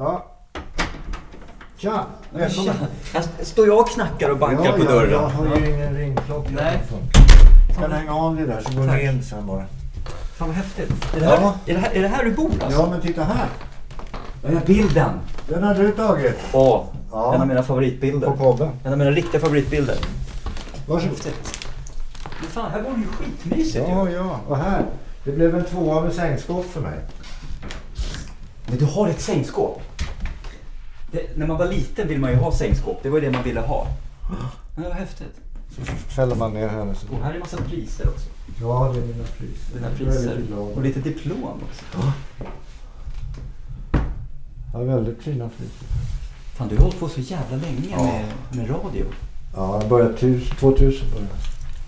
Ja. 0.00 0.24
Tja! 1.76 2.06
Välkommen. 2.32 2.74
Här 3.12 3.24
står 3.44 3.66
jag 3.66 3.78
och 3.80 3.88
knackar 3.88 4.30
och 4.30 4.38
bankar 4.38 4.64
ja, 4.64 4.72
på 4.72 4.82
dörren. 4.84 5.10
Ja, 5.12 5.30
jag 5.44 5.50
har 5.50 5.56
ju 5.56 5.74
ingen 5.74 5.94
ringklocka. 5.94 6.50
Nej. 6.50 6.80
Jag 7.68 7.76
kan 7.78 7.92
hänga 7.92 8.14
av 8.14 8.36
det 8.36 8.46
där 8.46 8.60
så 8.60 8.78
går 8.78 8.86
Tack. 8.86 8.96
du 8.96 9.02
in 9.02 9.22
sen 9.22 9.46
bara. 9.46 9.64
Fan 10.36 10.48
vad 10.48 10.56
häftigt. 10.56 10.90
Är 11.16 11.20
det 11.20 11.26
här, 11.26 11.38
Ja. 11.40 11.54
är 11.66 11.74
det 11.74 11.80
här, 11.80 11.90
är 11.90 12.02
det 12.02 12.08
här 12.08 12.24
du 12.24 12.32
bor 12.32 12.50
alltså? 12.64 12.80
Ja, 12.80 12.88
men 12.90 13.00
titta 13.00 13.24
här. 13.24 13.46
Den 14.42 14.56
här 14.56 14.66
bilden. 14.66 15.10
Den 15.48 15.62
har 15.62 15.74
du 15.74 15.92
tagit. 15.92 16.38
Åh, 16.52 16.84
Ja. 17.10 17.34
en 17.34 17.40
av 17.40 17.46
mina 17.48 17.62
favoritbilder. 17.62 18.26
På 18.30 18.36
kobben. 18.36 18.70
En 18.84 18.92
av 18.92 18.98
mina 18.98 19.10
riktiga 19.10 19.40
favoritbilder. 19.40 19.96
Varsågod. 20.86 21.16
Häftigt. 21.16 21.66
Men 22.40 22.50
fan, 22.50 22.70
här 22.70 22.82
var 22.82 22.90
det 22.90 23.00
ju 23.00 23.06
skitmysigt 23.06 23.84
Ja, 23.88 24.08
ju. 24.08 24.14
ja. 24.14 24.40
Och 24.48 24.56
här. 24.56 24.84
Det 25.24 25.32
blev 25.32 25.54
en 25.58 25.64
tvåa 25.64 26.00
med 26.00 26.12
sängskåp 26.12 26.66
för 26.72 26.80
mig. 26.80 26.98
Men 28.66 28.78
du 28.78 28.84
har 28.84 29.08
ett 29.08 29.20
sängskåp. 29.20 29.82
Det, 31.12 31.36
när 31.36 31.46
man 31.46 31.56
var 31.58 31.66
liten 31.66 32.08
ville 32.08 32.20
man 32.20 32.30
ju 32.30 32.36
ha 32.36 32.52
sängskåp. 32.52 32.98
Det 33.02 33.08
var 33.08 33.18
ju 33.18 33.24
det 33.24 33.30
man 33.32 33.42
ville 33.42 33.60
ha. 33.60 33.86
Men 34.74 34.82
det 34.84 34.88
var 34.88 34.96
häftigt. 34.96 35.34
Så 35.76 35.80
fäller 36.14 36.34
man 36.34 36.52
ner 36.54 36.68
henne. 36.68 36.94
Så. 36.94 37.06
Och 37.16 37.24
här 37.24 37.30
är 37.30 37.34
en 37.34 37.40
massa 37.40 37.56
priser 37.56 38.08
också. 38.08 38.26
Ja, 38.60 38.90
det 38.94 39.00
är 39.00 39.06
mina 39.06 39.24
priser. 39.38 39.74
Dina 39.74 39.88
priser. 39.96 40.42
Och 40.76 40.82
lite 40.82 41.00
diplom 41.00 41.44
också. 41.44 42.08
Ja, 44.72 44.78
väldigt 44.78 45.22
fina 45.22 45.48
priser. 45.48 45.86
Fan, 46.56 46.68
du 46.68 46.76
har 46.76 46.82
hållit 46.82 47.00
på 47.00 47.08
så 47.08 47.20
jävla 47.20 47.56
länge 47.56 47.88
Ja. 47.90 48.02
med, 48.02 48.24
med 48.50 48.70
radio. 48.70 49.04
Ja, 49.56 49.78
jag 49.80 49.88
började 49.88 50.14
tus- 50.18 50.50
2000 50.60 51.06
började. 51.14 51.28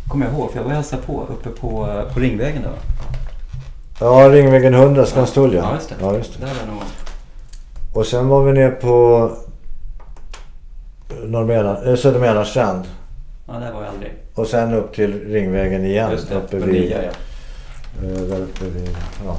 Kommer 0.09 0.27
jag 0.27 0.35
ihåg, 0.35 0.51
för 0.51 0.59
jag 0.59 0.65
var 0.65 0.73
och 0.75 0.97
på 0.97 1.27
uppe 1.31 1.49
på, 1.49 2.03
på 2.15 2.21
Ringvägen 2.21 2.63
då. 2.63 2.71
Ja, 4.01 4.29
Ringvägen 4.29 4.75
100, 4.75 5.07
Skanstull 5.07 5.55
Ja, 5.55 5.75
just 5.75 5.89
det. 5.89 5.95
Ja, 6.01 6.17
just 6.17 6.41
det. 6.41 6.47
Där 6.47 6.55
var 6.67 6.73
nog... 6.75 6.83
Och 7.93 8.07
sen 8.07 8.29
var 8.29 8.45
vi 8.45 8.53
ner 8.53 8.71
på 8.71 9.31
Norrmena, 11.25 11.85
äh, 11.85 11.97
Södermälarstrand. 11.97 12.85
Ja, 13.47 13.53
där 13.53 13.73
var 13.73 13.83
jag 13.83 13.91
aldrig. 13.91 14.13
Och 14.35 14.47
sen 14.47 14.75
upp 14.75 14.95
till 14.95 15.33
Ringvägen 15.33 15.85
igen. 15.85 16.11
Just 16.11 16.29
det, 16.29 16.35
uppe 16.35 16.61
på 16.61 16.67
vid, 16.67 16.83
nya 16.83 17.03
ja. 17.03 17.11
eh, 18.03 18.21
där 18.21 18.41
uppe 18.41 18.65
vid, 18.65 18.97
ja. 19.27 19.37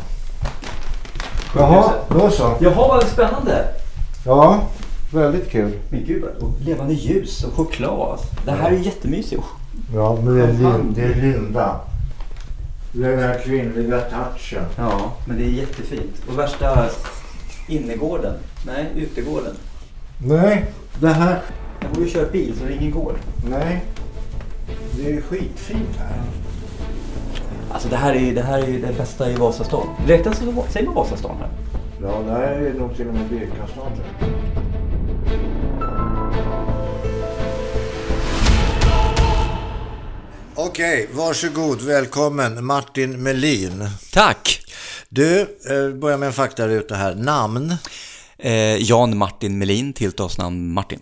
Jaha, 1.56 1.92
då 2.10 2.30
så. 2.30 2.56
Jaha, 2.60 2.88
vad 2.88 3.04
spännande! 3.04 3.66
Ja, 4.26 4.62
väldigt 5.14 5.50
kul. 5.50 5.72
Men 5.90 6.06
gud, 6.06 6.24
och 6.24 6.50
levande 6.66 6.94
ljus 6.94 7.44
och 7.44 7.54
choklad. 7.54 8.20
Det 8.46 8.52
här 8.52 8.72
är 8.72 8.78
jättemysigt. 8.78 9.44
Ja, 9.96 10.18
men 10.24 10.36
det 10.36 10.44
är. 10.44 10.54
Lin, 10.54 10.94
det 10.96 11.04
är 11.04 11.16
Linda. 11.16 11.80
Det 12.92 13.06
är 13.06 13.12
den 13.12 13.20
här 13.20 13.40
kvinnliga 13.40 14.00
touchen. 14.00 14.64
Ja, 14.78 15.14
men 15.26 15.38
det 15.38 15.44
är 15.44 15.50
jättefint. 15.50 16.16
Och 16.30 16.40
värsta 16.40 16.90
innergården. 17.68 18.34
Nej, 18.66 18.88
utegården. 18.96 19.56
Nej, 20.18 20.66
det 21.00 21.08
här... 21.08 21.42
Jag 21.82 21.92
borde 21.92 22.08
köra 22.10 22.30
bil 22.32 22.54
så 22.60 22.66
det 22.66 22.74
ingen 22.74 22.92
går. 22.92 23.14
Nej. 23.50 23.86
Det 24.98 25.14
är 25.14 25.22
skitfint 25.22 25.98
här. 25.98 26.22
Alltså 27.72 27.90
det 27.90 27.96
här 27.96 28.14
är 28.14 28.36
det, 28.36 28.42
här 28.42 28.60
är 28.60 28.80
det 28.88 28.98
bästa 28.98 29.32
i 29.32 29.36
Vasastan. 29.36 29.88
Räknas 30.08 30.40
det 30.40 30.46
som, 30.46 30.94
Vasastan 30.96 31.36
här? 31.40 31.50
Ja, 32.02 32.22
det 32.26 32.32
här 32.32 32.52
är 32.52 32.74
nog 32.74 32.96
till 32.96 33.08
och 33.08 33.14
med 33.14 33.30
Birkastan. 33.30 33.92
tror 33.96 34.06
jag. 34.20 34.63
Okej, 40.56 41.10
varsågod. 41.14 41.82
Välkommen 41.82 42.66
Martin 42.66 43.24
Melin. 43.24 43.90
Tack! 44.12 44.66
Du, 45.10 45.40
eh, 45.42 45.90
börjar 46.00 46.18
med 46.18 46.28
en 46.28 46.34
faktaruta 46.34 46.96
här. 46.96 47.16
Namn? 47.16 47.76
Eh, 48.38 48.54
Jan 48.76 49.18
Martin 49.18 49.58
Melin, 49.58 49.94
tilltalsnamn 49.94 50.74
Martin. 50.74 51.00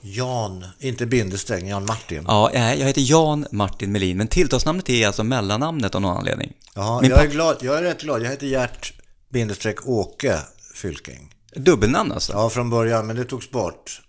Jan, 0.00 0.64
inte 0.80 1.06
bindestreck, 1.06 1.64
Jan 1.64 1.86
Martin. 1.86 2.24
Ja, 2.28 2.50
eh, 2.50 2.74
jag 2.74 2.86
heter 2.86 3.02
Jan 3.10 3.46
Martin 3.50 3.92
Melin, 3.92 4.16
men 4.16 4.28
tilltalsnamnet 4.28 4.90
är 4.90 5.06
alltså 5.06 5.24
mellannamnet 5.24 5.94
av 5.94 6.00
någon 6.00 6.16
anledning. 6.16 6.52
Min 6.76 6.84
jag, 6.84 7.04
är 7.04 7.08
pappa- 7.10 7.26
glad, 7.26 7.56
jag 7.60 7.78
är 7.78 7.82
rätt 7.82 8.00
glad. 8.02 8.22
Jag 8.22 8.30
heter 8.30 8.46
Gert 8.46 8.92
bindestreck 9.28 9.86
Åke 9.88 10.38
Fylking. 10.74 11.34
Dubbelnamn 11.56 12.12
alltså? 12.12 12.32
Ja, 12.32 12.50
från 12.50 12.70
början, 12.70 13.06
men 13.06 13.16
det 13.16 13.24
togs 13.24 13.50
bort. 13.50 14.00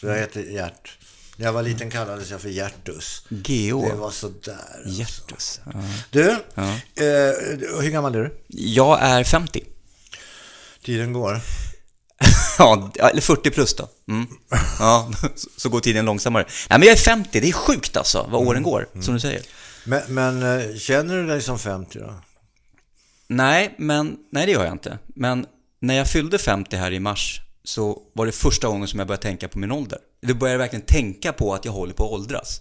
Så 0.00 0.06
jag 0.06 0.18
heter 0.18 0.42
Gert. 0.42 0.98
När 1.36 1.46
jag 1.46 1.52
var 1.52 1.62
liten 1.62 1.90
kallades 1.90 2.30
jag 2.30 2.40
för 2.40 2.48
Gertus. 2.48 3.24
G.O. 3.28 3.88
Det 3.88 3.94
var 3.94 4.10
sådär. 4.10 4.56
alltså. 4.76 4.88
Gertus. 4.90 5.60
Ja. 5.64 5.72
Du, 6.10 6.36
Ja. 6.54 6.62
eh, 6.62 7.80
hur 7.82 7.90
gammal 7.90 8.14
är 8.14 8.18
du? 8.20 8.42
Jag 8.48 8.98
är 9.02 9.24
50. 9.24 9.64
Tiden 10.84 11.12
går. 11.12 11.40
Ja, 12.58 12.90
eller 12.98 13.20
40 13.20 13.50
plus 13.50 13.74
då. 13.76 13.88
Mm. 14.08 14.26
Ja, 14.78 15.10
så- 15.56 15.68
går 15.68 15.80
tiden 15.80 16.04
långsammare. 16.04 16.44
Nej, 16.70 16.78
men 16.78 16.88
jag 16.88 16.96
är 16.96 17.00
50, 17.00 17.40
det 17.40 17.48
är 17.48 17.52
sjukt 17.52 17.96
alltså, 17.96 18.26
vad 18.30 18.46
åren 18.46 18.62
går, 18.62 18.88
som 19.02 19.14
du 19.14 19.20
säger. 19.20 19.42
Men, 19.84 20.02
men 20.08 20.42
eh, 20.42 20.76
känner 20.76 21.16
du 21.16 21.26
dig 21.26 21.42
som 21.42 21.58
50 21.58 21.98
då? 21.98 22.14
Nej, 23.28 23.74
men, 23.78 24.16
nej 24.32 24.46
det 24.46 24.52
gör 24.52 24.64
jag 24.64 24.74
inte. 24.74 24.98
Men 25.06 25.46
när 25.80 25.94
jag 25.94 26.08
fyllde 26.10 26.38
50 26.38 26.76
här 26.76 26.92
i 26.92 27.00
mars 27.00 27.40
så 27.64 28.02
var 28.12 28.26
det 28.26 28.32
första 28.32 28.66
gången 28.68 28.88
som 28.88 28.98
jag 28.98 29.08
började 29.08 29.22
tänka 29.22 29.48
på 29.48 29.58
min 29.58 29.72
ålder. 29.72 29.98
Då 30.22 30.34
började 30.34 30.54
jag 30.54 30.58
verkligen 30.58 30.86
tänka 30.86 31.32
på 31.32 31.54
att 31.54 31.64
jag 31.64 31.72
håller 31.72 31.94
på 31.94 32.04
att 32.04 32.12
åldras. 32.12 32.60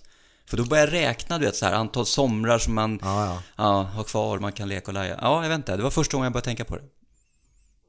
För 0.49 0.57
då 0.57 0.65
började 0.65 0.97
jag 0.99 1.07
räkna, 1.09 1.39
du 1.39 1.45
vet, 1.45 1.55
så 1.55 1.65
här, 1.65 1.73
antal 1.73 2.05
somrar 2.05 2.57
som 2.59 2.73
man 2.73 2.99
Ja, 3.01 3.25
ja. 3.25 3.41
ja, 3.57 3.81
har 3.83 4.03
kvar, 4.03 4.39
man 4.39 4.51
kan 4.51 4.69
leka 4.69 4.87
och 4.87 4.93
lära. 4.93 5.17
Ja, 5.21 5.41
jag 5.43 5.49
vet 5.49 5.55
inte, 5.55 5.77
det 5.77 5.83
var 5.83 5.89
första 5.91 6.17
gången 6.17 6.23
jag 6.25 6.33
började 6.33 6.45
tänka 6.45 6.65
på 6.65 6.75
det. 6.75 6.83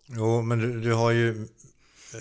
Jo, 0.06 0.42
men 0.42 0.58
du, 0.58 0.80
du 0.80 0.94
har 0.94 1.10
ju... 1.10 1.42
eh, 1.42 2.20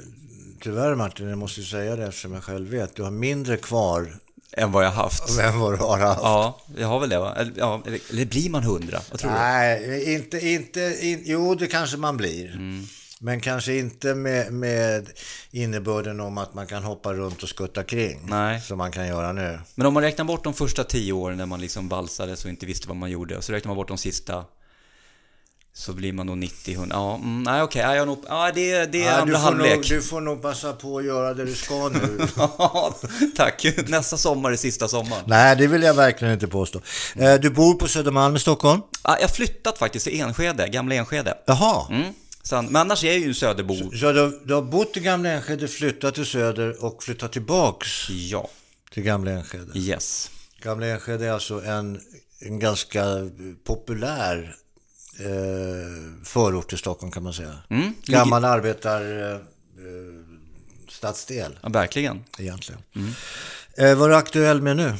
Tyvärr 0.61 0.95
Martin, 0.95 1.29
jag 1.29 1.37
måste 1.37 1.59
ju 1.61 1.65
säga 1.67 1.95
det 1.95 2.05
eftersom 2.07 2.33
jag 2.33 2.43
själv 2.43 2.69
vet. 2.69 2.95
Du 2.95 3.03
har 3.03 3.11
mindre 3.11 3.57
kvar 3.57 4.17
Än 4.57 4.71
vad 4.71 4.85
jag 4.85 4.91
haft. 4.91 5.39
än 5.39 5.59
vad 5.59 5.73
du 5.73 5.77
har 5.77 5.97
haft. 5.99 6.21
Ja, 6.23 6.61
jag 6.77 6.87
har 6.87 6.99
väl 6.99 7.09
det 7.09 7.19
va? 7.19 7.35
Eller, 7.35 7.53
ja, 7.57 7.81
eller, 7.85 8.25
blir 8.25 8.49
man 8.49 8.63
hundra? 8.63 9.01
Vad 9.11 9.19
tror 9.19 9.31
du? 9.31 9.37
Nej, 9.37 10.13
inte, 10.15 10.47
inte, 10.47 10.97
in, 11.01 11.21
jo 11.25 11.55
det 11.55 11.67
kanske 11.67 11.97
man 11.97 12.17
blir. 12.17 12.57
Men 13.23 13.39
kanske 13.39 13.77
inte 13.77 14.15
med, 14.15 14.53
med 14.53 15.09
innebörden 15.51 16.19
om 16.19 16.37
att 16.37 16.53
man 16.53 16.67
kan 16.67 16.83
hoppa 16.83 17.13
runt 17.13 17.43
och 17.43 17.49
skutta 17.49 17.83
kring. 17.83 18.19
Nej. 18.29 18.61
Som 18.61 18.77
man 18.77 18.91
kan 18.91 19.07
göra 19.07 19.31
nu. 19.31 19.59
Men 19.75 19.87
om 19.87 19.93
man 19.93 20.03
räknar 20.03 20.25
bort 20.25 20.43
de 20.43 20.53
första 20.53 20.83
tio 20.83 21.13
åren 21.13 21.37
när 21.37 21.45
man 21.45 21.61
liksom 21.61 21.89
valsades 21.89 22.43
och 22.43 22.49
inte 22.49 22.65
visste 22.65 22.87
vad 22.87 22.97
man 22.97 23.11
gjorde 23.11 23.37
och 23.37 23.43
så 23.43 23.53
räknar 23.53 23.69
man 23.69 23.75
bort 23.75 23.87
de 23.87 23.97
sista 23.97 24.45
så 25.73 25.93
blir 25.93 26.13
man 26.13 26.25
nog 26.27 26.37
90, 26.37 26.73
100. 26.73 26.95
Ja, 26.95 27.15
mm, 27.15 27.43
nej 27.43 27.61
okej, 27.61 27.81
ja, 27.81 27.95
jag 27.95 28.07
nog, 28.07 28.19
ja, 28.27 28.51
det, 28.55 28.85
det 28.85 29.03
är 29.03 29.05
Ja, 29.05 29.15
du, 29.15 29.21
andra 29.21 29.37
halvlek. 29.37 29.75
nog, 29.75 29.83
du 29.89 30.01
får 30.01 30.21
nog 30.21 30.41
passa 30.41 30.73
på 30.73 30.97
att 30.97 31.05
göra 31.05 31.33
det 31.33 31.45
du 31.45 31.55
ska 31.55 31.89
nu. 31.89 32.19
Ja, 32.37 32.95
Tack, 33.35 33.65
nästa 33.87 34.17
sommar 34.17 34.51
är 34.51 34.55
sista 34.55 34.87
sommaren. 34.87 35.23
Nej, 35.27 35.55
det 35.55 35.67
vill 35.67 35.83
jag 35.83 35.93
verkligen 35.93 36.33
inte 36.33 36.47
påstå. 36.47 36.81
Eh, 37.15 37.33
Du 37.33 37.49
bor 37.49 37.73
på 37.73 37.87
Södermalm 37.87 38.35
i 38.35 38.39
Stockholm? 38.39 38.81
Ja, 39.03 39.15
jag 39.19 39.27
har 39.27 39.33
flyttat 39.33 39.77
faktiskt 39.77 40.05
till 40.05 40.21
Enskede, 40.21 40.67
gamla 40.67 40.95
Enskede. 40.95 41.37
Jaha. 41.45 41.87
Mm. 41.89 42.13
Sen, 42.43 42.65
men 42.65 42.75
annars 42.75 43.03
är 43.03 43.07
jag 43.07 43.19
ju 43.19 43.27
en 43.27 43.35
söderbo. 43.35 43.91
Så 43.97 44.11
du, 44.11 44.41
du 44.45 44.53
har 44.53 44.61
bott 44.61 44.97
i 44.97 44.99
Gamla 44.99 45.29
Enskede, 45.29 45.67
flyttat 45.67 46.15
till 46.15 46.25
Söder 46.25 46.85
och 46.85 47.03
flyttat 47.03 47.31
tillbaks 47.33 48.09
Ja, 48.09 48.49
till 48.93 49.03
Gamla 49.03 49.31
Enskede? 49.31 49.79
yes. 49.79 50.31
Gamla 50.61 50.85
Enskede 50.87 51.25
är 51.25 51.31
alltså 51.31 51.61
en, 51.63 52.01
en 52.39 52.59
ganska 52.59 53.05
populär 53.63 54.55
eh, 55.19 56.25
förort 56.25 56.69
till 56.69 56.77
Stockholm 56.77 57.11
kan 57.11 57.23
man 57.23 57.33
säga. 57.33 57.57
Mm, 57.69 57.93
Gammal 58.05 58.45
arbetar 58.45 59.01
eh, 59.01 59.35
eh, 59.35 59.39
stadsdel 60.89 61.59
Ja, 61.63 61.69
verkligen. 61.69 62.23
egentligen. 62.39 62.81
Mm. 62.95 63.11
Eh, 63.77 63.95
vad 63.97 64.05
är 64.05 64.09
du 64.09 64.15
aktuell 64.15 64.61
med 64.61 64.77
nu? 64.77 64.93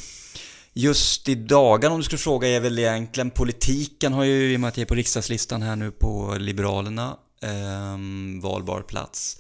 Just 0.73 1.29
i 1.29 1.35
dagarna 1.35 1.93
om 1.95 1.99
du 1.99 2.05
skulle 2.05 2.19
fråga 2.19 2.47
är 2.47 2.59
väl 2.59 2.79
egentligen 2.79 3.29
politiken 3.31 4.13
har 4.13 4.23
ju, 4.23 4.53
i 4.53 4.55
och 4.55 4.59
med 4.59 4.67
att 4.67 4.77
jag 4.77 4.81
är 4.81 4.87
på 4.87 4.95
riksdagslistan 4.95 5.61
här 5.61 5.75
nu 5.75 5.91
på 5.91 6.35
Liberalerna, 6.39 7.17
ehm, 7.41 8.39
valbar 8.41 8.81
plats. 8.81 9.37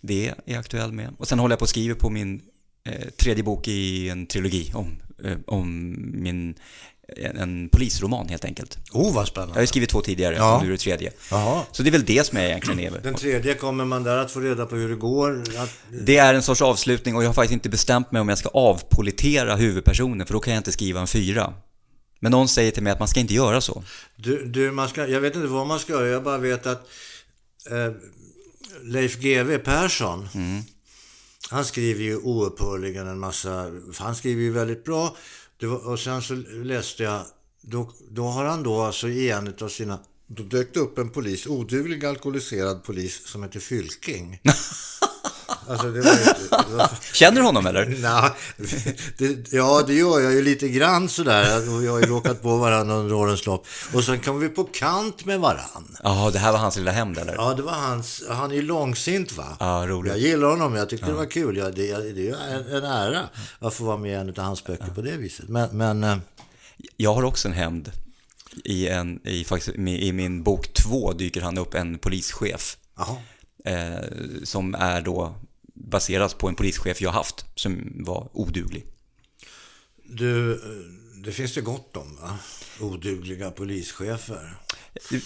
Det 0.00 0.28
är 0.28 0.34
jag 0.44 0.58
aktuell 0.58 0.92
med. 0.92 1.08
Och 1.18 1.28
sen 1.28 1.38
håller 1.38 1.52
jag 1.52 1.58
på 1.58 1.62
och 1.62 1.68
skriver 1.68 1.94
på 1.94 2.10
min 2.10 2.42
eh, 2.86 3.08
tredje 3.10 3.44
bok 3.44 3.68
i 3.68 4.08
en 4.08 4.26
trilogi 4.26 4.72
om, 4.74 4.86
eh, 5.24 5.36
om 5.46 5.94
min, 6.14 6.54
en, 7.16 7.36
en 7.36 7.68
polisroman 7.68 8.28
helt 8.28 8.44
enkelt. 8.44 8.78
Oh, 8.92 9.02
vad 9.02 9.10
Jag 9.12 9.14
har 9.20 9.24
spännande. 9.26 9.66
skrivit 9.66 9.90
två 9.90 10.00
tidigare, 10.00 10.34
Ja. 10.36 10.56
och 10.56 10.62
nu 10.62 10.68
är 10.68 10.72
det 10.72 10.78
tredje. 10.78 11.12
Jaha. 11.30 11.62
Så 11.72 11.82
det 11.82 11.88
är 11.88 11.92
väl 11.92 12.04
det 12.04 12.26
som 12.26 12.38
jag 12.38 12.46
egentligen 12.46 12.80
är. 12.80 13.00
Den 13.02 13.14
tredje 13.14 13.54
kommer 13.54 13.84
man 13.84 14.02
där 14.02 14.16
att 14.18 14.30
få 14.30 14.40
reda 14.40 14.66
på 14.66 14.76
hur 14.76 14.88
det 14.88 14.94
går. 14.96 15.42
Att, 15.58 15.70
Det 16.06 16.16
är 16.16 16.34
en 16.34 16.42
sorts 16.42 16.62
avslutning 16.62 17.16
och 17.16 17.22
jag 17.22 17.28
har 17.28 17.34
faktiskt 17.34 17.52
inte 17.52 17.68
bestämt 17.68 18.12
mig 18.12 18.20
om 18.20 18.28
jag 18.28 18.38
ska 18.38 18.48
avpolitera 18.48 19.56
huvudpersonen 19.56 20.26
för 20.26 20.34
då 20.34 20.40
kan 20.40 20.52
jag 20.54 20.60
inte 20.60 20.72
skriva 20.72 21.00
en 21.00 21.06
fyra. 21.06 21.54
Men 22.20 22.32
någon 22.32 22.48
säger 22.48 22.70
till 22.70 22.82
mig 22.82 22.92
att 22.92 22.98
man 22.98 23.08
ska 23.08 23.20
inte 23.20 23.34
göra 23.34 23.60
så. 23.60 23.82
du, 24.16 24.44
du, 24.46 24.70
man 24.70 24.88
ska, 24.88 25.06
jag 25.06 25.20
vet 25.20 25.34
inte 25.34 25.46
vad 25.48 25.66
man 25.66 25.78
ska 25.78 25.92
göra, 25.92 26.06
jag 26.08 26.22
bara 26.24 26.38
vet 26.38 26.66
att 26.66 26.88
eh, 27.70 27.92
Leif 28.82 29.18
GW 29.18 29.58
Persson, 29.58 30.28
han 31.50 31.64
skriver 31.64 32.02
ju 32.02 32.16
oupphörligen 32.16 33.08
en 33.08 33.18
massa, 33.18 33.70
han 33.98 34.16
skriver 34.16 34.42
ju 34.42 34.50
väldigt 34.50 34.84
bra. 34.84 35.16
Det 35.56 35.66
var, 35.66 35.88
och 35.88 36.00
sen 36.00 36.22
så 36.22 36.34
läste 36.64 37.02
jag, 37.02 37.22
då, 37.60 37.92
då 38.10 38.24
har 38.26 38.44
han 38.44 38.62
då 38.62 38.80
alltså 38.80 39.08
i 39.08 39.30
en 39.30 39.54
av 39.60 39.68
sina, 39.68 39.98
då 40.26 40.42
dök 40.42 40.74
det 40.74 40.80
upp 40.80 40.98
en 40.98 41.10
polis, 41.10 41.46
oduglig 41.46 42.04
alkoholiserad 42.04 42.84
polis 42.84 43.26
som 43.26 43.42
heter 43.42 43.60
Fylking. 43.60 44.40
Alltså, 45.70 45.90
det 45.90 46.00
var 46.00 46.76
var, 46.76 46.90
Känner 47.14 47.40
du 47.40 47.46
honom 47.46 47.66
eller? 47.66 47.86
Nej, 47.86 48.30
det, 49.18 49.52
ja, 49.52 49.84
det 49.86 49.94
gör 49.94 50.20
jag 50.20 50.32
ju 50.32 50.42
lite 50.42 50.68
grann 50.68 51.08
sådär. 51.08 51.78
Vi 51.80 51.86
har 51.86 52.00
ju 52.00 52.06
råkat 52.06 52.42
på 52.42 52.56
varandra 52.56 52.94
under 52.94 53.14
årens 53.14 53.46
lopp. 53.46 53.66
Och 53.94 54.04
sen 54.04 54.20
kom 54.20 54.40
vi 54.40 54.48
på 54.48 54.64
kant 54.64 55.24
med 55.24 55.40
varandra. 55.40 56.00
Ja, 56.02 56.30
det 56.32 56.38
här 56.38 56.52
var 56.52 56.58
hans 56.58 56.76
lilla 56.76 56.90
hem 56.90 57.12
eller? 57.18 57.34
Ja, 57.34 57.54
det 57.54 57.62
var 57.62 57.72
hans. 57.72 58.22
Han 58.28 58.50
är 58.50 58.54
ju 58.54 58.62
långsint 58.62 59.32
va? 59.36 59.56
Ja, 59.60 59.84
roligt. 59.88 60.12
Jag 60.12 60.20
gillar 60.20 60.48
honom. 60.48 60.74
Jag 60.74 60.88
tyckte 60.88 61.06
det 61.06 61.12
var 61.12 61.30
kul. 61.30 61.56
Ja, 61.56 61.64
det, 61.64 62.12
det 62.12 62.20
är 62.20 62.24
ju 62.24 62.34
en, 62.34 62.76
en 62.76 62.84
ära 62.84 63.22
att 63.58 63.74
få 63.74 63.84
vara 63.84 63.96
med 63.96 64.10
i 64.10 64.14
en 64.14 64.28
av 64.28 64.38
hans 64.38 64.64
böcker 64.64 64.90
på 64.94 65.02
det 65.02 65.16
viset. 65.16 65.48
Men, 65.48 65.68
men 65.72 66.04
eh, 66.04 66.16
Jag 66.96 67.14
har 67.14 67.22
också 67.22 67.48
en 67.48 67.54
hämnd. 67.54 67.90
I, 68.64 68.88
en, 68.88 69.20
i, 69.24 69.44
faktiskt, 69.44 69.76
I 69.78 70.12
min 70.12 70.42
bok 70.42 70.72
två 70.72 71.12
dyker 71.12 71.40
han 71.40 71.58
upp 71.58 71.74
en 71.74 71.98
polischef. 71.98 72.76
Eh, 73.64 74.04
som 74.44 74.74
är 74.74 75.00
då 75.00 75.34
baseras 75.88 76.34
på 76.34 76.48
en 76.48 76.54
polischef 76.54 77.00
jag 77.02 77.10
haft 77.10 77.44
som 77.54 77.92
var 78.06 78.28
oduglig. 78.32 78.84
Du, 80.04 80.52
eh, 80.52 80.58
det 81.24 81.32
finns 81.32 81.54
det 81.54 81.60
gott 81.60 81.96
om 81.96 82.16
va? 82.22 82.38
Odugliga 82.80 83.50
polischefer. 83.50 84.56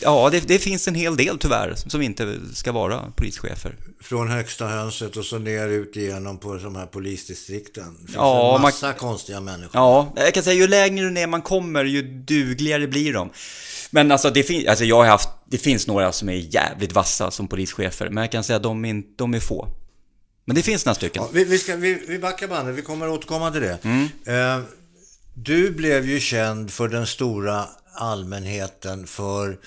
Ja, 0.00 0.30
det, 0.30 0.48
det 0.48 0.58
finns 0.58 0.88
en 0.88 0.94
hel 0.94 1.16
del 1.16 1.38
tyvärr 1.38 1.74
som 1.74 2.02
inte 2.02 2.38
ska 2.54 2.72
vara 2.72 3.12
polischefer. 3.16 3.76
Från 4.00 4.28
högsta 4.30 4.66
hönset 4.66 5.16
och 5.16 5.24
så 5.24 5.38
ner 5.38 5.68
ut 5.68 5.96
igenom 5.96 6.38
på 6.38 6.54
de 6.56 6.76
här 6.76 6.86
polisdistrikten. 6.86 7.94
Det 8.00 8.06
finns 8.06 8.14
Ja, 8.16 8.46
en 8.46 8.52
man- 8.52 8.62
massa 8.62 8.92
konstiga 8.92 9.40
människor. 9.40 9.70
Ja, 9.74 10.12
jag 10.16 10.34
kan 10.34 10.42
säga 10.42 10.56
ju 10.56 10.66
längre 10.66 11.10
ner 11.10 11.26
man 11.26 11.42
kommer 11.42 11.84
ju 11.84 12.02
dugligare 12.02 12.86
blir 12.88 13.12
de. 13.12 13.30
Men 13.90 14.12
alltså, 14.12 14.30
det, 14.30 14.42
fin- 14.42 14.68
alltså 14.68 14.84
jag 14.84 14.96
har 14.96 15.06
haft, 15.06 15.28
det 15.46 15.58
finns 15.58 15.86
några 15.86 16.12
som 16.12 16.28
är 16.28 16.54
jävligt 16.54 16.92
vassa 16.92 17.30
som 17.30 17.48
polischefer, 17.48 18.10
men 18.10 18.22
jag 18.22 18.32
kan 18.32 18.44
säga 18.44 18.56
att 18.56 18.62
de 18.62 19.04
de 19.16 19.34
är 19.34 19.40
få. 19.40 19.68
Men 20.44 20.56
det 20.56 20.62
finns 20.62 20.86
några 20.86 20.94
stycken. 20.94 21.22
Ja, 21.22 21.30
vi, 21.32 21.44
vi, 21.44 21.58
ska, 21.58 21.76
vi, 21.76 22.04
vi 22.08 22.18
backar 22.18 22.48
bandet, 22.48 22.74
vi 22.74 22.82
kommer 22.82 23.08
återkomma 23.08 23.50
till 23.50 23.60
det. 23.60 23.78
Mm. 23.82 24.08
Eh, 24.24 24.64
du 25.34 25.70
blev 25.70 26.06
ju 26.06 26.20
känd 26.20 26.70
för 26.70 26.88
den 26.88 27.06
stora 27.06 27.68
allmänheten 27.94 29.06
för 29.06 29.58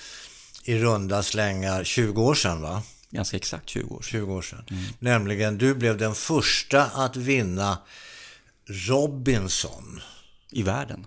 i 0.63 0.77
runda 0.77 1.23
slängar 1.23 1.83
20 1.83 2.21
år 2.21 2.35
sedan 2.35 2.61
va? 2.61 2.83
Ganska 3.09 3.37
exakt 3.37 3.69
20 3.69 3.95
år 3.95 4.01
sedan. 4.01 4.11
20 4.11 4.33
år 4.33 4.41
sedan. 4.41 4.63
Mm. 4.69 4.83
Nämligen, 4.99 5.57
du 5.57 5.75
blev 5.75 5.97
den 5.97 6.15
första 6.15 6.85
att 6.85 7.15
vinna 7.15 7.77
Robinson. 8.65 10.01
I 10.51 10.63
världen. 10.63 11.05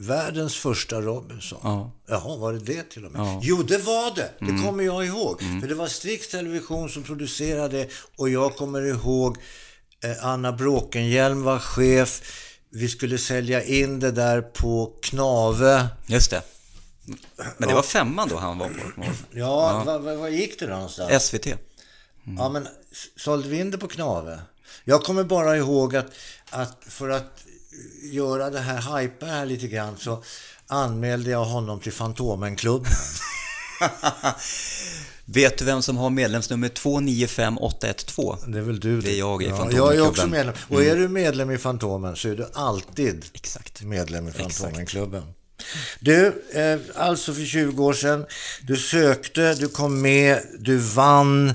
Världens 0.00 0.56
första 0.56 1.00
Robinson. 1.00 1.58
Ja. 1.62 1.90
Jaha, 2.08 2.36
var 2.36 2.52
det 2.52 2.58
det 2.58 2.82
till 2.82 3.04
och 3.04 3.12
med? 3.12 3.20
Ja. 3.20 3.28
Mm. 3.30 3.40
Jo, 3.42 3.62
det 3.62 3.78
var 3.78 4.14
det. 4.16 4.30
Det 4.38 4.62
kommer 4.66 4.84
jag 4.84 5.06
ihåg. 5.06 5.40
För 5.60 5.68
det 5.68 5.74
var 5.74 5.86
Strix 5.86 6.28
Television 6.28 6.88
som 6.90 7.02
producerade 7.02 7.88
och 8.16 8.28
jag 8.28 8.56
kommer 8.56 8.82
ihåg 8.82 9.36
eh, 10.04 10.24
Anna 10.26 10.52
Bråkenhielm 10.52 11.42
var 11.42 11.58
chef. 11.58 12.22
Vi 12.70 12.88
skulle 12.88 13.18
sälja 13.18 13.64
in 13.64 14.00
det 14.00 14.10
där 14.10 14.42
på 14.42 14.92
Knave. 15.02 15.88
Just 16.06 16.30
det. 16.30 16.42
Men 17.58 17.68
det 17.68 17.74
var 17.74 17.82
femman 17.82 18.28
då 18.28 18.36
han 18.36 18.58
var 18.58 18.68
på. 18.68 19.04
Ja, 19.30 19.82
Vad, 19.86 20.02
vad, 20.02 20.16
vad 20.16 20.30
gick 20.30 20.58
det 20.58 20.66
då 20.66 20.72
någonstans? 20.72 21.22
SVT. 21.24 21.46
Ja, 22.38 22.48
men 22.48 22.68
sålde 23.16 23.48
vi 23.48 23.60
in 23.60 23.70
det 23.70 23.78
på 23.78 23.88
Knave? 23.88 24.40
Jag 24.84 25.02
kommer 25.02 25.24
bara 25.24 25.56
ihåg 25.56 25.96
att, 25.96 26.06
att 26.50 26.84
för 26.88 27.08
att 27.08 27.44
göra 28.02 28.50
det 28.50 28.60
här, 28.60 28.98
hypa 28.98 29.26
här 29.26 29.46
lite 29.46 29.68
grann, 29.68 29.96
så 29.98 30.22
anmälde 30.66 31.30
jag 31.30 31.44
honom 31.44 31.80
till 31.80 31.92
Fantomenklubben. 31.92 32.92
Vet 35.24 35.58
du 35.58 35.64
vem 35.64 35.82
som 35.82 35.96
har 35.96 36.10
medlemsnummer 36.10 36.68
295812? 36.68 38.36
Det 38.46 38.58
är 38.58 38.62
väl 38.62 38.80
du 38.80 39.00
Det 39.00 39.12
är 39.12 39.18
jag 39.18 39.42
i 39.42 39.46
ja, 39.46 39.50
Fantomenklubben. 39.50 39.96
Jag 39.96 40.06
är 40.06 40.08
också 40.08 40.26
medlem. 40.26 40.54
Och 40.68 40.82
är 40.82 40.96
du 40.96 41.08
medlem 41.08 41.50
i 41.50 41.58
Fantomen 41.58 42.16
så 42.16 42.28
är 42.28 42.36
du 42.36 42.46
alltid 42.52 43.24
Exakt. 43.32 43.82
medlem 43.82 44.28
i 44.28 44.32
Fantomenklubben. 44.32 45.22
Du, 46.00 46.42
eh, 46.52 46.78
alltså 46.94 47.34
för 47.34 47.44
20 47.44 47.84
år 47.84 47.92
sedan, 47.92 48.26
du 48.62 48.76
sökte, 48.76 49.54
du 49.54 49.68
kom 49.68 50.02
med, 50.02 50.42
du 50.58 50.76
vann, 50.76 51.52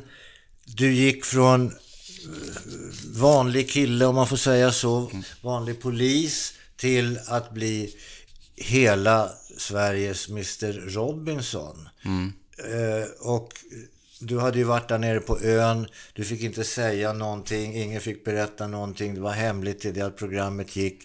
du 0.65 0.93
gick 0.93 1.25
från 1.25 1.65
eh, 1.65 1.73
vanlig 3.15 3.69
kille, 3.69 4.05
om 4.05 4.15
man 4.15 4.27
får 4.27 4.37
säga 4.37 4.71
så, 4.71 5.11
vanlig 5.41 5.81
polis, 5.81 6.53
till 6.75 7.19
att 7.27 7.51
bli 7.51 7.95
hela 8.55 9.29
Sveriges 9.57 10.29
Mr 10.29 10.89
Robinson. 10.89 11.89
Eh, 12.57 13.27
och 13.27 13.53
du 14.19 14.39
hade 14.39 14.57
ju 14.57 14.63
varit 14.63 14.87
där 14.87 14.97
nere 14.97 15.19
på 15.19 15.41
ön, 15.41 15.87
du 16.13 16.23
fick 16.23 16.41
inte 16.41 16.63
säga 16.63 17.13
någonting, 17.13 17.75
ingen 17.75 18.01
fick 18.01 18.25
berätta 18.25 18.67
någonting, 18.67 19.15
det 19.15 19.21
var 19.21 19.31
hemligt 19.31 19.79
till 19.79 19.93
det 19.93 20.01
att 20.01 20.17
programmet 20.17 20.75
gick. 20.75 21.03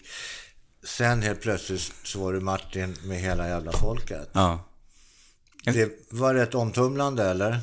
Sen 0.83 1.21
helt 1.21 1.41
plötsligt 1.41 1.93
så 2.03 2.19
var 2.19 2.33
du 2.33 2.39
Martin 2.39 2.97
med 3.03 3.19
hela 3.19 3.47
jävla 3.47 3.71
folket. 3.71 4.29
Ja. 4.33 4.67
Det 5.63 5.89
var 6.09 6.33
rätt 6.33 6.55
omtumlande 6.55 7.23
eller? 7.23 7.59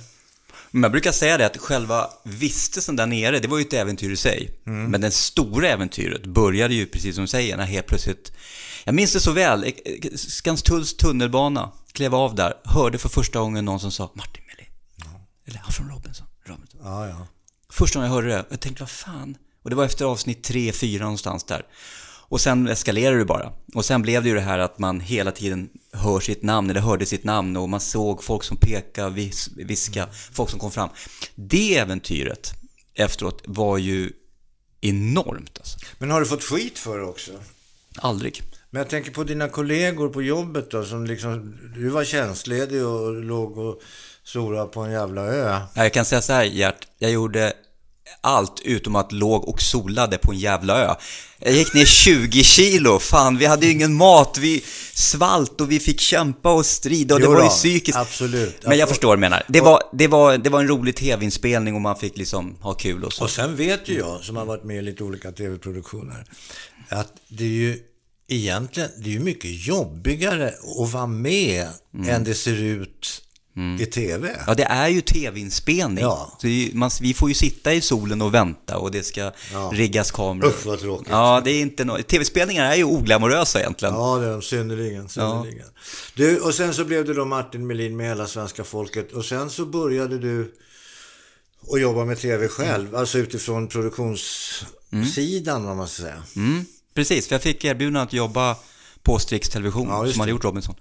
Men 0.70 0.82
jag 0.82 0.92
brukar 0.92 1.12
säga 1.12 1.38
det 1.38 1.46
att 1.46 1.56
själva 1.56 2.10
vistelsen 2.24 2.96
där 2.96 3.06
nere, 3.06 3.38
det 3.38 3.48
var 3.48 3.58
ju 3.58 3.64
ett 3.64 3.72
äventyr 3.72 4.10
i 4.10 4.16
sig. 4.16 4.60
Men 4.64 5.00
det 5.00 5.10
stora 5.10 5.68
äventyret 5.68 6.26
började 6.26 6.74
ju, 6.74 6.86
precis 6.86 7.14
som 7.14 7.24
du 7.24 7.28
säger, 7.28 7.56
när 7.56 7.64
helt 7.64 7.86
plötsligt... 7.86 8.32
Jag 8.84 8.94
minns 8.94 9.12
det 9.12 9.20
så 9.20 9.32
väl. 9.32 9.64
eh, 9.64 9.72
Skanstulls 10.16 10.96
tunnelbana, 10.96 11.72
klev 11.92 12.14
av 12.14 12.34
där, 12.34 12.54
hörde 12.64 12.98
för 12.98 13.08
första 13.08 13.38
gången 13.38 13.64
någon 13.64 13.80
som 13.80 13.92
sa 13.92 14.10
Martin 14.14 14.42
Melin. 14.46 14.72
Eller 15.46 15.58
han 15.58 15.72
från 15.72 15.88
Robinson. 15.90 16.26
Robinson. 16.46 16.80
Ja, 16.82 17.08
ja. 17.08 17.26
Första 17.70 17.98
gången 17.98 18.10
jag 18.10 18.14
hörde 18.14 18.28
det, 18.28 18.44
jag 18.50 18.60
tänkte 18.60 18.82
vad 18.82 18.90
fan. 18.90 19.36
Och 19.62 19.70
det 19.70 19.76
var 19.76 19.84
efter 19.84 20.04
avsnitt 20.04 20.42
3, 20.42 20.72
4 20.72 21.02
någonstans 21.04 21.44
där. 21.44 21.62
Och 22.28 22.40
sen 22.40 22.68
eskalerade 22.68 23.18
det 23.18 23.24
bara. 23.24 23.52
Och 23.74 23.84
sen 23.84 24.02
blev 24.02 24.22
det 24.22 24.28
ju 24.28 24.34
det 24.34 24.40
här 24.40 24.58
att 24.58 24.78
man 24.78 25.00
hela 25.00 25.30
tiden 25.30 25.68
hör 25.92 26.20
sitt 26.20 26.42
namn, 26.42 26.70
eller 26.70 26.80
hörde 26.80 27.06
sitt 27.06 27.24
namn 27.24 27.56
och 27.56 27.68
man 27.68 27.80
såg 27.80 28.24
folk 28.24 28.44
som 28.44 28.56
pekade, 28.56 29.10
vis, 29.10 29.50
viska, 29.56 30.08
folk 30.32 30.50
som 30.50 30.58
kom 30.60 30.70
fram. 30.70 30.88
Det 31.34 31.76
äventyret 31.76 32.52
efteråt 32.94 33.42
var 33.46 33.78
ju 33.78 34.12
enormt 34.80 35.58
alltså. 35.58 35.78
Men 35.98 36.10
har 36.10 36.20
du 36.20 36.26
fått 36.26 36.44
skit 36.44 36.78
för 36.78 36.98
det 36.98 37.04
också? 37.04 37.32
Aldrig. 37.96 38.42
Men 38.70 38.80
jag 38.80 38.88
tänker 38.88 39.10
på 39.10 39.24
dina 39.24 39.48
kollegor 39.48 40.08
på 40.08 40.22
jobbet 40.22 40.70
då, 40.70 40.84
som 40.84 41.04
liksom, 41.06 41.58
du 41.74 41.88
var 41.88 42.04
tjänstledig 42.04 42.86
och 42.86 43.14
låg 43.24 43.58
och 43.58 43.80
sora 44.24 44.66
på 44.66 44.80
en 44.80 44.92
jävla 44.92 45.22
ö. 45.22 45.60
Ja, 45.74 45.82
Jag 45.82 45.92
kan 45.92 46.04
säga 46.04 46.22
så 46.22 46.32
här 46.32 46.44
Gert, 46.44 46.88
jag 46.98 47.10
gjorde 47.10 47.52
allt 48.20 48.60
utom 48.64 48.96
att 48.96 49.12
låg 49.12 49.48
och 49.48 49.62
solade 49.62 50.18
på 50.18 50.32
en 50.32 50.38
jävla 50.38 50.78
ö. 50.84 50.94
Jag 51.38 51.52
gick 51.52 51.74
ner 51.74 51.84
20 51.84 52.44
kilo, 52.44 52.98
fan 52.98 53.36
vi 53.38 53.46
hade 53.46 53.66
ju 53.66 53.72
ingen 53.72 53.94
mat, 53.94 54.38
vi 54.38 54.64
svalt 54.94 55.60
och 55.60 55.70
vi 55.72 55.80
fick 55.80 56.00
kämpa 56.00 56.52
och 56.52 56.66
strida 56.66 57.14
och 57.14 57.20
det 57.20 57.26
Jo 57.26 57.32
var 57.32 57.42
ju 57.42 57.48
psykiskt. 57.48 57.98
absolut. 57.98 58.66
Men 58.66 58.78
jag 58.78 58.88
förstår 58.88 59.08
vad 59.08 59.18
du 59.18 59.20
menar. 59.20 59.42
Det 59.48 59.60
var, 59.60 59.82
det 59.92 60.06
var, 60.06 60.38
det 60.38 60.50
var 60.50 60.60
en 60.60 60.68
rolig 60.68 60.96
tv-inspelning 60.96 61.74
och 61.74 61.80
man 61.80 61.96
fick 61.96 62.16
liksom 62.16 62.56
ha 62.60 62.74
kul 62.74 63.04
och 63.04 63.12
så. 63.12 63.24
Och 63.24 63.30
sen 63.30 63.56
vet 63.56 63.88
ju 63.88 63.98
jag, 63.98 64.24
som 64.24 64.36
har 64.36 64.44
varit 64.44 64.64
med 64.64 64.76
i 64.76 64.82
lite 64.82 65.04
olika 65.04 65.32
tv-produktioner, 65.32 66.24
att 66.88 67.12
det 67.28 67.44
är 67.44 67.48
ju 67.48 67.78
egentligen, 68.28 68.88
det 68.98 69.08
är 69.08 69.12
ju 69.12 69.20
mycket 69.20 69.66
jobbigare 69.66 70.48
att 70.82 70.92
vara 70.92 71.06
med 71.06 71.68
än 72.06 72.24
det 72.24 72.34
ser 72.34 72.62
ut 72.62 73.22
i 73.80 73.86
tv. 73.86 74.36
Ja, 74.46 74.54
det 74.54 74.62
är 74.64 74.88
ju 74.88 75.00
tv-inspelning. 75.00 76.04
Ja. 76.04 76.38
Ju- 76.42 76.70
man, 76.74 76.90
vi 77.00 77.14
får 77.14 77.28
ju 77.28 77.34
sitta 77.34 77.74
i 77.74 77.80
solen 77.80 78.22
och 78.22 78.34
vänta 78.34 78.78
och 78.78 78.90
det 78.90 79.02
ska 79.02 79.32
Ja. 79.52 79.70
riggas 79.74 80.10
kameror. 80.10 80.48
Usch, 80.48 80.66
vad 80.66 80.80
tråkigt. 80.80 81.08
Ja, 81.10 81.40
det 81.44 81.50
är 81.50 81.60
inte 81.60 81.84
no... 81.84 82.02
Tv-spelningar 82.02 82.64
är 82.72 82.74
ju 82.76 82.84
oglamorösa 82.84 83.60
egentligen. 83.60 83.94
Ja, 83.94 84.16
det 84.18 84.26
är 84.26 84.30
de 84.30 84.42
synnerligen, 84.42 85.08
synnerligen. 85.08 85.66
Du, 86.14 86.40
och 86.40 86.54
sen 86.54 86.74
så 86.74 86.84
blev 86.84 87.04
du 87.04 87.14
då 87.14 87.24
Martin 87.24 87.66
Melin 87.66 87.96
med 87.96 88.06
hela 88.08 88.26
svenska 88.26 88.64
folket 88.64 89.12
och 89.12 89.24
sen 89.24 89.50
så 89.50 89.66
började 89.66 90.18
du 90.18 90.52
att 91.74 91.80
jobba 91.80 92.04
med 92.04 92.18
tv 92.18 92.48
själv, 92.48 92.96
alltså 92.96 93.18
utifrån 93.18 93.68
produktionssidan 94.92 95.64
vad 95.64 95.76
man 95.76 95.88
ska 95.88 96.02
säga. 96.02 96.22
Mm, 96.36 96.64
precis, 96.94 97.28
för 97.28 97.34
jag 97.34 97.42
fick 97.42 97.64
erbjudande 97.64 98.00
att 98.00 98.12
jobba 98.12 98.56
på 99.02 99.18
Strix 99.18 99.48
Television 99.48 99.88
Ja, 99.88 100.12
som 100.12 100.20
hade 100.20 100.32
gjort 100.32 100.44
Robinson. 100.44 100.74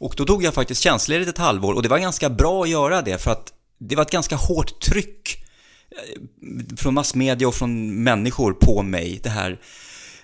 Och 0.00 0.14
då 0.16 0.24
tog 0.24 0.42
jag 0.42 0.54
faktiskt 0.54 0.82
tjänstledigt 0.82 1.28
ett 1.28 1.38
halvår 1.38 1.74
och 1.74 1.82
det 1.82 1.88
var 1.88 1.98
ganska 1.98 2.30
bra 2.30 2.62
att 2.62 2.68
göra 2.68 3.02
det 3.02 3.18
för 3.18 3.30
att 3.30 3.52
det 3.78 3.96
var 3.96 4.02
ett 4.02 4.10
ganska 4.10 4.36
hårt 4.36 4.80
tryck 4.80 5.44
eh, 5.90 6.76
från 6.76 6.94
massmedia 6.94 7.48
och 7.48 7.54
från 7.54 8.02
människor 8.02 8.52
på 8.52 8.82
mig. 8.82 9.20
Det 9.22 9.30
här 9.30 9.58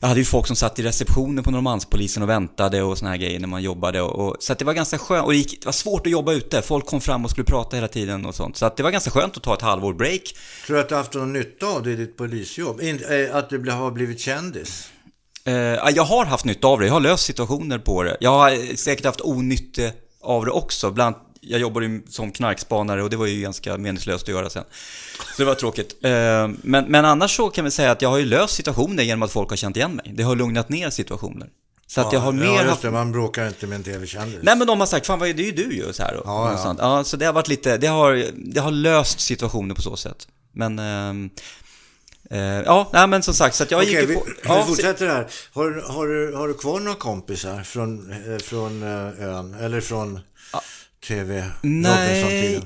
jag 0.00 0.09
hade 0.09 0.21
ju 0.21 0.25
folk 0.25 0.47
som 0.47 0.56
satt 0.56 0.78
i 0.78 0.83
receptionen 0.83 1.45
på 1.45 1.50
Norrmalmspolisen 1.50 2.23
och 2.23 2.28
väntade 2.28 2.83
och 2.83 2.99
såna 2.99 3.11
här 3.11 3.16
grejer 3.16 3.40
när 3.40 3.49
man 3.49 3.62
jobbade. 3.62 4.02
Och, 4.02 4.28
och, 4.28 4.37
så 4.40 4.52
att 4.52 4.59
det 4.59 4.64
var 4.64 4.73
ganska 4.73 4.99
skönt. 4.99 5.26
Och 5.26 5.33
det, 5.33 5.38
gick, 5.38 5.61
det 5.61 5.66
var 5.66 5.73
svårt 5.73 6.06
att 6.06 6.12
jobba 6.12 6.33
ute. 6.33 6.62
Folk 6.62 6.87
kom 6.87 7.00
fram 7.00 7.25
och 7.25 7.30
skulle 7.30 7.45
prata 7.45 7.76
hela 7.76 7.88
tiden 7.88 8.26
och 8.26 8.35
sånt. 8.35 8.56
Så 8.56 8.66
att 8.66 8.76
det 8.76 8.83
var 8.83 8.90
ganska 8.90 9.11
skönt 9.11 9.37
att 9.37 9.42
ta 9.42 9.54
ett 9.54 9.62
halvår 9.62 9.95
break. 9.95 10.23
Tror 10.66 10.76
du 10.76 10.80
att 10.80 10.88
du 10.88 10.95
har 10.95 11.02
haft 11.02 11.14
någon 11.14 11.33
nytta 11.33 11.66
av 11.66 11.83
det 11.83 11.90
i 11.90 11.97
ditt 11.97 12.16
polisjobb? 12.16 12.80
In, 12.80 13.00
äh, 13.11 13.37
att 13.37 13.50
du 13.50 13.71
har 13.71 13.90
blivit 13.90 14.21
kändis? 14.21 14.90
Eh, 15.46 15.54
ja, 15.54 15.90
jag 15.90 16.02
har 16.02 16.24
haft 16.24 16.44
nytta 16.44 16.68
av 16.68 16.80
det. 16.80 16.86
Jag 16.86 16.92
har 16.92 17.00
löst 17.00 17.24
situationer 17.24 17.78
på 17.78 18.02
det. 18.02 18.16
Jag 18.20 18.30
har 18.30 18.50
eh, 18.50 18.74
säkert 18.76 19.04
haft 19.06 19.20
onytte 19.20 19.92
av 20.22 20.44
det 20.44 20.50
också. 20.50 20.90
Bland 20.90 21.14
jag 21.40 21.60
jobbade 21.60 21.86
ju 21.86 22.02
som 22.08 22.32
knarkspanare 22.32 23.02
och 23.02 23.10
det 23.10 23.16
var 23.16 23.26
ju 23.26 23.40
ganska 23.40 23.76
meningslöst 23.76 24.22
att 24.22 24.34
göra 24.34 24.50
sen. 24.50 24.64
Så 25.36 25.42
det 25.42 25.44
var 25.44 25.54
tråkigt. 25.54 26.04
Eh, 26.04 26.10
men, 26.62 26.84
men 26.84 27.04
annars 27.04 27.36
så 27.36 27.50
kan 27.50 27.64
vi 27.64 27.70
säga 27.70 27.90
att 27.90 28.02
jag 28.02 28.08
har 28.08 28.18
ju 28.18 28.24
löst 28.24 28.54
situationer 28.54 29.02
genom 29.02 29.22
att 29.22 29.30
folk 29.30 29.50
har 29.50 29.56
känt 29.56 29.76
igen 29.76 29.92
mig. 29.92 30.12
Det 30.14 30.22
har 30.22 30.36
lugnat 30.36 30.68
ner 30.68 30.90
situationer. 30.90 31.48
Så 31.86 32.00
att 32.00 32.12
jag 32.12 32.20
har 32.20 32.32
mer 32.32 32.44
ja, 32.44 32.64
just 32.64 32.82
det, 32.82 32.90
man 32.90 33.12
bråkar 33.12 33.46
inte 33.46 33.66
med 33.66 33.76
en 33.76 33.82
tv-kändis. 33.82 34.38
Nej 34.42 34.56
men 34.56 34.66
de 34.66 34.80
har 34.80 34.86
sagt, 34.86 35.06
fan 35.06 35.18
vad 35.18 35.28
är 35.28 35.34
det 35.34 35.42
ju 35.42 35.52
du 35.52 35.76
ju 35.76 35.92
så 35.92 36.02
här 36.02 36.16
och, 36.16 36.22
Ja, 36.26 36.44
och 36.44 36.52
ja. 36.52 36.58
sånt. 36.58 36.78
Ja, 36.82 37.04
så 37.04 37.16
det 37.16 37.26
har 37.26 37.32
varit 37.32 37.48
lite, 37.48 37.76
det 37.76 37.86
har, 37.86 38.24
det 38.34 38.60
har 38.60 38.70
löst 38.70 39.20
situationer 39.20 39.74
på 39.74 39.82
så 39.82 39.96
sätt. 39.96 40.28
Men, 40.52 40.78
ehm, 40.78 41.30
eh, 42.30 42.38
ja, 42.40 42.90
nej 42.92 43.06
men 43.06 43.23
som 43.23 43.35
sagt, 43.35 43.54
så 43.56 43.62
att 43.62 43.71
jag 43.71 43.78
Okej, 43.83 44.00
gick 44.00 44.11
vi, 44.11 44.14
på... 44.14 44.23
vi 44.26 44.33
Ja, 44.45 44.61
se- 44.62 44.68
fortsätter 44.68 45.06
här. 45.06 45.26
Har, 45.52 45.92
har, 45.92 46.06
du, 46.06 46.35
har 46.37 46.49
du 46.49 46.54
kvar 46.54 46.80
några 46.80 46.99
kompisar 46.99 47.62
från, 47.62 48.12
eh, 48.12 48.38
från 48.38 48.83
eh, 48.83 49.25
ön? 49.28 49.54
Eller 49.61 49.80
från 49.80 50.21
tv 51.09 51.45
Nej, 51.62 52.23
Robinson-tiden? 52.23 52.62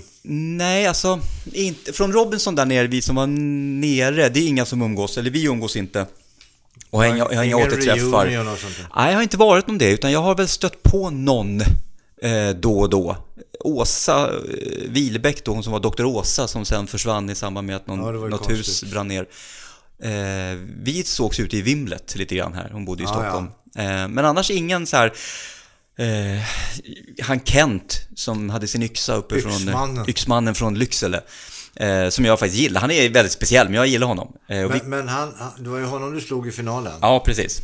nej 0.56 0.86
alltså, 0.86 1.20
inte, 1.52 1.92
från 1.92 2.12
Robinson 2.12 2.54
där 2.54 2.66
nere, 2.66 2.86
vi 2.86 3.02
som 3.02 3.16
var 3.16 3.26
nere, 3.26 4.28
det 4.28 4.40
är 4.40 4.46
inga 4.48 4.64
som 4.64 4.82
umgås, 4.82 5.18
eller 5.18 5.30
vi 5.30 5.44
umgås 5.44 5.76
inte. 5.76 6.06
Och 6.90 7.04
jag, 7.06 7.10
har 7.36 7.44
inga- 7.44 7.56
återträffar. 7.56 8.24
Nej, 8.96 9.10
jag 9.10 9.14
har 9.14 9.22
inte 9.22 9.36
varit 9.36 9.68
om 9.68 9.78
det, 9.78 9.90
utan 9.90 10.12
jag 10.12 10.20
har 10.22 10.34
väl 10.34 10.48
stött 10.48 10.82
på 10.82 11.10
någon 11.10 11.62
eh, 12.22 12.50
då 12.50 12.80
och 12.80 12.90
då. 12.90 13.16
Åsa 13.60 14.28
eh, 14.28 14.88
Wilbäck 14.88 15.44
då, 15.44 15.52
hon 15.52 15.62
som 15.62 15.72
var 15.72 15.80
doktor 15.80 16.04
Åsa, 16.04 16.48
som 16.48 16.64
sen 16.64 16.86
försvann 16.86 17.30
i 17.30 17.34
samband 17.34 17.66
med 17.66 17.76
att 17.76 17.86
någon, 17.86 17.98
Ja, 18.22 18.28
något 18.28 18.50
hus 18.50 18.66
konstigt. 18.66 18.90
brann 18.92 19.08
ner. 19.08 19.26
Eh, 20.02 20.58
vi 20.82 21.02
sågs 21.06 21.40
ute 21.40 21.56
i 21.56 21.62
Vimlet 21.62 22.16
lite 22.16 22.34
grann 22.36 22.54
här, 22.54 22.70
hon 22.72 22.84
bodde 22.84 23.02
i 23.02 23.06
Ja, 23.06 23.12
Stockholm. 23.12 23.46
Eh, 23.76 24.08
men 24.08 24.18
annars 24.24 24.50
ingen 24.50 24.86
så 24.86 24.96
här... 24.96 25.12
Eh, 25.98 26.42
han 27.22 27.40
Kent 27.40 28.00
som 28.16 28.50
hade 28.50 28.66
sin 28.66 28.82
yxa 28.82 29.14
uppe 29.14 29.34
Yxmannen. 29.36 29.96
från... 29.96 30.08
Yxmannen 30.10 30.54
från 30.54 30.78
Lycksele. 30.78 31.20
Eh, 31.76 32.08
som 32.08 32.24
jag 32.24 32.38
faktiskt 32.38 32.62
gillar. 32.62 32.80
Han 32.80 32.90
är 32.90 33.08
väldigt 33.08 33.32
speciell, 33.32 33.66
men 33.66 33.74
jag 33.74 33.86
gillar 33.86 34.06
honom. 34.06 34.32
Eh, 34.48 34.62
och 34.64 34.74
vi, 34.74 34.78
Men, 34.78 34.90
men 34.90 35.08
han, 35.08 35.34
han, 35.38 35.64
det 35.64 35.70
var 35.70 35.78
ju 35.78 35.84
honom 35.84 36.14
du 36.14 36.20
slog 36.20 36.48
i 36.48 36.52
finalen. 36.52 36.92
Ja, 37.00 37.22
precis. 37.26 37.62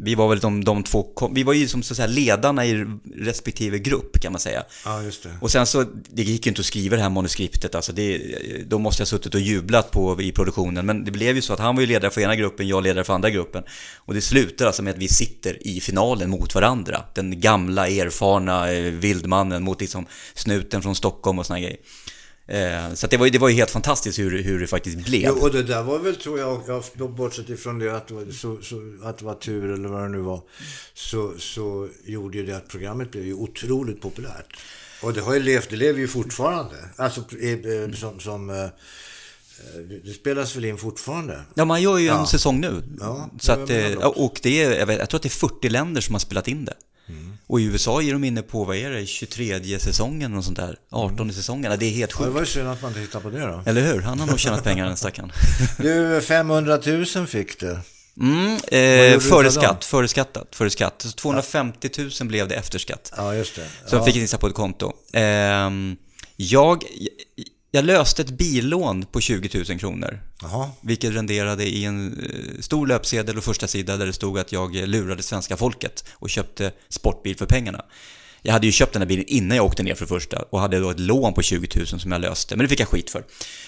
Vi 0.00 0.14
var 0.14 0.28
väl 0.28 0.38
de, 0.38 0.64
de 0.64 0.82
två, 0.82 1.30
vi 1.34 1.42
var 1.42 1.52
ju 1.52 1.68
som 1.68 1.82
så 1.82 1.92
att 1.92 1.96
säga 1.96 2.06
ledarna 2.06 2.66
i 2.66 2.86
respektive 3.16 3.78
grupp 3.78 4.20
kan 4.20 4.32
man 4.32 4.40
säga. 4.40 4.62
Ja, 4.84 5.02
just 5.02 5.22
det. 5.22 5.30
Och 5.40 5.50
sen 5.50 5.66
så, 5.66 5.84
det 6.08 6.22
gick 6.22 6.46
ju 6.46 6.50
inte 6.50 6.60
att 6.60 6.66
skriva 6.66 6.96
det 6.96 7.02
här 7.02 7.10
manuskriptet, 7.10 7.74
alltså 7.74 7.92
det, 7.92 8.18
då 8.66 8.78
måste 8.78 9.00
jag 9.00 9.08
suttit 9.08 9.34
och 9.34 9.40
jublat 9.40 9.90
på 9.90 10.22
i 10.22 10.32
produktionen. 10.32 10.86
Men 10.86 11.04
det 11.04 11.10
blev 11.10 11.36
ju 11.36 11.42
så 11.42 11.52
att 11.52 11.58
han 11.58 11.74
var 11.76 11.80
ju 11.80 11.86
ledare 11.86 12.10
för 12.10 12.20
ena 12.20 12.36
gruppen, 12.36 12.68
jag 12.68 12.82
ledare 12.82 13.04
för 13.04 13.12
andra 13.12 13.30
gruppen. 13.30 13.62
Och 13.96 14.14
det 14.14 14.20
slutar 14.20 14.66
alltså 14.66 14.82
med 14.82 14.92
att 14.92 14.98
vi 14.98 15.08
sitter 15.08 15.66
i 15.68 15.80
finalen 15.80 16.30
mot 16.30 16.54
varandra. 16.54 17.02
Den 17.14 17.40
gamla 17.40 17.88
erfarna 17.88 18.72
eh, 18.72 18.92
vildmannen 18.92 19.64
mot 19.64 19.80
liksom 19.80 20.06
snuten 20.34 20.82
från 20.82 20.94
Stockholm 20.94 21.38
och 21.38 21.46
såna 21.46 21.60
grejer. 21.60 21.78
Eh, 22.48 22.94
så 22.94 23.06
det, 23.06 23.16
var 23.16 23.30
det 23.30 23.38
var 23.38 23.48
ju 23.48 23.54
helt 23.54 23.70
fantastiskt 23.70 24.18
hur, 24.18 24.42
hur 24.42 24.60
det 24.60 24.66
faktiskt 24.66 24.98
blev. 24.98 25.22
Jo, 25.26 25.34
och 25.42 25.50
det 25.52 25.62
där 25.62 25.82
var 25.82 25.98
väl, 25.98 26.16
tror 26.16 26.38
jag, 26.38 26.62
jag 26.98 27.10
bortsett 27.10 27.48
ifrån 27.48 27.78
det 27.78 27.96
att 27.96 28.08
det, 28.08 28.14
var, 28.14 28.32
så, 28.32 28.58
så, 28.62 28.76
att 29.02 29.18
det 29.18 29.24
var 29.24 29.34
tur 29.34 29.70
eller 29.72 29.88
vad 29.88 30.02
det 30.02 30.08
nu 30.08 30.18
var, 30.18 30.40
så, 30.94 31.32
så 31.38 31.88
gjorde 32.04 32.38
ju 32.38 32.46
det 32.46 32.56
att 32.56 32.68
programmet 32.68 33.10
blev 33.10 33.26
ju 33.26 33.34
otroligt 33.34 34.00
populärt. 34.00 34.56
Och 35.02 35.12
det 35.12 35.20
har 35.20 35.34
ju 35.34 35.40
levt, 35.40 35.70
det 35.70 35.76
lever 35.76 35.98
ju 36.00 36.08
fortfarande. 36.08 36.74
Alltså 36.96 37.20
eh, 37.40 37.52
eh, 37.52 37.90
som, 37.92 38.20
som 38.20 38.46
det- 40.04 40.12
spelas 40.14 40.56
väl 40.56 40.64
in 40.64 40.78
fortfarande. 40.78 41.40
Ja, 41.54 41.64
man 41.64 41.82
gör 41.82 41.98
ju 41.98 42.08
en 42.08 42.14
Ja. 42.16 42.26
säsong 42.26 42.60
nu. 42.60 42.82
Ja, 43.00 43.30
så 43.40 43.52
att, 43.52 43.70
och 44.16 44.40
det 44.42 44.62
är, 44.62 44.78
jag, 44.78 44.86
vet, 44.86 44.98
jag 44.98 45.08
tror 45.10 45.18
att 45.18 45.22
det 45.22 45.28
är 45.28 45.48
40 45.48 45.68
länder 45.68 46.00
som 46.00 46.14
har 46.14 46.20
spelat 46.20 46.48
in 46.48 46.64
det. 46.64 46.74
Mm. 47.08 47.38
Och 47.46 47.60
i 47.60 47.64
USA 47.64 48.02
är 48.02 48.12
de 48.12 48.24
inne 48.24 48.42
på, 48.42 48.64
vad 48.64 48.76
är 48.76 48.90
det, 48.90 49.06
23 49.06 49.78
säsongen 49.78 50.34
och 50.36 50.44
sånt 50.44 50.56
där. 50.56 50.76
18 50.90 51.32
säsongen. 51.32 51.78
Det 51.78 51.86
är 51.86 51.90
helt 51.90 52.12
Ja, 52.18 52.18
det 52.18 52.24
sjukt. 52.24 52.34
var 52.34 52.40
ju 52.40 52.46
synd 52.46 52.68
att 52.68 52.82
man 52.82 52.90
inte 52.90 53.00
hittade 53.00 53.22
på 53.24 53.30
det 53.30 53.46
då. 53.46 53.62
Eller 53.66 53.82
hur? 53.82 54.00
Han 54.00 54.20
har 54.20 54.26
nog 54.26 54.38
tjänat 54.38 54.64
pengar 54.64 54.86
den 54.86 54.96
stackaren. 54.96 55.32
Du, 55.78 56.20
500 56.20 56.78
000 56.86 57.26
fick 57.26 57.60
du. 57.60 57.78
Mm, 58.20 58.54
eh, 58.54 59.20
före 59.20 59.50
skatt, 59.50 59.84
före 59.84 60.08
skattat, 60.08 60.56
före 60.56 60.70
skatt. 60.70 60.94
Så 60.98 61.10
250 61.12 61.90
000 62.20 62.28
blev 62.28 62.48
det 62.48 62.54
efter 62.54 62.78
skatt. 62.78 63.12
Ja, 63.16 63.34
just 63.34 63.56
det. 63.56 63.66
Som 63.86 63.98
ja. 63.98 64.04
fick 64.04 64.16
in 64.16 64.28
sig 64.28 64.38
på 64.38 64.46
ett 64.46 64.54
konto. 64.54 64.92
Ehm, 65.12 65.96
jag, 66.36 66.84
jag 67.70 67.84
löste 67.84 68.22
ett 68.22 68.30
billån 68.30 69.04
på 69.12 69.20
20 69.20 69.64
000 69.68 69.78
kronor. 69.78 70.20
Jaha. 70.42 70.70
Vilket 70.80 71.14
renderade 71.14 71.64
i 71.64 71.84
en 71.84 72.12
eh, 72.12 72.60
stor 72.60 72.86
löpsedel 72.86 73.38
och 73.38 73.44
första 73.44 73.66
sida 73.66 73.96
där 73.96 74.06
det 74.06 74.12
stod 74.12 74.38
att 74.38 74.52
jag 74.52 74.74
lurade 74.76 75.22
svenska 75.22 75.56
folket 75.56 76.04
och 76.12 76.30
köpte 76.30 76.72
sportbil 76.88 77.36
för 77.36 77.46
pengarna. 77.46 77.84
Jag 78.42 78.52
hade 78.52 78.66
ju 78.66 78.72
köpt 78.72 78.92
den 78.92 79.02
här 79.02 79.06
bilen 79.06 79.24
innan 79.28 79.56
jag 79.56 79.66
åkte 79.66 79.82
ner 79.82 79.94
för 79.94 80.04
det 80.04 80.08
första 80.08 80.42
och 80.50 80.60
hade 80.60 80.78
då 80.78 80.90
ett 80.90 81.00
lån 81.00 81.34
på 81.34 81.42
20 81.42 81.68
000 81.78 81.86
som 81.86 82.12
jag 82.12 82.20
löste, 82.20 82.56
men 82.56 82.64
det 82.64 82.68
fick 82.68 82.80
jag 82.80 82.88
skit 82.88 83.10
för. 83.10 83.24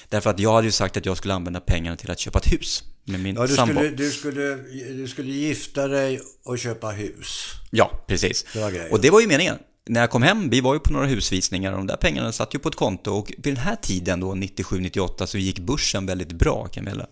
Därför 0.09 0.30
att 0.30 0.38
jag 0.38 0.52
hade 0.52 0.66
ju 0.66 0.73
sagt 0.73 0.97
att 0.97 1.07
jag 1.07 1.16
skulle 1.16 1.35
använda 1.35 1.61
pengarna 1.61 1.97
till 1.97 2.11
att 2.11 2.19
köpa 2.19 2.38
ett 2.38 2.52
hus 2.52 2.85
med 3.04 3.21
min 3.21 3.35
Ja, 3.37 3.47
du 3.47 3.54
sambo. 3.54 3.75
skulle, 3.75 3.90
du, 3.90 4.11
skulle, 4.11 4.57
du 4.92 5.09
skulle 5.09 5.33
gifta 5.33 5.88
dig 5.88 6.21
och 6.45 6.59
köpa 6.59 6.90
hus. 6.90 7.47
Ja, 7.71 8.04
precis. 8.07 8.45
Det. 8.52 8.88
Och 8.90 9.00
det 9.00 9.11
var 9.11 9.21
ju 9.21 9.26
meningen. 9.26 9.59
När 9.91 10.01
jag 10.01 10.11
kom 10.11 10.23
hem, 10.23 10.51
vi 10.51 10.61
var 10.61 10.75
ju 10.75 10.81
på 10.81 10.93
några 10.93 11.07
husvisningar 11.07 11.73
och 11.73 11.79
de 11.79 11.87
där 11.87 11.97
pengarna 11.97 12.33
satt 12.33 12.55
ju 12.55 12.59
på 12.59 12.69
ett 12.69 12.75
konto 12.75 13.11
och 13.11 13.33
vid 13.39 13.55
den 13.55 13.65
här 13.65 13.77
tiden 13.77 14.21
då, 14.21 14.35
97-98, 14.35 15.27
så 15.27 15.39
gick 15.39 15.59
börsen 15.59 16.07
väldigt 16.07 16.33
bra 16.33 16.67
Camilla. 16.67 17.07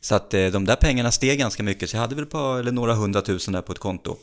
Så 0.00 0.14
att 0.14 0.34
eh, 0.34 0.46
de 0.46 0.64
där 0.64 0.76
pengarna 0.76 1.12
steg 1.12 1.38
ganska 1.38 1.62
mycket, 1.62 1.90
så 1.90 1.96
jag 1.96 2.00
hade 2.00 2.14
väl 2.14 2.26
på, 2.26 2.38
eller 2.38 2.72
några 2.72 2.94
hundratusen 2.94 3.52
där 3.52 3.62
på 3.62 3.72
ett 3.72 3.78
konto. 3.78 4.16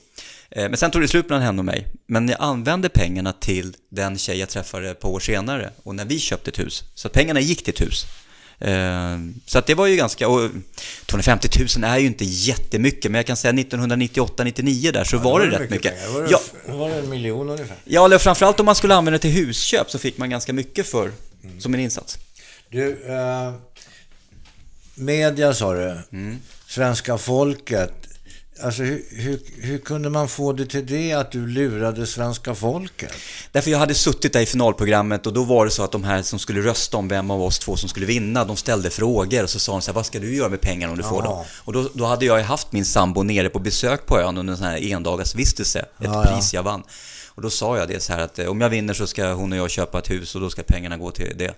Eh, 0.49 0.69
men 0.69 0.77
sen 0.77 0.91
tog 0.91 1.01
det 1.01 1.07
slut 1.07 1.29
mellan 1.29 1.43
henne 1.43 1.59
och 1.59 1.65
mig. 1.65 1.87
Men 2.07 2.29
jag 2.29 2.37
använde 2.39 2.89
pengarna 2.89 3.33
till 3.33 3.75
den 3.89 4.17
tjej 4.17 4.37
jag 4.37 4.49
träffade 4.49 4.89
ett 4.89 4.99
par 4.99 5.09
år 5.09 5.19
senare 5.19 5.69
och 5.83 5.95
när 5.95 6.05
vi 6.05 6.19
köpte 6.19 6.51
ett 6.51 6.59
hus. 6.59 6.83
Så 6.95 7.09
pengarna 7.09 7.39
gick 7.39 7.63
till 7.63 7.73
ett 7.73 7.81
hus. 7.81 8.05
Eh, 8.59 9.17
Så 9.45 9.57
att 9.59 9.65
det 9.65 9.73
var 9.75 9.87
ju 9.87 9.95
ganska, 9.95 10.27
och 10.27 10.49
250 11.05 11.49
000 11.77 11.83
är 11.83 11.97
ju 11.97 12.07
inte 12.07 12.25
jättemycket, 12.25 13.11
men 13.11 13.19
jag 13.19 13.25
kan 13.25 13.37
säga 13.37 13.51
1998-99 13.51 14.91
där 14.91 15.03
så 15.03 15.17
var 15.17 15.39
det, 15.39 15.59
rätt 15.59 15.69
mycket. 15.69 15.93
pengar. 16.01 16.13
Var 16.13 16.21
det, 16.21 16.27
Ja, 16.31 16.39
var 16.65 16.89
det 16.89 16.95
en 16.95 17.09
miljon 17.09 17.49
ungefär? 17.49 17.77
Ja, 17.85 18.05
eller 18.05 18.17
framförallt 18.17 18.59
om 18.59 18.65
man 18.65 18.75
skulle 18.75 18.95
använda 18.95 19.17
det 19.17 19.21
till 19.21 19.31
husköp 19.31 19.91
så 19.91 19.99
fick 19.99 20.17
man 20.17 20.29
ganska 20.29 20.53
mycket 20.53 20.87
för 20.87 21.11
som 21.59 21.73
en 21.73 21.79
insats. 21.79 22.17
Du, 22.69 23.05
eh, 23.07 23.53
media 24.95 25.53
sa 25.53 25.73
du. 25.73 25.97
Mm. 26.11 26.37
Svenska 26.67 27.17
folket. 27.17 27.93
Alltså 28.63 28.83
hur, 28.83 29.03
hur, 29.11 29.39
hur 29.61 29.77
kunde 29.77 30.09
man 30.09 30.27
få 30.27 30.53
det 30.53 30.65
till 30.65 30.85
det 30.85 31.13
att 31.13 31.31
du 31.31 31.47
lurade 31.47 32.07
svenska 32.07 32.55
folket? 32.55 33.11
Därför 33.51 33.71
jag 33.71 33.79
hade 33.79 33.93
suttit 33.93 34.33
där 34.33 34.41
i 34.41 34.45
finalprogrammet 34.45 35.27
och 35.27 35.33
då 35.33 35.43
var 35.43 35.65
det 35.65 35.71
så 35.71 35.83
att 35.83 35.91
de 35.91 36.03
här 36.03 36.21
som 36.21 36.39
skulle 36.39 36.61
rösta 36.61 36.97
om 36.97 37.07
vem 37.07 37.31
av 37.31 37.41
oss 37.43 37.59
två 37.59 37.75
som 37.77 37.89
skulle 37.89 38.05
vinna, 38.05 38.45
de 38.45 38.57
ställde 38.57 38.89
frågor 38.89 39.43
och 39.43 39.49
så 39.49 39.59
sa 39.59 39.71
de 39.71 39.81
så 39.81 39.91
här, 39.91 39.95
vad 39.95 40.05
ska 40.05 40.19
du 40.19 40.35
göra 40.35 40.49
med 40.49 40.61
pengarna 40.61 40.91
om 40.91 40.97
du 40.97 41.03
får 41.03 41.23
Ja. 41.23 41.29
dem? 41.29 41.45
Och 41.63 41.73
då, 41.73 41.89
då 41.93 42.05
hade 42.05 42.25
jag 42.25 42.43
haft 42.43 42.71
min 42.71 42.85
sambo 42.85 43.23
nere 43.23 43.49
på 43.49 43.59
besök 43.59 44.05
på 44.05 44.19
ön 44.19 44.37
under 44.37 44.51
en 44.53 44.57
sån 44.57 44.67
här 44.67 44.91
endagarsvistelse, 44.91 45.79
ett 45.79 45.87
Ja, 45.99 46.23
ja. 46.25 46.35
pris 46.35 46.53
jag 46.53 46.63
vann. 46.63 46.83
Och 47.27 47.41
då 47.41 47.49
sa 47.49 47.77
jag 47.77 47.87
det 47.87 48.03
så 48.03 48.13
här 48.13 48.19
att 48.19 48.39
eh, 48.39 48.45
om 48.45 48.61
jag 48.61 48.69
vinner 48.69 48.93
så 48.93 49.07
ska 49.07 49.31
hon 49.33 49.51
och 49.51 49.57
jag 49.57 49.69
köpa 49.69 49.99
ett 49.99 50.09
hus 50.09 50.35
och 50.35 50.41
då 50.41 50.49
ska 50.49 50.63
pengarna 50.63 50.97
gå 50.97 51.11
till 51.11 51.33
det. 51.37 51.53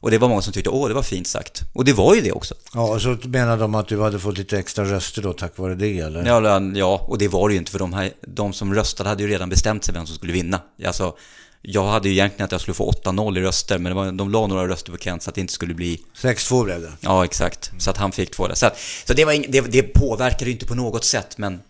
Och 0.00 0.10
det 0.10 0.18
var 0.18 0.28
många 0.28 0.42
som 0.42 0.52
tyckte, 0.52 0.70
åh 0.70 0.88
det 0.88 0.94
var 0.94 1.02
fint 1.02 1.26
sagt. 1.26 1.62
Och 1.72 1.84
det 1.84 1.92
var 1.92 2.14
ju 2.14 2.20
det 2.20 2.32
också. 2.32 2.54
Ja, 2.74 2.94
och 2.94 3.02
så 3.02 3.16
menade 3.24 3.62
de 3.62 3.74
att 3.74 3.88
du 3.88 4.00
hade 4.00 4.18
fått 4.18 4.38
lite 4.38 4.58
extra 4.58 4.84
röster 4.84 5.22
då 5.22 5.32
tack 5.32 5.58
vare 5.58 5.74
det 5.74 5.98
eller? 5.98 6.26
Ja, 6.26 6.60
ja, 6.74 7.04
och 7.08 7.18
det 7.18 7.28
var 7.28 7.48
det 7.48 7.52
ju 7.52 7.58
inte 7.58 7.72
för 7.72 7.78
de, 7.78 7.92
här, 7.92 8.12
de 8.26 8.52
som 8.52 8.74
röstade 8.74 9.08
hade 9.08 9.22
ju 9.22 9.28
redan 9.28 9.48
bestämt 9.48 9.84
sig 9.84 9.94
vem 9.94 10.06
som 10.06 10.16
skulle 10.16 10.32
vinna. 10.32 10.60
Alltså, 10.86 11.14
jag 11.62 11.86
hade 11.86 12.08
ju 12.08 12.14
egentligen 12.14 12.44
att 12.44 12.52
jag 12.52 12.60
skulle 12.60 12.74
få 12.74 12.92
8-0 12.92 13.38
i 13.38 13.40
röster, 13.40 13.78
men 13.78 13.94
var, 13.94 14.12
de 14.12 14.30
la 14.30 14.46
några 14.46 14.68
röster 14.68 14.92
på 14.92 14.98
Kent 14.98 15.22
så 15.22 15.30
att 15.30 15.34
det 15.34 15.40
inte 15.40 15.52
skulle 15.52 15.74
bli... 15.74 16.00
6-2 16.16 16.64
blev 16.64 16.82
det. 16.82 16.92
Ja, 17.00 17.24
exakt. 17.24 17.70
Så 17.78 17.90
att 17.90 17.96
han 17.96 18.12
fick 18.12 18.30
två 18.30 18.48
där. 18.48 18.54
Så, 18.54 18.66
att, 18.66 18.78
så 19.06 19.14
det, 19.14 19.24
var 19.24 19.32
ing, 19.32 19.46
det, 19.48 19.60
det 19.60 19.82
påverkade 19.82 20.44
ju 20.44 20.52
inte 20.52 20.66
på 20.66 20.74
något 20.74 21.04
sätt, 21.04 21.38
men... 21.38 21.60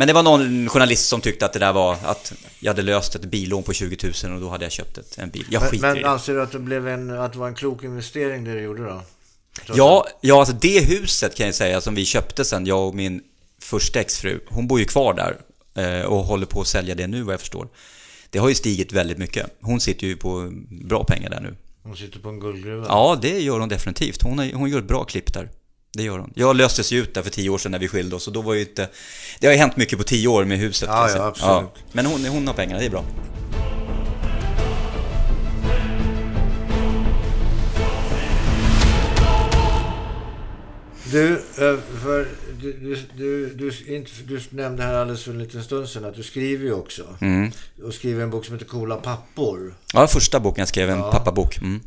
Men 0.00 0.06
det 0.06 0.12
var 0.12 0.22
någon 0.22 0.68
journalist 0.68 1.08
som 1.08 1.20
tyckte 1.20 1.46
att 1.46 1.52
det 1.52 1.58
där 1.58 1.72
var 1.72 1.96
att 2.04 2.32
jag 2.60 2.70
hade 2.70 2.82
löst 2.82 3.14
ett 3.14 3.24
billån 3.24 3.62
på 3.62 3.72
20 3.72 4.12
000 4.24 4.34
och 4.34 4.40
då 4.40 4.48
hade 4.48 4.64
jag 4.64 4.72
köpt 4.72 4.98
ett, 4.98 5.18
en 5.18 5.30
bil. 5.30 5.46
Jag 5.50 5.60
Men, 5.60 5.70
skiter 5.70 5.86
men 5.86 6.02
det. 6.02 6.08
anser 6.08 6.34
du 6.34 6.42
att 6.42 6.52
det, 6.52 6.58
blev 6.58 6.88
en, 6.88 7.10
att 7.10 7.32
det 7.32 7.38
var 7.38 7.48
en 7.48 7.54
klok 7.54 7.84
investering 7.84 8.44
det 8.44 8.52
du 8.54 8.60
gjorde 8.60 8.84
då? 8.84 9.02
Ja, 9.74 10.06
ja, 10.20 10.38
alltså 10.38 10.54
det 10.60 10.80
huset 10.80 11.34
kan 11.34 11.46
jag 11.46 11.54
säga 11.54 11.80
som 11.80 11.94
vi 11.94 12.04
köpte 12.04 12.44
sen, 12.44 12.66
jag 12.66 12.88
och 12.88 12.94
min 12.94 13.22
första 13.62 14.00
exfru, 14.00 14.40
hon 14.48 14.66
bor 14.68 14.80
ju 14.80 14.84
kvar 14.84 15.14
där 15.14 15.36
eh, 15.84 16.04
och 16.04 16.24
håller 16.24 16.46
på 16.46 16.60
att 16.60 16.66
sälja 16.66 16.94
det 16.94 17.06
nu 17.06 17.22
vad 17.22 17.32
jag 17.32 17.40
förstår. 17.40 17.68
Det 18.30 18.38
har 18.38 18.48
ju 18.48 18.54
stigit 18.54 18.92
väldigt 18.92 19.18
mycket. 19.18 19.46
Hon 19.60 19.80
sitter 19.80 20.06
ju 20.06 20.16
på 20.16 20.50
bra 20.68 21.04
pengar 21.04 21.30
där 21.30 21.40
nu. 21.40 21.56
Hon 21.82 21.96
sitter 21.96 22.18
på 22.18 22.28
en 22.28 22.40
guldgruva. 22.40 22.86
Ja, 22.88 23.18
det 23.22 23.40
gör 23.40 23.60
hon 23.60 23.68
definitivt. 23.68 24.22
Hon, 24.22 24.38
har, 24.38 24.52
hon 24.52 24.70
gör 24.70 24.78
ett 24.78 24.88
bra 24.88 25.04
klipp 25.04 25.34
där. 25.34 25.48
Det 25.92 26.02
gör 26.02 26.18
hon. 26.18 26.32
Jag 26.34 26.56
löstes 26.56 26.92
ju 26.92 26.98
ut 26.98 27.14
där 27.14 27.22
för 27.22 27.30
tio 27.30 27.50
år 27.50 27.58
sedan 27.58 27.72
när 27.72 27.78
vi 27.78 27.88
skilde 27.88 28.16
oss 28.16 28.26
och 28.26 28.32
då 28.32 28.42
var 28.42 28.54
ju 28.54 28.60
inte... 28.60 28.88
Det 29.40 29.46
har 29.46 29.54
ju 29.54 29.58
hänt 29.58 29.76
mycket 29.76 29.98
på 29.98 30.04
tio 30.04 30.28
år 30.28 30.44
med 30.44 30.58
huset. 30.58 30.88
Ja, 30.92 31.08
jag 31.08 31.18
ja, 31.18 31.26
absolut. 31.26 31.84
Men 31.92 32.06
hon, 32.06 32.24
hon 32.24 32.46
har 32.46 32.54
pengarna, 32.54 32.78
det 32.78 32.86
är 32.86 32.90
bra. 32.90 33.04
Du, 41.12 41.32
eh, 41.32 41.78
för 42.02 42.28
du, 42.60 42.72
du, 42.72 42.96
du, 43.54 44.06
du, 44.26 44.40
nämnde 44.50 44.82
här 44.82 44.94
alldeles 44.94 45.24
för 45.24 45.30
en 45.30 45.38
liten 45.38 45.64
stund 45.64 45.88
sedan 45.88 46.04
att 46.04 46.14
du 46.14 46.22
skriver 46.22 46.64
ju 46.64 46.72
också. 46.72 47.02
Mm. 47.20 47.50
Och 47.84 47.94
skriver 47.94 48.22
en 48.22 48.30
bok 48.30 48.44
som 48.44 48.54
heter 48.54 48.66
Coola 48.66 48.96
pappor. 48.96 49.74
Ja, 49.92 50.06
första 50.06 50.40
boken 50.40 50.62
jag 50.62 50.68
skrev, 50.68 50.90
en 50.90 51.02
pappabok. 51.02 51.58
Mm. 51.58 51.80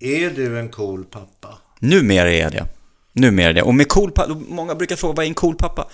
Är 0.00 0.30
du 0.30 0.58
en 0.58 0.68
cool 0.68 1.04
pappa? 1.04 1.58
Numera 1.78 2.30
är 2.30 2.40
jag 2.40 2.52
det. 2.52 2.66
Numera 3.12 3.52
det. 3.52 3.62
Och 3.62 3.74
med 3.74 3.88
cool 3.88 4.10
pappa, 4.10 4.34
många 4.34 4.74
brukar 4.74 4.96
fråga 4.96 5.14
vad 5.14 5.24
är 5.24 5.28
en 5.28 5.34
cool 5.34 5.56
pappa? 5.56 5.88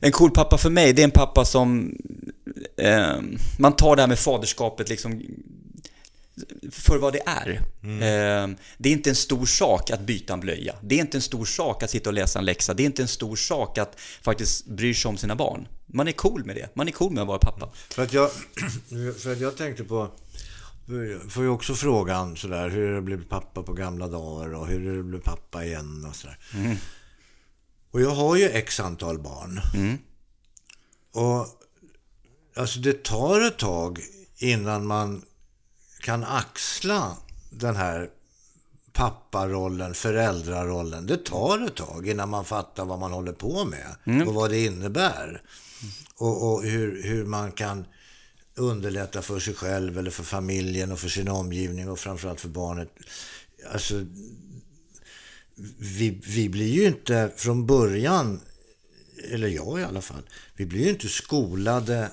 En 0.00 0.12
cool 0.12 0.30
pappa 0.30 0.58
för 0.58 0.70
mig, 0.70 0.92
det 0.92 1.02
är 1.02 1.04
en 1.04 1.10
pappa 1.10 1.44
som... 1.44 1.96
Eh, 2.76 3.16
man 3.58 3.72
tar 3.72 3.96
det 3.96 4.02
här 4.02 4.08
med 4.08 4.18
faderskapet 4.18 4.88
liksom 4.88 5.22
för 6.70 6.98
vad 6.98 7.12
det 7.12 7.22
är. 7.26 7.50
Eh, 7.82 8.48
det 8.78 8.88
är 8.88 8.92
inte 8.92 9.10
en 9.10 9.16
stor 9.16 9.46
sak 9.46 9.90
att 9.90 10.00
byta 10.00 10.32
en 10.32 10.40
blöja. 10.40 10.74
Det 10.82 10.94
är 10.94 10.98
inte 10.98 11.16
en 11.16 11.22
stor 11.22 11.44
sak 11.44 11.82
att 11.82 11.90
sitta 11.90 12.10
och 12.10 12.14
läsa 12.14 12.38
en 12.38 12.44
läxa. 12.44 12.74
Det 12.74 12.82
är 12.82 12.84
inte 12.84 13.02
en 13.02 13.08
stor 13.08 13.36
sak 13.36 13.78
att 13.78 14.00
faktiskt 14.22 14.66
bry 14.66 14.94
sig 14.94 15.08
om 15.08 15.16
sina 15.16 15.36
barn. 15.36 15.68
Man 15.86 16.08
är 16.08 16.12
cool 16.12 16.44
med 16.44 16.56
det. 16.56 16.68
Man 16.74 16.88
är 16.88 16.92
cool 16.92 17.12
med 17.12 17.22
att 17.22 17.28
vara 17.28 17.38
pappa. 17.38 17.68
För 17.90 18.02
att 18.02 18.12
jag, 18.12 18.30
för 19.22 19.32
att 19.32 19.40
jag 19.40 19.56
tänkte 19.56 19.84
på, 19.84 20.10
får 21.28 21.42
ju 21.42 21.48
också 21.48 21.74
frågan 21.74 22.36
sådär, 22.36 22.68
hur 22.68 22.94
det 22.94 23.02
bli 23.02 23.16
pappa 23.16 23.62
på 23.62 23.72
gamla 23.72 24.08
dagar 24.08 24.54
och 24.54 24.66
hur 24.66 24.96
det 24.96 25.02
bli 25.02 25.18
pappa 25.18 25.64
igen 25.64 26.06
och 26.08 26.16
sådär. 26.16 26.38
Och 27.90 28.00
jag 28.00 28.10
har 28.10 28.36
ju 28.36 28.44
x 28.44 28.80
antal 28.80 29.18
barn. 29.18 29.60
Och 31.12 31.46
alltså 32.56 32.78
det 32.78 33.04
tar 33.04 33.40
ett 33.40 33.58
tag 33.58 34.00
innan 34.38 34.86
man 34.86 35.22
kan 36.00 36.24
axla 36.24 37.16
den 37.50 37.76
här 37.76 38.10
papparollen, 38.92 39.94
föräldrarollen. 39.94 41.06
Det 41.06 41.24
tar 41.24 41.66
ett 41.66 41.76
tag 41.76 42.08
innan 42.08 42.28
man 42.28 42.44
fattar 42.44 42.84
vad 42.84 42.98
man 42.98 43.12
håller 43.12 43.32
på 43.32 43.64
med 43.64 43.96
och 44.28 44.34
vad 44.34 44.50
det 44.50 44.64
innebär. 44.64 45.42
Och, 46.16 46.52
och 46.52 46.62
hur, 46.62 47.02
hur 47.02 47.24
man 47.26 47.52
kan 47.52 47.84
underlätta 48.56 49.22
för 49.22 49.40
sig 49.40 49.54
själv 49.54 49.98
eller 49.98 50.10
för 50.10 50.22
familjen 50.22 50.92
och 50.92 50.98
för 50.98 51.08
sin 51.08 51.28
omgivning 51.28 51.90
och 51.90 51.98
framförallt 51.98 52.40
för 52.40 52.48
barnet. 52.48 52.88
Alltså, 53.72 54.04
vi, 55.78 56.20
vi 56.26 56.48
blir 56.48 56.68
ju 56.68 56.86
inte 56.86 57.30
från 57.36 57.66
början, 57.66 58.40
eller 59.32 59.48
jag 59.48 59.80
i 59.80 59.84
alla 59.84 60.00
fall, 60.00 60.22
vi 60.54 60.66
blir 60.66 60.84
ju 60.84 60.90
inte 60.90 61.08
skolade 61.08 62.10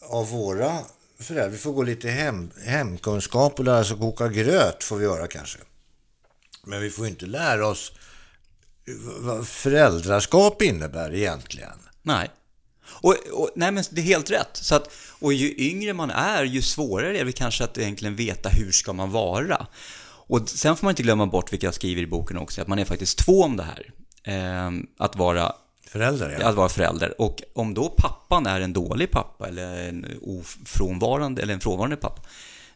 av 0.00 0.30
våra 0.30 0.78
föräldrar. 1.18 1.48
Vi 1.48 1.58
får 1.58 1.72
gå 1.72 1.82
lite 1.82 2.08
hem, 2.08 2.50
hemkunskap 2.64 3.58
och 3.58 3.64
lära 3.64 3.80
oss 3.80 3.92
att 3.92 3.98
koka 3.98 4.28
gröt 4.28 4.84
får 4.84 4.96
vi 4.96 5.04
göra 5.04 5.26
kanske. 5.26 5.58
Men 6.64 6.80
vi 6.80 6.90
får 6.90 7.06
inte 7.06 7.26
lära 7.26 7.66
oss 7.66 7.92
vad 9.18 9.48
föräldraskap 9.48 10.62
innebär 10.62 11.14
egentligen. 11.14 11.78
Nej. 12.02 12.30
Och, 12.88 13.16
och, 13.32 13.50
nej 13.54 13.72
men 13.72 13.84
det 13.90 14.00
är 14.00 14.04
helt 14.04 14.30
rätt. 14.30 14.50
Så 14.52 14.74
att, 14.74 14.92
och 15.20 15.32
ju 15.32 15.54
yngre 15.58 15.94
man 15.94 16.10
är, 16.10 16.44
ju 16.44 16.62
svårare 16.62 17.18
är 17.18 17.24
det 17.24 17.32
kanske 17.32 17.64
att 17.64 17.78
egentligen 17.78 18.16
veta 18.16 18.48
hur 18.48 18.72
ska 18.72 18.92
man 18.92 19.10
vara. 19.10 19.66
Och 20.28 20.48
sen 20.48 20.76
får 20.76 20.86
man 20.86 20.92
inte 20.92 21.02
glömma 21.02 21.26
bort, 21.26 21.52
vilket 21.52 21.64
jag 21.64 21.74
skriver 21.74 22.02
i 22.02 22.06
boken 22.06 22.38
också, 22.38 22.62
att 22.62 22.68
man 22.68 22.78
är 22.78 22.84
faktiskt 22.84 23.18
två 23.18 23.42
om 23.42 23.56
det 23.56 23.62
här. 23.62 23.92
Ehm, 24.24 24.86
att 24.98 25.16
vara 25.16 25.52
Föräldrar, 25.88 26.36
ja. 26.40 26.48
att 26.48 26.54
vara 26.54 26.68
förälder. 26.68 27.20
Och 27.20 27.42
om 27.52 27.74
då 27.74 27.88
pappan 27.88 28.46
är 28.46 28.60
en 28.60 28.72
dålig 28.72 29.10
pappa 29.10 29.48
eller 29.48 29.88
en 29.88 30.06
ofrånvarande 30.22 31.42
eller 31.42 31.54
en 31.54 31.60
frånvarande 31.60 31.96
pappa, 31.96 32.22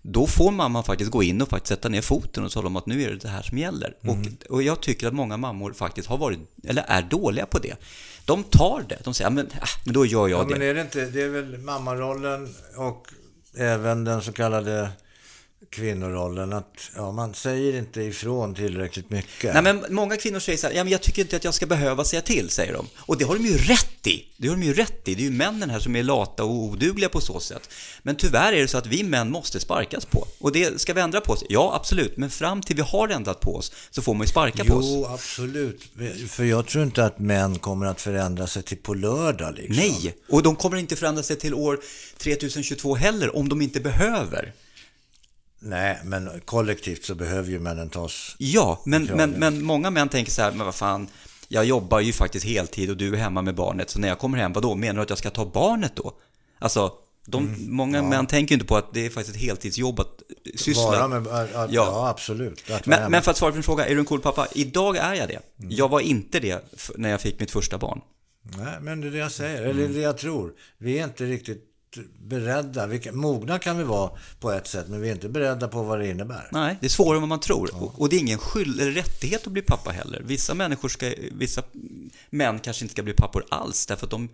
då 0.02 0.26
får 0.26 0.50
mamman 0.50 0.84
faktiskt 0.84 1.10
gå 1.10 1.22
in 1.22 1.42
och 1.42 1.48
faktiskt 1.48 1.68
sätta 1.68 1.88
ner 1.88 2.00
foten 2.02 2.44
och 2.44 2.50
tala 2.52 2.66
om 2.66 2.76
att 2.76 2.86
nu 2.86 3.02
är 3.02 3.10
det 3.10 3.16
det 3.16 3.28
här 3.28 3.42
som 3.42 3.58
gäller. 3.58 3.94
Och, 4.00 4.16
och 4.52 4.62
jag 4.62 4.80
tycker 4.80 5.06
att 5.06 5.14
många 5.14 5.36
mammor 5.36 5.72
faktiskt 5.72 6.08
har 6.08 6.18
varit, 6.18 6.38
eller 6.64 6.84
är 6.88 7.02
dåliga 7.02 7.46
på 7.46 7.58
det. 7.58 7.76
De 8.24 8.44
tar 8.44 8.84
det. 8.88 8.98
De 9.04 9.14
säger, 9.14 9.30
"Ja, 9.30 9.34
men, 9.34 9.46
äh, 9.46 9.52
men 9.84 9.94
då 9.94 10.06
gör 10.06 10.28
jag 10.28 10.40
Ja, 10.40 10.44
det. 10.44 10.50
men 10.50 10.62
är 10.62 10.74
det 10.74 10.80
inte, 10.80 11.04
det 11.06 11.22
är 11.22 11.28
väl 11.28 11.58
mammarollen 11.58 12.54
och 12.76 13.06
även 13.56 14.04
den 14.04 14.22
så 14.22 14.32
kallade 14.32 14.88
kvinnorollen 15.70 16.52
att 16.52 16.90
ja, 16.96 17.12
man 17.12 17.34
säger 17.34 17.78
inte 17.78 18.02
ifrån 18.02 18.54
tillräckligt 18.54 19.10
mycket. 19.10 19.54
Nej, 19.54 19.62
men 19.62 19.84
många 19.88 20.16
kvinnor 20.16 20.38
säger 20.38 20.58
så 20.58 20.66
här, 20.66 20.74
ja, 20.74 20.84
men 20.84 20.92
jag 20.92 21.02
tycker 21.02 21.22
inte 21.22 21.36
att 21.36 21.44
jag 21.44 21.54
ska 21.54 21.66
behöva 21.66 22.04
säga 22.04 22.22
till, 22.22 22.50
säger 22.50 22.72
de. 22.72 22.86
Och 22.96 23.18
det 23.18 23.24
har 23.24 23.36
de 23.36 23.46
ju 23.46 23.58
rätt 23.58 24.06
i. 24.06 24.24
Det 24.36 24.48
har 24.48 24.56
de 24.56 24.62
ju 24.62 24.74
rätt 24.74 25.08
i. 25.08 25.14
Det 25.14 25.22
är 25.22 25.24
ju 25.24 25.30
männen 25.30 25.70
här 25.70 25.78
som 25.78 25.96
är 25.96 26.02
lata 26.02 26.44
och 26.44 26.50
odugliga 26.50 27.08
på 27.08 27.20
så 27.20 27.40
sätt. 27.40 27.70
Men 28.02 28.16
tyvärr 28.16 28.52
är 28.52 28.60
det 28.60 28.68
så 28.68 28.78
att 28.78 28.86
vi 28.86 29.02
män 29.02 29.30
måste 29.30 29.60
sparkas 29.60 30.04
på. 30.04 30.26
Och 30.38 30.52
det 30.52 30.80
ska 30.80 30.94
vi 30.94 31.00
ändra 31.00 31.20
på 31.20 31.32
oss? 31.32 31.44
Ja, 31.48 31.72
absolut. 31.74 32.16
Men 32.16 32.30
fram 32.30 32.62
till 32.62 32.76
vi 32.76 32.82
har 32.82 33.08
ändrat 33.08 33.40
på 33.40 33.56
oss 33.56 33.72
så 33.90 34.02
får 34.02 34.14
man 34.14 34.24
ju 34.24 34.28
sparka 34.28 34.64
på 34.64 34.74
oss. 34.74 34.86
Jo, 34.88 35.06
absolut. 35.06 35.82
För 36.28 36.44
jag 36.44 36.66
tror 36.66 36.84
inte 36.84 37.04
att 37.04 37.18
män 37.18 37.58
kommer 37.58 37.86
att 37.86 38.00
förändra 38.00 38.46
sig 38.46 38.62
till 38.62 38.78
på 38.78 38.94
lördag 38.94 39.54
liksom. 39.54 39.76
Nej, 39.76 40.14
och 40.28 40.42
de 40.42 40.56
kommer 40.56 40.76
inte 40.76 40.96
förändra 40.96 41.22
sig 41.22 41.36
till 41.36 41.54
år 41.54 41.80
3022 42.18 42.94
heller 42.94 43.36
om 43.36 43.48
de 43.48 43.62
inte 43.62 43.80
behöver. 43.80 44.52
Nej, 45.64 45.98
men 46.04 46.40
kollektivt 46.44 47.04
så 47.04 47.14
behöver 47.14 47.50
ju 47.50 47.58
männen 47.58 47.88
tas... 47.90 48.36
Ja, 48.38 48.82
men, 48.84 49.06
Ja, 49.06 49.16
men, 49.16 49.32
ja. 49.32 49.38
men 49.38 49.64
många 49.64 49.90
män 49.90 50.08
tänker 50.08 50.32
så 50.32 50.42
här, 50.42 50.52
men 50.52 50.66
vad 50.66 50.74
fan, 50.74 51.08
jag 51.48 51.64
jobbar 51.64 52.00
ju 52.00 52.12
faktiskt 52.12 52.46
heltid 52.46 52.90
och 52.90 52.96
du 52.96 53.14
är 53.14 53.16
hemma 53.16 53.42
med 53.42 53.54
barnet, 53.54 53.90
så 53.90 53.98
när 53.98 54.08
jag 54.08 54.18
kommer 54.18 54.38
hem, 54.38 54.52
vad 54.52 54.62
då? 54.62 54.74
Menar 54.74 54.94
du 54.94 55.02
att 55.02 55.08
jag 55.10 55.18
ska 55.18 55.30
ta 55.30 55.44
barnet 55.46 55.96
då? 55.96 56.12
Alltså, 56.58 56.92
de, 57.26 57.46
Mm, 57.46 57.74
många 57.74 58.02
män 58.02 58.26
tänker 58.26 58.54
inte 58.54 58.66
på 58.66 58.76
att 58.76 58.94
det 58.94 59.06
är 59.06 59.10
faktiskt 59.10 59.36
ett 59.36 59.42
heltidsjobb 59.42 60.00
att 60.00 60.22
syssla. 60.56 60.82
Vara 60.82 61.08
med... 61.08 61.26
Ja, 61.26 61.46
ja. 61.52 61.66
Ja. 61.70 62.08
absolut. 62.08 62.62
Men, 62.84 63.10
men 63.10 63.22
för 63.22 63.30
att 63.30 63.36
svara 63.36 63.50
på 63.50 63.56
din 63.56 63.62
fråga, 63.62 63.86
är 63.86 63.94
du 63.94 63.98
en 64.00 64.04
cool 64.04 64.20
pappa? 64.20 64.46
Idag 64.54 64.96
är 64.96 65.14
jag 65.14 65.28
det. 65.28 65.38
Mm. 65.58 65.70
Jag 65.76 65.88
var 65.88 66.00
inte 66.00 66.40
det 66.40 66.72
när 66.96 67.10
jag 67.10 67.20
fick 67.20 67.40
mitt 67.40 67.50
första 67.50 67.78
barn. 67.78 68.00
Nej, 68.42 68.74
men 68.80 69.00
det 69.00 69.06
är 69.06 69.10
det 69.10 69.18
jag 69.18 69.32
säger. 69.32 69.62
Eller 69.62 69.88
det 69.88 70.00
jag 70.00 70.18
tror. 70.18 70.52
Vi 70.78 70.98
är 70.98 71.04
inte 71.04 71.24
riktigt 71.24 71.64
beredda. 72.18 72.86
Vi 72.86 72.98
kan, 72.98 73.16
mogna 73.16 73.58
kan 73.58 73.78
vi 73.78 73.84
vara 73.84 74.10
på 74.40 74.52
ett 74.52 74.66
sätt, 74.66 74.88
men 74.88 75.00
vi 75.00 75.08
är 75.08 75.12
inte 75.12 75.28
beredda 75.28 75.68
på 75.68 75.82
vad 75.82 75.98
det 75.98 76.08
innebär. 76.08 76.48
Nej, 76.52 76.76
det 76.80 76.86
är 76.86 76.90
svårare 76.90 77.16
än 77.16 77.22
vad 77.22 77.28
man 77.28 77.40
tror. 77.40 77.74
Och, 77.74 78.00
och 78.00 78.08
det 78.08 78.16
är 78.16 78.20
ingen 78.20 78.38
skyld 78.38 78.80
eller 78.80 78.92
rättighet 78.92 79.46
att 79.46 79.52
bli 79.52 79.62
pappa 79.62 79.90
heller. 79.90 80.22
Vissa 80.26 80.54
människor 80.54 80.88
ska, 80.88 81.14
vissa 81.32 81.62
män 82.30 82.58
kanske 82.58 82.84
inte 82.84 82.92
ska 82.92 83.02
bli 83.02 83.12
pappor 83.12 83.44
alls, 83.48 83.86
därför 83.86 84.06
att 84.06 84.10
de, 84.10 84.28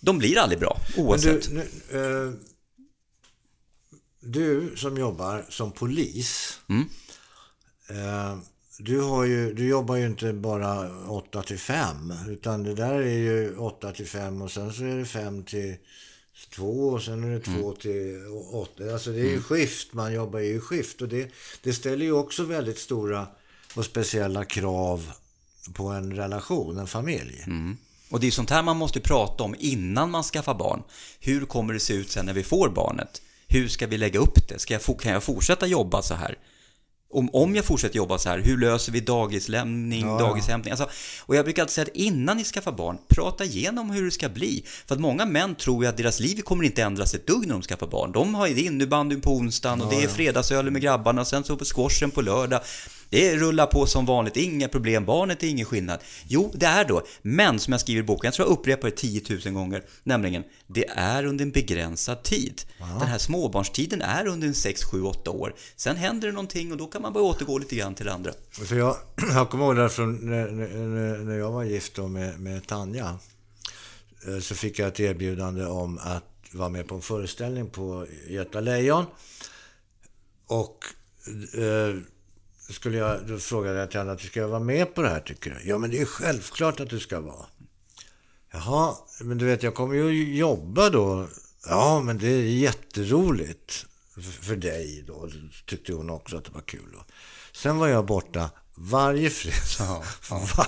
de 0.00 0.18
blir 0.18 0.38
aldrig 0.38 0.60
bra, 0.60 0.76
oavsett. 0.96 1.48
du, 1.48 1.54
nu, 1.54 2.26
eh, 2.26 2.32
du 4.20 4.72
som 4.76 4.98
jobbar 4.98 5.44
som 5.48 5.72
polis. 5.72 6.60
Mm. 6.68 6.84
Eh, 7.88 8.38
du, 8.78 9.00
har 9.00 9.24
ju, 9.24 9.54
du 9.54 9.66
jobbar 9.66 9.96
ju 9.96 10.06
inte 10.06 10.32
bara 10.32 11.00
8 11.08 11.42
till 11.42 11.58
5. 11.58 12.12
Utan 12.28 12.62
det 12.62 12.74
där 12.74 12.94
är 12.94 13.18
ju 13.18 13.56
8 13.56 13.92
till 13.92 14.06
5 14.06 14.42
och 14.42 14.50
sen 14.50 14.72
så 14.72 14.84
är 14.84 14.96
det 14.96 15.04
5 15.04 15.44
till 15.44 15.76
2 16.54 16.88
och 16.88 17.02
sen 17.02 17.24
är 17.24 17.30
det 17.30 17.40
2 17.40 17.50
Mm. 17.52 17.76
till 17.76 18.26
8. 18.52 18.92
Alltså 18.92 19.10
det 19.10 19.20
är 19.20 19.30
ju 19.30 19.42
skift. 19.42 19.92
Man 19.94 20.12
jobbar 20.12 20.38
ju 20.38 20.54
i 20.54 20.60
skift. 20.60 21.02
Och 21.02 21.08
det, 21.08 21.30
det 21.62 21.72
ställer 21.72 22.04
ju 22.04 22.12
också 22.12 22.44
väldigt 22.44 22.78
stora 22.78 23.26
och 23.74 23.84
speciella 23.84 24.44
krav 24.44 25.12
på 25.74 25.86
en 25.88 26.16
relation, 26.16 26.78
en 26.78 26.86
familj. 26.86 27.42
Mm. 27.46 27.76
Och 28.10 28.20
det 28.20 28.26
är 28.26 28.30
sånt 28.30 28.50
här 28.50 28.62
man 28.62 28.76
måste 28.76 29.00
prata 29.00 29.44
om 29.44 29.54
innan 29.58 30.10
man 30.10 30.22
skaffar 30.22 30.54
barn. 30.54 30.82
Hur 31.20 31.46
kommer 31.46 31.74
det 31.74 31.80
se 31.80 31.94
ut 31.94 32.10
sen 32.10 32.26
när 32.26 32.32
vi 32.32 32.42
får 32.42 32.68
barnet? 32.68 33.22
Hur 33.48 33.68
ska 33.68 33.86
vi 33.86 33.98
lägga 33.98 34.20
upp 34.20 34.48
det? 34.48 34.58
Ska 34.58 34.74
jag, 34.74 35.00
kan 35.00 35.12
jag 35.12 35.22
fortsätta 35.22 35.66
jobba 35.66 36.02
så 36.02 36.14
här? 36.14 36.38
Om, 37.12 37.30
om 37.32 37.54
jag 37.54 37.64
fortsätter 37.64 37.96
jobba 37.96 38.18
så 38.18 38.28
här, 38.28 38.38
hur 38.38 38.58
löser 38.58 38.92
vi 38.92 39.00
dagislämning, 39.00 40.06
Ja, 40.06 40.20
ja. 40.20 40.26
dagishämtning? 40.26 40.72
Alltså, 40.72 40.88
och 41.20 41.36
jag 41.36 41.44
brukar 41.44 41.62
alltid 41.62 41.74
säga 41.74 41.82
att 41.82 41.96
innan 41.96 42.36
ni 42.36 42.44
skaffar 42.44 42.72
barn, 42.72 42.98
prata 43.08 43.44
igenom 43.44 43.90
hur 43.90 44.04
det 44.04 44.10
ska 44.10 44.28
bli. 44.28 44.64
För 44.86 44.94
att 44.94 45.00
många 45.00 45.24
män 45.24 45.54
tror 45.54 45.84
ju 45.84 45.88
att 45.88 45.96
deras 45.96 46.20
liv 46.20 46.40
kommer 46.42 46.64
inte 46.64 46.82
ändras 46.82 47.14
ett 47.14 47.26
dugg 47.26 47.46
när 47.46 47.52
de 47.52 47.62
skaffar 47.62 47.86
barn. 47.86 48.12
De 48.12 48.34
har 48.34 48.46
innebandyn 48.46 49.20
på 49.20 49.30
onsdagen 49.30 49.80
och 49.82 49.90
det 49.90 50.02
är 50.02 50.08
fredagsöl 50.08 50.70
med 50.70 50.82
grabbarna 50.82 51.20
och 51.20 51.26
sen 51.26 51.44
så 51.44 51.56
på 51.56 51.64
squashen 51.64 52.10
på 52.10 52.20
lördag. 52.20 52.60
Det 53.12 53.36
rullar 53.36 53.66
på 53.66 53.86
som 53.86 54.06
vanligt, 54.06 54.36
inga 54.36 54.68
problem, 54.68 55.04
barnet 55.04 55.42
är 55.42 55.46
ingen 55.46 55.66
skillnad. 55.66 56.00
Jo, 56.26 56.52
det 56.54 56.66
är 56.66 56.84
då. 56.84 57.02
Men 57.22 57.58
som 57.58 57.72
jag 57.72 57.80
skriver 57.80 58.00
i 58.00 58.04
boken, 58.04 58.26
jag 58.28 58.34
tror 58.34 58.48
jag 58.48 58.52
upprepar 58.52 58.90
det 58.90 58.96
10 58.96 59.22
000 59.44 59.54
gånger, 59.54 59.82
nämligen 60.02 60.44
det 60.66 60.88
är 60.88 61.24
under 61.24 61.44
en 61.44 61.50
begränsad 61.50 62.22
tid. 62.22 62.62
Den 62.78 63.08
här 63.08 63.18
småbarnstiden 63.18 64.02
är 64.02 64.26
under 64.26 64.48
en 64.48 64.54
6, 64.54 64.84
7, 64.84 65.02
8 65.02 65.30
år. 65.30 65.54
Sen 65.76 65.96
händer 65.96 66.28
det 66.28 66.32
någonting 66.34 66.72
och 66.72 66.78
då 66.78 66.86
kan 66.86 67.02
man 67.02 67.12
börja 67.12 67.26
återgå 67.26 67.58
lite 67.58 67.76
grann 67.76 67.94
till 67.94 68.06
det 68.06 68.12
andra. 68.12 68.32
För 68.50 68.76
jag, 68.76 68.96
jag 69.34 69.50
kommer 69.50 69.64
ihåg 69.64 69.76
där 69.76 69.88
från 69.88 70.30
när, 70.30 70.50
när, 70.50 71.18
när 71.18 71.38
jag 71.38 71.52
var 71.52 71.64
gift 71.64 71.98
med, 71.98 72.40
med 72.40 72.66
Tanja. 72.66 73.18
eh, 74.28 74.38
Så 74.40 74.54
fick 74.54 74.78
jag 74.78 74.88
ett 74.88 75.00
erbjudande 75.00 75.64
om 75.64 75.98
att 75.98 76.24
vara 76.52 76.68
med 76.68 76.88
på 76.88 76.94
en 76.94 77.02
föreställning 77.02 77.70
på 77.70 78.06
Göta 78.28 78.60
Lejon. 78.60 79.04
Och 80.46 80.78
eh, 81.54 81.96
skulle 82.72 82.98
jag, 82.98 83.26
då 83.26 83.38
frågade 83.38 83.78
jag 83.78 83.90
till 83.90 84.00
henne, 84.00 84.18
ska 84.18 84.40
jag 84.40 84.48
vara 84.48 84.60
med 84.60 84.94
på 84.94 85.02
det 85.02 85.08
här 85.08 85.20
tycker 85.20 85.50
du? 85.50 85.68
Ja, 85.68 85.78
men 85.78 85.90
det 85.90 86.00
är 86.00 86.04
självklart 86.04 86.80
att 86.80 86.90
du 86.90 87.00
ska 87.00 87.20
vara. 87.20 87.46
Jaha, 88.52 88.96
men 89.20 89.38
du 89.38 89.44
vet, 89.44 89.62
jag 89.62 89.74
kommer 89.74 89.94
ju 89.94 90.36
jobba 90.36 90.90
då. 90.90 91.28
Ja, 91.68 92.00
men 92.00 92.18
det 92.18 92.28
är 92.28 92.42
jätteroligt 92.42 93.86
för- 94.40 94.56
dig 94.56 95.04
då. 95.06 95.28
Tyckte 95.66 95.92
hon 95.92 96.10
också 96.10 96.36
att 96.36 96.44
det 96.44 96.50
var 96.52 96.60
kul. 96.60 96.94
Sen 97.52 97.78
var 97.78 97.88
jag 97.88 98.06
borta 98.06 98.50
varje 98.74 99.30
fredag. 99.30 99.56
Ja, 99.78 100.02
ja. 100.30 100.48
Var, 100.56 100.66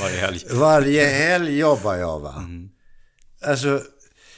Varje 0.00 0.16
helg. 0.20 0.44
varje 0.50 1.04
helg 1.04 1.58
jobbar 1.58 1.94
jag 1.96 2.20
va. 2.20 2.44
Alltså, 3.42 3.82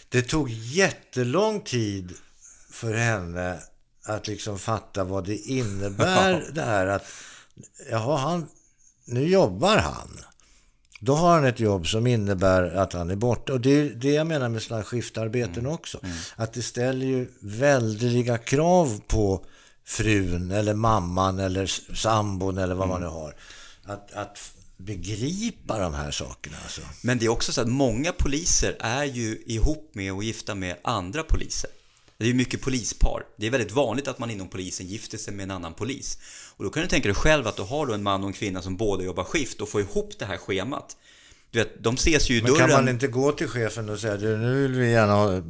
det 0.09 0.23
tog 0.23 0.51
jättelång 0.51 1.61
tid 1.61 2.12
för 2.70 2.94
henne 2.94 3.61
att 4.05 4.27
liksom 4.27 4.59
fatta 4.59 5.05
vad 5.05 5.27
det 5.27 5.37
innebär 5.49 6.51
det 6.53 6.63
här 6.63 6.87
att, 6.87 7.05
jaha, 7.91 8.17
han, 8.17 8.49
nu 9.05 9.29
jobbar 9.29 9.77
han. 9.77 10.19
Då 11.03 11.15
har 11.15 11.35
han 11.35 11.45
ett 11.45 11.61
jobb 11.61 11.87
som 11.87 12.07
innebär 12.07 12.63
att 12.63 12.93
han 12.93 13.11
är 13.11 13.17
borta. 13.17 13.53
Och 13.53 13.61
det 13.61 13.71
är 13.71 13.85
det 13.85 14.13
jag 14.13 14.27
menar 14.27 14.49
med 14.49 14.63
sådana 14.63 14.83
här 14.83 14.89
skiftarbeten 14.89 15.67
också. 15.67 16.01
Att 16.37 16.53
det 16.53 16.63
ställer 16.63 17.07
ju 17.07 17.29
väldiga 17.41 18.39
krav 18.39 19.01
på 19.07 19.45
frun 19.85 20.51
eller 20.51 20.75
mamman 20.75 21.39
eller 21.39 21.95
sambon 21.95 22.59
eller 22.59 22.75
vad 22.75 22.89
man 22.89 23.01
nu 23.01 23.07
har. 23.07 23.35
Att, 23.85 24.13
att 24.13 24.39
begripa 24.77 25.79
de 25.79 25.95
här 25.95 26.11
sakerna 26.11 26.57
alltså. 26.63 26.81
Men 27.03 27.19
det 27.19 27.25
är 27.25 27.29
också 27.29 27.53
så 27.53 27.61
att 27.61 27.69
många 27.69 28.13
poliser 28.13 28.77
är 28.81 29.05
ju 29.05 29.43
ihop 29.47 29.91
med 29.93 30.13
och 30.13 30.25
gifta 30.25 30.55
med 30.55 30.77
andra 30.85 31.23
poliser. 31.23 31.71
Det 32.21 32.27
är 32.27 32.29
ju 32.29 32.35
mycket 32.35 32.61
polispar. 32.61 33.23
Det 33.37 33.47
är 33.47 33.51
väldigt 33.51 33.73
vanligt 33.73 34.09
att 34.09 34.19
man 34.19 34.31
inom 34.31 34.49
polisen 34.49 34.87
gifter 34.87 35.19
sig 35.19 35.35
med 35.35 35.43
en 35.45 35.51
annan 35.51 35.75
polis. 35.75 36.19
Och 36.57 36.65
då 36.65 36.71
kan 36.71 36.83
du 36.83 36.89
tänka 36.89 37.09
dig 37.09 37.15
själv 37.15 37.47
att 37.47 37.57
du 37.57 37.63
har 37.63 37.87
då 37.87 37.93
en 37.95 38.03
man 38.03 38.23
och 38.23 38.27
en 38.27 38.33
kvinna 38.33 38.63
som 38.63 38.77
båda 38.77 39.05
jobbar 39.05 39.25
skift 39.25 39.61
och 39.61 39.69
får 39.69 39.81
ihop 39.81 40.19
det 40.19 40.25
här 40.25 40.37
schemat. 40.37 40.97
Du 41.51 41.59
vet, 41.59 41.85
de 41.85 41.95
ses 41.95 42.31
ju 42.31 42.39
i 42.39 42.43
Men 42.43 42.53
dörren. 42.53 42.69
kan 42.69 42.85
man 42.85 42.89
inte 42.89 43.07
gå 43.07 43.33
till 43.33 43.49
chefen 43.49 43.89
och 43.89 43.99
säga 43.99 44.17
du, 44.17 44.37
nu 44.37 44.63
vill 44.63 44.81
vi 44.81 44.91
gärna 44.91 45.13
ha 45.13 45.43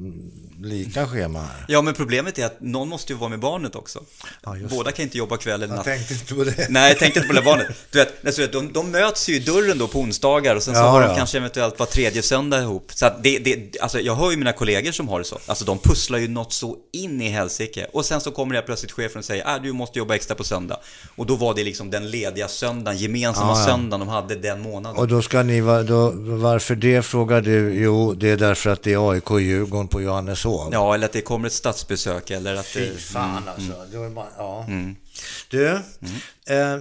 lika 0.62 1.06
schema 1.06 1.38
här? 1.40 1.64
Ja, 1.68 1.82
men 1.82 1.94
problemet 1.94 2.38
är 2.38 2.46
att 2.46 2.60
någon 2.60 2.88
måste 2.88 3.12
ju 3.12 3.18
vara 3.18 3.30
med 3.30 3.40
barnet 3.40 3.74
också. 3.76 4.00
Ja, 4.44 4.56
Båda 4.70 4.92
kan 4.92 5.02
inte 5.02 5.18
jobba 5.18 5.36
kväll 5.36 5.62
eller 5.62 5.66
Jag 5.74 5.76
natt. 5.76 5.84
tänkte 5.84 6.14
inte 6.14 6.34
på 6.34 6.44
det. 6.44 6.66
Nej, 6.68 6.88
jag 6.88 6.98
tänkte 6.98 7.18
inte 7.20 7.28
på 7.28 7.34
det 7.34 7.42
barnet. 7.42 7.66
Du 7.90 7.98
vet, 7.98 8.26
alltså, 8.26 8.46
de, 8.46 8.72
de 8.72 8.90
möts 8.90 9.28
ju 9.28 9.34
i 9.36 9.38
dörren 9.38 9.78
då 9.78 9.88
på 9.88 10.00
onsdagar 10.00 10.56
och 10.56 10.62
sen 10.62 10.74
så 10.74 10.80
Ja, 10.80 10.88
har 10.88 11.00
de 11.00 11.10
ja. 11.10 11.16
kanske 11.16 11.38
eventuellt 11.38 11.78
var 11.78 11.86
tredje 11.86 12.22
söndag 12.22 12.60
ihop. 12.62 12.90
Så 12.94 13.06
att 13.06 13.22
det, 13.22 13.38
det, 13.38 13.80
alltså 13.80 14.00
jag 14.00 14.14
hör 14.14 14.30
ju 14.30 14.36
mina 14.36 14.52
kollegor 14.52 14.92
som 14.92 15.08
har 15.08 15.18
det 15.18 15.24
så. 15.24 15.38
Alltså 15.46 15.64
de 15.64 15.78
pusslar 15.78 16.18
ju 16.18 16.28
något 16.28 16.52
så 16.52 16.76
in 16.92 17.20
i 17.22 17.28
helsike. 17.28 17.86
Och 17.92 18.04
sen 18.04 18.20
så 18.20 18.30
kommer 18.30 18.54
det 18.54 18.62
plötsligt 18.62 18.92
chefen 18.92 19.18
och 19.18 19.24
säger 19.24 19.44
att 19.44 19.62
du 19.62 19.72
måste 19.72 19.98
jobba 19.98 20.14
extra 20.14 20.34
på 20.34 20.44
söndag. 20.44 20.76
Och 21.16 21.26
då 21.26 21.36
var 21.36 21.54
det 21.54 21.64
liksom 21.64 21.90
den 21.90 22.10
lediga 22.10 22.48
söndagen, 22.48 22.98
gemensamma 22.98 23.58
Ja, 23.58 23.66
söndagen 23.66 24.00
de 24.00 24.08
hade 24.08 24.34
den 24.34 24.60
månaden. 24.60 24.98
Och 24.98 25.08
då 25.08 25.22
ska 25.22 25.42
ni, 25.42 25.60
då, 25.60 26.10
varför 26.16 26.74
det 26.74 27.02
frågar 27.02 27.40
du? 27.40 27.74
Jo, 27.74 28.14
det 28.14 28.30
är 28.30 28.36
därför 28.36 28.70
att 28.70 28.82
det 28.82 28.92
är 28.92 29.10
AIK 29.10 29.30
Djurgården 29.30 29.88
på 29.88 30.00
Johanneshov. 30.50 30.72
Ja, 30.72 30.94
eller 30.94 31.06
att 31.06 31.12
det 31.12 31.20
kommer 31.20 31.46
ett 31.46 31.52
statsbesök 31.52 32.30
eller 32.30 32.54
att 32.54 32.66
Fy 32.66 32.80
det... 32.80 32.98
fan 32.98 33.48
alltså. 33.48 33.86
Det 33.90 33.98
var 33.98 34.10
bara, 34.10 34.28
ja. 34.36 34.66
Du, 35.48 35.68
eh, 36.46 36.78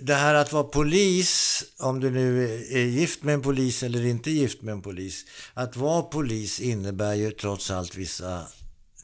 det 0.00 0.14
här 0.14 0.34
att 0.34 0.52
vara 0.52 0.64
polis, 0.64 1.64
om 1.78 2.00
du 2.00 2.10
nu 2.10 2.44
är 2.70 2.84
gift 2.84 3.22
med 3.22 3.34
en 3.34 3.42
polis 3.42 3.82
eller 3.82 4.06
inte 4.06 4.30
gift 4.30 4.62
med 4.62 4.72
en 4.72 4.82
polis. 4.82 5.24
Att 5.54 5.76
vara 5.76 6.02
polis 6.02 6.60
innebär 6.60 7.14
ju 7.14 7.30
trots 7.30 7.70
allt 7.70 7.94
vissa 7.94 8.46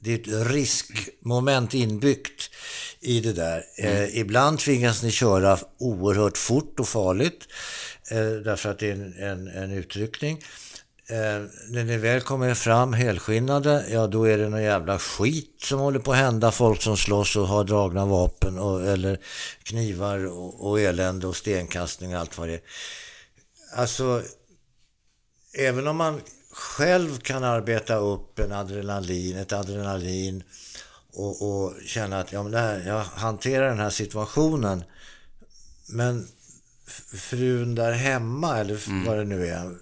det 0.01 0.13
är 0.13 0.19
ett 0.19 0.51
riskmoment 0.51 1.75
inbyggt 1.75 2.51
i 3.01 3.21
det 3.21 3.33
där. 3.33 3.65
Eh, 3.79 4.19
ibland 4.19 4.59
tvingas 4.59 5.03
ni 5.03 5.11
köra 5.11 5.59
oerhört 5.79 6.39
fort 6.39 6.81
och 6.81 6.89
farligt 6.89 7.49
eh, 8.11 8.31
därför 8.31 8.71
att 8.71 8.79
det 8.79 8.89
är 8.89 8.93
en, 8.93 9.15
en, 9.19 9.49
en 9.49 9.73
utryckning. 9.73 10.43
Eh, 11.11 11.43
när 11.69 11.85
ni 11.85 11.97
väl 11.97 12.21
kommer 12.21 12.55
fram 12.55 12.93
helskinnade, 12.93 13.85
ja 13.91 14.07
då 14.07 14.25
är 14.25 14.39
det 14.39 14.49
någon 14.49 14.63
jävla 14.63 14.99
skit 14.99 15.57
som 15.63 15.81
håller 15.81 15.99
på 15.99 16.13
att 16.13 16.19
hända. 16.19 16.53
Folk 16.53 16.83
som 16.83 16.97
slåss 16.97 17.37
och 17.37 17.49
har 17.49 17.65
dragna 17.65 18.07
vapen 18.07 18.59
och, 18.59 18.87
eller 18.87 19.19
knivar 19.63 20.27
och, 20.27 20.69
och 20.69 20.81
elände 20.81 21.27
och 21.27 21.37
stenkastning 21.37 22.15
och 22.15 22.21
allt 22.21 22.39
vad 22.39 22.49
det 22.49 22.55
är. 22.55 22.61
Alltså, 23.77 24.23
även 25.59 25.87
om 25.87 25.97
man 25.97 26.21
själv 26.53 27.19
kan 27.19 27.45
arbeta 27.45 27.97
upp 27.97 28.39
en 28.39 28.53
adrenalin, 28.53 29.37
ett 29.37 29.53
adrenalin 29.53 30.43
och, 31.13 31.43
och 31.49 31.75
känna 31.87 32.21
att 32.21 32.33
ja, 32.33 32.43
men 32.43 32.53
det 32.53 32.59
här, 32.59 32.83
jag 32.87 33.05
hanterar 33.05 33.69
den 33.69 33.79
här 33.81 33.91
situationen. 33.91 34.85
Men 35.89 36.29
frun 37.15 37.75
där 37.75 37.93
hemma, 37.93 38.59
eller 38.59 38.75
f- 38.75 38.89
vad 39.07 39.19
det 39.19 39.25
nu 39.25 39.47
är, 39.47 39.77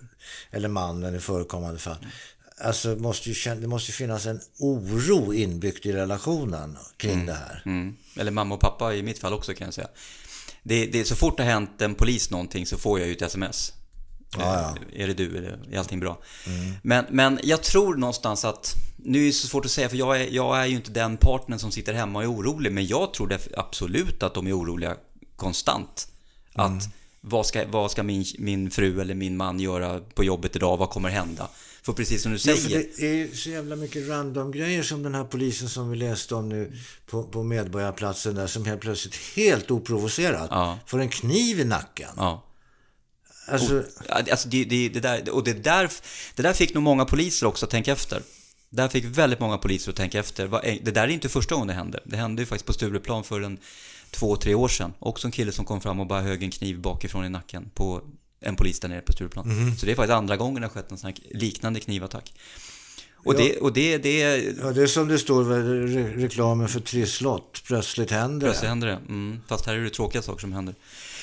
eller 0.50 0.68
mannen 0.68 1.14
i 1.14 1.20
förekommande 1.20 1.78
fall. 1.78 2.06
Alltså 2.58 2.88
måste 2.88 3.30
ju 3.30 3.54
det 3.54 3.66
måste 3.66 3.90
ju 3.90 3.94
finnas 3.94 4.26
en 4.26 4.40
oro 4.58 5.34
inbyggt 5.34 5.86
i 5.86 5.92
relationen 5.92 6.78
kring 6.96 7.26
det 7.26 7.32
här. 7.32 7.62
Mm. 7.66 7.96
Eller 8.16 8.30
mamma 8.30 8.54
och 8.54 8.60
pappa 8.60 8.94
i 8.94 9.02
mitt 9.02 9.18
fall 9.18 9.32
också 9.32 9.54
kan 9.54 9.64
jag 9.64 9.74
säga. 9.74 9.88
Det, 10.62 10.86
det, 10.86 11.04
så 11.04 11.16
fort 11.16 11.36
det 11.36 11.42
har 11.42 11.50
hänt 11.50 11.82
en 11.82 11.94
polis 11.94 12.30
någonting 12.30 12.66
så 12.66 12.78
får 12.78 12.98
jag 12.98 13.08
ju 13.08 13.14
ett 13.14 13.22
sms. 13.22 13.72
Ja, 14.38 14.60
ja. 14.60 14.76
Eh, 14.92 15.02
Är 15.02 15.06
det 15.06 15.14
du? 15.14 15.36
Är, 15.36 15.42
det, 15.42 15.76
är 15.76 15.78
allting 15.78 16.00
bra? 16.00 16.18
Men, 16.82 17.04
men 17.10 17.40
jag 17.42 17.62
tror 17.62 17.96
någonstans 17.96 18.44
att, 18.44 18.74
nu 18.96 19.22
är 19.22 19.26
det 19.26 19.32
så 19.32 19.46
svårt 19.48 19.64
att 19.64 19.70
säga 19.70 19.88
för 19.88 19.96
jag 19.96 20.20
är, 20.20 20.28
jag 20.30 20.58
är 20.58 20.66
ju 20.66 20.76
inte 20.76 20.90
den 20.90 21.16
partnern 21.16 21.58
som 21.58 21.70
sitter 21.70 21.94
hemma 21.94 22.18
och 22.18 22.24
är 22.24 22.30
orolig. 22.30 22.72
Men 22.72 22.86
jag 22.86 23.14
tror 23.14 23.38
absolut 23.56 24.22
att 24.22 24.34
de 24.34 24.46
är 24.46 24.58
oroliga 24.58 24.96
konstant. 25.36 26.08
Att 26.52 26.88
vad 27.28 27.46
ska, 27.46 27.66
vad 27.66 27.90
ska 27.90 28.02
min, 28.02 28.24
min 28.38 28.70
fru 28.70 29.00
eller 29.00 29.14
min 29.14 29.36
man 29.36 29.60
göra 29.60 30.00
på 30.14 30.24
jobbet 30.24 30.56
idag? 30.56 30.76
Vad 30.76 30.90
kommer 30.90 31.08
hända? 31.08 31.48
För 31.82 31.92
precis 31.92 32.22
som 32.22 32.32
du 32.32 32.38
Ja, 32.38 32.56
säger. 32.56 32.80
för 32.80 33.00
det 33.02 33.22
är 33.22 33.36
så 33.36 33.50
jävla 33.50 33.76
mycket 33.76 34.08
random 34.08 34.52
grejer 34.52 34.82
som 34.82 35.02
den 35.02 35.14
här 35.14 35.24
polisen 35.24 35.68
som 35.68 35.90
vi 35.90 35.96
läste 35.96 36.34
om 36.34 36.48
nu 36.48 36.72
på, 37.06 37.22
på 37.22 37.42
Medborgarplatsen 37.42 38.34
där 38.34 38.46
som 38.46 38.64
helt 38.64 38.80
plötsligt 38.80 39.14
helt 39.36 39.70
oprovocerat 39.70 40.48
Ja. 40.50 40.78
får 40.86 40.98
en 41.00 41.08
kniv 41.08 41.60
i 41.60 41.64
nacken. 41.64 42.08
Ja. 42.16 42.42
Alltså, 43.48 43.84
Ja, 44.08 44.14
Alltså 44.30 44.48
det, 44.48 44.64
det, 44.64 44.88
det 44.88 45.00
där, 45.00 45.30
och 45.30 45.44
det 45.44 45.52
där, 45.52 45.90
det 46.34 46.42
där 46.42 46.52
fick 46.52 46.74
nog 46.74 46.82
många 46.82 47.04
poliser 47.04 47.46
också 47.46 47.66
att 47.66 47.70
tänka 47.70 47.92
efter. 47.92 48.22
Där 48.70 48.88
fick 48.88 49.04
väldigt 49.04 49.40
många 49.40 49.58
poliser 49.58 49.90
att 49.90 49.96
tänka 49.96 50.18
efter. 50.18 50.48
Det 50.84 50.90
där 50.90 51.02
är 51.02 51.08
inte 51.08 51.28
första 51.28 51.54
gången 51.54 51.68
det 51.68 51.74
hände. 51.74 52.00
Det 52.04 52.16
hände 52.16 52.42
ju 52.42 52.46
faktiskt 52.46 52.66
på 52.66 52.72
Stureplan 52.72 53.24
för 53.24 53.40
en 53.40 53.58
två, 54.18 54.37
tre 54.37 54.55
år 54.55 54.68
sedan. 54.68 54.92
Också 54.98 55.29
en 55.29 55.33
kille 55.33 55.52
som 55.52 55.64
kom 55.64 55.81
fram 55.81 56.00
och 56.00 56.07
bara 56.07 56.20
högg 56.20 56.42
en 56.42 56.50
kniv 56.50 56.81
bakifrån 56.81 57.24
i 57.24 57.29
nacken 57.29 57.70
på 57.74 58.02
en 58.40 58.57
polis 58.57 58.81
där 58.81 58.88
nere 58.88 59.00
på 59.00 59.12
Stureplan. 59.12 59.76
Så 59.79 59.87
det 59.87 59.92
är 59.92 59.96
faktiskt 59.96 60.14
andra 60.14 60.37
gången 60.37 60.61
det 60.62 60.66
har 60.68 60.74
skett 60.74 60.90
en 60.90 60.98
sån 60.98 61.07
här 61.11 61.38
liknande 61.38 61.81
knivattack. 61.81 62.33
Och, 63.14 63.35
Ja. 63.35 63.38
det, 63.38 63.57
och 63.57 63.72
det, 63.72 63.98
det, 63.98 64.18
ja, 64.62 64.72
det 64.72 64.83
är 64.83 64.87
som 64.87 65.09
det 65.09 65.18
står 65.18 65.42
väl 65.44 65.87
re 65.88 66.12
reklamen 66.24 66.68
för 66.68 66.81
Trisslott. 66.81 67.62
Plötsligt 67.66 68.11
händer 68.11 68.46
Plötsligt 68.46 68.62
det. 68.62 68.68
händer 68.68 68.87
det. 68.87 68.98
Mm, 69.09 69.40
fast 69.48 69.66
här 69.66 69.74
är 69.74 69.81
det 69.81 69.90
tråkiga 69.90 70.22
saker 70.22 70.40
som 70.40 70.52
händer. 70.52 70.74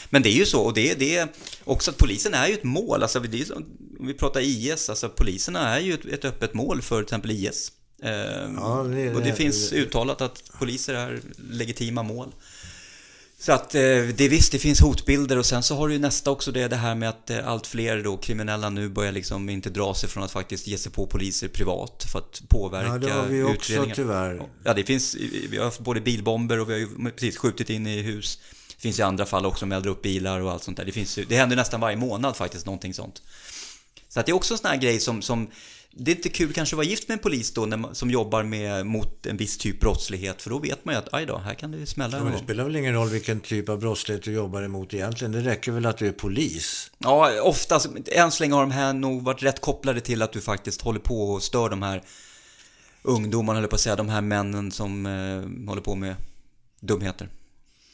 Men 0.10 0.22
det 0.22 0.30
är 0.30 0.38
ju 0.38 0.46
så, 0.46 0.62
och 0.62 0.74
det, 0.74 0.94
det 1.00 1.16
är 1.18 1.28
också 1.64 1.92
att 1.92 1.98
polisen 1.98 2.34
är 2.34 2.48
ju 2.48 2.54
ett 2.54 2.64
mål. 2.64 3.04
Alltså, 3.04 3.20
det 3.20 3.42
är 3.50 3.58
om 3.58 3.66
vi 4.08 4.14
pratar 4.14 4.42
IS, 4.42 4.90
alltså 4.90 5.10
poliserna 5.10 5.76
är 5.76 5.80
ju 5.80 5.94
ett, 5.94 6.06
ett 6.06 6.26
öppet 6.26 6.54
mål 6.54 6.82
för 6.82 6.96
till 6.96 7.04
exempel 7.04 7.32
IS. 7.32 7.72
Eh, 8.04 8.12
Ja, 8.12 8.84
det- 8.84 9.14
och 9.16 9.22
det 9.22 9.30
det- 9.30 9.34
finns 9.36 9.74
uttalat 9.74 10.22
att 10.22 10.44
poliser 10.60 10.94
är 10.94 11.22
legitima 11.52 12.04
mål. 12.04 12.32
Så 13.46 13.52
att 13.52 13.76
eh, 13.76 13.82
det 14.16 14.28
visst, 14.30 14.52
det 14.52 14.60
finns 14.60 14.82
hotbilder 14.82 15.38
och 15.38 15.46
sen 15.46 15.64
så 15.64 15.76
har 15.76 15.88
du 15.88 15.94
ju 15.94 16.00
nästa 16.00 16.32
också 16.32 16.52
det, 16.52 16.68
det 16.68 16.76
här 16.76 16.96
med 16.96 17.10
att 17.10 17.30
eh, 17.30 17.48
allt 17.48 17.68
fler 17.68 18.04
då 18.04 18.18
kriminella 18.18 18.70
nu 18.70 18.90
börjar 18.90 19.12
liksom 19.12 19.50
inte 19.50 19.70
dra 19.70 19.94
sig 19.94 20.10
från 20.10 20.24
att 20.24 20.32
faktiskt 20.32 20.68
ge 20.68 20.78
sig 20.78 20.92
på 20.92 21.08
poliser 21.08 21.48
privat 21.48 22.06
för 22.12 22.20
att 22.20 22.42
påverka 22.50 22.88
Ja, 22.88 22.98
det 22.98 23.12
har 23.12 23.26
vi 23.26 23.44
också 23.44 23.86
tyvärr. 23.96 24.42
Ja, 24.64 24.74
det 24.74 24.84
finns, 24.84 25.16
vi 25.50 25.58
har 25.58 25.66
haft 25.66 25.80
både 25.80 26.02
bilbomber 26.02 26.60
och 26.60 26.70
vi 26.70 26.74
har 26.74 26.80
ju 26.80 27.12
precis 27.12 27.38
skjutit 27.38 27.70
in 27.70 27.88
i 27.88 28.02
hus. 28.02 28.40
Det 28.76 28.82
finns 28.82 29.00
ju 29.00 29.04
andra 29.04 29.26
fall 29.26 29.46
också, 29.46 29.66
de 29.66 29.72
eldar 29.72 29.90
upp 29.90 30.02
bilar 30.02 30.40
och 30.40 30.52
allt 30.52 30.64
sånt 30.64 30.78
där. 30.78 30.86
Det, 30.86 30.92
finns, 30.92 31.20
det 31.28 31.36
händer 31.36 31.56
nästan 31.56 31.80
varje 31.80 31.98
månad 31.98 32.36
faktiskt, 32.36 32.66
någonting 32.66 32.94
sånt. 32.94 33.22
Så 34.10 34.20
att 34.20 34.26
det 34.26 34.32
är 34.32 34.34
också 34.34 34.54
en 34.54 34.58
sån 34.58 34.70
här 34.70 34.78
grej 34.78 35.00
som, 35.00 35.22
som 35.22 35.48
det 35.96 36.12
är 36.12 36.16
inte 36.16 36.30
kul 36.30 36.54
kanske 36.54 36.76
att 36.76 36.78
vara 36.78 36.88
gift 36.88 37.08
med 37.08 37.16
en 37.16 37.20
polis 37.20 37.54
då 37.54 37.66
man, 37.66 37.96
som 37.96 38.12
jobbar 38.12 38.44
med, 38.44 38.86
mot 38.86 39.26
en 39.26 39.38
viss 39.38 39.58
typ 39.58 39.80
brottslighet 39.80 40.42
för 40.42 40.50
då 40.50 40.60
vet 40.60 40.86
man 40.86 40.96
ju 40.96 41.00
att 41.00 41.14
aj 41.14 41.26
då, 41.26 41.38
här 41.38 41.54
kan 41.54 41.72
det 41.72 41.86
smälla 41.86 42.18
Ja, 42.18 42.24
det 42.24 42.38
spelar 42.38 42.64
väl 42.64 42.76
ingen 42.76 42.94
roll 42.94 43.10
vilken 43.10 43.40
typ 43.40 43.70
av 43.70 43.80
brottslighet 43.80 44.24
du 44.24 44.32
jobbar 44.32 44.62
emot 44.62 44.94
egentligen. 44.94 45.32
Det 45.32 45.42
räcker 45.42 45.72
väl 45.72 45.86
att 45.86 45.98
du 45.98 46.08
är 46.08 46.12
polis. 46.12 46.92
Ja, 46.98 47.42
oftast, 47.42 47.88
än 48.12 48.32
så 48.32 48.44
länge 48.44 48.54
har 48.54 48.62
de 48.62 48.72
här 48.72 48.94
nog 48.94 49.24
varit 49.24 49.44
rätt 49.44 49.62
kopplade 49.62 50.02
till 50.02 50.22
att 50.22 50.34
du 50.34 50.42
faktiskt 50.42 50.82
håller 50.82 51.00
på 51.00 51.32
och 51.32 51.44
stör 51.44 51.70
de 51.70 51.82
här 51.82 52.04
ungdomarna, 53.02 53.60
eller 53.60 53.68
på 53.68 53.76
att 53.76 53.82
säga, 53.82 53.96
de 53.96 54.10
här 54.10 54.22
männen 54.22 54.72
som 54.72 55.06
eh, 55.06 55.70
håller 55.70 55.82
på 55.82 55.96
med 55.96 56.16
dumheter. 56.80 57.30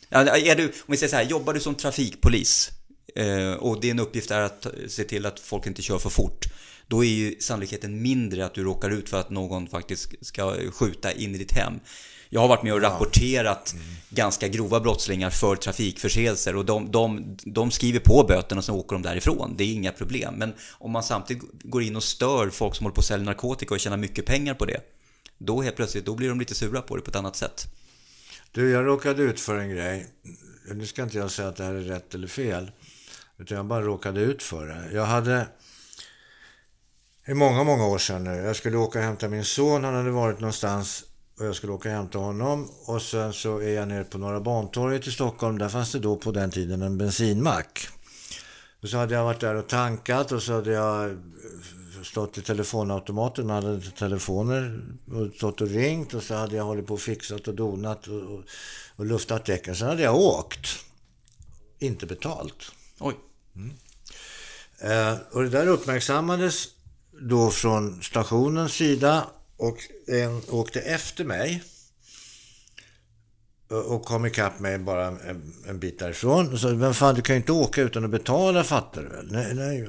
Ja, 0.09 0.19
är 0.19 0.55
du, 0.55 0.65
om 0.65 0.71
vi 0.88 0.97
säger 0.97 1.09
så 1.09 1.15
här, 1.15 1.23
jobbar 1.23 1.53
du 1.53 1.59
som 1.59 1.75
trafikpolis 1.75 2.71
eh, 3.15 3.53
och 3.53 3.81
din 3.81 3.99
uppgift 3.99 4.31
är 4.31 4.41
att 4.41 4.67
se 4.88 5.03
till 5.03 5.25
att 5.25 5.39
folk 5.39 5.65
inte 5.67 5.81
kör 5.81 5.99
för 5.99 6.09
fort, 6.09 6.45
då 6.89 7.06
är 7.06 7.10
ju 7.10 7.36
sannolikheten 7.39 8.02
mindre 8.02 8.45
att 8.45 8.54
du 8.54 8.63
råkar 8.63 8.89
ut 8.89 9.10
för 9.10 9.19
att 9.19 9.30
någon 9.30 9.67
faktiskt 9.67 10.13
ska 10.21 10.71
skjuta 10.71 11.12
in 11.12 11.36
i 11.36 11.38
ditt 11.38 11.52
hem. 11.52 11.73
Jag 12.30 12.41
har 12.41 12.47
varit 12.47 12.63
med 12.63 12.73
och 12.73 12.82
rapporterat 12.82 13.75
ganska 14.10 14.47
grova 14.47 14.80
brottslingar 14.80 15.30
för 15.30 15.56
trafikförseelser 15.56 16.56
och 16.56 16.65
de, 16.65 16.91
de, 16.91 17.38
de 17.45 17.71
skriver 17.71 17.99
på 17.99 18.25
böterna 18.28 18.60
och 18.60 18.65
sen 18.65 18.75
åker 18.75 18.95
de 18.95 19.02
därifrån. 19.02 19.56
Det 19.58 19.63
är 19.63 19.73
inga 19.73 19.91
problem. 19.91 20.34
Men 20.38 20.54
om 20.71 20.91
man 20.91 21.04
samtidigt 21.04 21.43
går 21.63 21.84
in 21.84 21.95
och 21.95 22.04
stör 22.04 22.49
folk 22.49 22.75
som 22.75 22.84
håller 22.84 22.95
på 22.95 22.99
att 22.99 23.06
sälja 23.06 23.25
narkotika 23.25 23.73
och 23.73 23.80
tjänar 23.80 23.97
mycket 23.97 24.25
pengar 24.25 24.54
på 24.54 24.65
det, 24.65 24.82
då 25.38 25.62
helt 25.62 25.75
plötsligt 25.75 26.06
då 26.06 26.15
blir 26.15 26.30
de 26.30 26.39
lite 26.39 26.56
sura 26.56 26.82
på 26.82 26.95
det 26.95 27.02
på 27.02 27.10
ett 27.10 27.15
annat 27.15 27.36
sätt. 27.36 27.67
Du, 28.52 28.69
jag 28.69 28.86
råkade 28.86 29.23
ut 29.23 29.39
för 29.39 29.58
en 29.58 29.69
grej. 29.69 30.08
nu 30.73 30.86
ska 30.86 31.04
inte 31.04 31.17
jag 31.17 31.32
säga 31.32 31.47
att 31.47 31.56
det 31.56 31.63
här 31.63 31.73
är 31.73 31.82
rätt 31.82 32.15
eller 32.15 32.28
fel. 32.28 32.71
Utan 33.38 33.58
jag 33.58 33.65
bara 33.65 33.82
råkade 33.82 34.21
ut 34.21 34.43
för 34.43 34.67
det. 34.67 34.91
Jag 34.93 35.06
hade, 35.06 35.47
i 37.29 37.33
många, 37.33 37.63
många 37.63 37.85
år 37.85 37.97
sedan 37.97 38.23
nu, 38.23 38.35
jag 38.35 38.55
skulle 38.55 38.77
åka 38.77 38.99
och 38.99 39.05
hämta 39.05 39.27
min 39.27 39.45
son. 39.45 39.83
Han 39.83 39.95
hade 39.95 40.11
varit 40.11 40.39
någonstans 40.39 41.03
och 41.39 41.45
jag 41.45 41.55
skulle 41.55 41.73
åka 41.73 41.89
och 41.89 41.95
hämta 41.95 42.17
honom. 42.19 42.69
Och 42.85 43.01
sen 43.01 43.33
så 43.33 43.57
är 43.57 43.69
jag 43.69 43.87
nere 43.87 44.03
på 44.03 44.17
Norra 44.17 44.39
Bantorget 44.39 45.07
i 45.07 45.11
Stockholm. 45.11 45.57
Där 45.57 45.69
fanns 45.69 45.91
det 45.91 45.99
då 45.99 46.15
på 46.15 46.31
den 46.31 46.51
tiden 46.51 46.81
en 46.81 46.97
bensinmack. 46.97 47.87
Och 48.81 48.89
så 48.89 48.97
hade 48.97 49.13
jag 49.13 49.23
varit 49.23 49.39
där 49.39 49.55
och 49.55 49.67
tankat 49.67 50.31
och 50.31 50.43
så 50.43 50.53
hade 50.53 50.71
jag 50.71 51.17
stått 52.03 52.37
i 52.37 52.41
telefonautomaten, 52.41 53.47
man 53.47 53.63
hade 53.63 53.81
telefoner 53.81 54.81
och 55.11 55.35
stått 55.35 55.61
och 55.61 55.67
ringt 55.67 56.13
och 56.13 56.23
så 56.23 56.35
hade 56.35 56.55
jag 56.55 56.63
hållit 56.63 56.87
på 56.87 56.93
och 56.93 57.01
fixat 57.01 57.47
och 57.47 57.55
donat 57.55 58.07
och, 58.07 58.21
och, 58.21 58.43
och 58.95 59.05
luftat 59.05 59.45
däcken. 59.45 59.75
Sen 59.75 59.87
hade 59.87 60.03
jag 60.03 60.15
åkt. 60.15 60.67
Inte 61.79 62.05
betalt. 62.05 62.71
Oj. 62.99 63.15
Mm. 63.55 63.73
Eh, 64.81 65.19
och 65.31 65.43
det 65.43 65.49
där 65.49 65.67
uppmärksammades 65.67 66.67
då 67.21 67.49
från 67.49 68.01
stationens 68.03 68.73
sida 68.73 69.27
och 69.58 69.77
en 70.08 70.41
åkte 70.49 70.79
efter 70.79 71.23
mig 71.23 71.63
och 73.69 74.05
kom 74.05 74.25
ikapp 74.25 74.60
mig 74.60 74.77
bara 74.77 75.08
en, 75.08 75.53
en 75.67 75.79
bit 75.79 75.99
därifrån. 75.99 76.53
Och 76.53 76.60
sa, 76.60 76.67
men 76.67 76.93
fan 76.93 77.15
du 77.15 77.21
kan 77.21 77.36
ju 77.36 77.38
inte 77.38 77.51
åka 77.51 77.82
utan 77.82 78.05
att 78.05 78.10
betala 78.10 78.63
fattar 78.63 79.01
du 79.01 79.10
väl? 79.10 79.32
Nej, 79.32 79.53
nej, 79.55 79.79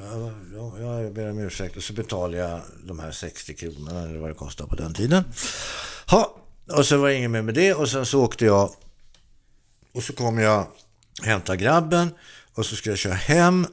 jag, 0.53 0.81
jag 0.81 1.13
ber 1.13 1.31
om 1.31 1.39
ursäkt. 1.39 1.77
Och 1.77 1.83
så 1.83 1.93
betalade 1.93 2.37
jag 2.37 2.61
de 2.85 2.99
här 2.99 3.13
60 3.13 3.55
kronorna 3.55 4.03
eller 4.03 4.19
vad 4.19 4.31
det 4.31 4.35
kostade 4.35 4.69
på 4.69 4.77
den 4.77 4.95
tiden. 4.95 5.25
Ha, 6.07 6.37
och 6.73 6.87
så 6.87 6.97
var 6.97 7.09
det 7.09 7.15
inget 7.15 7.31
mer 7.31 7.43
med 7.43 7.55
det 7.55 7.75
och 7.75 7.89
sen 7.89 8.07
så 8.07 8.25
åkte 8.25 8.45
jag 8.45 8.71
och 9.95 10.03
så 10.03 10.13
kom 10.13 10.39
jag 10.39 10.67
hämta 11.23 11.57
grabben 11.57 12.09
och 12.55 12.67
så 12.67 12.77
skulle 12.77 12.93
jag 12.93 12.99
köra 12.99 13.15
hem 13.15 13.67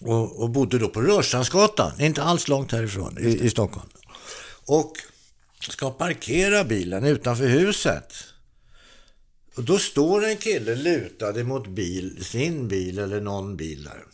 och, 0.00 0.42
och 0.42 0.50
bodde 0.50 0.78
då 0.78 0.88
på 0.88 1.00
Rörstrandsgatan, 1.00 2.00
inte 2.00 2.22
alls 2.22 2.48
långt 2.48 2.72
härifrån 2.72 3.18
i, 3.18 3.28
i 3.28 3.50
Stockholm. 3.50 3.88
Och 4.66 4.92
ska 5.60 5.90
parkera 5.90 6.64
bilen 6.64 7.04
utanför 7.04 7.48
huset. 7.48 8.12
Och 9.56 9.64
då 9.64 9.78
står 9.78 10.24
en 10.24 10.36
kille 10.36 10.74
lutad 10.74 11.44
mot 11.44 11.66
bil, 11.66 12.24
sin 12.24 12.68
bil 12.68 12.98
eller 12.98 13.20
någon 13.20 13.56
bil 13.56 13.84
där. 13.84 14.04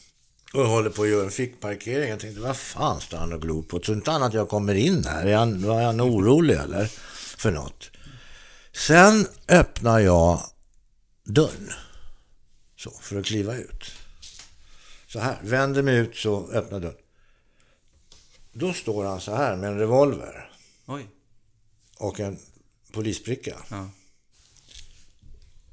Och 0.53 0.69
håller 0.69 0.91
på 0.91 1.03
att 1.03 1.09
göra 1.09 1.25
en 1.25 1.31
fickparkering. 1.31 2.11
Jag 2.11 2.21
tänkte, 2.21 2.41
vad 2.41 2.57
fan 2.57 3.01
står 3.01 3.19
han 3.19 3.33
och 3.33 3.43
glor 3.43 3.63
på? 3.63 3.81
Så 3.81 3.93
inte 3.93 4.13
annat 4.13 4.35
jag 4.35 4.49
kommer 4.49 4.75
in 4.75 5.05
här. 5.05 5.27
Är 5.27 5.37
han, 5.37 5.67
var 5.67 5.83
han 5.83 6.01
orolig 6.01 6.55
eller? 6.55 6.85
För 7.37 7.51
något. 7.51 7.91
Sen 8.73 9.27
öppnar 9.49 9.99
jag 9.99 10.41
dörren. 11.25 11.71
Så, 12.77 12.91
för 12.91 13.19
att 13.19 13.27
kliva 13.27 13.57
ut. 13.57 13.94
Så 15.15 15.21
här, 15.21 15.39
vänder 15.43 15.83
mig 15.83 15.97
ut 15.97 16.17
så 16.17 16.51
öppnar 16.51 16.81
dörren. 16.81 16.97
Då 18.53 18.73
står 18.73 19.05
han 19.05 19.21
så 19.21 19.35
här 19.35 19.57
med 19.57 19.71
en 19.71 19.79
revolver. 19.79 20.51
Oj. 20.87 21.07
Och 21.99 22.21
en 22.21 22.39
polisbricka. 22.93 23.57
Ja. 23.71 23.91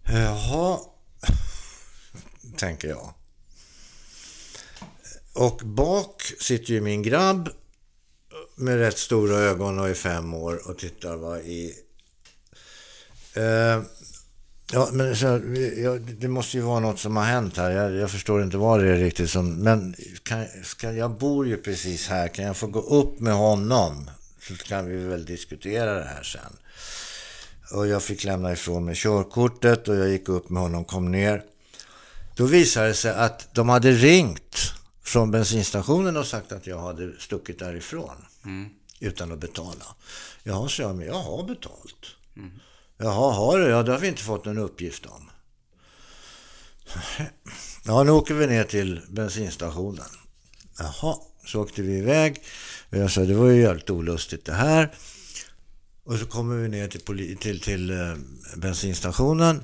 Jaha, 0.04 0.80
tänker 2.58 2.88
jag. 2.88 3.14
Och 5.34 5.62
bak 5.64 6.22
sitter 6.40 6.74
ju 6.74 6.82
min 6.82 7.04
grabb 7.04 7.50
med 8.56 8.78
rätt 8.78 8.98
stora 8.98 9.38
ögon 9.38 9.80
och 9.80 9.90
är 9.90 9.94
fem 9.94 10.34
år 10.34 10.70
och 10.70 10.78
tittar 10.78 11.16
vad 11.16 11.40
i... 11.40 11.76
Eh, 13.34 13.82
ja, 14.72 14.90
men 14.92 15.16
så, 15.16 15.26
ja, 15.78 15.98
det 16.20 16.28
måste 16.28 16.58
ju 16.58 16.64
vara 16.64 16.80
något 16.80 17.00
som 17.00 17.16
har 17.18 17.24
hänt 17.24 17.58
här. 17.58 17.72
Jag, 17.72 17.92
jag 17.92 18.12
förstår 18.12 18.44
inte 18.44 18.58
vad 18.58 18.80
det 18.80 18.90
är 18.90 18.98
riktigt 18.98 19.30
som... 19.30 19.56
Men 19.56 19.96
kan, 20.24 20.46
ska, 20.64 20.92
jag 20.92 21.12
bor 21.12 21.48
ju 21.48 21.58
precis 21.58 22.08
här. 22.08 22.28
Kan 22.28 22.46
jag 22.46 22.58
få 22.58 22.68
gå 22.68 22.80
upp 22.80 23.20
med 23.20 23.34
honom? 23.34 24.10
Så 24.48 24.56
kan 24.56 24.86
vi 24.90 24.98
väl 24.98 25.26
diskutera 25.26 25.94
det 25.94 26.06
här 26.06 26.24
sen. 26.24 26.58
Och 27.74 27.88
jag 27.88 28.04
fick 28.04 28.24
lämna 28.24 28.52
ifrån 28.52 28.86
mig 28.86 28.96
körkortet 28.96 29.88
och 29.88 29.96
jag 29.96 30.10
gick 30.10 30.30
upp 30.30 30.50
med 30.50 30.62
honom, 30.62 30.86
kom 30.86 31.12
ner. 31.12 31.44
Då 32.36 32.46
visade 32.46 32.88
det 32.88 32.94
sig 32.94 33.12
att 33.12 33.54
de 33.54 33.70
hade 33.70 33.92
ringt 33.92 34.74
från 35.04 35.32
bensinstationen 35.32 36.18
och 36.18 36.28
sagt 36.28 36.52
att 36.52 36.68
jag 36.68 36.80
hade 36.80 37.12
stuckit 37.20 37.60
därifrån. 37.60 38.16
Mm. 38.46 38.70
Utan 39.00 39.32
att 39.32 39.40
betala. 39.40 39.86
Jaha, 40.44 40.70
sa 40.70 40.84
jag, 40.84 40.96
men 40.96 41.08
jag 41.08 41.22
har 41.22 41.44
betalt. 41.44 42.06
Mm. 42.38 42.52
Jaha, 43.04 43.34
har 43.34 43.60
du? 43.60 43.68
Ja, 43.68 43.84
det 43.84 43.92
har 43.92 44.00
vi 44.00 44.08
inte 44.08 44.24
fått 44.24 44.46
någon 44.46 44.58
uppgift 44.58 45.06
om. 45.06 45.30
Ja, 47.86 48.04
nu 48.04 48.12
åker 48.12 48.34
vi 48.34 48.48
ner 48.48 48.64
till 48.64 49.02
bensinstationen. 49.10 50.06
Jaha, 50.78 51.16
så 51.46 51.62
åkte 51.62 51.82
vi 51.82 51.98
iväg. 51.98 52.44
Jag 52.90 53.12
sa, 53.12 53.22
det 53.22 53.34
var 53.34 53.48
ju 53.48 53.62
jävligt 53.62 53.90
olustigt 53.90 54.46
det 54.46 54.54
här. 54.54 54.94
Och 56.04 56.20
så 56.20 56.26
kommer 56.26 56.56
vi 56.56 56.68
ner 56.68 56.88
till, 56.88 57.38
till, 57.38 57.62
till 57.62 57.90
eh, 57.90 58.16
bensinstationen. 58.56 59.64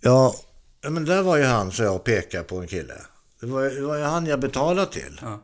Ja, 0.00 0.36
men 0.82 1.04
där 1.04 1.22
var 1.22 1.36
ju 1.36 1.44
han, 1.44 1.72
så 1.72 1.82
jag 1.82 2.04
pekade 2.04 2.44
på 2.44 2.56
en 2.60 2.68
kille. 2.68 2.94
Det 3.40 3.46
var, 3.46 3.62
det 3.62 3.80
var 3.80 3.96
ju 3.96 4.04
han 4.04 4.26
jag 4.26 4.40
betalade 4.40 4.92
till. 4.92 5.20
Ja. 5.22 5.42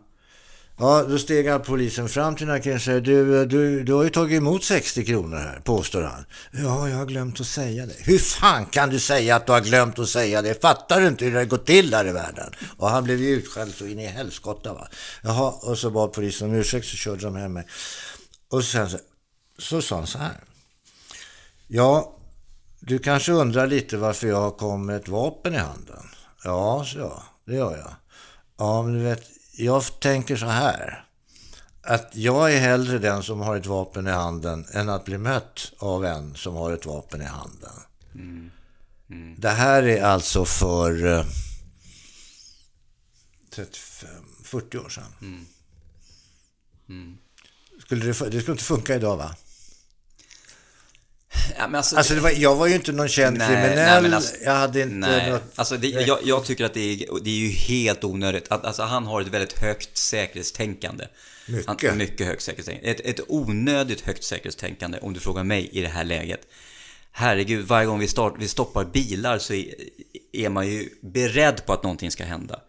Ja, 0.78 1.02
då 1.02 1.18
steg 1.18 1.64
polisen 1.64 2.08
fram 2.08 2.36
till 2.36 2.46
den 2.46 2.54
här 2.54 2.62
killen 2.62 2.76
och 2.76 2.82
säger 2.82 3.00
du, 3.00 3.46
du, 3.46 3.82
du 3.84 3.92
har 3.92 4.04
ju 4.04 4.10
tagit 4.10 4.36
emot 4.36 4.64
60 4.64 5.04
kronor 5.04 5.36
här, 5.36 5.60
påstår 5.64 6.02
han. 6.02 6.24
Ja, 6.50 6.88
jag 6.88 6.96
har 6.96 7.06
glömt 7.06 7.40
att 7.40 7.46
säga 7.46 7.86
det. 7.86 7.94
Hur 7.98 8.18
fan 8.18 8.66
kan 8.66 8.90
du 8.90 9.00
säga 9.00 9.36
att 9.36 9.46
du 9.46 9.52
har 9.52 9.60
glömt 9.60 9.98
att 9.98 10.08
säga 10.08 10.42
det? 10.42 10.62
Fattar 10.62 11.00
du 11.00 11.08
inte 11.08 11.24
hur 11.24 11.34
det 11.34 11.44
går 11.44 11.58
till 11.58 11.94
här 11.94 12.06
i 12.06 12.12
världen? 12.12 12.52
Och 12.76 12.88
han 12.88 13.04
blev 13.04 13.20
ju 13.20 13.28
utskälld 13.28 13.74
så 13.74 13.86
in 13.86 13.98
i 13.98 14.06
helskotta 14.06 14.72
va. 14.72 14.88
Jaha, 15.22 15.50
och 15.50 15.78
så 15.78 15.90
bad 15.90 16.12
polisen 16.12 16.48
om 16.48 16.54
ursäkt 16.54 16.86
så 16.86 16.96
körde 16.96 17.20
de 17.20 17.36
hem 17.36 17.52
mig. 17.52 17.66
Och 18.50 18.64
sen 18.64 18.90
så, 18.90 18.98
så 19.58 19.82
sa 19.82 19.96
han 19.96 20.06
så 20.06 20.18
här. 20.18 20.40
Ja, 21.68 22.16
du 22.80 22.98
kanske 22.98 23.32
undrar 23.32 23.66
lite 23.66 23.96
varför 23.96 24.26
jag 24.26 24.56
kom 24.56 24.86
med 24.86 24.96
ett 24.96 25.08
vapen 25.08 25.54
i 25.54 25.58
handen. 25.58 26.08
Ja, 26.44 26.84
så 26.86 26.98
ja, 26.98 27.22
det 27.46 27.54
gör 27.54 27.76
jag. 27.76 27.94
Ja, 28.58 28.82
men 28.82 28.92
du 28.92 29.04
vet, 29.04 29.22
jag 29.56 30.00
tänker 30.00 30.36
så 30.36 30.46
här. 30.46 31.04
Att 31.82 32.10
jag 32.12 32.54
är 32.54 32.60
hellre 32.60 32.98
den 32.98 33.22
som 33.22 33.40
har 33.40 33.56
ett 33.56 33.66
vapen 33.66 34.06
i 34.06 34.10
handen 34.10 34.66
än 34.72 34.88
att 34.88 35.04
bli 35.04 35.18
mött 35.18 35.72
av 35.78 36.04
en 36.04 36.34
som 36.34 36.54
har 36.54 36.72
ett 36.72 36.86
vapen 36.86 37.22
i 37.22 37.24
handen. 37.24 37.72
Mm. 38.14 38.50
Mm. 39.10 39.34
Det 39.38 39.48
här 39.48 39.82
är 39.82 40.02
alltså 40.02 40.44
för 40.44 41.24
35, 43.50 44.10
40 44.44 44.78
år 44.78 44.88
sedan. 44.88 45.12
Mm. 45.20 45.46
mm. 46.88 47.18
Skulle 47.80 48.04
det, 48.04 48.30
det 48.30 48.40
skulle 48.40 48.52
inte 48.52 48.64
funka 48.64 48.94
idag 48.94 49.16
va? 49.16 49.34
Ja, 51.58 51.76
alltså, 51.76 51.96
alltså 51.96 52.14
var, 52.14 52.30
jag 52.30 52.56
var 52.56 52.66
ju 52.66 52.74
inte 52.74 52.92
någon 52.92 53.08
känd 53.08 53.38
nej, 53.38 53.46
kriminell. 53.46 54.02
Nej, 54.02 54.14
alltså, 54.14 54.36
jag 54.44 54.52
hade 54.52 54.82
inte 54.82 54.94
nej. 54.94 55.30
något... 55.30 55.42
Alltså 55.54 55.76
det, 55.76 55.88
jag, 55.88 56.18
jag, 56.24 56.44
tycker 56.44 56.64
att 56.64 56.74
det 56.74 56.80
är, 56.80 57.24
det 57.24 57.30
är 57.30 57.34
ju 57.34 57.48
helt 57.48 58.04
onödigt. 58.04 58.46
Alltså 58.52 58.82
han 58.82 59.06
har 59.06 59.20
ett 59.20 59.28
väldigt 59.28 59.58
högt 59.58 59.96
säkerhetstänkande. 59.96 61.04
Mycket. 61.48 61.88
Han, 61.88 61.98
mycket 61.98 62.26
högt 62.26 62.42
säkerhetstänkande. 62.42 62.90
Ett, 62.90 63.00
ett 63.00 63.20
onödigt 63.28 64.00
högt 64.00 64.24
säkerhetstänkande 64.24 64.98
om 65.02 65.12
du 65.14 65.20
frågar 65.20 65.44
mig 65.44 65.68
i 65.72 65.80
det 65.80 65.88
här 65.88 66.04
läget. 66.04 66.40
Herregud, 67.12 67.66
varje 67.66 67.86
gång 67.86 67.98
vi, 67.98 68.08
start, 68.08 68.34
vi 68.38 68.48
stoppar 68.48 68.84
bilar 68.84 69.38
så 69.38 69.54
är, 69.54 69.74
är 70.32 70.48
man 70.48 70.68
ju 70.68 70.88
beredd 71.00 71.66
på 71.66 71.72
att 71.72 71.82
någonting 71.82 72.10
ska 72.10 72.24
hända. 72.24 72.60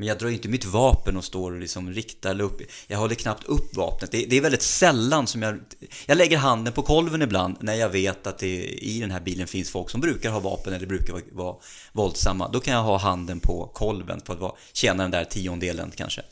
Men 0.00 0.08
jag 0.08 0.18
drar 0.18 0.28
inte 0.28 0.48
mitt 0.48 0.64
vapen 0.64 1.16
och 1.16 1.24
står 1.24 1.52
och 1.52 1.60
liksom 1.60 1.90
riktar 1.92 2.30
eller 2.30 2.44
upp. 2.44 2.60
Jag 2.86 2.98
håller 2.98 3.14
knappt 3.14 3.44
upp 3.44 3.76
vapnet. 3.76 4.10
Det, 4.10 4.24
det, 4.24 4.36
är 4.36 4.40
väldigt 4.40 4.62
sällan 4.62 5.26
som 5.26 5.42
jag... 5.42 5.58
Jag 6.06 6.18
lägger 6.18 6.36
handen 6.38 6.72
på 6.72 6.82
kolven 6.82 7.22
ibland 7.22 7.56
när 7.60 7.74
jag 7.74 7.88
vet 7.88 8.26
att 8.26 8.38
det 8.38 8.64
i 8.66 9.00
den 9.00 9.10
här 9.10 9.20
bilen 9.20 9.46
finns 9.46 9.70
folk 9.70 9.90
som 9.90 10.00
brukar 10.00 10.30
ha 10.30 10.40
vapen 10.40 10.72
eller 10.72 10.86
brukar 10.86 11.12
vara, 11.12 11.22
vara 11.32 11.56
våldsamma. 11.92 12.48
Då 12.48 12.60
kan 12.60 12.74
jag 12.74 12.82
ha 12.82 12.98
handen 12.98 13.40
på 13.40 13.70
kolven 13.74 14.20
för 14.24 14.32
att 14.32 14.40
vara, 14.40 14.52
tjäna 14.72 15.02
den 15.02 15.10
där 15.10 15.24
tiondelen 15.24 15.92
kanske. 15.96 16.22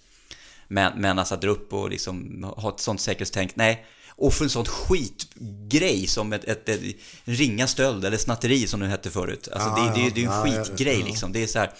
Men, 0.68 1.00
men 1.00 1.18
alltså 1.18 1.34
att 1.34 1.40
dra 1.40 1.50
upp 1.50 1.72
och 1.72 1.90
liksom 1.90 2.44
ha 2.56 2.68
ett 2.68 2.80
sånt 2.80 3.00
säkerhetstänk, 3.00 3.56
nej. 3.56 3.86
Och 4.08 4.34
för 4.34 4.44
en 4.44 4.50
sån 4.50 4.64
skitgrej 4.64 6.06
som 6.06 6.32
ett, 6.32 6.44
ett, 6.44 6.68
ett, 6.68 6.80
ringa 7.24 7.66
stöld 7.66 8.04
eller 8.04 8.16
snatteri 8.16 8.66
som 8.66 8.80
det 8.80 8.86
hette 8.86 9.10
förut. 9.10 9.48
Alltså 9.52 9.68
ja, 9.68 9.92
det, 9.94 10.02
det, 10.02 10.10
det, 10.14 10.20
är 10.20 10.24
ju 10.24 10.26
en 10.26 10.64
skitgrej 10.64 11.02
liksom. 11.02 11.32
Det 11.32 11.42
är 11.42 11.46
så 11.46 11.58
här, 11.58 11.70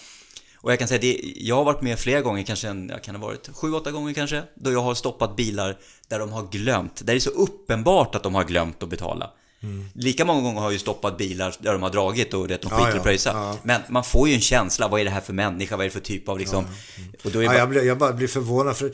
och 0.61 0.71
jag 0.71 0.79
kan 0.79 0.87
säga 0.87 0.99
att 0.99 1.19
jag 1.35 1.55
har 1.55 1.63
varit 1.63 1.81
med 1.81 1.99
flera 1.99 2.21
gånger, 2.21 2.43
kanske 2.43 2.67
en, 2.67 2.89
jag 2.89 3.03
kan 3.03 3.15
ha 3.15 3.27
varit 3.27 3.49
sju, 3.53 3.73
åtta 3.73 3.91
gånger 3.91 4.13
kanske, 4.13 4.43
då 4.55 4.71
jag 4.71 4.81
har 4.81 4.95
stoppat 4.95 5.35
bilar 5.35 5.77
där 6.07 6.19
de 6.19 6.31
har 6.31 6.47
glömt, 6.51 6.95
där 6.95 7.13
det 7.13 7.17
är 7.17 7.19
så 7.19 7.29
uppenbart 7.29 8.15
att 8.15 8.23
de 8.23 8.35
har 8.35 8.43
glömt 8.43 8.83
att 8.83 8.89
betala. 8.89 9.31
Mm. 9.63 9.85
Lika 9.93 10.25
många 10.25 10.41
gånger 10.41 10.59
har 10.59 10.65
jag 10.65 10.73
ju 10.73 10.79
stoppat 10.79 11.17
bilar 11.17 11.55
där 11.59 11.73
de 11.73 11.83
har 11.83 11.89
dragit 11.89 12.33
och 12.33 12.47
det 12.47 12.61
de 12.61 12.69
skiter 12.69 12.89
ja, 12.89 12.95
ja, 12.95 13.03
pröjsa. 13.03 13.29
Ja. 13.33 13.57
Men 13.63 13.81
man 13.89 14.03
får 14.03 14.27
ju 14.27 14.33
en 14.33 14.41
känsla, 14.41 14.87
vad 14.87 15.01
är 15.01 15.05
det 15.05 15.11
här 15.11 15.21
för 15.21 15.33
människa, 15.33 15.77
vad 15.77 15.85
är 15.85 15.89
det 15.89 15.93
för 15.93 15.99
typ 15.99 16.29
av 16.29 16.39
liksom... 16.39 16.65
Ja, 16.65 17.01
mm. 17.03 17.15
och 17.23 17.31
då 17.31 17.39
är 17.39 17.43
ja, 17.43 17.49
bara... 17.49 17.57
jag, 17.57 17.69
blir, 17.69 17.83
jag 17.83 17.97
bara 17.97 18.13
blir 18.13 18.27
förvånad 18.27 18.77
för... 18.77 18.91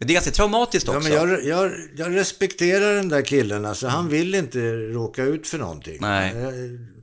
Eh, 0.00 0.06
Det 0.06 0.12
är 0.12 0.14
ganska 0.14 0.30
traumatiskt 0.30 0.88
också. 0.88 1.08
Ja, 1.08 1.24
men 1.24 1.30
jag, 1.30 1.44
jag, 1.44 1.72
jag 1.96 2.14
respekterar 2.16 2.94
den 2.94 3.08
där 3.08 3.22
killen. 3.22 3.64
Alltså, 3.64 3.86
han 3.88 4.08
vill 4.08 4.34
inte 4.34 4.58
råka 4.76 5.22
ut 5.22 5.46
för 5.46 5.58
någonting. 5.58 5.98
Nej. 6.00 6.36
Jag- 6.36 6.54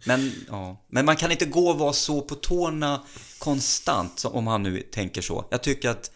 Men, 0.07 0.31
ja. 0.49 0.81
men 0.89 1.05
man 1.05 1.15
kan 1.15 1.31
inte 1.31 1.45
gå 1.45 1.69
och 1.69 1.79
vara 1.79 1.93
så 1.93 2.21
på 2.21 2.35
tårna 2.35 3.01
konstant, 3.39 4.25
om 4.25 4.47
han 4.47 4.63
nu 4.63 4.79
tänker 4.81 5.21
så. 5.21 5.45
Jag 5.51 5.63
tycker 5.63 5.89
att 5.89 6.11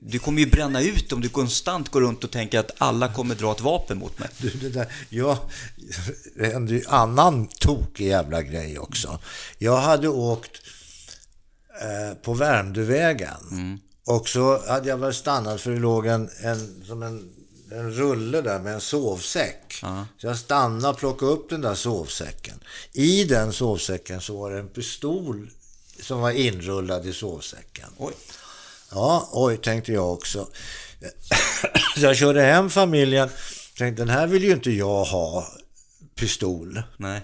du 0.00 0.18
kommer 0.18 0.40
ju 0.40 0.46
bränna 0.46 0.82
ut 0.82 1.12
om 1.12 1.20
du 1.20 1.28
konstant 1.28 1.88
går 1.88 2.00
runt 2.00 2.24
och 2.24 2.30
tänker 2.30 2.58
att 2.58 2.70
alla 2.78 3.12
kommer 3.12 3.34
dra 3.34 3.52
ett 3.52 3.60
vapen 3.60 3.98
mot 3.98 4.18
mig. 4.18 4.28
Du, 4.38 4.50
det 4.50 4.68
där, 4.68 4.86
jag, 5.08 5.38
det 6.36 6.46
hände 6.46 6.72
ju 6.74 6.82
annan 6.88 7.46
tokig 7.46 8.06
jävla 8.06 8.42
grej 8.42 8.78
också. 8.78 9.18
Jag 9.58 9.76
hade 9.76 10.08
åkt 10.08 10.62
eh, 11.82 12.14
på 12.22 12.34
Värmdövägen. 12.34 13.80
Och 14.06 14.28
så 14.28 14.68
hade 14.68 14.88
jag 14.88 14.96
väl 14.96 15.14
stannat 15.14 15.60
för 15.60 15.70
det 15.70 15.78
låg 15.78 16.06
en, 16.06 16.30
en, 16.40 16.84
som 16.86 17.02
en, 17.02 17.30
en 17.70 17.92
rulle 17.92 18.40
där 18.40 18.58
med 18.58 18.74
en 18.74 18.80
sovsäck. 18.80 19.72
Så 20.18 20.26
jag 20.26 20.38
stannade 20.38 20.88
och 20.88 20.98
plockade 20.98 21.32
upp 21.32 21.50
den 21.50 21.60
där 21.60 21.74
sovsäcken. 21.74 22.54
I 22.92 23.24
den 23.24 23.52
sovsäcken 23.52 24.20
så 24.20 24.40
var 24.40 24.50
det 24.50 24.58
en 24.58 24.68
pistol 24.68 25.50
som 26.02 26.20
var 26.20 26.30
inrullad 26.30 27.06
i 27.06 27.12
sovsäcken. 27.12 27.88
Oj. 27.96 28.12
Ja, 28.90 29.28
oj, 29.32 29.56
tänkte 29.56 29.92
jag 29.92 30.12
också. 30.12 30.48
Så 31.94 32.00
jag 32.00 32.16
körde 32.16 32.42
hem 32.42 32.70
familjen. 32.70 33.28
Tänkte, 33.78 34.02
den 34.02 34.10
här 34.10 34.26
vill 34.26 34.44
ju 34.44 34.52
inte 34.52 34.70
jag 34.70 35.04
ha, 35.04 35.46
pistol. 36.14 36.82
Nej. 36.96 37.20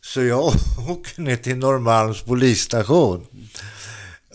Så 0.00 0.22
jag 0.22 0.52
åker 0.88 1.20
ner 1.22 1.36
till 1.36 1.56
Norrmalms 1.56 2.22
polisstation. 2.22 3.26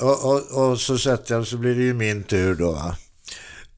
Och, 0.01 0.25
och, 0.25 0.69
och 0.69 0.79
så 0.79 0.97
sätter 0.97 1.35
jag, 1.35 1.47
så 1.47 1.57
blir 1.57 1.75
det 1.75 1.81
ju 1.83 1.93
min 1.93 2.23
tur 2.23 2.55
då. 2.55 2.71
va. 2.71 2.95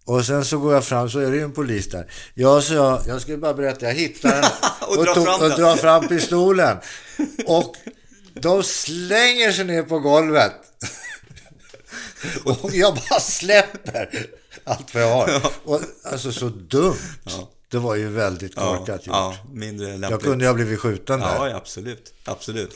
Och 0.05 0.25
sen 0.25 0.45
så 0.45 0.57
går 0.57 0.73
jag 0.73 0.85
fram, 0.85 1.09
så 1.09 1.19
är 1.19 1.31
det 1.31 1.37
ju 1.37 1.43
en 1.43 1.51
polis 1.51 1.89
där. 1.89 2.11
Ja, 2.33 2.61
så 2.61 2.73
jag, 2.73 3.01
jag 3.07 3.21
skulle 3.21 3.37
bara 3.37 3.53
berätta, 3.53 3.85
jag 3.85 3.93
hittade 3.93 4.33
den 4.35 4.43
Och 4.87 5.05
drar 5.05 5.13
fram 5.25 5.41
och 5.51 5.57
drar 5.57 5.75
fram 5.75 6.07
pistolen. 6.07 6.77
Och 7.45 7.75
de 8.33 8.63
slänger 8.63 9.51
sig 9.51 9.65
ner 9.65 9.83
på 9.83 9.99
golvet. 9.99 10.53
Och 12.45 12.69
jag 12.73 12.93
bara 12.95 13.19
släpper 13.19 14.09
allt 14.63 14.93
vad 14.93 15.03
jag 15.03 15.13
har. 15.15 15.41
Och, 15.63 15.81
alltså 16.03 16.31
så 16.31 16.49
dumt. 16.49 16.95
Det 17.71 17.77
var 17.77 17.95
ju 17.95 18.09
väldigt 18.09 18.53
Ja, 18.55 18.77
korkat 18.77 19.07
gjort. 19.07 19.15
ja, 19.15 19.35
mindre 19.53 19.87
lämpligt. 19.87 20.11
Jag 20.11 20.21
kunde 20.21 20.43
ju 20.43 20.49
ha 20.49 20.53
blivit 20.55 20.79
skjuten 20.79 21.19
där. 21.19 21.47
Ja, 21.49 21.55
absolut. 21.55 22.13
Absolut. 22.25 22.75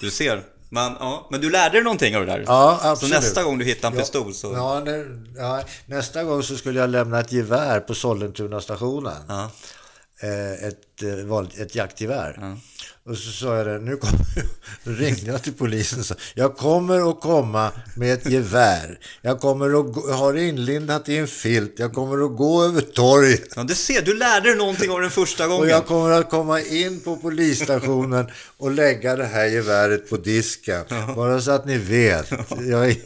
Du 0.00 0.10
ser. 0.10 0.42
Men, 0.74 0.92
ja, 1.00 1.26
men 1.30 1.40
du 1.40 1.50
lärde 1.50 1.76
dig 1.76 1.82
någonting 1.82 2.16
av 2.16 2.26
det 2.26 2.32
där? 2.32 2.44
Ja, 2.46 2.78
Så 2.82 2.88
absolut. 2.88 3.14
nästa 3.14 3.42
gång 3.42 3.58
du 3.58 3.64
hittar 3.64 3.90
en 3.90 3.96
pistol 3.96 4.34
så... 4.34 4.52
Ja, 4.52 4.82
ja, 5.36 5.60
nästa 5.86 6.24
gång 6.24 6.42
så 6.42 6.56
skulle 6.56 6.80
jag 6.80 6.90
lämna 6.90 7.20
ett 7.20 7.32
gevär 7.32 7.80
på 7.80 7.94
Sollentuna 7.94 8.60
stationen. 8.60 9.22
Ja. 9.28 9.50
Eh, 10.22 10.52
ett, 10.68 11.02
eh, 11.02 11.24
vanligt- 11.26 11.58
ett 11.58 11.74
jaktgevär. 11.74 12.56
Och 13.04 13.16
så 13.18 13.32
sa 13.32 13.56
jag 13.56 13.66
det, 13.66 13.78
nu 13.78 13.96
kommer, 13.96 14.24
ringde 15.00 15.20
jag 15.32 15.42
till 15.42 15.52
polisen 15.52 15.98
och 16.00 16.06
sa, 16.06 16.14
jag 16.34 16.56
kommer 16.56 17.10
att 17.10 17.20
komma 17.20 17.70
med 17.96 18.12
ett 18.14 18.30
gevär. 18.30 18.98
Jag 19.22 19.40
kommer 19.40 19.66
att 19.80 19.94
gå, 19.94 20.04
jag 20.08 20.14
har 20.14 20.34
inlindat 20.36 21.08
i 21.08 21.16
en 21.16 21.26
filt. 21.28 21.74
Jag 21.76 21.92
kommer 21.92 22.24
att 22.24 22.36
gå 22.36 22.64
över 22.64 22.80
torget. 22.80 23.52
Ja, 23.56 23.62
du 23.64 23.74
ser, 23.74 24.02
du 24.02 24.14
lärde 24.18 24.48
dig 24.48 24.56
någonting 24.58 24.90
av 24.90 25.00
den 25.00 25.10
första 25.10 25.44
Och 25.44 25.50
gången. 25.50 25.68
jag 25.68 25.86
kommer 25.86 26.10
att 26.10 26.30
komma 26.30 26.60
in 26.60 27.00
på 27.00 27.16
polisstationen 27.16 28.26
och 28.56 28.70
lägga 28.70 29.16
det 29.16 29.26
här 29.26 29.46
geväret 29.46 30.10
på 30.10 30.16
disken. 30.16 30.84
Bara 31.16 31.40
så 31.40 31.50
att 31.50 31.66
ni 31.66 31.78
vet. 31.78 32.30
Jag 32.60 32.88
är, 32.90 32.96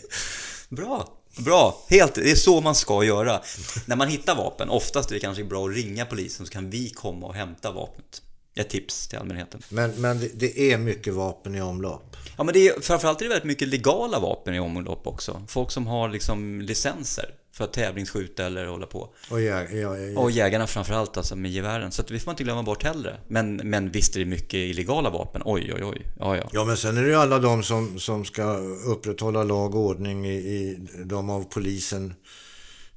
Bra, 0.68 1.08
bra. 1.36 1.84
Helt, 1.88 2.14
det 2.14 2.30
är 2.30 2.34
så 2.34 2.60
man 2.60 2.74
ska 2.74 3.04
göra. 3.04 3.40
När 3.86 3.96
man 3.96 4.08
hittar 4.08 4.36
vapen, 4.36 4.68
oftast 4.68 5.10
är 5.10 5.14
det 5.14 5.20
kanske 5.20 5.44
bra 5.44 5.68
att 5.68 5.74
ringa 5.74 6.06
polisen 6.06 6.46
så 6.46 6.52
kan 6.52 6.70
vi 6.70 6.90
komma 6.90 7.26
och 7.26 7.34
hämta 7.34 7.72
vapnet. 7.72 8.22
Ett 8.58 8.68
tips 8.68 9.08
till 9.08 9.18
allmänheten. 9.18 9.62
men 9.68 9.90
men 9.90 10.30
det, 10.34 10.72
är 10.72 10.78
mycket 10.78 11.14
vapen 11.14 11.54
i 11.54 11.60
omlopp. 11.60 12.16
Ja, 12.36 12.44
men 12.44 12.52
det 12.54 12.68
är, 12.68 12.80
framförallt 12.80 13.20
är 13.20 13.24
det 13.24 13.28
väldigt 13.28 13.46
mycket 13.46 13.68
legala 13.68 14.18
vapen 14.18 14.54
i 14.54 14.60
omlopp 14.60 15.06
också. 15.06 15.42
Folk 15.48 15.70
som 15.70 15.86
har 15.86 16.08
liksom 16.08 16.60
licenser 16.60 17.30
för 17.56 17.64
att 17.64 17.72
tävlingsskjuta 17.72 18.46
eller 18.46 18.66
hålla 18.66 18.86
på. 18.86 19.14
Och 19.30 19.40
jag, 19.40 19.74
jag, 19.74 20.02
jag, 20.02 20.18
Och 20.18 20.30
jägarna 20.30 20.66
framförallt 20.66 21.16
alltså 21.16 21.36
med 21.36 21.50
gevären. 21.50 21.92
Så 21.92 22.02
att 22.02 22.08
det 22.08 22.20
får 22.20 22.30
inte 22.30 22.44
glömma 22.44 22.62
bort 22.62 22.82
heller. 22.82 23.20
Men, 23.28 23.56
men 23.56 23.90
visst 23.90 24.16
är 24.16 24.20
det 24.20 24.26
mycket 24.26 24.54
illegala 24.54 25.10
vapen. 25.10 25.42
Oj, 25.44 25.72
oj, 25.74 25.84
oj. 25.84 26.02
Ja, 26.18 26.36
ja. 26.36 26.48
Ja, 26.52 26.64
men 26.64 26.76
sen 26.76 26.96
är 26.96 27.02
det 27.02 27.08
ju 27.08 27.14
alla 27.14 27.38
de 27.38 27.62
som, 27.62 27.98
som 27.98 28.24
ska 28.24 28.42
upprätthålla 28.86 29.44
lag 29.44 29.74
och 29.74 29.80
ordning 29.80 30.26
i, 30.26 30.34
i 30.34 30.78
de 31.04 31.30
av 31.30 31.44
polisen 31.44 32.14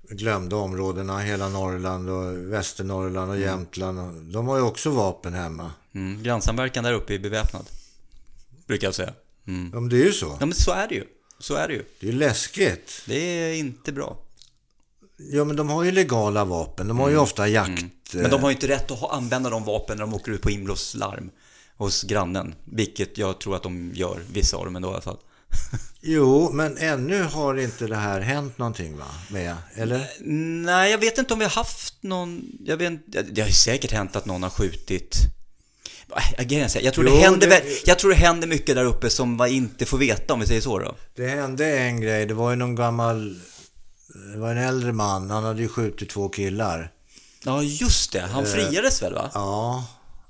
glömda 0.10 0.56
områdena, 0.56 1.20
hela 1.20 1.50
Norrland 1.50 2.10
och 2.10 2.54
Västernorrland 2.54 3.32
och 3.32 3.40
Jämtland. 3.40 4.00
och- 4.00 4.14
De 4.24 4.48
har 4.48 4.58
ju 4.58 4.64
också 4.64 4.90
vapen 4.90 5.34
hemma. 5.34 5.72
Mm, 5.96 6.24
grannsamverkan 6.24 6.84
där 6.84 6.94
uppe 6.94 7.14
är 7.16 7.20
beväpnad. 7.20 7.66
Brukar 8.68 8.88
jag 8.88 8.96
säga. 8.96 9.14
Mm. 9.48 9.70
Ja, 9.74 9.80
men 9.80 9.90
det 9.90 9.96
är 10.02 10.06
ju 10.06 10.12
så. 10.12 10.38
Ja, 10.40 10.46
men 10.46 10.54
så 10.56 10.72
är 10.72 10.88
det 10.88 10.96
ju. 10.96 11.04
Så 11.40 11.56
är 11.56 11.68
det 11.68 11.74
ju. 11.74 11.84
Det 12.00 12.10
är 12.10 12.14
läskigt. 12.14 13.02
Det 13.06 13.16
är 13.16 13.54
inte 13.54 13.92
bra. 13.92 14.18
Ja, 15.32 15.44
men 15.44 15.56
de 15.56 15.70
har 15.70 15.84
ju 15.84 15.92
legala 15.92 16.46
vapen. 16.46 16.88
De 16.88 17.00
har 17.00 17.10
ju 17.10 17.18
ofta 17.18 17.48
jakt... 17.48 17.86
Men 18.14 18.32
de 18.32 18.42
har 18.42 18.50
ju 18.50 18.56
inte 18.56 18.68
rätt 18.68 18.92
att 18.92 19.12
använda 19.12 19.50
de 19.50 19.64
vapen 19.64 19.98
när 19.98 20.04
de 20.06 20.14
åker 20.14 20.32
ut 20.32 20.42
på 20.42 20.50
inbrottslarm 20.50 21.30
hos 21.78 22.04
grannen. 22.04 22.56
Vilket 22.66 23.18
jag 23.18 23.40
tror 23.40 23.56
att 23.56 23.64
de 23.64 23.92
gör, 23.94 24.20
vissa 24.34 24.58
av 24.58 24.66
dem 24.66 24.76
ändå 24.76 24.88
i 24.90 24.92
alla 24.92 25.02
fall. 25.02 25.18
Jo, 26.02 26.50
men 26.54 26.78
ännu 26.78 27.24
har 27.24 27.56
inte 27.60 27.88
det 27.88 27.96
här 27.96 28.22
hänt 28.22 28.58
någonting 28.58 28.98
va? 28.98 29.06
Med, 29.30 29.56
eller? 29.76 30.08
Nej, 30.66 30.92
jag 30.92 30.98
vet 30.98 31.18
inte 31.18 31.34
om 31.34 31.40
vi 31.40 31.46
har 31.46 31.52
haft 31.52 31.94
någon... 32.04 32.42
Jag 32.66 32.78
vet, 32.78 32.92
inte- 32.92 33.22
det 33.22 33.42
har 33.42 33.48
ju 33.48 33.54
säkert 33.54 33.92
hänt 33.92 34.16
att 34.16 34.26
någon 34.26 34.44
har 34.44 34.50
skjutit... 34.50 35.16
Jag, 36.86 36.94
tror 36.94 37.08
Jo, 37.08 37.16
det 37.16 37.22
händer, 37.22 37.48
det- 37.48 37.88
jag 37.88 38.00
tror 38.00 38.12
det 38.12 38.18
händer 38.18 38.48
mycket 38.48 38.76
där 38.76 38.86
uppe 38.86 39.10
som 39.10 39.36
man 39.36 39.50
inte 39.50 39.86
får 39.86 39.98
veta 39.98 40.34
om 40.34 40.40
vi 40.40 40.48
säger 40.48 40.62
så 40.62 40.80
då. 40.80 40.96
Det 41.16 41.28
hände 41.28 41.80
en 41.80 42.02
grej. 42.02 42.26
Det 42.26 42.34
var 42.34 42.50
ju 42.50 42.56
någon 42.56 42.76
gammal... 42.76 43.40
Det 44.14 44.40
var 44.40 44.52
en 44.52 44.58
äldre 44.58 44.94
man. 44.94 45.30
Han 45.30 45.44
hade 45.44 45.62
ju 45.62 45.68
skjutit 45.68 46.10
två 46.10 46.30
killar. 46.30 46.92
Ja, 47.44 47.64
just 47.64 48.12
det. 48.12 48.22
Han 48.22 48.46
friades 48.46 49.02
väl 49.02 49.14
va? 49.14 49.30
Ja, 49.34 49.86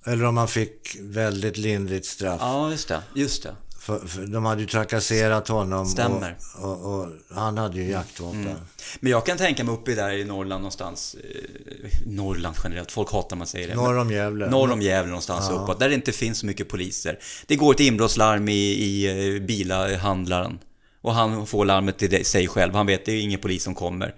eller 0.06 0.26
om 0.26 0.38
han 0.38 0.48
fick 0.48 0.98
väldigt 1.02 1.58
lindrigt 1.58 2.06
straff. 2.06 2.38
Ja, 2.42 2.72
just 2.72 2.88
det. 2.88 3.02
Just 3.16 3.44
det. 3.44 3.56
För, 3.80 4.08
för 4.08 4.22
de 4.22 4.46
hade 4.46 4.62
ju 4.62 4.68
trakasserat 4.68 5.48
honom. 5.48 5.86
Stämmer. 5.86 6.38
Och, 6.58 6.86
och, 6.86 7.00
och 7.00 7.08
han 7.30 7.58
hade 7.58 7.78
ju 7.78 7.92
jaktvapen. 7.92 8.56
Men 9.00 9.12
jag 9.12 9.26
kan 9.26 9.38
tänka 9.38 9.64
mig 9.64 9.74
uppe 9.74 9.96
där 9.96 10.12
i 10.12 10.26
Norrland 10.26 10.62
någonstans. 10.62 11.16
Eh, 11.24 11.90
Norrland 12.06 12.56
generellt, 12.64 12.92
folk 12.92 13.12
hatar 13.12 13.36
när 13.36 13.38
man 13.38 13.48
säger 13.48 13.68
det. 13.68 13.76
Norr 13.76 13.98
om 13.98 14.12
Gävle. 14.12 14.50
Norr 14.50 14.72
om 14.72 14.82
Gävle 14.82 15.10
någonstans 15.10 15.50
uppåt, 15.50 15.80
där 15.80 15.90
det 15.90 15.96
inte 15.96 16.12
finns 16.12 16.38
så 16.40 16.46
mycket 16.46 16.70
poliser. 16.70 17.20
Det 17.48 17.56
går 17.56 17.74
ett 17.74 17.80
inbrottslarm 17.80 18.50
i, 18.50 18.54
i 18.54 19.36
eh, 19.36 19.42
bilahandlaren. 19.42 20.60
Och 21.02 21.14
han 21.14 21.48
får 21.48 21.66
larmet 21.66 21.98
till 21.98 22.26
sig 22.26 22.48
själv, 22.48 22.76
han 22.76 22.86
vet 22.86 23.06
det 23.06 23.12
är 23.12 23.22
ingen 23.22 23.40
polis 23.40 23.64
som 23.64 23.76
kommer. 23.76 24.16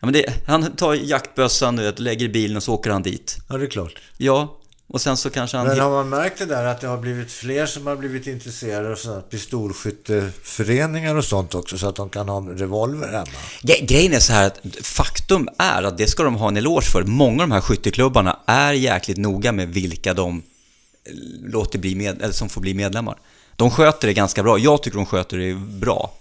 Ja, 0.00 0.06
men 0.06 0.12
det, 0.12 0.32
han 0.46 0.76
tar 0.76 0.94
jaktbössan, 0.94 1.76
vet, 1.76 1.98
lägger 1.98 2.24
i 2.24 2.28
bilen 2.28 2.56
och 2.56 2.62
så 2.62 2.74
åker 2.74 2.90
han 2.90 3.02
dit. 3.02 3.36
Ja, 3.48 3.56
det 3.56 3.64
är 3.64 3.70
klart. 3.70 3.98
Ja, 4.16 4.58
och 4.88 5.00
sen 5.00 5.16
så 5.16 5.30
kanske 5.30 5.56
han... 5.56 5.66
Men 5.66 5.80
har 5.80 5.90
man 5.90 6.08
märkt 6.08 6.38
det 6.38 6.46
där 6.46 6.64
att 6.64 6.80
det 6.80 6.86
har 6.86 6.98
blivit 6.98 7.32
fler 7.32 7.66
som 7.66 7.86
har 7.86 7.96
blivit 7.96 8.26
intresserade 8.26 8.92
av 8.92 8.96
sådana 8.96 9.20
pistolskytteföreningar 9.20 11.14
och 11.14 11.24
sånt 11.24 11.54
också 11.54 11.78
så 11.78 11.88
att 11.88 11.96
de 11.96 12.08
kan 12.08 12.28
ha 12.28 12.40
revolver 12.40 13.08
hemma? 13.08 13.26
Gre- 13.62 13.86
Grejen 13.86 14.12
är 14.12 14.20
så 14.20 14.32
här 14.32 14.46
att 14.46 14.60
faktum 14.82 15.48
är 15.58 15.82
att 15.82 15.98
det 15.98 16.06
ska 16.06 16.22
de 16.22 16.34
ha 16.34 16.48
en 16.48 16.56
eloge 16.56 16.86
för. 16.86 17.02
Många 17.02 17.42
av 17.42 17.48
de 17.48 17.54
här 17.54 17.60
skytteklubbarna 17.60 18.38
är 18.46 18.72
jäkligt 18.72 19.18
noga 19.18 19.52
med 19.52 19.68
vilka 19.68 20.14
de 20.14 20.38
eh, 20.38 21.12
låter 21.52 21.78
bli 21.78 21.94
med, 21.94 22.22
eller 22.22 22.34
som 22.34 22.48
får 22.48 22.60
bli 22.60 22.74
medlemmar. 22.74 23.16
De 23.56 23.70
sköter 23.70 24.08
det 24.08 24.14
ganska 24.14 24.42
bra. 24.42 24.58
Jag 24.58 24.82
tycker 24.82 24.96
de 24.96 25.06
sköter 25.06 25.38
det 25.38 25.54
bra. 25.54 26.12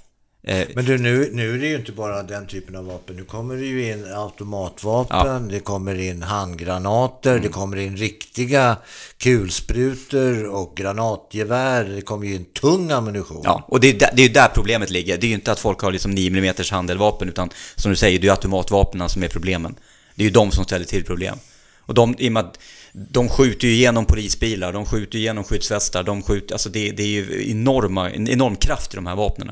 Eh, 0.48 0.68
Men 0.76 0.86
du, 0.86 0.98
nu, 0.98 1.30
nu 1.34 1.56
är 1.56 1.60
det 1.60 1.68
ju 1.68 1.76
inte 1.76 1.92
bara 1.92 2.24
den 2.24 2.48
typen 2.48 2.76
av 2.76 2.86
vapen. 2.86 3.16
Nu 3.16 3.24
kommer 3.24 3.56
det 3.56 3.66
ju 3.66 3.92
in 3.92 4.06
automatvapen, 4.16 5.48
det 5.48 5.60
kommer 5.60 6.00
in 6.00 6.22
handgranater, 6.22 7.32
Mm. 7.32 7.44
det 7.44 7.50
kommer 7.50 7.78
in 7.78 7.98
riktiga 7.98 8.78
kulsprutor 9.18 10.46
och 10.46 10.74
granatgevär. 10.78 11.84
Det 11.84 12.02
kommer 12.02 12.28
ju 12.28 12.36
in 12.36 12.46
tung 12.46 12.92
ammunition. 12.92 13.42
Ja, 13.44 13.66
och 13.68 13.80
det 13.80 13.90
är, 13.90 14.00
där, 14.00 14.10
det 14.16 14.22
är 14.26 14.30
där 14.30 14.48
problemet 14.54 14.90
ligger. 14.90 15.18
Det 15.18 15.26
är 15.26 15.30
ju 15.30 15.34
inte 15.36 15.52
att 15.52 15.60
folk 15.60 15.80
har 15.80 15.92
liksom 15.92 16.12
9 16.12 16.28
mm 16.28 16.56
handeldvapen, 16.72 17.30
utan 17.30 17.50
som 17.76 17.92
du 17.92 17.96
säger, 17.96 18.20
det 18.20 18.28
är 18.28 18.32
automatvapnen 18.32 19.10
som 19.10 19.24
är 19.24 19.28
problemen. 19.28 19.76
Det 20.16 20.24
är 20.24 20.26
ju 20.26 20.32
de 20.32 20.52
som 20.52 20.64
ställer 20.66 20.86
till 20.86 21.04
problem. 21.06 21.38
Och 21.80 21.94
de, 21.94 22.16
i 22.20 22.28
och 22.30 22.34
med 22.34 22.46
att 22.46 22.60
de 22.96 23.30
skjuter 23.30 23.68
ju 23.68 23.74
igenom 23.74 24.06
polisbilar, 24.06 24.74
de 24.74 24.86
skjuter 24.86 25.18
igenom 25.18 25.44
skyddsvästar, 25.44 26.04
de 26.04 26.24
skjuter, 26.24 26.56
alltså 26.56 26.70
det, 26.70 26.92
det 26.92 27.04
är 27.04 27.08
ju 27.08 27.52
enorma, 27.52 28.12
en 28.12 28.28
enorm 28.28 28.56
kraft 28.56 28.94
i 28.94 28.96
de 28.96 29.08
här 29.08 29.16
vapnen. 29.16 29.52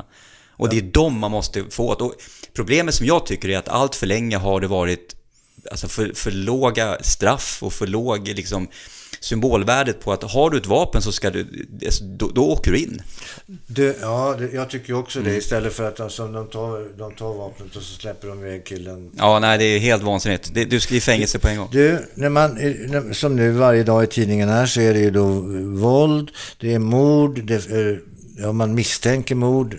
Och 0.51 0.69
det 0.69 0.77
är 0.77 0.81
de 0.81 1.19
man 1.19 1.31
måste 1.31 1.63
få 1.69 1.87
åt. 1.87 2.01
Och 2.01 2.13
problemet 2.53 2.95
som 2.95 3.05
jag 3.05 3.25
tycker 3.25 3.49
är 3.49 3.57
att 3.57 3.69
allt 3.69 3.95
för 3.95 4.07
länge 4.07 4.37
har 4.37 4.61
det 4.61 4.67
varit 4.67 5.15
alltså 5.71 5.87
för, 5.87 6.13
för 6.13 6.31
låga 6.31 6.97
straff 7.01 7.59
och 7.61 7.73
för 7.73 7.87
låg 7.87 8.27
liksom, 8.27 8.67
symbolvärdet 9.24 9.99
på 9.99 10.13
att 10.13 10.24
har 10.24 10.49
du 10.49 10.57
ett 10.57 10.65
vapen 10.65 11.01
så 11.01 11.11
ska 11.11 11.30
du, 11.30 11.47
då, 12.01 12.28
då 12.36 12.49
åker 12.51 12.71
du 12.71 12.78
in. 12.78 13.01
Det, 13.67 13.97
ja, 14.01 14.36
det, 14.39 14.51
jag 14.53 14.69
tycker 14.69 14.93
också 14.93 15.19
Mm. 15.19 15.32
det. 15.32 15.38
Istället 15.38 15.74
för 15.74 15.88
att 15.88 15.99
alltså, 15.99 16.28
de, 16.28 16.47
tar, 16.47 16.97
de 16.97 17.13
tar 17.15 17.34
vapnet 17.34 17.76
och 17.76 17.84
så 17.84 17.99
släpper 17.99 18.28
de 18.28 18.39
iväg 18.45 18.65
killen. 18.65 19.11
Ja, 19.17 19.39
nej, 19.39 19.57
det 19.57 19.63
är 19.65 19.80
helt 19.80 20.03
vansinnigt. 20.03 20.51
Det, 20.53 20.65
du 20.65 20.80
ska 20.80 20.95
i 20.95 21.01
fängelse 21.01 21.39
på 21.39 21.47
en 21.47 21.57
gång. 21.57 21.69
Du, 21.71 21.99
när 22.13 22.30
man, 22.30 22.59
som 23.13 23.36
nu 23.36 23.51
varje 23.51 23.84
dag 23.84 24.03
i 24.03 24.07
tidningen 24.07 24.49
här 24.49 24.65
så 24.65 24.82
är 24.82 24.93
det 24.93 24.99
ju 24.99 25.11
då 25.11 25.26
våld, 25.82 26.30
det 26.59 26.74
är 26.74 26.80
mord, 26.80 27.43
det 27.43 27.69
är, 27.71 28.01
ja, 28.38 28.51
man 28.51 28.76
misstänker 28.76 29.36
mord. 29.36 29.74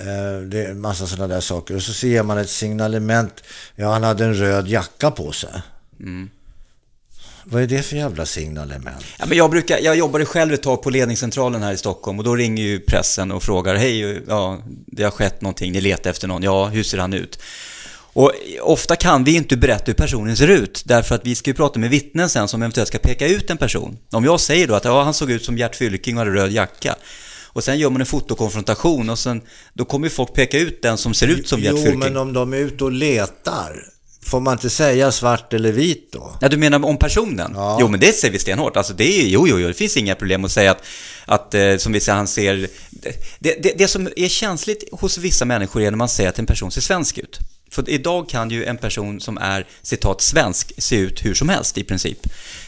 eh, 0.00 0.40
Det 0.48 0.64
är 0.64 0.70
en 0.70 0.80
massa 0.80 1.06
sådana 1.06 1.34
där 1.34 1.40
saker. 1.40 1.74
Och 1.76 1.82
så 1.82 1.92
ser 1.92 2.22
man 2.22 2.38
ett 2.38 2.50
signalement. 2.50 3.44
Ja, 3.76 3.92
han 3.92 4.02
hade 4.02 4.24
en 4.24 4.34
röd 4.34 4.68
jacka 4.68 5.10
på 5.10 5.32
sig. 5.32 5.50
Vad 7.48 7.62
är 7.62 7.66
det 7.66 7.82
för 7.82 7.96
jävla 7.96 8.26
signalement? 8.26 9.04
Ja, 9.18 9.26
men 9.26 9.38
jag, 9.38 9.50
brukar, 9.50 9.78
jag 9.78 9.96
jobbade 9.96 10.24
själv 10.26 10.54
ett 10.54 10.62
tag 10.62 10.82
på 10.82 10.90
ledningscentralen 10.90 11.62
här 11.62 11.72
i 11.72 11.76
Stockholm 11.76 12.18
och 12.18 12.24
då 12.24 12.36
ringer 12.36 12.62
ju 12.62 12.80
pressen 12.80 13.32
och 13.32 13.42
frågar 13.42 13.74
Hej, 13.74 14.22
ja, 14.28 14.58
det 14.86 15.02
har 15.02 15.10
skett 15.10 15.40
någonting, 15.42 15.72
ni 15.72 15.80
letar 15.80 16.10
efter 16.10 16.28
någon, 16.28 16.42
ja, 16.42 16.66
hur 16.66 16.82
ser 16.82 16.98
han 16.98 17.12
ut? 17.12 17.38
Och 18.12 18.32
ofta 18.60 18.96
kan 18.96 19.24
vi 19.24 19.34
inte 19.34 19.56
berätta 19.56 19.84
hur 19.86 19.94
personen 19.94 20.36
ser 20.36 20.48
ut 20.48 20.82
därför 20.84 21.14
att 21.14 21.26
vi 21.26 21.34
ska 21.34 21.50
ju 21.50 21.54
prata 21.54 21.78
med 21.78 21.90
vittnen 21.90 22.28
sen 22.28 22.48
som 22.48 22.62
eventuellt 22.62 22.88
ska 22.88 22.98
peka 22.98 23.26
ut 23.26 23.50
en 23.50 23.56
person. 23.56 23.98
Om 24.10 24.24
jag 24.24 24.40
säger 24.40 24.68
då 24.68 24.74
att 24.74 24.84
ja, 24.84 25.02
han 25.02 25.14
såg 25.14 25.30
ut 25.30 25.44
som 25.44 25.58
Gert 25.58 25.76
Fylking 25.76 26.16
och 26.16 26.18
hade 26.24 26.36
röd 26.36 26.52
jacka 26.52 26.96
och 27.56 27.64
sen 27.64 27.78
gör 27.78 27.90
man 27.90 28.00
en 28.00 28.06
fotokonfrontation 28.06 29.10
och 29.10 29.18
sen 29.18 29.40
då 29.74 29.84
kommer 29.84 30.06
ju 30.06 30.10
folk 30.10 30.34
peka 30.34 30.58
ut 30.58 30.82
den 30.82 30.98
som 30.98 31.14
ser 31.14 31.26
ut 31.26 31.48
som 31.48 31.60
Gert 31.60 31.74
Jo, 31.76 31.82
Fylking. 31.82 31.98
men 31.98 32.16
om 32.16 32.32
de 32.32 32.52
är 32.52 32.56
ute 32.56 32.84
och 32.84 32.92
letar, 32.92 33.82
får 34.26 34.40
man 34.40 34.52
inte 34.52 34.70
säga 34.70 35.12
svart 35.12 35.52
eller 35.52 35.72
vit 35.72 36.08
då? 36.12 36.36
Ja, 36.40 36.48
du 36.48 36.56
menar 36.56 36.84
om 36.84 36.98
personen? 36.98 37.52
Ja. 37.54 37.78
Jo, 37.80 37.88
men 37.88 38.00
det 38.00 38.12
säger 38.12 38.32
vi 38.32 38.38
stenhårt. 38.38 38.76
Alltså, 38.76 38.94
det 38.94 39.20
är, 39.20 39.26
jo, 39.26 39.48
jo, 39.48 39.58
jo, 39.58 39.68
det 39.68 39.74
finns 39.74 39.96
inga 39.96 40.14
problem 40.14 40.44
att 40.44 40.52
säga 40.52 40.70
att, 40.70 40.82
att 41.26 41.54
eh, 41.54 41.76
som 41.76 41.92
vi 41.92 42.00
säger, 42.00 42.16
han 42.16 42.26
ser... 42.28 42.68
Det, 43.38 43.62
det, 43.62 43.78
det 43.78 43.88
som 43.88 44.08
är 44.16 44.28
känsligt 44.28 44.84
hos 44.92 45.18
vissa 45.18 45.44
människor 45.44 45.82
är 45.82 45.90
när 45.90 45.98
man 45.98 46.08
säger 46.08 46.30
att 46.30 46.38
en 46.38 46.46
person 46.46 46.70
ser 46.70 46.80
svensk 46.80 47.18
ut. 47.18 47.38
För 47.76 47.90
idag 47.90 48.28
kan 48.28 48.50
ju 48.50 48.64
en 48.64 48.76
person 48.76 49.20
som 49.20 49.38
är 49.38 49.66
citat 49.82 50.20
svensk 50.22 50.72
se 50.78 50.96
ut 50.96 51.24
hur 51.24 51.34
som 51.34 51.48
helst 51.48 51.78
i 51.78 51.84
princip. 51.84 52.18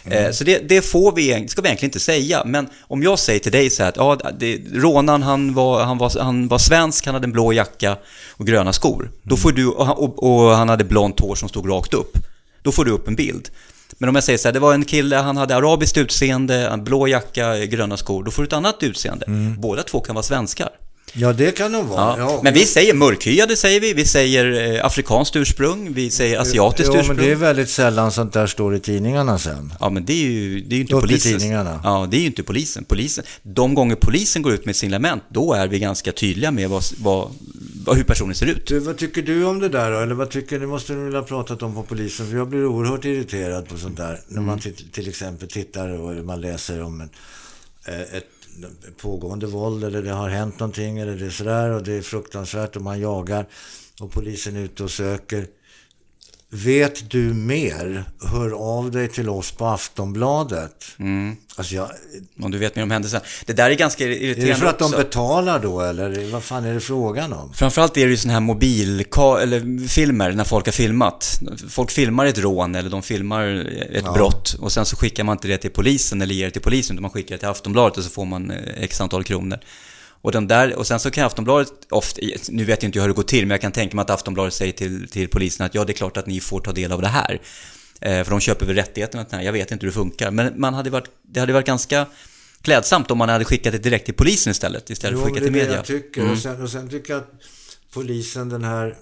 Eh, 0.04 0.30
så 0.32 0.44
det, 0.44 0.68
det 0.68 0.82
får 0.82 1.12
vi, 1.12 1.48
ska 1.48 1.62
vi 1.62 1.68
egentligen 1.68 1.88
inte 1.88 2.00
säga. 2.00 2.42
Men 2.44 2.68
om 2.80 3.02
jag 3.02 3.18
säger 3.18 3.40
till 3.40 3.52
dig 3.52 3.70
så 3.70 3.82
här 3.82 3.88
att 3.90 3.96
ja, 4.24 4.30
det, 4.38 4.60
rånaren 4.72 5.22
han 5.22 5.54
var, 5.54 5.84
han, 5.84 5.98
var, 5.98 6.12
han 6.22 6.48
var 6.48 6.58
svensk, 6.58 7.06
han 7.06 7.14
hade 7.14 7.24
en 7.24 7.32
blå 7.32 7.52
jacka 7.52 7.96
och 8.30 8.46
gröna 8.46 8.72
skor. 8.72 9.10
Då 9.22 9.36
får 9.36 9.52
du, 9.52 9.66
och, 9.68 9.86
han- 9.86 9.96
och, 9.96 10.22
och 10.22 10.50
han 10.56 10.68
hade 10.68 10.84
blont 10.84 11.20
hår 11.20 11.34
som 11.34 11.48
stod 11.48 11.70
rakt 11.70 11.94
upp. 11.94 12.18
Då 12.62 12.72
får 12.72 12.84
du 12.84 12.90
upp 12.90 13.08
en 13.08 13.14
bild. 13.14 13.48
Men 13.98 14.08
om 14.08 14.14
jag 14.14 14.24
säger 14.24 14.38
så 14.38 14.48
här, 14.48 14.52
det 14.52 14.60
var 14.60 14.74
en 14.74 14.84
kille, 14.84 15.16
han 15.16 15.36
hade 15.36 15.56
arabiskt 15.56 15.96
utseende, 15.96 16.66
en 16.68 16.84
blå 16.84 17.06
jacka, 17.08 17.56
gröna 17.64 17.96
skor. 17.96 18.24
Då 18.24 18.30
får 18.30 18.42
du 18.42 18.46
ett 18.46 18.52
annat 18.52 18.82
utseende. 18.82 19.26
Båda 19.58 19.82
två 19.82 20.00
kan 20.00 20.14
vara 20.14 20.22
svenskar. 20.22 20.68
Ja, 21.12 21.32
det 21.32 21.50
kan 21.56 21.72
de 21.72 21.88
vara. 21.88 22.00
Ja. 22.00 22.16
Ja. 22.18 22.40
Men 22.42 22.54
vi 22.54 22.64
säger 22.66 22.94
mörkhyade, 22.94 23.56
säger 23.56 23.80
vi. 23.80 23.92
Vi 23.94 24.04
säger 24.04 24.74
eh, 24.76 24.84
afrikanskt 24.86 25.36
ursprung. 25.36 25.92
Vi 25.92 26.10
säger 26.10 26.38
asiatiskt 26.38 26.90
Jo, 26.94 27.00
ursprung. 27.00 27.16
men 27.16 27.26
det 27.26 27.32
är 27.32 27.36
väldigt 27.36 27.70
sällan 27.70 28.12
sånt 28.12 28.32
där 28.32 28.46
står 28.46 28.74
i 28.74 28.80
tidningarna 28.80 29.38
sen. 29.38 29.72
Ja, 29.80 29.90
men 29.90 30.04
det 30.04 30.12
är 30.12 30.16
ju, 30.30 30.60
det 30.60 30.74
är 30.74 30.76
ju 30.76 30.80
inte 30.82 30.94
Upp 30.94 31.00
polisen. 31.00 31.32
tidningarna. 31.32 31.80
Ja, 31.84 32.08
det 32.10 32.16
är 32.16 32.20
ju 32.20 32.26
inte 32.26 32.42
polisen. 32.42 32.84
polisen. 32.84 33.24
De 33.42 33.74
gånger 33.74 33.94
polisen 33.96 34.42
går 34.42 34.52
ut 34.52 34.64
med 34.66 34.76
signalement, 34.76 35.22
då 35.28 35.52
är 35.52 35.68
vi 35.68 35.78
ganska 35.78 36.12
tydliga 36.12 36.50
med 36.50 36.68
vad, 36.70 36.82
vad, 36.98 37.30
vad, 37.84 37.96
hur 37.96 38.04
personen 38.04 38.34
ser 38.34 38.46
ut. 38.46 38.66
Du, 38.66 38.78
vad 38.78 38.96
tycker 38.96 39.22
du 39.22 39.44
om 39.44 39.58
det 39.60 39.68
där 39.68 39.90
då? 39.92 39.98
Eller 39.98 40.14
vad 40.14 40.30
tycker, 40.30 40.58
det 40.60 40.66
måste 40.66 40.92
du 40.92 41.04
väl 41.04 41.14
ha 41.14 41.22
pratat 41.22 41.62
om 41.62 41.74
på 41.74 41.82
polisen? 41.82 42.30
För 42.30 42.36
jag 42.36 42.48
blir 42.48 42.66
oerhört 42.66 43.04
irriterad 43.04 43.68
på 43.68 43.76
sånt 43.78 43.96
där. 43.96 44.20
När 44.28 44.42
man 44.42 44.58
till, 44.58 44.90
till 44.92 45.08
exempel 45.08 45.48
tittar 45.48 45.88
och 45.88 46.24
man 46.24 46.40
läser 46.40 46.82
om 46.82 47.00
en, 47.00 47.10
eh, 47.84 48.00
ett 48.16 48.24
pågående 48.96 49.46
våld 49.46 49.84
eller 49.84 50.02
det 50.02 50.10
har 50.10 50.28
hänt 50.28 50.60
någonting 50.60 50.98
eller 50.98 51.16
det 51.16 51.26
är 51.26 51.30
sådär 51.30 51.70
och 51.70 51.82
det 51.82 51.92
är 51.92 52.02
fruktansvärt 52.02 52.76
och 52.76 52.82
man 52.82 53.00
jagar 53.00 53.46
och 54.00 54.12
polisen 54.12 54.56
är 54.56 54.60
ute 54.60 54.84
och 54.84 54.90
söker. 54.90 55.46
Vet 56.50 57.10
du 57.10 57.18
mer? 57.34 58.04
Hör 58.32 58.50
av 58.50 58.90
dig 58.90 59.08
till 59.08 59.28
oss 59.28 59.50
på 59.52 59.66
Aftonbladet. 59.66 60.84
Mm. 60.98 61.36
Alltså 61.56 61.74
jag, 61.74 61.90
Om 62.42 62.50
du 62.50 62.58
vet 62.58 62.76
mer 62.76 62.82
om 62.82 62.90
händelsen. 62.90 63.20
Det 63.46 63.52
där 63.52 63.70
är 63.70 63.74
ganska 63.74 64.04
är 64.04 64.08
irriterande 64.08 64.52
det 64.52 64.54
för 64.60 64.66
att 64.66 64.78
de 64.78 64.84
också. 64.84 64.96
betalar 64.98 65.58
då 65.60 65.80
eller 65.80 66.30
vad 66.32 66.42
fan 66.42 66.64
är 66.64 66.74
det 66.74 66.80
frågan 66.80 67.32
om? 67.32 67.52
Framförallt 67.52 67.96
är 67.96 68.04
det 68.04 68.10
ju 68.10 68.16
sådana 68.16 68.32
här 68.32 68.40
mobilka- 68.40 69.40
eller 69.42 69.88
filmer 69.88 70.32
när 70.32 70.44
folk 70.44 70.66
har 70.66 70.72
filmat. 70.72 71.40
Folk 71.68 71.90
filmar 71.90 72.26
ett 72.26 72.38
rån 72.38 72.74
eller 72.74 72.90
de 72.90 73.02
filmar 73.02 73.46
ett 73.92 74.02
Ja. 74.06 74.12
brott 74.12 74.56
och 74.60 74.72
sen 74.72 74.84
så 74.86 74.96
skickar 74.96 75.24
man 75.24 75.32
inte 75.36 75.48
det 75.48 75.56
till 75.58 75.70
polisen 75.70 76.22
eller 76.22 76.34
ger 76.34 76.44
det 76.44 76.50
till 76.50 76.62
polisen 76.62 76.96
utan 76.96 77.02
man 77.02 77.10
skickar 77.10 77.34
det 77.34 77.38
till 77.38 77.48
Aftonbladet 77.48 77.98
och 77.98 78.04
så 78.04 78.10
får 78.10 78.24
man 78.24 78.50
eh, 78.50 78.56
x 78.76 79.00
antal 79.00 79.24
kronor. 79.24 79.58
Och, 80.20 80.32
den 80.32 80.48
där, 80.48 80.74
och 80.76 80.86
sen 80.86 81.00
så 81.00 81.10
kan 81.10 81.24
Aftonbladet 81.26 81.72
ofta, 81.90 82.20
nu 82.48 82.64
vet 82.64 82.82
jag 82.82 82.88
inte 82.88 83.00
hur 83.00 83.08
det 83.08 83.14
går 83.14 83.22
till, 83.22 83.46
men 83.46 83.50
jag 83.50 83.60
kan 83.60 83.72
tänka 83.72 83.96
mig 83.96 84.02
att 84.02 84.10
Aftonbladet 84.10 84.54
säger 84.54 84.72
till, 84.72 85.08
till 85.08 85.28
polisen 85.28 85.66
att 85.66 85.74
ja, 85.74 85.84
det 85.84 85.92
är 85.92 85.94
klart 85.94 86.16
att 86.16 86.26
ni 86.26 86.40
får 86.40 86.60
ta 86.60 86.72
del 86.72 86.92
av 86.92 87.02
det 87.02 87.08
här. 87.08 87.40
Eh, 88.00 88.24
för 88.24 88.30
de 88.30 88.40
köper 88.40 88.66
väl 88.66 88.74
rättigheterna 88.76 89.24
till 89.24 89.30
den 89.30 89.38
här. 89.38 89.46
Jag 89.46 89.52
vet 89.52 89.70
inte 89.70 89.86
hur 89.86 89.90
det 89.90 89.94
funkar. 89.94 90.30
Men 90.30 90.60
man 90.60 90.74
hade 90.74 90.90
varit, 90.90 91.08
det 91.22 91.40
hade 91.40 91.52
varit 91.52 91.66
ganska 91.66 92.06
klädsamt 92.62 93.10
om 93.10 93.18
man 93.18 93.28
hade 93.28 93.44
skickat 93.44 93.72
det 93.72 93.78
direkt 93.78 94.04
till 94.04 94.14
polisen 94.14 94.50
istället, 94.50 94.90
istället 94.90 95.20
för 95.20 95.26
att 95.26 95.30
Jo, 95.30 95.34
skicka 95.34 95.46
det 95.46 95.52
till 95.52 95.60
det 95.60 95.64
media. 95.64 95.76
jag 95.76 95.84
tycker. 95.84 96.20
Mm. 96.20 96.32
Och, 96.32 96.38
sen, 96.38 96.62
och 96.62 96.70
sen 96.70 96.88
tycker 96.88 97.12
jag 97.12 97.22
att 97.22 97.32
polisen, 97.92 98.48
den 98.48 98.64
här, 98.64 98.96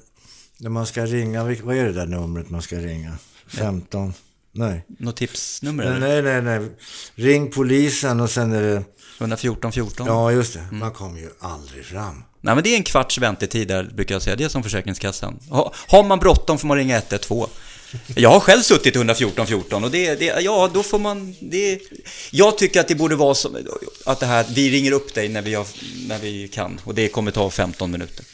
när 0.58 0.70
man 0.70 0.86
ska 0.86 1.06
ringa, 1.06 1.44
vad 1.44 1.76
är 1.76 1.84
det 1.84 1.92
där 1.92 2.06
numret 2.06 2.50
man 2.50 2.62
ska 2.62 2.76
ringa? 2.76 3.12
15? 3.46 4.12
Nej. 4.52 4.84
Något 4.98 5.16
tipsnummer 5.16 6.00
nej, 6.00 6.22
nej, 6.22 6.42
nej. 6.42 6.70
Ring 7.14 7.50
polisen 7.50 8.20
och 8.20 8.30
sen 8.30 8.52
är 8.52 8.62
det, 8.62 8.82
114 9.18 9.72
14? 9.72 10.06
ja 10.06 10.32
just 10.32 10.52
det, 10.52 10.58
Mm. 10.60 10.78
man 10.78 10.92
kommer 10.92 11.20
ju 11.20 11.30
aldrig 11.40 11.84
fram. 11.84 12.24
Nej 12.40 12.54
men 12.54 12.64
det 12.64 12.70
är 12.70 12.76
en 12.76 12.82
kvarts 12.82 13.18
väntetid 13.18 13.68
där 13.68 13.84
brukar 13.84 14.14
jag 14.14 14.22
säga. 14.22 14.36
Det 14.36 14.44
är 14.44 14.48
som 14.48 14.62
Försäkringskassan. 14.62 15.38
Ha, 15.50 15.72
har 15.88 16.04
man 16.04 16.18
bråttom 16.18 16.58
får 16.58 16.68
man 16.68 16.76
ringa 16.76 16.96
112. 16.96 17.48
Jag 18.16 18.30
har 18.30 18.40
själv 18.40 18.62
suttit 18.62 18.94
i 18.94 18.98
114 18.98 19.46
14 19.46 19.84
och 19.84 19.90
det, 19.90 20.14
det 20.14 20.24
ja 20.42 20.70
då 20.74 20.82
får 20.82 20.98
man, 20.98 21.34
det, 21.40 21.80
jag 22.30 22.58
tycker 22.58 22.80
att 22.80 22.88
det 22.88 22.94
borde 22.94 23.16
vara 23.16 23.34
som, 23.34 23.56
att 24.04 24.20
det 24.20 24.26
här, 24.26 24.46
vi 24.54 24.70
ringer 24.70 24.92
upp 24.92 25.14
dig 25.14 25.28
när 25.28 25.42
vi, 25.42 25.54
har, 25.54 25.66
när 26.08 26.18
vi 26.18 26.48
kan 26.48 26.80
och 26.84 26.94
det 26.94 27.08
kommer 27.08 27.30
ta 27.30 27.50
15 27.50 27.90
minuter. 27.90 28.24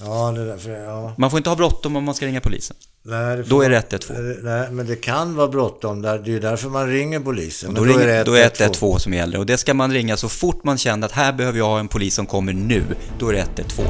Ja, 0.00 0.32
det 0.32 0.44
där, 0.44 0.56
för, 0.56 0.70
ja. 0.70 1.14
Man 1.18 1.30
får 1.30 1.36
inte 1.36 1.50
ha 1.50 1.56
bråttom 1.56 1.96
om 1.96 2.04
man 2.04 2.14
ska 2.14 2.26
ringa 2.26 2.40
polisen. 2.40 2.76
Nej, 3.02 3.42
får 3.44 3.50
Då 3.50 3.62
är 3.62 3.70
det 3.70 3.76
112. 3.76 4.30
Eh, 4.30 4.36
Nej, 4.42 4.70
men 4.70 4.86
det 4.86 4.96
kan 4.96 5.34
vara 5.36 5.48
bråttom. 5.48 6.02
Det 6.02 6.08
är 6.08 6.28
ju 6.28 6.40
därför 6.40 6.68
man 6.68 6.88
ringer 6.88 7.20
polisen. 7.20 7.68
Och 7.68 7.74
Men 7.74 7.82
då, 7.82 7.88
ringer, 7.88 8.24
då 8.24 8.32
är 8.32 8.36
det 8.36 8.60
112. 8.60 8.64
112 8.64 8.98
som 8.98 9.14
gäller 9.14 9.38
och 9.38 9.46
det 9.46 9.56
ska 9.56 9.74
man 9.74 9.92
ringa 9.92 10.16
så 10.16 10.28
fort 10.28 10.64
man 10.64 10.78
känner 10.78 11.06
att 11.06 11.12
här 11.12 11.32
behöver 11.32 11.58
jag 11.58 11.66
ha 11.66 11.78
en 11.80 11.88
polis 11.88 12.14
som 12.14 12.26
kommer 12.26 12.52
nu. 12.52 12.84
Då 13.18 13.28
är 13.28 13.32
det 13.32 13.38
112. 13.38 13.88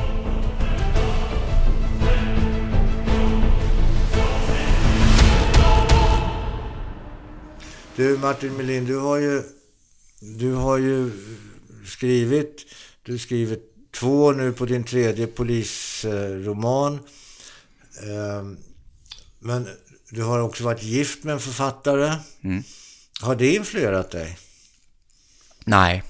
Du 7.96 8.18
Martin 8.18 8.56
Melin, 8.56 8.84
du 8.84 8.98
har 8.98 9.18
ju, 9.18 9.42
du 10.20 10.52
har 10.52 10.78
ju 10.78 11.10
skrivit, 11.86 12.66
du 13.02 13.18
skriver 13.18 13.58
två 13.94 14.32
nu 14.32 14.52
på 14.52 14.66
din 14.66 14.84
tredje 14.84 15.26
polisroman. 15.26 16.98
Ehm, 18.02 18.56
Men 19.38 19.68
du 20.10 20.22
har 20.22 20.40
också 20.40 20.64
varit 20.64 20.82
gift 20.82 21.24
med 21.24 21.32
en 21.32 21.40
författare. 21.40 22.14
Mm. 22.44 22.62
Har 23.20 23.34
det 23.34 23.54
influerat 23.54 24.10
dig? 24.10 24.38
Nej, 25.64 26.02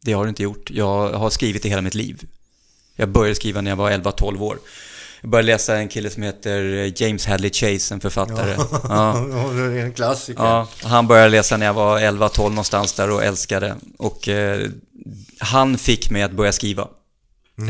det 0.00 0.12
har 0.12 0.24
det 0.24 0.28
inte 0.28 0.42
gjort. 0.42 0.70
Jag 0.70 1.12
har 1.12 1.30
skrivit 1.30 1.62
det 1.62 1.68
hela 1.68 1.82
mitt 1.82 1.94
liv. 1.94 2.26
Jag 2.96 3.08
började 3.08 3.34
skriva 3.34 3.60
när 3.60 3.70
jag 3.70 3.76
var 3.76 3.90
11-12 3.90 4.40
år. 4.40 4.58
Jag 5.24 5.30
började 5.30 5.46
läsa 5.46 5.76
en 5.76 5.88
kille 5.88 6.10
som 6.10 6.22
heter 6.22 6.92
James 7.02 7.26
Hadley 7.26 7.50
Chase, 7.50 7.94
en 7.94 8.00
författare. 8.00 8.56
Ja. 8.88 9.26
det 9.54 9.62
är 9.62 9.84
en 9.84 9.92
klassiker. 9.92 10.42
Ja, 10.44 10.68
han 10.82 11.06
började 11.06 11.28
läsa 11.28 11.56
när 11.56 11.66
jag 11.66 11.74
var 11.74 12.00
11-12 12.00 12.48
någonstans 12.48 12.92
där 12.92 13.10
och 13.10 13.24
älskade. 13.24 13.76
Och 13.98 14.28
eh, 14.28 14.68
han 15.38 15.78
fick 15.78 16.10
mig 16.10 16.22
att 16.22 16.32
börja 16.32 16.52
skriva. 16.52 16.88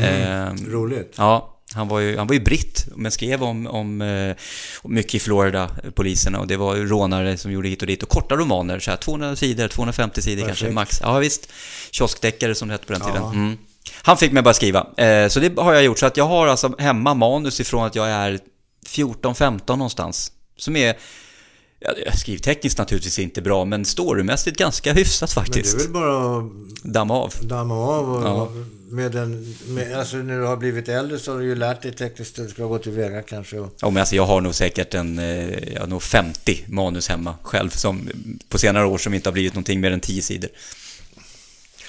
Eh, 0.01 0.53
Roligt. 0.67 1.13
Ja, 1.17 1.59
han 1.73 1.87
var 1.87 1.99
ju, 1.99 2.17
han 2.17 2.27
var 2.27 2.33
ju 2.33 2.39
britt, 2.39 2.87
men 2.95 3.11
skrev 3.11 3.43
om, 3.43 3.67
om 3.67 4.01
eh, 4.01 4.35
mycket 4.83 5.15
i 5.15 5.19
Florida, 5.19 5.69
eh, 5.83 5.91
poliserna, 5.91 6.39
och 6.39 6.47
det 6.47 6.57
var 6.57 6.75
ju 6.75 6.87
rånare 6.87 7.37
som 7.37 7.51
gjorde 7.51 7.67
hit 7.69 7.81
och 7.81 7.87
dit, 7.87 8.03
och 8.03 8.09
korta 8.09 8.35
romaner, 8.35 8.79
så 8.79 8.91
här 8.91 8.97
200 8.97 9.35
sidor, 9.35 9.67
250 9.67 10.21
sidor 10.21 10.45
kanske, 10.45 10.65
Perfekt. 10.65 10.75
max. 10.75 10.99
Ja, 11.01 11.17
visst. 11.19 11.49
Kioskdeckare 11.91 12.55
som 12.55 12.67
det 12.67 12.73
hette 12.73 12.85
på 12.87 12.93
den 12.93 13.01
Ja. 13.05 13.13
tiden. 13.13 13.23
Mm. 13.29 13.57
Han 14.05 14.17
fick 14.17 14.31
mig 14.31 14.43
bara 14.43 14.53
skriva, 14.53 14.87
eh, 14.97 15.27
så 15.27 15.39
det 15.39 15.57
har 15.59 15.73
jag 15.73 15.83
gjort, 15.83 15.99
så 15.99 16.05
att 16.05 16.17
jag 16.17 16.25
har 16.27 16.47
alltså 16.47 16.73
hemma 16.79 17.13
manus 17.13 17.59
ifrån 17.59 17.85
att 17.85 17.95
jag 17.95 18.07
är 18.07 18.39
14-15 18.87 19.59
någonstans, 19.77 20.31
som 20.57 20.75
är 20.75 20.95
Ja, 21.79 21.91
skrivtekniskt 22.15 22.77
naturligtvis 22.79 23.19
inte 23.19 23.41
bra, 23.41 23.65
men 23.65 23.85
storymässigt 23.85 24.57
ganska 24.57 24.93
hyfsat 24.93 25.35
Men 25.35 25.43
det 25.43 25.49
är 25.49 25.53
faktiskt. 25.53 25.85
väl 25.85 25.93
bara 25.93 26.37
att 26.39 26.43
Damma 26.83 27.13
av. 27.13 27.33
damma 27.41 27.75
av 27.75 28.09
och 28.09 28.23
Ja. 28.23 28.49
med 28.89 29.15
en... 29.15 29.55
Med, 29.67 29.93
alltså 29.99 30.17
när 30.17 30.39
du 30.39 30.45
har 30.45 30.57
blivit 30.57 30.89
äldre 30.89 31.19
så 31.19 31.31
har 31.31 31.39
du 31.39 31.45
ju 31.45 31.55
lärt 31.55 31.81
dig 31.81 31.91
tekniskt 31.95 32.39
hur 32.39 32.43
du 32.43 32.49
ska 32.49 32.65
gå 32.65 32.77
tillväga 32.77 33.21
kanske. 33.21 33.59
Och, 33.59 33.73
Ja, 33.81 33.89
men 33.89 33.97
alltså 34.01 34.15
jag 34.15 34.25
har 34.25 34.41
nog 34.41 34.55
säkert 34.55 34.93
en, 34.93 35.19
eh, 35.19 35.73
jag 35.73 35.79
har 35.79 35.87
nog 35.87 36.03
50 36.03 36.63
manus 36.67 37.09
hemma 37.09 37.35
själv 37.43 37.69
som 37.69 38.09
på 38.49 38.57
senare 38.57 38.85
år 38.85 38.97
som 38.97 39.13
inte 39.13 39.29
har 39.29 39.33
blivit 39.33 39.53
någonting 39.53 39.79
mer 39.81 39.91
än 39.91 39.99
10 39.99 40.21
sidor. 40.21 40.49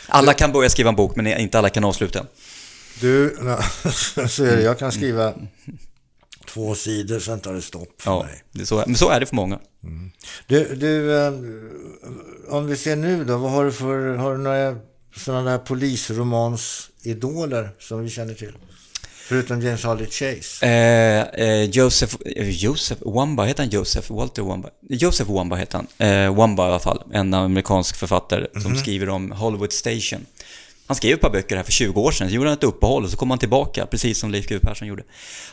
Alla 0.09 0.33
kan 0.35 0.53
börja 0.53 0.71
skriva 0.71 0.89
en 0.89 0.97
bok, 0.97 1.17
men 1.17 1.27
inte 1.27 1.59
alla 1.59 1.71
kan 1.71 1.85
avsluta 1.85 2.19
den. 2.19 2.29
du, 3.01 3.37
så 4.29 4.45
är 4.45 4.57
det. 4.57 4.63
Jag 4.63 4.79
kan 4.79 4.93
skriva 4.93 5.35
två 6.49 6.75
sidor, 6.75 7.19
sen 7.19 7.41
tar 7.41 7.55
det 7.55 7.63
stopp 7.63 8.03
för 8.03 8.11
Ja, 8.11 8.23
mig. 8.23 8.43
det 8.53 8.61
är 8.61 8.65
så, 8.65 8.85
men 8.87 8.97
så 8.97 9.09
är 9.11 9.21
det 9.21 9.27
för 9.27 9.37
många. 9.37 9.59
Du, 10.47 10.75
du 10.75 11.19
eh, 11.27 11.33
om 12.49 12.67
vi 12.67 12.77
ser 12.77 12.97
nu 12.97 13.25
då, 13.25 13.37
vad 13.39 13.51
har 13.51 13.65
du 13.65 13.73
för, 13.73 14.17
har 14.17 14.33
du 14.33 14.39
några 14.43 14.77
sådana 15.17 15.51
där 15.51 15.59
polisromansidoler 15.59 17.71
som 17.79 18.03
vi 18.03 18.11
känner 18.11 18.35
till? 18.35 18.53
Förutom 19.29 19.61
James 19.61 19.85
Harley 19.85 20.07
Chase. 20.07 20.67
Eh, 20.67 21.47
eh, 21.47 21.63
Joseph, 21.71 22.17
eh, 22.37 22.49
Joseph 22.49 23.03
Wamba, 23.05 23.45
heter 23.45 23.63
han 23.63 23.71
Joseph? 23.71 24.13
Walter 24.13 24.43
Wamba? 24.43 24.69
Joseph 24.89 25.31
Wamba 25.31 25.57
heter 25.57 25.79
han. 25.79 26.09
Eh, 26.09 26.35
Wamba 26.35 26.65
i 26.65 26.67
alla 26.69 26.79
fall, 26.79 27.03
en 27.13 27.35
amerikansk 27.35 27.97
författare 27.97 28.47
som 28.63 28.77
skriver 28.77 29.09
om 29.09 29.31
Hollywood 29.33 29.73
Station. 29.73 30.27
Han 30.87 30.97
skrev 30.97 31.15
ett 31.15 31.21
par 31.21 31.31
böcker 31.31 31.57
här 31.57 31.63
för 31.63 31.73
20 31.73 32.01
år 32.01 32.11
sedan, 32.11 32.29
så 32.29 32.35
gjorde 32.35 32.49
han 32.49 32.59
ett 32.59 32.65
uppehåll 32.65 33.05
och 33.05 33.11
så 33.11 33.17
kom 33.17 33.31
han 33.31 33.39
tillbaka, 33.39 33.87
precis 33.87 34.19
som 34.19 34.31
Leif 34.31 34.47
GW 34.49 34.61
Persson 34.61 34.89
gjorde. 34.89 35.03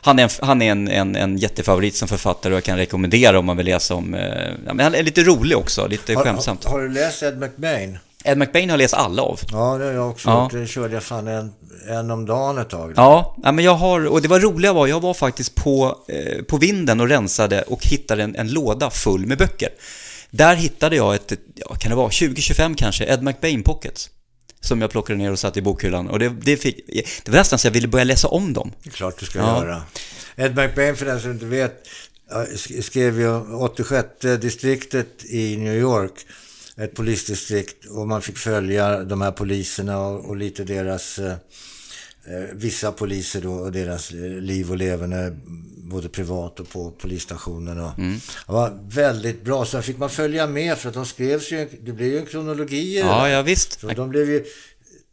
Han 0.01 0.19
är, 0.19 0.23
en, 0.23 0.29
han 0.41 0.61
är 0.61 0.71
en, 0.71 0.87
en, 0.87 1.15
en 1.15 1.37
jättefavorit 1.37 1.95
som 1.95 2.07
författare 2.07 2.53
och 2.53 2.57
jag 2.57 2.63
kan 2.63 2.77
rekommendera 2.77 3.39
om 3.39 3.45
man 3.45 3.57
vill 3.57 3.65
läsa 3.65 3.95
om... 3.95 4.13
Eh, 4.13 4.53
men 4.65 4.79
han 4.79 4.95
är 4.95 5.03
lite 5.03 5.23
rolig 5.23 5.57
också, 5.57 5.87
lite 5.87 6.13
Har, 6.13 6.23
skämsamt. 6.23 6.63
har, 6.63 6.71
har 6.71 6.81
du 6.81 6.89
läst 6.89 7.23
Ed 7.23 7.39
McBain? 7.39 7.97
Ed 8.23 8.37
McBain 8.37 8.69
har 8.69 8.73
jag 8.77 8.83
läst 8.83 8.93
alla 8.93 9.21
av. 9.21 9.39
Ja, 9.51 9.77
det 9.77 9.85
har 9.85 9.91
jag 9.91 10.09
också 10.09 10.29
Ja. 10.29 10.49
Det 10.53 10.67
körde 10.67 10.93
jag 10.93 11.03
fan 11.03 11.27
en, 11.27 11.53
en 11.89 12.11
om 12.11 12.25
dagen 12.25 12.57
ett 12.57 12.69
tag. 12.69 12.93
Ja, 12.95 13.35
men 13.43 13.59
jag 13.59 13.75
har, 13.75 14.05
och 14.07 14.21
det 14.21 14.27
var 14.27 14.39
roliga 14.39 14.73
var, 14.73 14.87
jag 14.87 14.99
var 14.99 15.13
faktiskt 15.13 15.55
på, 15.55 15.97
eh, 16.07 16.43
på 16.43 16.57
vinden 16.57 16.99
och 17.01 17.07
rensade 17.09 17.61
och 17.61 17.85
hittade 17.85 18.23
en, 18.23 18.35
en 18.35 18.51
låda 18.51 18.89
full 18.89 19.25
med 19.25 19.37
böcker. 19.37 19.69
Där 20.29 20.55
hittade 20.55 20.95
jag 20.95 21.15
ett, 21.15 21.33
ja, 21.55 21.75
kan 21.75 21.89
det 21.89 21.95
vara 21.95 22.09
20-25 22.09 22.75
kanske, 22.77 23.05
Ed 23.05 23.23
McBain 23.23 23.63
Pockets. 23.63 24.09
Som 24.61 24.81
jag 24.81 24.91
plockade 24.91 25.19
ner 25.19 25.31
och 25.31 25.39
satte 25.39 25.59
i 25.59 25.61
bokhyllan. 25.61 26.09
Och 26.09 26.19
det, 26.19 26.29
det, 26.29 26.57
fick, 26.57 26.79
det 27.25 27.31
var 27.31 27.37
nästan 27.37 27.59
så 27.59 27.67
jag 27.67 27.71
ville 27.71 27.87
börja 27.87 28.03
läsa 28.03 28.27
om 28.27 28.53
dem. 28.53 28.71
Det 28.83 28.89
är 28.89 28.91
klart 28.91 29.19
du 29.19 29.25
ska 29.25 29.39
Ja. 29.39 29.63
göra. 29.65 29.81
Ed 30.35 30.55
McBain, 30.55 30.95
för 30.95 31.05
den 31.05 31.21
som 31.21 31.31
inte 31.31 31.45
vet, 31.45 31.87
skrev 32.81 33.19
ju 33.19 33.55
86 33.55 34.07
distriktet 34.41 35.25
i 35.25 35.57
New 35.57 35.75
York. 35.75 36.11
Ett 36.77 36.95
polisdistrikt 36.95 37.85
och 37.85 38.07
man 38.07 38.21
fick 38.21 38.37
följa 38.37 39.03
de 39.03 39.21
här 39.21 39.31
poliserna 39.31 39.99
och, 39.99 40.25
och 40.25 40.35
lite 40.35 40.63
deras, 40.63 41.19
eh, 41.19 41.31
eh, 41.31 42.43
vissa 42.53 42.91
poliser 42.91 43.41
då 43.41 43.53
och 43.53 43.71
deras 43.71 44.11
eh, 44.11 44.17
liv 44.19 44.71
och 44.71 44.77
leverne, 44.77 45.37
både 45.77 46.09
privat 46.09 46.59
och 46.59 46.69
på 46.69 46.91
polisstationen. 46.91 47.79
Och, 47.79 47.91
Det 48.47 48.53
var 48.53 48.79
väldigt 48.89 49.43
bra. 49.43 49.65
Sen 49.65 49.83
fick 49.83 49.97
man 49.97 50.09
följa 50.09 50.47
med 50.47 50.77
för 50.77 50.89
att 50.89 50.95
de 50.95 51.05
skrevs 51.05 51.51
ju, 51.51 51.69
det 51.81 51.91
blev 51.91 52.09
ju 52.09 52.19
en 52.19 52.25
kronologi 52.25 52.99
Ja, 52.99 53.29
ja 53.29 53.41
visst. 53.41 53.79
Så 53.79 53.87
de 53.87 54.09
blev 54.09 54.29
ju, 54.29 54.45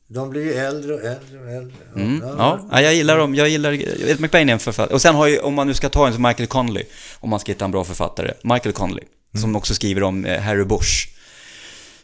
de 0.09 0.31
blev 0.31 0.45
ju 0.45 0.53
äldre 0.55 0.95
och 0.95 1.01
äldre 1.01 1.39
och 1.41 1.51
äldre. 1.51 1.77
Mm, 1.97 2.23
ja, 2.39 2.69
ja, 2.71 2.81
jag 2.81 2.95
gillar 2.95 3.19
dem. 3.19 3.35
Jag 3.35 3.49
gillar 3.49 3.73
Ed 4.09 4.21
McBain 4.21 4.49
är 4.49 4.53
en 4.53 4.59
författare. 4.59 4.95
Och 4.95 5.03
sen 5.03 5.15
har 5.15 5.27
ju, 5.27 5.39
om 5.39 5.55
man 5.55 5.67
nu 5.67 5.75
ska 5.75 5.89
ta 5.89 6.07
en 6.07 6.13
som 6.13 6.23
Michael 6.23 6.47
Connelly, 6.47 6.83
om 7.21 7.31
man 7.31 7.41
ska 7.41 7.53
hitta 7.53 7.65
en 7.65 7.71
bra 7.71 7.85
författare, 7.85 8.33
Michael 8.43 8.73
Connelly, 8.73 9.03
som 9.41 9.57
också 9.57 9.75
skriver 9.75 10.03
om 10.03 10.25
Harry 10.25 10.65
Bush, 10.65 11.09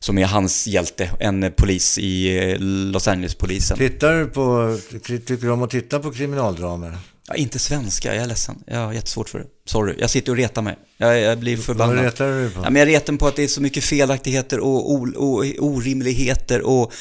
som 0.07 0.19
är 0.19 0.27
hans 0.27 0.67
hjälte, 0.67 1.11
en 1.21 1.53
polis 1.57 1.99
i 1.99 2.39
eh, 2.39 2.57
Los 2.59 3.09
Angeles-polisen. 3.09 3.79
Tittar 3.79 4.13
du 4.13 4.27
på, 4.27 4.79
tycker 5.09 5.37
du 5.37 5.51
om 5.51 5.63
att 5.63 5.71
titta 5.71 5.99
på 6.01 6.13
kriminaldramer? 6.13 6.99
Ja, 7.29 7.35
inte 7.35 7.59
svenska, 7.59 8.15
jag 8.15 8.23
är 8.25 8.29
ledsen. 8.29 8.57
Jag 8.67 8.79
har 8.79 8.93
jättesvårt 8.93 9.29
för 9.29 9.39
det. 9.39 9.45
Sorry, 9.65 9.95
jag 9.99 10.11
sitter 10.11 10.33
och 10.33 10.37
retar 10.39 10.63
mig. 10.63 10.77
Jag, 10.97 11.21
jag 11.21 11.39
blir 11.39 11.57
Vad 11.57 11.65
förbannad. 11.65 12.05
retar 12.05 12.27
du 12.29 12.51
på? 12.51 12.61
Ja, 12.65 12.71
men 12.71 12.77
jag 12.77 12.89
retar 12.89 13.13
mig 13.13 13.19
på 13.21 13.27
att 13.27 13.37
det 13.37 13.43
är 13.43 13.49
så 13.49 13.63
mycket 13.63 13.85
felaktigheter 13.85 14.61
och, 14.61 14.93
o, 14.93 15.09
och 15.17 15.45
orimligheter 15.59 16.61
och 16.63 16.93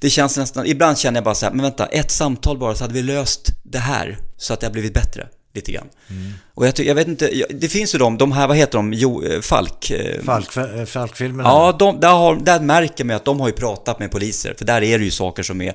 det 0.00 0.10
känns 0.10 0.36
nästan, 0.36 0.66
ibland 0.66 0.98
känner 0.98 1.16
jag 1.16 1.24
bara 1.24 1.34
så 1.34 1.46
här, 1.46 1.52
men 1.52 1.62
vänta, 1.62 1.86
ett 1.86 2.10
samtal 2.10 2.58
bara 2.58 2.74
så 2.74 2.84
hade 2.84 2.94
vi 2.94 3.02
löst 3.02 3.48
det 3.62 3.78
här 3.78 4.18
så 4.36 4.52
att 4.52 4.60
det 4.60 4.66
har 4.66 4.72
blivit 4.72 4.94
bättre. 4.94 5.28
Lite 5.56 5.72
grann. 5.72 5.88
Mm. 6.10 6.32
Och 6.54 6.66
jag, 6.66 6.78
jag 6.78 6.94
vet 6.94 7.08
inte, 7.08 7.30
det 7.50 7.68
finns 7.68 7.94
ju 7.94 7.98
de, 7.98 8.18
de 8.18 8.32
här, 8.32 8.48
vad 8.48 8.56
heter 8.56 8.78
de, 8.78 8.92
jo, 8.92 9.24
eh, 9.24 9.40
Falk? 9.40 9.90
eh, 9.90 10.22
Falk, 10.22 10.56
eh, 10.56 10.84
Falkfilmerna? 10.84 11.48
Ja, 11.48 11.76
de, 11.78 12.00
där, 12.00 12.08
har, 12.08 12.36
där 12.36 12.60
märker 12.60 13.04
man 13.04 13.16
att 13.16 13.24
de 13.24 13.40
har 13.40 13.48
ju 13.48 13.52
pratat 13.54 13.98
med 13.98 14.10
poliser, 14.10 14.54
för 14.58 14.64
där 14.64 14.82
är 14.82 14.98
det 14.98 15.04
ju 15.04 15.10
saker 15.10 15.42
som 15.42 15.60
är 15.60 15.74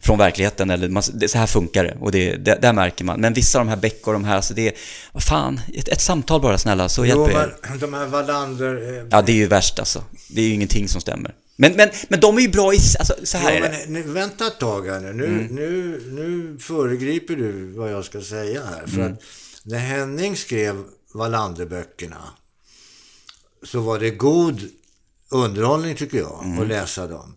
från 0.00 0.18
verkligheten, 0.18 0.70
eller 0.70 0.88
man, 0.88 1.02
det, 1.14 1.28
så 1.28 1.38
här 1.38 1.46
funkar 1.46 1.84
det, 1.84 1.96
och 2.00 2.12
det, 2.12 2.36
det, 2.36 2.58
där 2.62 2.72
märker 2.72 3.04
man. 3.04 3.20
Men 3.20 3.32
vissa 3.34 3.58
av 3.58 3.64
de 3.64 3.70
här 3.70 3.76
Beck 3.76 4.06
och 4.06 4.12
de 4.12 4.24
här, 4.24 4.40
så 4.40 4.54
det 4.54 4.68
är, 4.68 4.72
vad 5.12 5.22
fan, 5.22 5.60
ett, 5.74 5.88
ett 5.88 6.00
samtal 6.00 6.40
bara 6.40 6.58
snälla, 6.58 6.88
så 6.88 7.06
Jo, 7.06 7.08
hjälper 7.08 7.52
jag 7.70 7.80
de 7.80 7.94
här 7.94 8.06
Wallander... 8.06 8.98
eh, 8.98 9.06
Ja, 9.10 9.22
det 9.22 9.32
är 9.32 9.36
ju 9.36 9.46
värst 9.46 9.78
alltså. 9.78 10.04
Det 10.28 10.40
är 10.40 10.44
ju 10.44 10.52
ingenting 10.54 10.88
som 10.88 11.00
stämmer. 11.00 11.34
Men, 11.56 11.72
men, 11.76 11.88
men 12.08 12.20
de 12.20 12.36
är 12.36 12.40
ju 12.40 12.48
bra 12.48 12.74
i, 12.74 12.78
alltså, 12.98 13.14
så 13.24 13.38
här 13.38 13.52
Ja, 13.52 13.66
är 13.66 13.70
det. 13.70 13.84
nu, 13.88 14.02
vänta 14.02 14.46
ett 14.46 14.58
tag 14.60 14.86
här 14.86 15.00
nu. 15.00 15.12
Nu, 15.12 15.24
Mm. 15.26 15.46
nu. 15.46 16.02
nu 16.12 16.58
föregriper 16.58 17.36
du 17.36 17.72
vad 17.72 17.92
jag 17.92 18.04
ska 18.04 18.20
säga 18.22 18.64
här. 18.64 18.86
För 18.86 19.00
Mm. 19.00 19.12
att 19.12 19.20
när 19.62 19.78
Henning 19.78 20.36
skrev 20.36 20.84
Wallander-böckerna 21.14 22.22
så 23.62 23.80
var 23.80 23.98
det 23.98 24.10
god 24.10 24.60
underhållning 25.30 25.96
tycker 25.96 26.18
jag 26.18 26.44
Mm. 26.44 26.58
att 26.62 26.68
läsa 26.68 27.06
dem. 27.06 27.34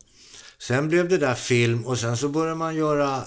Sen 0.60 0.88
blev 0.90 1.10
det 1.10 1.18
där 1.18 1.36
film 1.36 1.86
och 1.86 2.00
sen 2.00 2.18
så 2.18 2.30
började 2.30 2.56
man 2.56 2.76
göra 2.76 3.24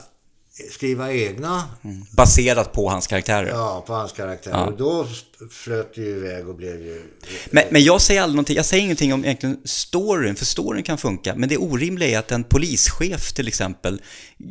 skriva 0.71 1.13
egna 1.13 1.65
Baserat 2.11 2.73
på 2.73 2.89
hans 2.89 3.07
karaktärer. 3.07 3.49
ja, 3.49 3.85
på 3.87 3.93
hans 3.93 4.13
karaktär. 4.13 4.51
Ja. 4.51 4.67
Och 4.67 4.77
då 4.77 5.07
flöt 5.51 5.95
det 5.95 6.01
ju 6.01 6.17
iväg 6.17 6.49
och 6.49 6.55
blev 6.55 6.83
ju... 6.83 7.03
Men, 7.51 7.65
men 7.71 7.85
jag 7.85 8.01
säger 8.01 8.23
aldrig 8.23 8.35
någonting, 8.37 8.57
jag 8.57 8.65
säger 8.65 8.83
ingenting 8.83 9.13
om 9.13 9.25
egentligen 9.25 9.59
storyn, 9.65 10.37
för 10.37 10.45
storyn 10.45 10.83
kan 10.83 10.99
funka. 10.99 11.35
Men 11.35 11.49
det 11.49 11.57
orimliga 11.57 12.09
är 12.09 12.19
att 12.19 12.33
en 12.33 12.45
polischef 12.45 13.33
till 13.33 13.49
exempel 13.49 14.03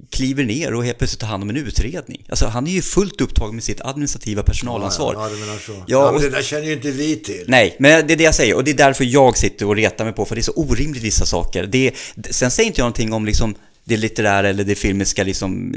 kliver 0.09 0.43
ner 0.43 0.73
och 0.73 0.85
helt 0.85 0.97
plötsligt 0.97 1.19
tar 1.19 1.27
hand 1.27 1.43
om 1.43 1.49
en 1.49 1.57
utredning. 1.57 2.25
Alltså 2.29 2.45
han 2.45 2.67
är 2.67 2.71
ju 2.71 2.81
fullt 2.81 3.21
upptagen 3.21 3.55
med 3.55 3.63
sitt 3.63 3.81
administrativa 3.81 4.43
personalansvar. 4.43 5.13
Ja, 5.13 5.23
ja, 5.23 5.29
du 5.29 5.39
menar 5.39 5.57
så. 5.57 5.71
Ja, 5.71 5.83
Ja, 5.87 6.11
men 6.11 6.21
det 6.21 6.29
där 6.29 6.41
känner 6.41 6.65
ju 6.65 6.73
inte 6.73 6.91
vi 6.91 7.15
till. 7.15 7.45
Nej, 7.47 7.75
men 7.79 8.07
det 8.07 8.13
är 8.13 8.17
det 8.17 8.23
jag 8.23 8.35
säger 8.35 8.55
och 8.55 8.63
det 8.63 8.71
är 8.71 8.75
därför 8.75 9.03
jag 9.03 9.37
sitter 9.37 9.67
och 9.67 9.75
retar 9.75 10.05
mig 10.05 10.13
på 10.13 10.25
för 10.25 10.35
det 10.35 10.41
är 10.41 10.43
så 10.43 10.53
orimligt 10.55 11.03
vissa 11.03 11.25
saker. 11.25 11.65
Det 11.65 11.91
sen 12.29 12.51
säger 12.51 12.67
inte 12.67 12.81
jag 12.81 12.85
någonting 12.85 13.13
om 13.13 13.25
liksom 13.25 13.55
det 13.91 13.97
litterära 13.97 14.49
eller 14.49 14.63
det 14.63 14.75
filmiska 14.75 15.23
liksom 15.23 15.75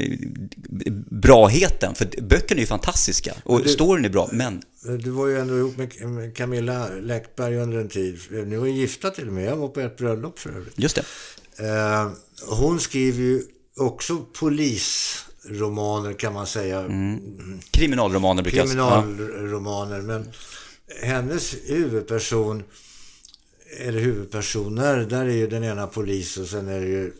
braheten, 1.09 1.95
för 1.95 2.05
böckerna 2.21 2.57
är 2.59 2.61
ju 2.61 2.67
fantastiska 2.67 3.33
och 3.43 3.63
du- 3.63 3.69
storyn 3.69 4.05
är 4.05 4.09
bra, 4.09 4.29
men 4.31 4.61
Du 4.99 5.09
var 5.09 5.27
ju 5.27 5.37
ändå 5.39 5.57
ihop 5.57 5.77
med 5.77 6.35
Camilla 6.35 6.87
Läckberg 7.01 7.57
under 7.57 7.77
en 7.77 7.89
tid. 7.89 8.19
Ni 8.45 8.55
var 8.55 8.65
ju 8.65 8.71
gifta 8.73 9.09
till 9.09 9.27
och 9.27 9.33
med. 9.33 9.45
Jag 9.45 9.55
var 9.55 9.67
på 9.67 9.79
ett 9.79 9.97
bröllop 9.97 10.39
för 10.39 10.49
övrigt. 10.49 10.73
just 10.75 10.95
det. 10.95 11.03
Eh, 11.67 12.09
hon 12.47 12.79
skriver 12.79 13.19
ju 13.23 13.41
också 13.77 14.25
polisromaner 14.39 16.13
kan 16.13 16.33
man 16.33 16.47
säga. 16.47 16.85
Kriminalromaner 17.71 18.43
brukar 18.43 18.57
jag 18.57 18.69
säga. 18.69 18.79
Ja. 18.81 19.01
Kriminalromaner. 19.01 20.01
Men 20.01 20.25
hennes 21.01 21.55
huvudperson, 21.65 22.63
eller 23.79 23.99
huvudpersoner, 23.99 24.97
där 24.97 25.25
är 25.25 25.29
ju 25.35 25.47
den 25.47 25.63
ena 25.63 25.87
polis 25.87 26.37
och 26.37 26.47
sen 26.47 26.67
är 26.67 26.79
det 26.79 26.87
ju 26.87 27.11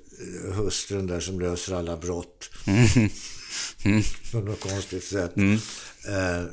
hustrun 0.53 1.07
där 1.07 1.19
som 1.19 1.39
löser 1.39 1.75
alla 1.75 1.97
brott. 1.97 2.49
På 4.31 4.37
något 4.39 4.59
konstigt 4.59 5.03
sätt. 5.03 5.37
Eh, 5.37 6.43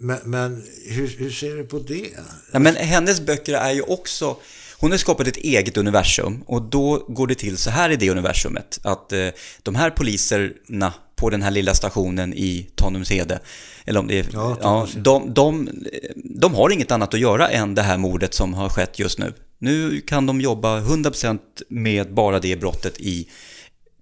men, 0.00 0.18
men 0.24 0.64
hur, 0.86 1.08
hur 1.18 1.30
ser 1.30 1.56
du 1.56 1.64
på 1.64 1.78
det? 1.78 2.10
Ja, 2.52 2.58
men 2.58 2.76
hennes 2.76 3.20
böcker 3.20 3.54
är 3.54 3.72
ju 3.72 3.82
också... 3.82 4.36
Hon 4.78 4.90
har 4.90 4.98
skapat 4.98 5.26
ett 5.26 5.36
eget 5.36 5.76
universum 5.76 6.42
och 6.46 6.62
då 6.62 7.06
går 7.08 7.26
det 7.26 7.34
till 7.34 7.56
så 7.56 7.70
här 7.70 7.90
i 7.90 7.96
det 7.96 8.10
universumet 8.10 8.80
att 8.82 9.12
eh, 9.12 9.28
de 9.62 9.74
här 9.74 9.90
poliserna 9.90 10.92
på 11.16 11.30
den 11.30 11.42
här 11.42 11.50
lilla 11.50 11.74
stationen 11.74 12.34
i 12.34 12.70
Tanumshede, 12.74 13.38
eller 13.84 14.00
om 14.00 14.06
det 14.06 14.18
är... 14.18 14.26
Ja, 14.32 14.58
Ja, 14.62 14.88
de, 14.96 15.34
de, 15.34 15.68
de 16.14 16.54
har 16.54 16.70
inget 16.70 16.90
annat 16.90 17.14
att 17.14 17.20
göra 17.20 17.48
än 17.48 17.74
det 17.74 17.82
här 17.82 17.98
mordet 17.98 18.34
som 18.34 18.54
har 18.54 18.68
skett 18.68 18.98
just 18.98 19.18
nu. 19.18 19.32
Nu 19.58 20.00
kan 20.00 20.26
de 20.26 20.40
jobba 20.40 20.80
100% 20.80 21.38
med 21.68 22.14
bara 22.14 22.40
det 22.40 22.56
brottet 22.56 23.00
i 23.00 23.28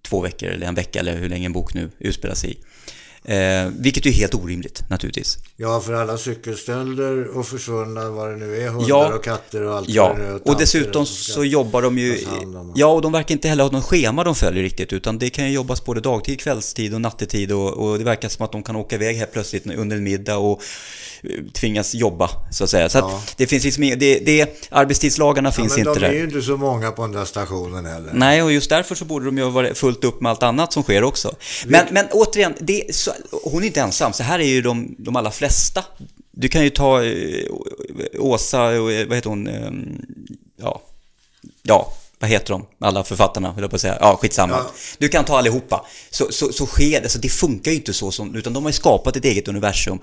två 0.03 0.21
veckor 0.21 0.49
eller 0.49 0.67
en 0.67 0.75
vecka 0.75 1.01
eller 1.01 1.17
hur 1.17 1.29
länge 1.29 1.47
en 1.47 1.53
bok 1.53 1.75
nu 1.75 1.91
utspelar 1.99 2.35
sig 2.35 2.51
i. 2.51 2.59
Eh, 3.29 3.69
vilket 3.79 4.07
är 4.07 4.11
helt 4.11 4.35
orimligt 4.35 4.83
naturligtvis. 4.91 5.39
Ja, 5.57 5.81
för 5.81 5.93
alla 5.93 6.19
cykelstölder 6.19 7.39
och 7.39 7.47
försvunna, 7.47 8.11
vad 8.11 8.31
det 8.31 8.37
nu 8.37 8.61
är, 8.63 8.69
hundar 8.69 8.89
Ja. 8.89 9.15
och 9.15 9.25
katter 9.25 9.63
och 9.63 9.77
allt 9.77 9.89
Ja, 9.89 10.15
nu 10.19 10.33
och 10.33 10.45
tanter 10.45 10.61
dessutom 10.61 11.07
så 11.07 11.45
jobbar 11.45 11.83
de 11.83 11.99
ju... 11.99 12.19
Ja, 12.75 12.87
och 12.87 13.03
de 13.03 13.13
verkar 13.13 13.33
inte 13.35 13.49
heller 13.49 13.65
ha 13.65 13.71
något 13.71 13.85
schema 13.85 14.25
de 14.25 14.35
följer 14.35 14.63
riktigt, 14.63 14.93
utan 14.93 15.19
det 15.19 15.31
kan 15.31 15.45
ju 15.47 15.51
jobbas 15.53 15.85
både 15.85 16.01
dagtid, 16.01 16.41
kvällstid 16.41 16.95
och 16.95 17.01
nattetid 17.01 17.53
och, 17.53 17.73
och 17.73 17.99
det 17.99 18.05
verkar 18.05 18.29
som 18.29 18.45
att 18.45 18.53
de 18.53 18.63
kan 18.63 18.77
åka 18.77 18.97
iväg 18.97 19.17
helt 19.17 19.33
plötsligt 19.33 19.67
under 19.67 19.97
en 19.97 20.05
middag 20.05 20.37
och 20.37 20.63
eh, 21.23 21.31
tvingas 21.53 21.95
jobba, 21.95 22.31
så 22.53 22.65
att 22.65 22.71
säga. 22.71 22.89
Så 22.89 22.99
Ja. 22.99 23.17
att 23.17 23.35
det 23.37 23.47
finns 23.47 23.65
liksom 23.65 23.83
det, 23.83 24.19
det, 24.19 24.67
arbetstidslagarna 24.71 25.49
Ja, 25.49 25.53
finns 25.53 25.73
men 25.79 25.79
inte 25.89 26.01
de 26.01 26.07
är 26.07 26.11
där. 26.11 26.19
ju 26.19 26.25
inte 26.25 26.43
så 26.43 26.57
många 26.57 26.91
på 26.91 27.03
den 27.03 27.13
där 27.13 27.25
stationen 27.25 27.87
heller. 27.87 28.11
Nej, 28.15 28.43
och 28.43 28.53
just 28.53 28.71
därför 28.71 28.95
så 28.95 29.05
borde 29.05 29.25
de 29.27 29.39
ju 29.39 29.51
vara 29.51 29.75
fullt 29.75 30.05
upp 30.05 30.21
med 30.21 30.31
allt 30.31 30.43
annat 30.43 30.73
som 30.73 30.83
sker 30.83 31.05
också. 31.05 31.35
Men, 31.67 31.87
men 31.91 32.07
återigen, 32.13 32.55
det, 32.61 32.95
så, 32.95 33.11
hon 33.45 33.63
är 33.63 33.67
inte 33.67 33.81
ensam. 33.81 34.13
Så 34.13 34.23
här 34.23 34.39
är 34.39 34.45
ju 34.47 34.63
de, 34.63 34.95
de 34.99 35.17
allra 35.17 35.31
flesta. 35.31 35.85
Du 36.31 36.49
kan 36.49 36.63
ju 36.65 36.71
ta 36.71 37.05
eh, 37.05 37.45
Åsa, 38.19 38.75
eh, 38.75 38.81
vad 38.83 39.15
heter 39.17 39.29
hon? 39.31 39.47
Eh, 39.47 39.71
ja, 40.57 40.83
ja, 41.63 41.93
vad 42.19 42.31
heter 42.31 42.49
de? 42.53 42.67
Alla 42.81 43.05
författarna, 43.05 43.53
höll 43.53 43.61
jag 43.63 43.71
på 43.71 43.77
att 43.77 43.83
säga. 43.83 43.99
Ja, 44.01 44.17
skitsamma. 44.23 44.53
Ja. 44.55 44.71
Du 44.99 45.09
kan 45.09 45.25
ta 45.25 45.39
allihopa. 45.39 45.87
Så, 46.11 46.27
så, 46.33 46.53
så 46.53 46.67
sker 46.67 47.01
det. 47.01 47.09
Så 47.09 47.19
det 47.19 47.29
funkar 47.29 47.71
ju 47.71 47.77
inte 47.77 47.93
så 47.93 48.11
som, 48.11 48.35
utan 48.35 48.53
de 48.53 48.63
har 48.65 48.71
ju 48.71 48.75
skapat 48.75 49.17
ett 49.17 49.25
eget 49.25 49.49
universum. 49.49 49.99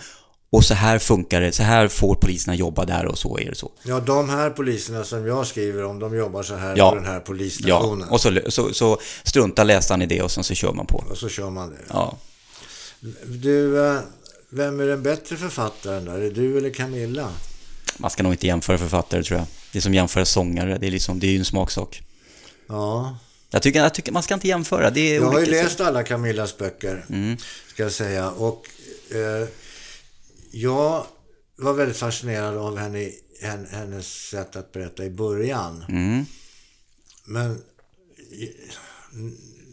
Och 0.54 0.66
så 0.66 0.74
här 0.74 1.00
funkar 1.00 1.42
det, 1.42 1.52
så 1.52 1.64
här 1.64 1.88
får 1.88 2.16
poliserna 2.16 2.56
jobba 2.56 2.86
där 2.86 3.06
och 3.06 3.18
så 3.18 3.38
är 3.40 3.46
det 3.50 3.56
så. 3.56 3.72
Ja, 3.84 4.00
de 4.00 4.30
här 4.30 4.50
poliserna 4.50 5.04
som 5.04 5.28
jag 5.28 5.48
skriver 5.48 5.84
om, 5.86 6.00
de 6.00 6.18
jobbar 6.18 6.44
så 6.44 6.56
här 6.56 6.78
Ja. 6.78 6.90
på 6.90 6.96
den 6.96 7.06
här 7.06 7.14
Ja, 7.14 7.20
polisstationen. 7.20 8.10
och 8.10 8.22
så, 8.22 8.40
så, 8.50 8.74
så 8.74 8.98
struntar 9.24 9.66
läsaren 9.66 10.02
i 10.02 10.06
det 10.06 10.22
och 10.22 10.32
sen 10.32 10.44
så 10.44 10.54
kör 10.54 10.74
man 10.74 10.86
på. 10.86 11.04
Och 11.12 11.18
så 11.18 11.30
kör 11.30 11.50
man 11.50 11.70
det. 11.70 11.76
Ja. 11.90 12.18
Du, 13.26 13.86
eh, 13.86 14.00
vem 14.50 14.80
är 14.80 14.88
den 14.88 15.04
bättre 15.04 15.38
författaren 15.38 16.06
då? 16.06 16.12
Är 16.12 16.20
det 16.20 16.30
du 16.30 16.58
eller 16.58 16.70
Camilla? 16.70 17.32
Man 17.98 18.12
ska 18.12 18.24
nog 18.24 18.34
inte 18.34 18.48
jämföra 18.48 18.78
författare 18.78 19.24
tror 19.24 19.40
jag. 19.40 19.48
Det 19.72 19.78
är 19.80 19.82
som 19.82 19.94
jämföra 19.94 20.26
sångare, 20.26 20.78
det 20.78 20.88
är, 20.88 20.92
liksom, 20.92 21.20
det 21.20 21.28
är 21.28 21.32
ju 21.32 21.38
en 21.38 21.46
smaksak. 21.46 22.02
Ja, 22.68 23.18
Jag 23.50 23.62
tycker, 23.62 23.80
jag 23.80 23.94
tycker 23.94 24.12
man 24.12 24.24
ska 24.24 24.34
inte 24.34 24.48
jämföra, 24.48 24.90
det 24.90 25.00
är 25.00 25.16
jag 25.16 25.26
har 25.32 25.40
ju 25.40 25.46
läst 25.46 25.82
alla 25.82 26.04
Camillas 26.04 26.58
böcker, 26.58 27.06
Mm. 27.10 27.38
ska 27.74 27.84
jag 27.84 27.92
säga. 27.92 28.32
Och 28.32 28.68
eh, 29.10 29.48
jag 30.52 31.06
var 31.56 31.74
väldigt 31.74 31.98
fascinerad 31.98 32.58
av 32.58 32.78
henne, 32.78 33.12
hen- 33.42 33.68
hennes 33.72 34.08
sätt 34.30 34.56
att 34.56 34.72
berätta 34.72 35.06
i 35.06 35.10
början. 35.10 35.86
Mm. 35.90 36.26
Men 37.26 37.52
eh, 37.52 38.50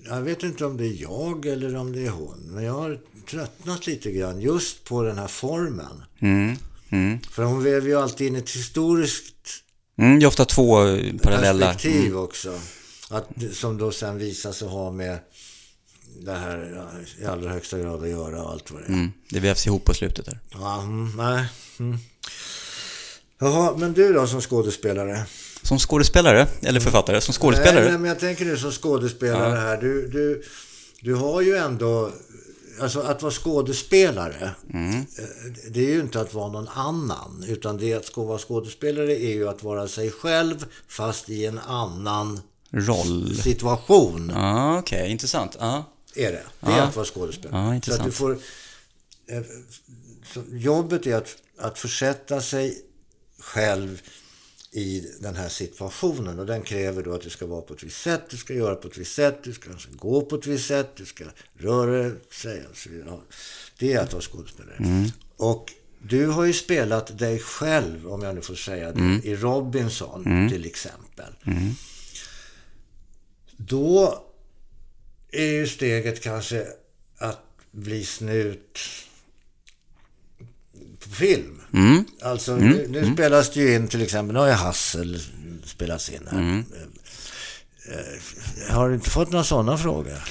jag 0.04 0.20
vet 0.20 0.42
inte 0.42 0.64
om 0.66 0.76
det 0.76 0.84
är 0.86 1.02
jag 1.02 1.46
eller 1.46 1.76
om 1.76 1.92
det 1.92 2.06
är 2.06 2.10
hon. 2.10 2.38
Men 2.38 2.64
jag 2.64 2.72
har 2.72 3.00
tröttnat 3.30 3.86
lite 3.86 4.10
grann 4.12 4.40
just 4.40 4.84
på 4.84 5.02
den 5.02 5.18
här 5.18 5.28
formen. 5.28 6.04
Mm. 6.20 6.56
Mm. 6.90 7.18
För 7.30 7.42
hon 7.42 7.62
väver 7.64 7.88
ju 7.88 7.94
alltid 8.00 8.26
in 8.26 8.36
ett 8.36 8.50
historiskt 8.50 9.34
Mm, 10.00 10.18
det 10.18 10.24
är 10.24 10.28
ofta 10.28 10.44
två 10.44 10.86
eh, 10.86 11.16
parallella. 11.22 11.66
perspektiv 11.66 12.06
Mm. 12.06 12.18
också. 12.18 12.60
Att, 13.10 13.28
som 13.52 13.78
då 13.78 13.92
sen 13.92 14.18
visar 14.18 14.52
sig 14.52 14.68
ha 14.68 14.90
med 14.92 15.18
det 16.20 16.32
här 16.32 16.86
i 17.20 17.24
allra 17.24 17.50
högsta 17.50 17.78
grad 17.78 18.02
att 18.02 18.08
göra 18.08 18.42
och 18.42 18.50
allt 18.52 18.70
vad 18.70 18.80
det 18.82 18.84
är. 18.86 18.88
Mm. 18.92 19.12
Det 19.30 19.40
vävs 19.40 19.66
ihop 19.66 19.84
på 19.84 19.94
slutet 19.94 20.26
där. 20.26 20.38
Ja, 20.52 20.82
mm, 20.82 21.12
nej. 21.16 21.44
Mm. 21.78 21.98
Jaha, 23.38 23.76
men 23.76 23.92
du 23.92 24.12
då 24.12 24.26
som 24.26 24.40
skådespelare? 24.40 25.26
Som 25.62 25.78
skådespelare, 25.78 26.46
eller 26.62 26.80
författare, 26.80 27.20
som 27.20 27.34
skådespelare. 27.34 27.80
Nej, 27.80 27.90
nej, 27.90 27.98
men 27.98 28.08
jag 28.08 28.18
tänker 28.20 28.44
nu 28.44 28.56
som 28.56 28.70
skådespelare 28.72 29.54
Ja. 29.54 29.60
här. 29.60 29.76
Du, 29.80 30.08
du, 30.08 30.42
du 31.00 31.14
har 31.14 31.40
ju 31.40 31.56
ändå... 31.56 32.12
Alltså 32.80 33.00
att 33.00 33.22
vara 33.22 33.32
skådespelare, 33.32 34.50
Mm. 34.74 35.04
det 35.70 35.80
är 35.80 35.90
ju 35.94 36.00
inte 36.00 36.20
att 36.20 36.34
vara 36.34 36.48
någon 36.52 36.68
annan. 36.68 37.44
Utan 37.48 37.76
det 37.76 37.94
att 37.94 38.16
vara 38.16 38.38
skådespelare 38.38 39.12
är 39.22 39.32
ju 39.32 39.48
att 39.48 39.62
vara 39.62 39.88
sig 39.88 40.10
själv 40.10 40.64
fast 40.88 41.28
i 41.30 41.46
en 41.46 41.58
annan 41.58 42.40
Roll. 42.70 43.36
situation. 43.36 44.32
Ja, 44.34 44.78
okej, 44.78 45.10
intressant. 45.10 45.56
Ja. 45.60 45.84
Är 46.16 46.32
det. 46.32 46.42
Det 46.60 46.72
är 46.72 46.76
Ja. 46.76 46.82
att 46.82 46.96
vara 46.96 47.06
skådespelare. 47.06 47.60
Ja, 47.60 47.66
så 47.66 47.68
att 47.70 47.74
intressant. 47.74 48.04
du 48.04 48.12
får... 48.12 48.38
eh, 49.28 49.42
jobbet 50.52 51.06
är 51.06 51.16
att, 51.16 51.36
att 51.58 51.78
försätta 51.78 52.40
sig 52.40 52.78
själv 53.40 54.02
i 54.78 55.12
den 55.20 55.36
här 55.36 55.48
situationen 55.48 56.38
och 56.38 56.46
den 56.46 56.62
kräver 56.62 57.02
då 57.02 57.14
att 57.14 57.20
du 57.22 57.30
ska 57.30 57.46
vara 57.46 57.60
på 57.60 57.74
ett 57.74 57.82
visst 57.82 58.02
sätt, 58.02 58.22
du 58.30 58.36
ska 58.36 58.54
göra 58.54 58.74
på 58.74 58.88
ett 58.88 58.98
visst 58.98 59.14
sätt, 59.14 59.38
du 59.44 59.52
ska 59.52 59.70
alltså 59.70 59.88
gå 59.92 60.20
på 60.22 60.36
ett 60.36 60.46
visst 60.46 60.66
sätt, 60.66 60.90
du 60.96 61.06
ska 61.06 61.24
röra 61.58 62.12
sig 62.30 62.66
och 62.70 62.76
så 62.76 62.90
vidare. 62.90 63.06
Ja, 63.08 63.20
Det 63.78 63.92
är 63.92 64.00
att 64.00 64.12
vara 64.12 64.22
skådespelare. 64.22 64.76
Mm. 64.78 65.10
Och 65.36 65.72
du 66.02 66.26
har 66.26 66.44
ju 66.44 66.52
spelat 66.52 67.18
dig 67.18 67.38
själv, 67.38 68.08
om 68.08 68.22
jag 68.22 68.34
nu 68.34 68.40
får 68.40 68.54
säga 68.54 68.92
det, 68.92 69.00
Mm. 69.00 69.20
i 69.24 69.36
Robinson 69.36 70.48
till 70.50 70.66
exempel. 70.66 71.32
Då 73.56 74.24
är 75.30 75.52
ju 75.52 75.66
steget 75.66 76.22
kanske 76.22 76.66
att 77.18 77.40
bli 77.70 78.04
snut 78.04 78.78
på 81.08 81.14
film. 81.14 81.60
Mm. 81.74 82.04
Alltså 82.22 82.56
nu, 82.56 82.86
nu 82.88 83.12
spelas 83.14 83.50
det 83.50 83.60
ju 83.60 83.74
in 83.74 83.88
till 83.88 84.02
exempel, 84.02 84.32
nu 84.34 84.38
har 84.40 84.46
jag 84.46 84.56
Hassel 84.56 85.20
spelats 85.64 86.10
in 86.10 86.28
här. 86.30 86.38
Mm. 86.38 86.64
Eh, 87.90 88.74
Har 88.74 88.88
du 88.88 88.94
inte 88.94 89.10
fått 89.10 89.30
några 89.30 89.44
sådana 89.44 89.78
frågor? 89.78 90.22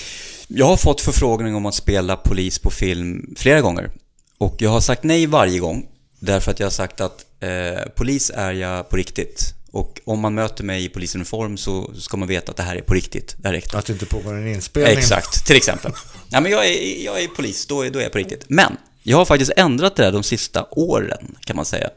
Jag 0.48 0.66
har 0.66 0.78
fått 0.78 1.02
förfrågning 1.02 1.56
om 1.56 1.66
att 1.66 1.76
spela 1.76 2.16
polis 2.16 2.60
på 2.60 2.70
film 2.70 3.36
flera 3.38 3.62
gånger. 3.62 3.92
Och 4.38 4.56
jag 4.60 4.70
har 4.70 4.82
sagt 4.82 5.04
nej 5.04 5.26
varje 5.26 5.60
gång. 5.60 5.88
Därför 6.20 6.52
att 6.52 6.60
jag 6.60 6.66
har 6.66 6.72
sagt 6.72 7.02
att 7.02 7.26
eh, 7.40 7.90
polis 7.96 8.32
är 8.36 8.52
jag 8.54 8.90
på 8.90 8.96
riktigt. 8.96 9.54
Och 9.72 10.02
om 10.06 10.20
man 10.20 10.34
möter 10.34 10.64
mig 10.64 10.84
i 10.86 10.90
polisuniform 10.90 11.58
så 11.58 11.94
ska 11.96 12.18
man 12.18 12.28
veta 12.28 12.52
att 12.52 12.58
det 12.58 12.64
här 12.64 12.76
är 12.76 12.82
på 12.82 12.94
riktigt. 12.94 13.36
Det 13.38 13.48
här 13.48 13.54
är 13.54 13.58
äkta. 13.58 13.78
Att 13.78 13.86
det 13.86 13.94
inte 13.94 14.06
pågår 14.06 14.34
en 14.34 14.48
inspelning? 14.48 14.98
Exakt, 14.98 15.46
till 15.48 15.56
exempel. 15.56 15.92
Ja, 16.30 16.40
men 16.40 16.52
jag 16.52 16.68
är, 16.68 17.06
jag 17.06 17.24
är 17.24 17.28
polis, 17.28 17.66
då 17.66 17.82
är, 17.82 17.90
då 17.90 18.00
är 18.00 18.04
jag 18.04 18.12
på 18.12 18.18
riktigt. 18.18 18.46
Men 18.48 18.78
jag 19.10 19.18
har 19.18 19.26
faktiskt 19.26 19.52
ändrat 19.56 19.96
det 19.96 20.04
där 20.04 20.12
de 20.12 20.24
sista 20.24 20.66
åren, 20.72 21.36
kan 21.46 21.56
man 21.56 21.66
säga. 21.66 21.90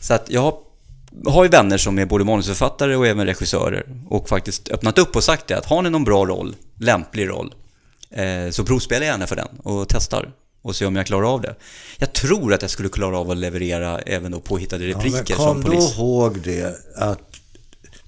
Så 0.00 0.14
att 0.14 0.30
jag 0.30 0.40
har, 0.40 0.54
har 1.26 1.44
ju 1.44 1.50
vänner 1.50 1.78
som 1.78 1.98
är 1.98 2.06
både 2.06 2.24
manusförfattare 2.24 2.96
och 2.96 3.06
även 3.06 3.26
regissörer 3.26 3.84
och 4.08 4.28
faktiskt 4.28 4.68
öppnat 4.68 4.98
upp 4.98 5.16
och 5.16 5.24
sagt 5.24 5.46
det 5.46 5.58
att 5.58 5.66
har 5.66 5.82
ni 5.82 5.90
någon 5.90 6.04
bra 6.04 6.26
roll, 6.26 6.54
lämplig 6.78 7.28
roll, 7.28 7.54
eh, 8.10 8.50
så 8.50 8.64
provspelar 8.64 9.06
jag 9.06 9.12
gärna 9.12 9.26
för 9.26 9.36
den 9.36 9.48
och 9.62 9.88
testar 9.88 10.28
och 10.62 10.76
ser 10.76 10.86
om 10.86 10.96
jag 10.96 11.06
klarar 11.06 11.34
av 11.34 11.40
det. 11.40 11.54
Jag 11.98 12.12
tror 12.12 12.54
att 12.54 12.62
jag 12.62 12.70
skulle 12.70 12.88
klara 12.88 13.18
av 13.18 13.30
att 13.30 13.36
leverera 13.36 13.98
även 13.98 14.32
då 14.32 14.40
påhittade 14.40 14.84
Ja, 14.84 14.96
repliker 14.96 15.24
men 15.28 15.36
kom 15.36 15.46
som 15.46 15.62
polis. 15.62 15.96
då 15.96 16.02
ihåg 16.02 16.40
det 16.40 16.76
att 16.96 17.41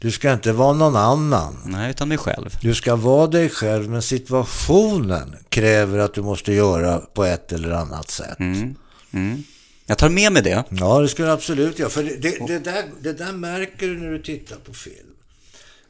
du 0.05 0.11
ska 0.11 0.33
inte 0.33 0.53
vara 0.53 0.73
någon 0.73 0.97
annan. 0.97 1.57
Nej, 1.65 1.91
utan 1.91 2.09
mig 2.09 2.19
själv. 2.19 2.59
Du 2.63 2.75
ska 2.75 2.97
vara 2.97 3.27
dig 3.27 3.49
själv, 3.49 3.91
men 3.91 4.03
situationen 4.03 5.37
kräver 5.49 5.99
att 5.99 6.15
du 6.15 6.23
måste 6.23 6.53
göra 6.53 6.99
på 6.99 7.25
ett 7.25 7.53
eller 7.53 7.71
annat 7.71 8.11
sätt. 8.11 8.39
Mm. 8.39 8.75
Mm. 9.13 9.45
Jag 9.87 9.99
tar 9.99 10.09
med 10.09 10.33
mig 10.33 10.43
det. 10.43 10.65
Ja, 10.69 11.01
det 11.01 11.09
ska 11.09 11.25
du 11.25 11.31
absolut 11.31 11.79
göra. 11.79 11.91
För 11.91 12.03
det, 12.03 12.17
det, 12.17 12.47
det, 12.47 12.59
där, 12.59 12.85
det 13.01 13.13
där 13.13 13.33
märker 13.33 13.87
du 13.87 13.99
när 13.99 14.11
du 14.11 14.19
tittar 14.19 14.57
på 14.57 14.75
film. 14.75 15.15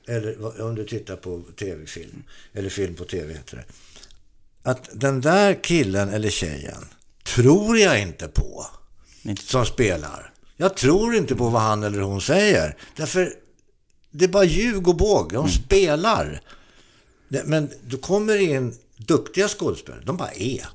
Eller 0.08 0.62
om 0.62 0.74
du 0.74 0.84
tittar 0.84 1.16
på 1.16 1.42
tv-film. 1.58 2.22
Eller 2.52 2.68
film 2.68 2.94
på 2.94 3.04
tv 3.04 3.32
heter 3.32 3.56
det. 3.56 3.64
Att 4.70 4.88
den 4.92 5.20
där 5.20 5.62
killen 5.62 6.08
eller 6.08 6.30
tjejen 6.30 6.84
tror 7.24 7.78
jag 7.78 8.00
inte 8.00 8.28
på. 8.28 8.66
Som 9.40 9.66
spelar. 9.66 10.30
Jag 10.56 10.76
tror 10.76 11.14
inte 11.14 11.34
på 11.34 11.48
vad 11.48 11.62
han 11.62 11.82
eller 11.82 12.00
hon 12.00 12.20
säger. 12.20 12.76
Därför 12.96 13.43
det 14.14 14.24
är 14.24 14.28
bara 14.28 14.44
ljug 14.44 14.88
och 14.88 14.96
båg. 14.96 15.32
De 15.32 15.48
spelar. 15.48 16.40
Det- 17.28 17.44
Men 17.44 17.70
då 17.88 17.96
kommer 17.98 18.34
det 18.34 18.42
in 18.44 18.74
duktiga 18.96 19.48
skådespelare. 19.48 20.02
De 20.04 20.16
bara 20.16 20.30
är. 20.32 20.66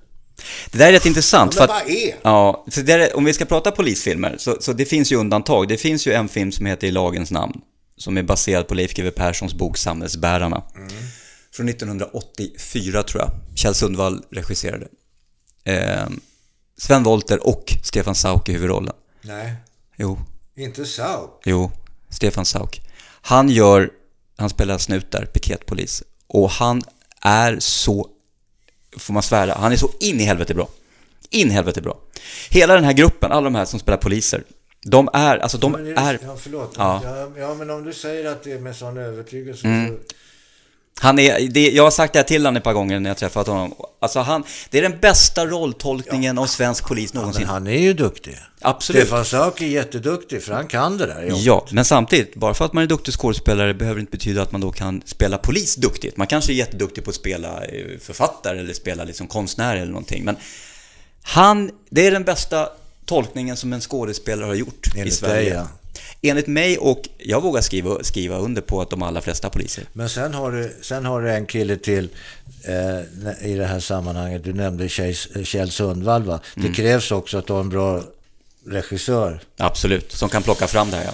Det 0.71 0.77
där 0.77 0.87
är 0.87 0.91
rätt 0.91 1.05
intressant. 1.05 1.57
De 1.57 1.67
bara 1.67 1.81
är. 1.81 2.15
Ja, 2.21 2.65
för 2.71 2.81
det 2.81 2.93
är, 2.93 3.17
om 3.17 3.25
vi 3.25 3.33
ska 3.33 3.45
prata 3.45 3.71
polisfilmer, 3.71 4.35
så, 4.39 4.57
så 4.59 4.73
det 4.73 4.85
finns 4.85 5.11
ju 5.11 5.15
undantag. 5.15 5.67
Det 5.67 5.77
finns 5.77 6.07
ju 6.07 6.11
en 6.13 6.29
film 6.29 6.51
som 6.51 6.65
heter 6.65 6.87
I 6.87 6.91
lagens 6.91 7.31
namn, 7.31 7.61
som 7.97 8.17
är 8.17 8.23
baserad 8.23 8.67
på 8.67 8.73
Leif 8.73 8.93
GW 8.93 9.11
Perssons 9.11 9.53
bok 9.53 9.77
Samhällsbärarna. 9.77 10.63
Från 11.53 11.69
1984 11.69 13.03
tror 13.03 13.21
jag. 13.21 13.31
Kjell 13.57 13.75
Sundvall 13.75 14.21
regisserade. 14.31 14.87
Eh, 15.63 16.07
Sven 16.77 17.03
Wollter 17.03 17.47
och 17.47 17.73
Stefan 17.83 18.15
Sauk 18.15 18.49
i 18.49 18.51
huvudrollen. 18.53 18.93
Nej, 19.21 19.53
Jo, 19.97 20.19
inte 20.57 20.85
Sauk. 20.85 21.41
jo, 21.45 21.71
Stefan 22.09 22.45
Sauk. 22.45 22.81
Han 23.21 23.49
gör, 23.49 23.89
han 24.37 24.49
spelar 24.49 24.77
snut 24.77 25.11
där, 25.11 25.25
piketpolis. 25.25 26.03
Och 26.27 26.49
han 26.49 26.81
är 27.21 27.59
så, 27.59 28.07
får 28.97 29.13
man 29.13 29.23
svära, 29.23 29.53
han 29.53 29.71
är 29.71 29.75
så 29.75 29.89
in 29.99 30.19
i 30.19 30.23
helvete 30.23 30.53
bra. 30.53 30.67
In 31.29 31.47
i 31.47 31.53
helvete 31.53 31.81
bra. 31.81 31.97
Hela 32.49 32.73
den 32.73 32.83
här 32.83 32.93
gruppen, 32.93 33.31
alla 33.31 33.43
de 33.43 33.55
här 33.55 33.65
som 33.65 33.79
spelar 33.79 33.97
poliser, 33.97 34.43
de 34.81 35.09
är, 35.13 35.37
alltså 35.37 35.57
de 35.57 35.71
Men 35.71 35.97
är. 35.97 36.19
Ja, 36.23 36.35
förlåt. 36.39 36.73
Ja. 36.77 37.01
Ja. 37.03 37.31
Ja, 37.37 37.53
men 37.53 37.69
om 37.69 37.83
du 37.83 37.93
säger 37.93 38.31
att 38.31 38.43
det 38.43 38.51
är 38.51 38.59
med 38.59 38.75
sån 38.75 38.97
övertygelse 38.97 39.67
Mm. 39.67 39.87
så... 39.87 40.13
Han 40.99 41.19
är, 41.19 41.49
det, 41.49 41.71
jag 41.71 41.83
har 41.83 41.91
sagt 41.91 42.13
det 42.13 42.19
här 42.19 42.23
till 42.23 42.41
honom 42.41 42.57
ett 42.57 42.63
par 42.63 42.73
gånger 42.73 42.99
när 42.99 43.09
jag 43.09 43.17
träffat 43.17 43.47
honom. 43.47 43.73
Alltså 43.99 44.19
han, 44.19 44.43
det 44.69 44.77
är 44.77 44.81
den 44.81 44.99
bästa 44.99 45.45
rolltolkningen 45.45 46.37
av 46.37 46.45
svensk 46.45 46.87
polis 46.87 47.13
någonsin. 47.13 47.41
Men 47.41 47.49
han 47.49 47.67
är 47.67 47.79
ju 47.79 47.93
duktig. 47.93 48.37
Absolut. 48.61 49.01
Stefan 49.01 49.25
Sauk 49.25 49.61
är 49.61 49.65
jätteduktig 49.65 50.43
för 50.43 50.53
han 50.53 50.67
kan 50.67 50.97
det 50.97 51.05
där 51.05 51.23
jobbet. 51.23 51.45
Ja, 51.45 51.67
men 51.71 51.85
samtidigt, 51.85 52.35
bara 52.35 52.53
för 52.53 52.65
att 52.65 52.73
man 52.73 52.83
är 52.83 52.87
duktig 52.87 53.13
skådespelare 53.13 53.73
behöver 53.73 53.99
inte 53.99 54.11
betyda 54.11 54.41
att 54.41 54.51
man 54.51 54.61
då 54.61 54.71
kan 54.71 55.01
spela 55.05 55.37
polis 55.37 55.75
duktigt. 55.75 56.17
Man 56.17 56.27
kanske 56.27 56.51
är 56.51 56.55
jätteduktig 56.55 57.03
på 57.03 57.09
att 57.09 57.15
spela 57.15 57.65
eh, 57.65 57.99
författare 58.01 58.59
eller 58.59 58.73
spela 58.73 59.03
liksom 59.03 59.27
konstnär 59.27 59.75
eller 59.75 59.91
någonting. 59.91 60.23
Men 60.25 60.35
han, 61.21 61.71
det 61.89 62.07
är 62.07 62.11
den 62.11 62.23
bästa 62.23 62.69
tolkningen 63.05 63.57
som 63.57 63.73
en 63.73 63.81
skådespelare 63.81 64.47
har 64.47 64.55
gjort 64.55 64.95
i 64.95 64.99
Enligt 64.99 65.15
Sverige. 65.15 65.49
dig, 65.49 65.53
ja. 65.53 65.67
Enligt 66.21 66.47
mig 66.47 66.77
och 66.77 67.01
jag 67.17 67.41
vågar 67.41 67.61
skriva, 67.61 68.03
skriva 68.03 68.37
under 68.37 68.61
på 68.61 68.81
att 68.81 68.89
de 68.89 69.03
allra 69.03 69.21
flesta 69.21 69.49
poliser. 69.49 69.83
Men 69.93 70.09
sen 70.09 70.33
har 70.33 70.51
du, 70.51 70.75
sen 70.81 71.05
har 71.05 71.21
du 71.21 71.31
en 71.31 71.45
kille 71.45 71.77
till 71.77 72.09
eh, 72.63 73.49
i 73.49 73.55
det 73.55 73.65
här 73.65 73.79
sammanhanget. 73.79 74.43
Du 74.43 74.53
nämnde 74.53 74.89
Kjell, 74.89 75.15
Kjell 75.45 75.71
Sundvall 75.71 76.23
va? 76.23 76.39
Det 76.55 76.73
krävs 76.73 77.11
också 77.11 77.37
att 77.37 77.47
du 77.47 77.53
har 77.53 77.59
en 77.59 77.69
bra 77.69 78.01
regissör. 78.65 79.41
Absolut, 79.57 80.11
som 80.11 80.29
kan 80.29 80.43
plocka 80.43 80.67
fram 80.67 80.91
det 80.91 80.97
här 80.97 81.05
ja. 81.05 81.13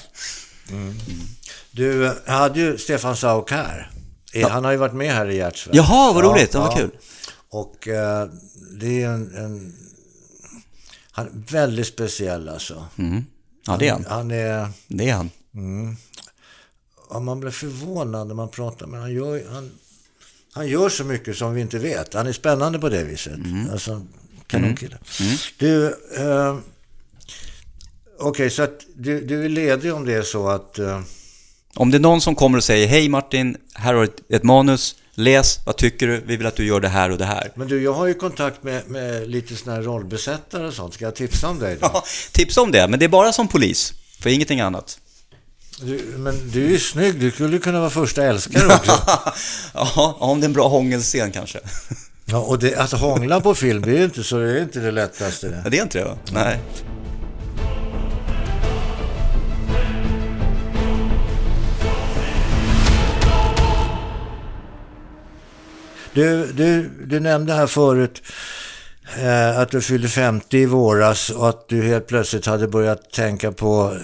Du 1.72 2.06
eh, 2.06 2.14
hade 2.26 2.60
ju 2.60 2.78
Stefan 2.78 3.16
Sauk 3.16 3.52
här. 3.52 3.92
Eh, 4.34 4.50
Han 4.50 4.64
har 4.66 4.72
ju 4.72 4.78
varit 4.78 4.94
med 4.94 5.14
här 5.14 5.30
i 5.30 5.38
Hjärtsvärd. 5.38 5.76
Jaha, 5.76 6.14
vad 6.14 6.24
roligt. 6.24 6.54
Ja, 6.54 6.60
vad 6.60 6.78
kul. 6.78 6.90
Och 7.50 7.88
eh, 7.88 8.28
det 8.80 9.04
är 9.04 9.08
en, 9.10 9.36
en... 9.36 9.76
Han 11.12 11.26
är 11.26 11.52
väldigt 11.52 11.88
speciell 11.88 12.50
alltså. 12.50 12.86
Mm. 12.98 13.26
Ja, 13.68 13.78
det 13.78 13.88
är 13.88 13.92
han. 13.92 14.06
Han 14.08 14.32
är... 14.32 14.70
Det 14.88 15.10
är 15.10 15.14
han. 15.14 15.30
Ja, 17.10 17.20
man 17.20 17.40
blir 17.40 17.52
förvånad 17.52 18.28
när 18.28 18.36
man 18.36 18.50
pratar 18.50 18.88
med 18.88 19.00
han 19.00 19.14
gör, 19.14 19.44
han, 19.52 19.72
han 20.54 20.68
gör 20.68 20.90
så 20.90 21.04
mycket 21.04 21.38
som 21.38 21.54
vi 21.54 21.62
inte 21.62 21.80
vet. 21.80 22.14
Han 22.14 22.28
är 22.28 22.34
spännande 22.34 22.80
på 22.80 22.90
det 22.90 23.04
viset. 23.04 23.40
Alltså, 23.72 24.06
kanonkille. 24.48 24.98
Du, 25.58 25.88
eh, 26.18 26.58
okej, 28.20 28.50
så 28.50 28.64
att 28.64 28.86
du, 28.96 29.22
du 29.22 29.46
är 29.46 29.50
ledig 29.50 29.94
om 29.94 30.06
det 30.06 30.14
är 30.14 30.22
så 30.22 30.50
att... 30.50 30.80
Eh, 30.80 31.02
Om 31.76 31.92
det 31.92 31.98
är 31.98 32.00
någon 32.00 32.22
som 32.22 32.36
kommer 32.36 32.58
och 32.58 32.64
säger 32.64 32.88
Hej 32.88 33.10
Martin, 33.10 33.58
här 33.74 33.94
har 33.94 34.02
du 34.02 34.08
ett, 34.08 34.32
ett 34.32 34.44
manus, 34.44 34.96
läs, 35.16 35.60
vad 35.66 35.78
tycker 35.78 36.08
du? 36.08 36.24
Vi 36.26 36.38
vill 36.38 36.48
att 36.48 36.56
du 36.56 36.66
gör 36.66 36.80
det 36.80 36.88
här 36.88 37.10
och 37.10 37.18
det 37.18 37.26
här. 37.26 37.52
men 37.56 37.68
du, 37.68 37.84
jag 37.84 37.94
har 37.94 38.06
ju 38.06 38.14
kontakt 38.14 38.64
med, 38.64 38.88
med 38.88 39.30
lite 39.30 39.56
sådana 39.56 39.78
här 39.78 39.86
rollbesättare 39.86 40.68
och 40.68 40.74
sånt. 40.74 40.94
Ska 40.94 41.06
jag 41.06 41.16
tipsa 41.16 41.50
om 41.50 41.60
dig 41.60 41.78
då? 41.82 41.90
Ja, 41.94 42.04
tips 42.32 42.58
om 42.58 42.72
det, 42.72 42.88
men 42.88 43.00
det 43.00 43.06
är 43.06 43.10
bara 43.10 43.34
som 43.34 43.48
polis, 43.48 43.94
för 44.20 44.30
ingenting 44.30 44.60
annat. 44.62 45.00
Du, 45.82 46.14
men 46.18 46.52
du 46.52 46.66
är 46.66 46.70
ju 46.70 46.80
snygg. 46.80 47.20
Du 47.20 47.32
skulle 47.32 47.60
kunna 47.60 47.80
vara 47.80 47.90
första 47.90 48.24
älskare 48.24 48.66
också. 48.66 48.92
ja, 49.74 50.18
om 50.20 50.40
det 50.40 50.46
är 50.46 50.48
en 50.48 50.54
bra 50.54 50.68
hångelscen 50.68 51.32
kanske. 51.32 51.60
Ja, 52.26 52.38
och 52.38 52.60
det, 52.60 52.76
att 52.76 52.92
hångla 52.92 53.42
på 53.42 53.56
film, 53.56 53.82
det 53.82 53.92
är 53.92 53.98
ju 53.98 54.04
inte 54.04 54.24
så, 54.24 54.38
det 54.38 54.52
är 54.52 54.62
inte 54.62 54.80
det 54.80 54.92
lättaste. 54.92 55.48
Det. 55.48 55.62
Ja, 55.64 55.70
det 55.70 55.78
är 55.78 55.84
inte 55.84 55.98
det 55.98 56.06
va? 56.06 56.18
Nej. 56.32 56.60
Du, 66.16 66.52
du, 66.54 66.90
du 67.06 67.20
nämnde 67.20 67.54
här 67.54 67.68
förut 67.68 68.22
eh, 69.18 69.60
att 69.60 69.72
du 69.72 69.82
fyllde 69.82 70.08
50 70.08 70.58
i 70.58 70.66
våras 70.66 71.30
och 71.30 71.50
att 71.50 71.70
du 71.70 71.84
helt 71.84 72.08
plötsligt 72.08 72.46
hade 72.46 72.68
börjat 72.68 73.12
tänka 73.12 73.52
på 73.52 73.98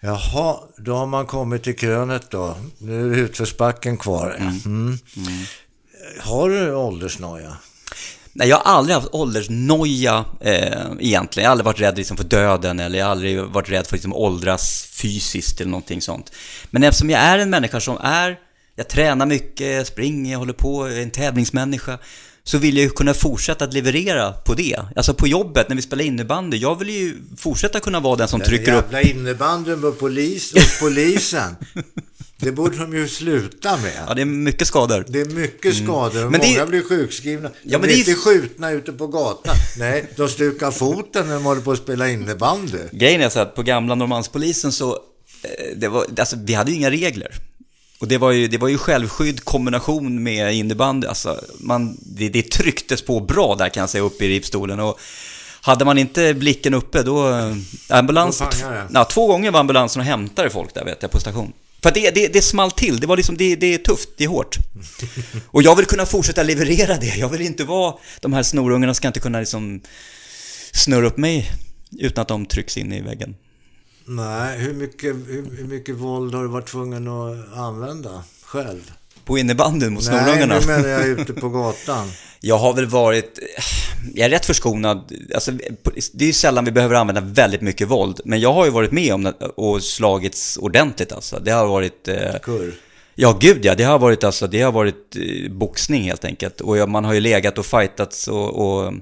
Jaha, 0.00 0.56
då 0.76 0.94
har 0.96 1.06
man 1.06 1.26
kommit 1.26 1.62
till 1.62 1.76
krönet 1.76 2.30
då. 2.30 2.56
Nu 2.78 3.12
är 3.12 3.18
utförsbacken 3.18 3.96
kvar. 3.96 4.36
Mm. 4.38 4.98
Har 6.20 6.50
du 6.50 6.74
åldersnoja? 6.74 7.56
Nej, 8.32 8.48
jag 8.48 8.56
har 8.56 8.72
aldrig 8.72 8.94
haft 8.94 9.08
åldersnoja 9.12 10.24
eh, 10.40 10.86
egentligen. 11.00 11.44
Jag 11.44 11.48
har 11.48 11.50
aldrig 11.50 11.64
varit 11.64 11.80
rädd 11.80 11.96
liksom, 11.96 12.16
för 12.16 12.24
döden 12.24 12.80
eller 12.80 12.98
jag 12.98 13.06
har 13.06 13.10
aldrig 13.10 13.40
varit 13.40 13.70
rädd 13.70 13.86
för 13.86 13.88
att 13.88 13.92
liksom, 13.92 14.12
åldras 14.12 14.84
fysiskt 14.92 15.60
eller 15.60 15.70
någonting 15.70 16.02
sånt. 16.02 16.32
Men 16.70 16.84
eftersom 16.84 17.10
jag 17.10 17.20
är 17.20 17.38
en 17.38 17.50
människa 17.50 17.80
som 17.80 17.98
är, 18.02 18.38
jag 18.76 18.88
tränar 18.88 19.26
mycket, 19.26 19.66
jag 19.76 19.86
springer, 19.86 20.32
jag 20.32 20.38
håller 20.38 20.52
på, 20.52 20.88
jag 20.88 20.98
är 20.98 21.02
en 21.02 21.10
tävlingsmänniska. 21.10 21.98
Så 22.46 22.58
vill 22.58 22.76
jag 22.76 22.84
ju 22.84 22.90
kunna 22.90 23.14
fortsätta 23.14 23.64
att 23.64 23.74
leverera 23.74 24.32
på 24.32 24.54
det. 24.54 24.76
Alltså 24.96 25.14
på 25.14 25.28
jobbet 25.28 25.68
när 25.68 25.76
vi 25.76 25.82
spelar 25.82 26.04
innebandy. 26.04 26.56
Jag 26.56 26.78
vill 26.78 26.88
ju 26.90 27.14
fortsätta 27.38 27.80
kunna 27.80 28.00
vara 28.00 28.16
den 28.16 28.28
som 28.28 28.40
trycker 28.40 28.66
Den 28.66 28.74
upp 28.74 28.92
jävla 28.92 29.10
innebandyn 29.10 29.80
med 29.80 29.98
polis 29.98 30.52
och 30.52 30.80
polisen. 30.80 31.56
det 32.36 32.52
borde 32.52 32.76
de 32.76 32.94
ju 32.96 33.08
sluta 33.08 33.76
med. 33.76 33.92
Ja, 34.08 34.14
det 34.14 34.20
är 34.20 34.24
mycket 34.26 34.66
skador. 34.66 35.04
Det 35.08 35.20
är 35.20 35.24
mycket 35.24 35.76
skador 35.76 36.26
och 36.26 36.28
Mm. 36.28 36.40
Men 36.40 36.50
många 36.50 36.66
blir 36.66 36.82
sjukskrivna. 36.82 37.48
De 37.48 37.54
Ja, 37.62 37.78
men 37.78 37.80
blir 37.80 37.88
det 37.90 37.94
är- 37.94 38.08
inte 38.08 38.14
skjutna 38.20 38.70
ute 38.70 38.92
på 38.92 39.06
gatan. 39.06 39.54
Nej, 39.78 40.04
de 40.16 40.28
stukar 40.28 40.70
foten 40.70 41.26
när 41.26 41.34
de 41.34 41.44
håller 41.44 41.60
på 41.62 41.72
att 41.72 41.78
spela 41.78 42.08
innebandy. 42.10 42.78
Grejen 42.92 43.20
är 43.20 43.28
så 43.28 43.40
att 43.40 43.54
på 43.54 43.62
gamla 43.62 43.94
Norrmalmspolisen 43.94 44.72
så, 44.72 44.92
eh, 45.42 45.76
det 45.76 45.88
var, 45.88 46.06
alltså, 46.18 46.36
vi 46.44 46.54
hade 46.54 46.70
ju 46.70 46.76
inga 46.76 46.90
regler. 46.90 47.34
Och 48.04 48.08
det 48.08 48.18
var 48.18 48.32
ju, 48.32 48.48
det 48.48 48.58
var 48.58 48.68
ju 48.68 48.78
självskydd 48.78 49.44
kombination 49.44 50.22
med 50.22 50.54
innebandy. 50.54 51.06
Alltså, 51.06 51.40
man, 51.60 51.98
det, 52.00 52.28
det 52.28 52.50
trycktes 52.50 53.02
på 53.02 53.20
bra 53.20 53.54
där 53.54 53.68
kan 53.68 53.80
jag 53.80 53.90
säga, 53.90 54.04
uppe 54.04 54.24
i 54.24 54.28
ripstolen. 54.28 54.80
Och 54.80 55.00
hade 55.60 55.84
man 55.84 55.98
inte 55.98 56.34
blicken 56.34 56.74
uppe 56.74 57.02
då... 57.02 57.28
eh, 57.28 57.56
Ambulans... 57.88 58.38
Då 58.38 58.46
ja, 58.92 59.04
två 59.04 59.26
gånger 59.26 59.50
var 59.50 59.60
ambulansen 59.60 60.00
och 60.00 60.06
hämtade 60.06 60.50
folk 60.50 60.74
där 60.74 60.84
vet 60.84 61.02
jag, 61.02 61.10
på 61.10 61.20
station. 61.20 61.52
För 61.82 61.90
det, 61.90 62.10
det, 62.10 62.32
det 62.32 62.42
small 62.42 62.70
till, 62.70 63.00
det 63.00 63.06
var 63.06 63.16
liksom, 63.16 63.36
det, 63.36 63.56
det 63.56 63.74
är 63.74 63.78
tufft, 63.78 64.08
det 64.16 64.24
är 64.24 64.28
hårt. 64.28 64.56
Och 65.46 65.62
jag 65.62 65.76
vill 65.76 65.86
kunna 65.86 66.06
fortsätta 66.06 66.42
leverera 66.42 66.96
det. 66.96 67.16
Jag 67.16 67.28
vill 67.28 67.40
inte 67.40 67.64
vara, 67.64 67.94
de 68.20 68.32
här 68.32 68.42
snorungarna 68.42 68.94
ska 68.94 69.06
inte 69.06 69.20
kunna 69.20 69.40
liksom 69.40 69.80
snurra 70.72 71.06
upp 71.06 71.16
mig 71.16 71.50
utan 71.98 72.22
att 72.22 72.28
de 72.28 72.46
trycks 72.46 72.76
in 72.76 72.92
i 72.92 73.00
väggen. 73.00 73.36
Nej, 74.06 74.58
hur 74.58 74.74
mycket, 74.74 75.14
hur, 75.14 75.56
hur 75.56 75.64
mycket 75.64 75.94
våld 75.94 76.34
har 76.34 76.42
du 76.42 76.48
varit 76.48 76.66
tvungen 76.66 77.08
att 77.08 77.56
använda 77.58 78.24
själv? 78.44 78.90
På 79.24 79.38
innebandyn 79.38 79.94
mot 79.94 80.06
Nej, 80.10 80.24
snorungarna. 80.24 80.58
nu 80.60 80.66
menar 80.66 80.88
jag 80.88 81.06
ute 81.08 81.32
på 81.32 81.48
gatan. 81.48 82.10
Jag 82.40 82.58
har 82.58 82.74
väl 82.74 82.86
varit... 82.86 83.38
Jag 84.14 84.26
är 84.26 84.30
rätt 84.30 84.46
förskonad. 84.46 85.12
Alltså, 85.34 85.52
det 86.12 86.24
är 86.24 86.26
ju 86.26 86.32
sällan 86.32 86.64
vi 86.64 86.72
behöver 86.72 86.94
använda 86.94 87.20
väldigt 87.20 87.60
mycket 87.60 87.88
våld. 87.88 88.20
Men 88.24 88.40
jag 88.40 88.52
har 88.52 88.64
ju 88.64 88.70
varit 88.70 88.92
med 88.92 89.14
om 89.14 89.22
det 89.22 89.32
och 89.56 89.82
slagits 89.82 90.56
ordentligt 90.56 91.12
alltså. 91.12 91.38
Det 91.44 91.50
har 91.50 91.66
varit... 91.66 92.08
Eh, 92.08 92.38
Kurr. 92.42 92.74
ja, 93.14 93.36
gud 93.40 93.64
ja. 93.64 93.74
Det 93.74 93.84
har 93.84 93.98
varit, 93.98 94.24
alltså, 94.24 94.46
det 94.46 94.60
har 94.60 94.72
varit 94.72 95.16
eh, 95.16 95.52
boxning 95.52 96.02
helt 96.02 96.24
enkelt. 96.24 96.60
Och 96.60 96.88
man 96.88 97.04
har 97.04 97.14
ju 97.14 97.20
legat 97.20 97.58
och 97.58 97.66
fightats 97.66 98.28
och, 98.28 98.54
och... 98.54 98.92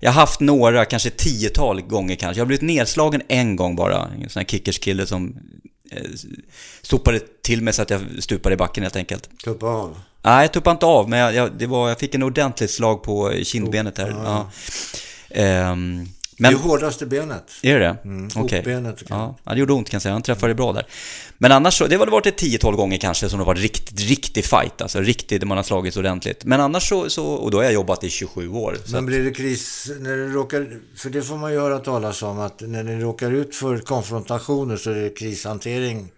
Jag 0.00 0.12
har 0.12 0.20
haft 0.20 0.40
några, 0.40 0.84
kanske 0.84 1.10
tiotal 1.10 1.80
gånger 1.80 2.14
kanske. 2.14 2.40
Jag 2.40 2.44
har 2.44 2.46
blivit 2.46 2.62
nedslagen 2.62 3.22
en 3.28 3.56
gång 3.56 3.76
bara. 3.76 4.08
En 4.22 4.28
sån 4.28 4.40
här 4.40 4.46
kickerskille 4.46 5.06
som 5.06 5.36
eh, 5.90 6.02
sopade 6.82 7.20
till 7.42 7.62
mig 7.62 7.72
så 7.72 7.82
att 7.82 7.90
jag 7.90 8.00
stupade 8.18 8.54
i 8.54 8.56
backen 8.56 8.82
helt 8.82 8.96
enkelt. 8.96 9.28
Tuppa 9.44 9.66
av. 9.66 10.00
Nej, 10.22 10.42
jag 10.42 10.52
tuppade 10.52 10.72
inte 10.72 10.86
av, 10.86 11.08
men 11.08 11.18
jag, 11.18 11.34
jag, 11.34 11.52
det 11.58 11.66
var, 11.66 11.88
jag 11.88 11.98
fick 11.98 12.14
en 12.14 12.22
ordentligt 12.22 12.70
slag 12.70 13.02
på 13.02 13.32
kindbenet 13.42 13.98
här. 13.98 14.08
Ja. 14.24 14.50
Ehm, 15.30 16.06
men, 16.38 16.52
det 16.52 16.58
är 16.58 16.62
hårdaste 16.62 17.06
benet. 17.06 17.52
är 17.62 17.74
det 17.74 17.80
det? 17.80 17.96
Mm, 18.04 18.28
Okej. 18.36 18.62
kan 18.64 18.96
Ja, 19.08 19.36
ja, 19.44 19.52
det 19.52 19.58
gjorde 19.58 19.72
ont 19.72 19.90
kan 19.90 19.96
jag 19.96 20.02
säga. 20.02 20.12
Han 20.12 20.22
träffade 20.22 20.54
bra 20.54 20.72
där. 20.72 20.86
Men 21.38 21.52
annars 21.52 21.78
så, 21.78 21.86
det 21.86 21.94
har 21.94 22.00
väl 22.00 22.10
varit 22.10 22.26
ett 22.26 22.36
tiotal 22.36 22.76
gånger 22.76 22.98
kanske 22.98 23.28
som 23.28 23.38
det 23.38 23.44
har 23.44 23.54
varit 23.54 23.62
riktigt, 23.62 24.00
riktig 24.00 24.44
fight. 24.44 24.82
Alltså 24.82 25.00
riktigt, 25.00 25.44
man 25.44 25.56
har 25.56 25.64
slagits 25.64 25.96
ordentligt. 25.96 26.44
Men 26.44 26.60
annars 26.60 26.88
så, 26.88 27.10
så 27.10 27.26
och 27.26 27.50
då 27.50 27.58
har 27.58 27.64
jag 27.64 27.72
jobbat 27.72 28.04
i 28.04 28.10
27 28.10 28.48
år. 28.48 28.76
Men 28.92 29.06
blir 29.06 29.24
det 29.24 29.30
kris 29.30 29.90
när 30.00 30.16
det 30.16 30.26
råkar, 30.28 30.66
för 30.96 31.10
det 31.10 31.22
får 31.22 31.36
man 31.36 31.52
ju 31.52 31.60
höra 31.60 31.78
talas 31.78 32.22
om 32.22 32.40
att 32.40 32.60
när 32.60 32.82
ni 32.82 33.02
råkar 33.02 33.32
ut 33.32 33.54
för 33.54 33.78
konfrontationer 33.78 34.76
så 34.76 34.90
är 34.90 34.94
det 34.94 35.10
krishantering 35.10 36.08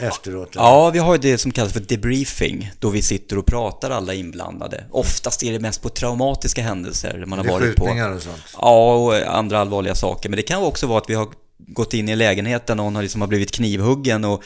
efteråt. 0.00 0.56
eller? 0.56 0.64
Ja, 0.64 0.90
vi 0.90 0.98
har 0.98 1.14
ju 1.14 1.18
det 1.18 1.38
som 1.38 1.50
kallas 1.50 1.72
för 1.72 1.80
debriefing, 1.80 2.70
då 2.78 2.90
vi 2.90 3.02
sitter 3.02 3.38
och 3.38 3.46
pratar 3.46 3.90
alla 3.90 4.14
inblandade. 4.14 4.84
Oftast 4.90 5.42
är 5.42 5.52
det 5.52 5.60
mest 5.60 5.82
på 5.82 5.88
traumatiska 5.88 6.62
händelser 6.62 7.24
man 7.26 7.38
har 7.38 7.46
varit 7.46 7.76
på. 7.76 7.84
och 7.84 8.22
sånt. 8.22 8.42
Ja, 8.60 8.94
och 8.94 9.14
andra 9.14 9.58
allvarliga 9.58 9.94
saker. 9.94 10.28
Men 10.28 10.36
det 10.36 10.42
kan 10.42 10.62
också 10.62 10.86
vara 10.86 10.98
att 10.98 11.10
vi 11.10 11.14
har 11.14 11.28
gått 11.58 11.94
in 11.94 12.08
i 12.08 12.16
lägenheten 12.16 12.78
och 12.80 12.84
någon 12.84 12.94
har, 12.94 13.02
liksom 13.02 13.20
har 13.20 13.28
blivit 13.28 13.50
knivhuggen 13.50 14.24
och 14.24 14.42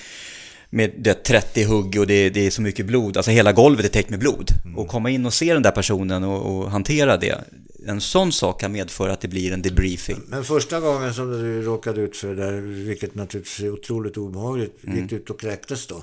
med 0.70 0.90
det 0.98 1.14
30 1.14 1.64
hugg 1.64 1.98
och 2.00 2.06
det, 2.06 2.30
det 2.30 2.46
är 2.46 2.50
så 2.50 2.62
mycket 2.62 2.86
blod. 2.86 3.16
Alltså 3.16 3.30
hela 3.30 3.52
golvet 3.52 3.84
är 3.84 3.88
täckt 3.88 4.10
med 4.10 4.18
blod. 4.18 4.50
Och 4.76 4.88
komma 4.88 5.10
in 5.10 5.26
och 5.26 5.34
se 5.34 5.54
den 5.54 5.62
där 5.62 5.70
personen 5.70 6.24
och, 6.24 6.56
och 6.58 6.70
hantera 6.70 7.16
det. 7.16 7.38
En 7.86 8.00
sån 8.00 8.32
sak 8.32 8.60
kan 8.60 8.72
medföra 8.72 9.12
att 9.12 9.20
det 9.20 9.28
blir 9.28 9.52
en 9.52 9.62
debriefing. 9.62 10.20
Men 10.28 10.44
första 10.44 10.80
gången 10.80 11.14
som 11.14 11.30
du 11.32 11.62
råkade 11.62 12.00
ut 12.00 12.16
för 12.16 12.28
det 12.28 12.34
där, 12.44 12.52
vilket 12.60 13.14
naturligtvis 13.14 13.60
är 13.60 13.72
otroligt 13.72 14.16
obehagligt, 14.16 14.84
Mm. 14.84 14.98
gick 14.98 15.10
du 15.10 15.16
ut 15.16 15.30
och 15.30 15.40
kräktes 15.40 15.86
då? 15.86 16.02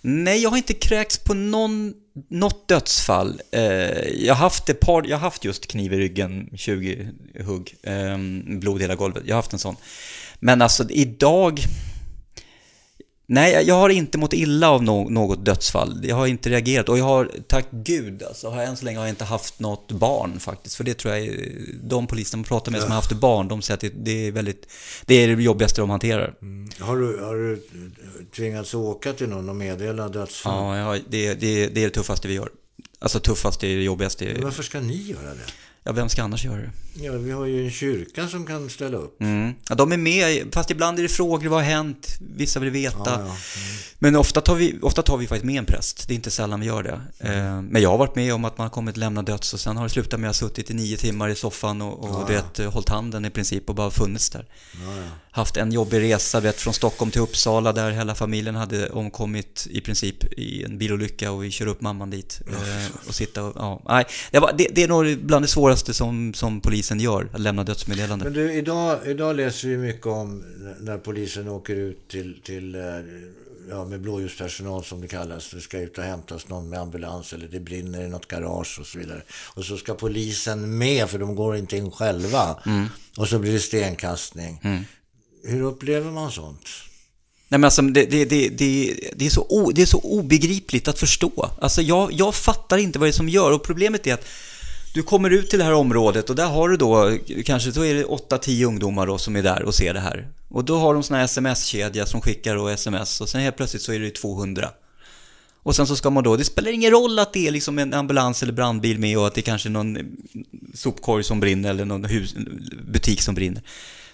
Nej, 0.00 0.42
jag 0.42 0.50
har 0.50 0.56
inte 0.56 0.74
kräkts 0.74 1.18
på 1.18 1.34
någon, 1.34 1.94
något 2.28 2.68
dödsfall. 2.68 3.40
Eh, 3.50 3.62
jag, 4.24 4.34
har 4.34 4.40
haft 4.42 4.80
par, 4.80 5.04
jag 5.08 5.18
haft 5.18 5.44
just 5.44 5.66
kniv 5.66 5.92
i 5.92 5.96
ryggen, 5.98 6.50
20 6.56 7.08
hugg, 7.46 7.74
eh, 7.82 8.18
blod 8.58 8.80
hela 8.80 8.94
golvet. 8.94 9.22
Jag 9.26 9.34
har 9.34 9.38
haft 9.42 9.52
en 9.52 9.58
sån. 9.58 9.76
Men 10.40 10.62
alltså 10.62 10.90
idag... 10.90 11.60
Nej, 13.26 13.64
jag 13.66 13.74
har 13.74 13.88
inte 13.88 14.18
mått 14.18 14.32
illa 14.32 14.70
av 14.70 14.82
något 14.82 15.44
dödsfall. 15.44 16.00
Jag 16.02 16.16
har 16.16 16.26
inte 16.26 16.50
reagerat 16.50 16.88
och 16.88 16.98
jag 16.98 17.04
har, 17.04 17.30
tack 17.46 17.66
gud, 17.70 18.22
alltså, 18.22 18.48
har 18.48 18.56
jag 18.56 18.68
än 18.68 18.76
så 18.76 18.84
länge 18.84 18.98
har 18.98 19.04
jag 19.04 19.12
inte 19.12 19.24
haft 19.24 19.60
något 19.60 19.92
barn 19.92 20.40
faktiskt. 20.40 20.76
För 20.76 20.84
det 20.84 20.94
tror 20.94 21.14
jag 21.14 21.26
är, 21.26 21.50
de 21.82 22.06
poliser 22.06 22.36
man 22.36 22.44
pratar 22.44 22.72
med 22.72 22.80
som 22.80 22.90
har 22.90 22.96
haft 22.96 23.12
barn, 23.12 23.48
de 23.48 23.62
säger 23.62 23.88
att 23.88 23.94
det, 24.04 24.26
är 24.26 24.32
väldigt, 24.32 24.72
det 25.06 25.14
är 25.14 25.36
det 25.36 25.42
jobbigaste 25.42 25.80
de 25.80 25.90
hanterar. 25.90 26.34
Mm. 26.42 26.70
Har, 26.78 26.96
du, 26.96 27.24
har 27.24 27.34
du 27.34 27.62
tvingats 28.36 28.74
åka 28.74 29.12
till 29.12 29.28
någon 29.28 29.48
och 29.48 29.56
meddela 29.56 30.08
dödsfall? 30.08 30.76
Ja, 30.76 30.94
ja 30.94 31.00
det, 31.08 31.34
det, 31.34 31.66
det 31.66 31.80
är 31.80 31.84
det 31.84 31.94
tuffaste 31.94 32.28
vi 32.28 32.34
gör. 32.34 32.48
Alltså 32.98 33.20
tuffaste 33.20 33.66
det 33.66 33.72
jobbigaste. 33.72 34.24
Men 34.24 34.44
varför 34.44 34.62
ska 34.62 34.80
ni 34.80 35.02
göra 35.02 35.34
det? 35.34 35.52
Ja, 35.86 35.92
vem 35.92 36.08
ska 36.08 36.22
annars 36.22 36.44
göra 36.44 36.56
det? 36.56 36.70
Ja, 37.04 37.12
vi 37.12 37.30
har 37.30 37.46
ju 37.46 37.64
en 37.64 37.70
kyrka 37.70 38.28
som 38.28 38.46
kan 38.46 38.70
ställa 38.70 38.98
upp. 38.98 39.20
Mm. 39.20 39.54
Ja, 39.68 39.74
de 39.74 39.92
är 39.92 39.96
med, 39.96 40.54
fast 40.54 40.70
ibland 40.70 40.98
är 40.98 41.02
det 41.02 41.08
frågor, 41.08 41.48
vad 41.48 41.58
har 41.58 41.66
hänt? 41.66 42.18
Vissa 42.36 42.60
vill 42.60 42.70
veta. 42.70 42.98
Ja, 43.04 43.12
ja. 43.12 43.20
Mm. 43.20 43.36
Men 43.98 44.16
ofta 44.16 44.40
tar, 44.40 44.54
vi, 44.54 44.78
ofta 44.82 45.02
tar 45.02 45.16
vi 45.16 45.26
faktiskt 45.26 45.44
med 45.44 45.58
en 45.58 45.66
präst, 45.66 46.08
det 46.08 46.14
är 46.14 46.16
inte 46.16 46.30
sällan 46.30 46.60
vi 46.60 46.66
gör 46.66 46.82
det. 46.82 47.00
Eh, 47.18 47.62
Men 47.62 47.82
jag 47.82 47.90
har 47.90 47.98
varit 47.98 48.16
med 48.16 48.34
om 48.34 48.44
att 48.44 48.58
man 48.58 48.64
har 48.64 48.70
kommit 48.70 48.96
lämna 48.96 49.22
döds 49.22 49.54
och 49.54 49.60
sen 49.60 49.76
har 49.76 49.84
det 49.84 49.90
slutat 49.90 50.20
med 50.20 50.30
att 50.30 50.40
jag 50.40 50.46
har 50.46 50.48
suttit 50.48 50.70
i 50.70 50.74
nio 50.74 50.96
timmar 50.96 51.28
i 51.28 51.34
soffan 51.34 51.82
och, 51.82 52.04
och 52.04 52.26
du 52.26 52.34
vet, 52.34 52.72
hållit 52.72 52.88
handen 52.88 53.24
i 53.24 53.30
princip 53.30 53.68
och 53.68 53.74
bara 53.74 53.90
funnits 53.90 54.30
där. 54.30 54.46
Ja, 54.72 54.96
ja. 54.96 55.02
Haft 55.30 55.56
en 55.56 55.72
jobbig 55.72 56.00
resa, 56.00 56.40
vet, 56.40 56.60
från 56.60 56.74
Stockholm 56.74 57.10
till 57.10 57.20
Uppsala 57.20 57.72
där 57.72 57.90
hela 57.90 58.14
familjen 58.14 58.54
hade 58.54 58.88
omkommit 58.88 59.66
i 59.70 59.80
princip 59.80 60.32
i 60.32 60.64
en 60.64 60.78
bilolycka 60.78 61.32
och 61.32 61.44
vi 61.44 61.50
kör 61.50 61.66
upp 61.66 61.80
mamman 61.80 62.10
dit. 62.10 62.40
Eh, 62.48 63.08
och 63.08 63.14
sitta 63.14 63.42
och, 63.42 63.52
ja, 63.56 63.82
nej, 63.88 64.04
det, 64.30 64.38
var, 64.38 64.52
det, 64.58 64.68
det 64.74 64.82
är 64.82 64.88
nog 64.88 65.18
bland 65.18 65.44
det 65.44 65.48
svåraste 65.48 65.73
som, 65.76 66.34
som 66.34 66.60
polisen 66.60 67.00
gör, 67.00 67.28
att 67.32 67.40
lämna 67.40 67.64
dödsmeddelande. 67.64 68.24
Men 68.24 68.34
du, 68.34 68.52
idag, 68.52 68.98
idag 69.06 69.36
läser 69.36 69.68
vi 69.68 69.76
mycket 69.76 70.06
om 70.06 70.44
när 70.80 70.98
polisen 70.98 71.48
åker 71.48 71.76
ut 71.76 72.08
till, 72.08 72.40
till 72.42 72.74
eh, 72.74 72.80
ja, 73.70 73.84
med 73.84 74.00
blåljuspersonal 74.00 74.84
som 74.84 75.00
det 75.00 75.08
kallas. 75.08 75.50
Det 75.50 75.60
ska 75.60 75.80
ut 75.80 75.98
och 75.98 76.04
hämtas 76.04 76.48
någon 76.48 76.68
med 76.68 76.78
ambulans 76.78 77.32
eller 77.32 77.48
det 77.48 77.60
brinner 77.60 78.04
i 78.04 78.08
något 78.08 78.28
garage 78.28 78.78
och 78.80 78.86
så 78.86 78.98
vidare. 78.98 79.22
Och 79.30 79.64
så 79.64 79.76
ska 79.76 79.94
polisen 79.94 80.78
med 80.78 81.10
för 81.10 81.18
de 81.18 81.34
går 81.34 81.56
inte 81.56 81.76
in 81.76 81.90
själva. 81.90 82.56
Och 83.16 83.28
så 83.28 83.38
blir 83.38 83.52
det 83.52 83.60
stenkastning. 83.60 84.60
Hur 85.44 85.62
upplever 85.62 86.10
man 86.10 86.30
sånt? 86.30 86.68
Nej 87.48 87.58
men 87.58 87.64
alltså, 87.64 87.82
det, 87.82 88.04
det, 88.04 88.24
det, 88.24 88.48
det, 88.48 89.00
det, 89.16 89.26
är 89.26 89.30
så 89.30 89.46
o, 89.48 89.72
det 89.74 89.82
är 89.82 89.86
så 89.86 89.98
obegripligt 89.98 90.88
att 90.88 90.98
förstå. 90.98 91.50
Alltså 91.60 91.82
jag, 91.82 92.12
jag 92.12 92.34
fattar 92.34 92.78
inte 92.78 92.98
vad 92.98 93.06
det 93.06 93.10
är 93.10 93.12
som 93.12 93.28
gör 93.28 93.52
och 93.52 93.62
problemet 93.62 94.06
är 94.06 94.14
att 94.14 94.26
du 94.94 95.02
kommer 95.02 95.30
ut 95.30 95.50
till 95.50 95.58
det 95.58 95.64
här 95.64 95.74
området 95.74 96.30
och 96.30 96.36
där 96.36 96.46
har 96.46 96.68
du 96.68 96.76
då, 96.76 97.18
kanske 97.44 97.70
då 97.70 97.86
är 97.86 97.94
det 97.94 98.04
8-10 98.04 98.64
ungdomar 98.64 99.06
då 99.06 99.18
som 99.18 99.36
är 99.36 99.42
där 99.42 99.62
och 99.62 99.74
ser 99.74 99.94
det 99.94 100.00
här. 100.00 100.28
Och 100.48 100.64
då 100.64 100.78
har 100.78 100.94
de 100.94 101.02
såna 101.02 101.18
här 101.18 101.24
sms-kedja 101.24 102.06
som 102.06 102.20
skickar 102.20 102.56
och 102.56 102.70
sms 102.70 103.20
och 103.20 103.28
sen 103.28 103.40
helt 103.40 103.56
plötsligt 103.56 103.82
så 103.82 103.92
är 103.92 104.00
det 104.00 104.10
200. 104.10 104.70
Och 105.62 105.76
sen 105.76 105.86
så 105.86 105.96
ska 105.96 106.10
man 106.10 106.24
då, 106.24 106.36
det 106.36 106.44
spelar 106.44 106.70
ingen 106.70 106.90
roll 106.90 107.18
att 107.18 107.32
det 107.32 107.46
är 107.46 107.50
liksom 107.50 107.78
en 107.78 107.94
ambulans 107.94 108.42
eller 108.42 108.52
brandbil 108.52 108.98
med 108.98 109.18
och 109.18 109.26
att 109.26 109.34
det 109.34 109.42
kanske 109.42 109.68
är 109.68 109.70
någon 109.70 109.98
sopkorg 110.74 111.24
som 111.24 111.40
brinner 111.40 111.70
eller 111.70 111.84
någon 111.84 112.04
hus, 112.04 112.34
butik 112.92 113.22
som 113.22 113.34
brinner. 113.34 113.62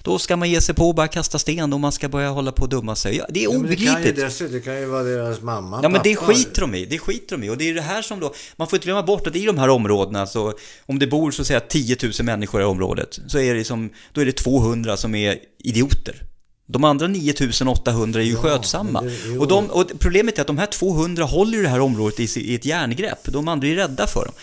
Då 0.02 0.18
ska 0.18 0.36
man 0.36 0.50
ge 0.50 0.60
sig 0.60 0.74
på 0.74 0.88
och 0.88 0.94
bara 0.94 1.08
kasta 1.08 1.38
sten 1.38 1.72
och 1.72 1.80
man 1.80 1.92
ska 1.92 2.08
börja 2.08 2.28
hålla 2.30 2.52
på 2.52 2.62
och 2.62 2.68
dumma 2.68 2.96
sig. 2.96 3.16
Ja, 3.16 3.26
det 3.30 3.40
är 3.44 3.44
Ja, 3.44 3.58
men 3.58 3.62
det, 3.70 3.76
kan 3.76 3.84
ju, 3.84 3.90
obegripligt. 3.92 4.52
det 4.52 4.60
kan 4.60 4.80
ju 4.80 4.86
vara 4.86 5.02
deras 5.02 5.40
mamma, 5.40 5.80
Ja 5.82 5.88
men 5.88 6.00
det 6.04 6.16
skiter 6.16 6.60
de 6.60 6.74
i, 6.74 6.84
det 6.86 6.98
skiter 6.98 7.36
de 7.36 7.46
i. 7.46 7.50
Och 7.50 7.58
det 7.58 7.68
är 7.68 7.74
det 7.74 7.80
här 7.82 8.02
som 8.02 8.20
då, 8.20 8.34
man 8.56 8.68
får 8.68 8.76
inte 8.76 8.84
glömma 8.86 9.02
bort 9.02 9.26
att 9.26 9.36
i 9.36 9.46
de 9.46 9.58
här 9.58 9.68
områdena 9.68 10.26
så, 10.26 10.52
om 10.86 10.98
det 10.98 11.06
bor 11.06 11.30
så 11.30 11.42
att 11.42 11.48
säga 11.48 11.60
10 11.60 11.96
000 12.02 12.12
människor 12.22 12.60
i 12.60 12.64
området, 12.64 13.18
så 13.26 13.38
är 13.38 13.54
det 13.54 13.64
som, 13.64 13.90
då 14.12 14.20
är 14.20 14.24
det 14.26 14.32
200 14.32 14.96
som 14.96 15.14
är 15.14 15.38
idioter. 15.64 16.22
De 16.66 16.84
andra 16.84 17.06
9800 17.08 18.20
är 18.20 18.24
ju 18.24 18.36
skötsamma. 18.36 19.00
men 19.02 19.32
det- 19.32 19.38
och, 19.38 19.48
de, 19.48 19.66
och 19.70 19.90
problemet 19.98 20.36
är 20.38 20.40
att 20.40 20.46
de 20.46 20.58
här 20.58 20.66
200 20.66 21.24
håller 21.24 21.56
ju 21.58 21.62
det 21.62 21.68
här 21.68 21.80
området 21.80 22.20
i, 22.20 22.40
i 22.40 22.54
ett 22.54 22.64
järngrepp. 22.64 23.18
De 23.24 23.48
andra 23.48 23.68
är 23.68 23.74
rädda 23.74 24.06
för 24.06 24.24
dem. 24.24 24.34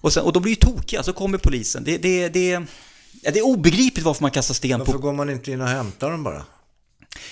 Och, 0.00 0.12
sen, 0.12 0.22
och 0.22 0.32
de 0.32 0.42
blir 0.42 0.52
ju 0.52 0.56
tokiga, 0.56 1.02
så 1.02 1.12
kommer 1.12 1.38
polisen. 1.38 1.84
Det, 1.84 1.96
det, 1.98 2.28
det, 2.28 2.62
ja, 3.22 3.30
det 3.30 3.38
är 3.38 3.46
obegripligt 3.46 4.04
varför 4.04 4.22
man 4.22 4.30
kastar 4.30 4.54
sten 4.54 4.78
på 4.78 4.84
Varför 4.84 4.98
går 4.98 5.12
man 5.12 5.30
inte 5.30 5.52
in 5.52 5.60
och 5.60 5.68
hämtar 5.68 6.10
dem 6.10 6.22
bara? 6.22 6.44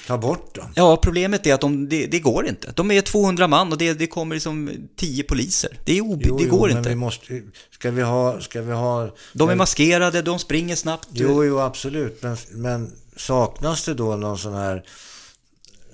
Ta 0.07 0.19
bort 0.19 0.55
dem. 0.55 0.73
Ja, 0.75 0.97
problemet 0.97 1.47
är 1.47 1.55
att 1.55 1.61
de, 1.61 1.89
det, 1.89 2.07
det 2.07 2.19
går 2.21 2.47
inte. 2.47 2.73
De 2.77 2.91
är 2.91 3.01
200 3.01 3.49
man 3.49 3.73
och 3.73 3.79
det, 3.79 3.93
det 3.93 4.07
kommer 4.07 4.35
liksom 4.35 4.71
10 4.97 5.23
poliser. 5.23 5.79
Det, 5.85 5.99
är 5.99 6.01
ob, 6.01 6.23
Jo, 6.25 6.37
det 6.39 6.45
jo, 6.45 6.57
går 6.57 6.69
men 6.69 6.77
inte. 6.77 6.89
Vi 6.89 6.95
måste, 6.95 7.43
ska 7.71 7.91
vi 7.91 8.03
ha... 8.03 8.41
Ska 8.41 8.63
vi 8.63 8.73
ha 8.73 9.11
De 9.33 9.49
är 9.49 9.55
maskerade, 9.55 10.23
de 10.23 10.39
springer 10.39 10.77
snabbt. 10.77 11.09
Jo, 11.13 11.45
jo, 11.45 11.59
absolut. 11.59 12.23
Men, 12.23 12.37
men 12.51 12.93
saknas 13.17 13.85
det 13.85 13.95
då 13.95 14.17
någon 14.17 14.39
sån 14.39 14.55
här... 14.55 14.85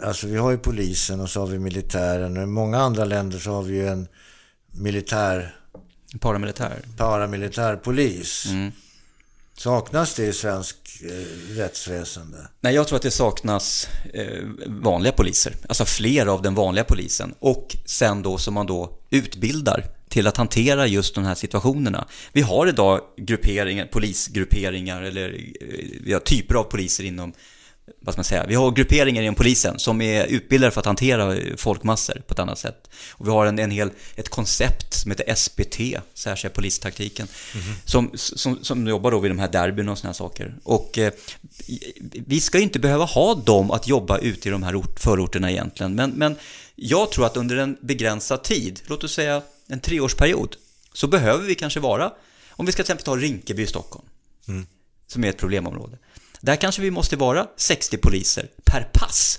Alltså 0.02 0.26
vi 0.26 0.36
har 0.36 0.50
ju 0.50 0.58
polisen 0.58 1.20
och 1.20 1.30
så 1.30 1.40
har 1.40 1.46
vi 1.46 1.58
militären. 1.58 2.36
Och 2.36 2.42
I 2.42 2.46
många 2.46 2.78
andra 2.78 3.04
länder 3.04 3.38
så 3.38 3.50
har 3.50 3.62
vi 3.62 3.74
ju 3.74 3.88
en 3.88 4.08
militär, 4.70 5.56
Paramilitär. 6.20 6.78
paramilitär 6.96 7.76
polis. 7.76 8.46
Mm. 8.46 8.72
Saknas 9.62 10.14
det 10.14 10.26
i 10.26 10.32
svensk 10.32 10.76
eh, 11.02 11.56
rättsväsende? 11.56 12.48
Nej, 12.60 12.74
jag 12.74 12.88
tror 12.88 12.96
att 12.96 13.02
det 13.02 13.10
saknas 13.10 13.88
eh, 14.14 14.44
vanliga 14.66 15.12
poliser. 15.12 15.54
Alltså 15.68 15.84
fler 15.84 16.26
av 16.26 16.42
den 16.42 16.54
vanliga 16.54 16.84
polisen. 16.84 17.34
Och 17.38 17.76
sen 17.84 18.22
då 18.22 18.38
som 18.38 18.54
man 18.54 18.66
då 18.66 18.98
utbildar 19.10 19.84
till 20.08 20.26
att 20.26 20.36
hantera 20.36 20.86
just 20.86 21.14
de 21.14 21.24
här 21.24 21.34
situationerna. 21.34 22.08
Vi 22.32 22.40
har 22.40 22.66
idag 22.66 23.00
grupperingar, 23.16 23.86
polisgrupperingar 23.86 25.02
eller 25.02 25.28
eh, 25.28 25.86
vi 26.04 26.12
har 26.12 26.20
typer 26.20 26.54
av 26.54 26.64
poliser 26.64 27.04
inom 27.04 27.32
vad 28.00 28.14
ska 28.14 28.18
man 28.18 28.24
säga, 28.24 28.46
vi 28.46 28.54
har 28.54 28.70
grupperingar 28.70 29.22
inom 29.22 29.34
polisen 29.34 29.78
som 29.78 30.00
är 30.00 30.26
utbildade 30.26 30.70
för 30.70 30.80
att 30.80 30.86
hantera 30.86 31.36
folkmassor 31.56 32.22
på 32.26 32.32
ett 32.32 32.38
annat 32.38 32.58
sätt. 32.58 32.90
Och 33.10 33.26
vi 33.26 33.30
har 33.30 33.46
en, 33.46 33.58
en 33.58 33.70
hel, 33.70 33.90
ett 34.16 34.28
koncept 34.28 34.94
som 34.94 35.10
heter 35.10 35.34
SPT, 35.34 36.04
särskilda 36.14 36.54
polistaktiken, 36.54 37.28
som, 37.84 38.10
som, 38.14 38.64
som 38.64 38.86
jobbar 38.86 39.10
då 39.10 39.18
vid 39.18 39.30
de 39.30 39.38
här 39.38 39.48
derbyn 39.48 39.88
och 39.88 39.98
här 40.02 40.12
saker. 40.12 40.54
Och 40.64 40.98
eh, 40.98 41.12
vi 42.26 42.40
ska 42.40 42.58
ju 42.58 42.64
inte 42.64 42.78
behöva 42.78 43.04
ha 43.04 43.34
dem 43.34 43.70
att 43.70 43.88
jobba 43.88 44.18
ute 44.18 44.48
i 44.48 44.52
de 44.52 44.62
här 44.62 44.76
ort, 44.76 45.00
förorterna 45.00 45.50
egentligen, 45.50 45.94
men, 45.94 46.10
men 46.10 46.36
jag 46.74 47.12
tror 47.12 47.26
att 47.26 47.36
under 47.36 47.56
en 47.56 47.76
begränsad 47.80 48.42
tid, 48.42 48.80
låt 48.86 49.04
oss 49.04 49.12
säga 49.12 49.42
en 49.68 49.80
treårsperiod, 49.80 50.56
så 50.92 51.06
behöver 51.06 51.46
vi 51.46 51.54
kanske 51.54 51.80
vara, 51.80 52.12
om 52.50 52.66
vi 52.66 52.72
ska 52.72 52.76
till 52.76 52.92
exempel 52.92 53.04
ta 53.04 53.16
Rinkeby 53.16 53.62
i 53.62 53.66
Stockholm, 53.66 54.06
som 55.06 55.24
är 55.24 55.28
ett 55.28 55.38
problemområde. 55.38 55.98
Där 56.42 56.56
kanske 56.56 56.82
vi 56.82 56.90
måste 56.90 57.16
vara 57.16 57.46
60 57.56 57.96
poliser 57.96 58.50
per 58.64 58.90
pass. 58.92 59.38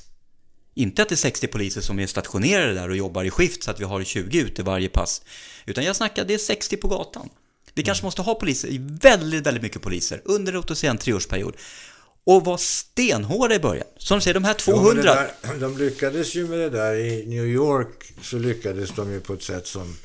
Inte 0.73 1.01
att 1.01 1.09
det 1.09 1.15
är 1.15 1.17
60 1.17 1.47
poliser 1.47 1.81
som 1.81 1.99
är 1.99 2.07
stationerade 2.07 2.73
där 2.73 2.89
och 2.89 2.95
jobbar 2.95 3.23
i 3.23 3.29
skift 3.29 3.63
så 3.63 3.71
att 3.71 3.79
vi 3.79 3.83
har 3.83 4.03
20 4.03 4.39
ute 4.39 4.63
varje 4.63 4.89
pass. 4.89 5.21
Utan 5.65 5.83
jag 5.83 5.95
snackar, 5.95 6.25
det 6.25 6.33
är 6.33 6.37
60 6.37 6.77
på 6.77 6.87
gatan. 6.87 7.29
Vi 7.73 7.83
kanske 7.83 8.05
måste 8.05 8.21
ha 8.21 8.35
poliser, 8.35 8.69
väldigt, 9.01 9.45
väldigt 9.45 9.63
mycket 9.63 9.81
poliser 9.81 10.21
under 10.25 10.53
låt 10.53 10.71
oss 10.71 10.79
säga 10.79 10.91
en 10.91 10.97
treårsperiod. 10.97 11.55
Och 12.25 12.45
vara 12.45 12.57
stenhårda 12.57 13.55
i 13.55 13.59
början. 13.59 13.87
Som 13.97 14.21
säger, 14.21 14.33
de 14.33 14.43
här 14.43 14.53
200... 14.53 15.03
Ja, 15.05 15.27
men 15.41 15.59
det 15.59 15.65
där, 15.65 15.69
de 15.69 15.77
lyckades 15.77 16.35
ju 16.35 16.47
med 16.47 16.59
det 16.59 16.69
där. 16.69 16.95
I 16.95 17.25
New 17.25 17.45
York 17.45 18.13
så 18.21 18.37
lyckades 18.37 18.91
de 18.91 19.11
ju 19.11 19.19
på 19.19 19.33
ett 19.33 19.43
sätt 19.43 19.67
som... 19.67 19.97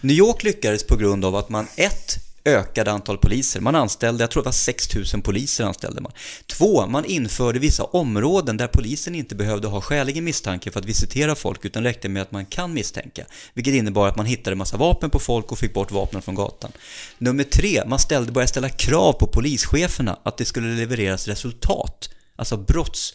New 0.00 0.16
York 0.16 0.42
lyckades 0.42 0.84
på 0.86 0.96
grund 0.96 1.24
av 1.24 1.36
att 1.36 1.48
man 1.48 1.66
ett 1.76 2.29
ökade 2.44 2.90
antal 2.90 3.18
poliser. 3.18 3.60
Man 3.60 3.74
anställde, 3.74 4.22
jag 4.22 4.30
tror 4.30 4.42
det 4.42 4.46
var 4.46 4.52
6 4.52 4.94
000 4.94 5.22
poliser 5.22 5.64
anställde 5.64 6.00
man. 6.00 6.12
Två, 6.46 6.86
man 6.86 7.04
införde 7.04 7.58
vissa 7.58 7.84
områden 7.84 8.56
där 8.56 8.66
polisen 8.66 9.14
inte 9.14 9.34
behövde 9.34 9.68
ha 9.68 9.80
skäligen 9.80 10.24
misstanke 10.24 10.70
för 10.70 10.80
att 10.80 10.86
visitera 10.86 11.34
folk 11.34 11.64
utan 11.64 11.82
räckte 11.82 12.08
med 12.08 12.22
att 12.22 12.32
man 12.32 12.46
kan 12.46 12.74
misstänka. 12.74 13.24
Vilket 13.54 13.74
innebar 13.74 14.08
att 14.08 14.16
man 14.16 14.26
hittade 14.26 14.56
massa 14.56 14.76
vapen 14.76 15.10
på 15.10 15.18
folk 15.18 15.52
och 15.52 15.58
fick 15.58 15.74
bort 15.74 15.90
vapnen 15.90 16.22
från 16.22 16.34
gatan. 16.34 16.72
Nummer 17.18 17.44
tre, 17.44 17.82
man 17.86 17.98
ställde, 17.98 18.32
började 18.32 18.48
ställa 18.48 18.68
krav 18.68 19.12
på 19.12 19.26
polischeferna 19.26 20.18
att 20.22 20.36
det 20.36 20.44
skulle 20.44 20.74
levereras 20.74 21.28
resultat. 21.28 22.10
Alltså 22.36 22.56
brotts... 22.56 23.14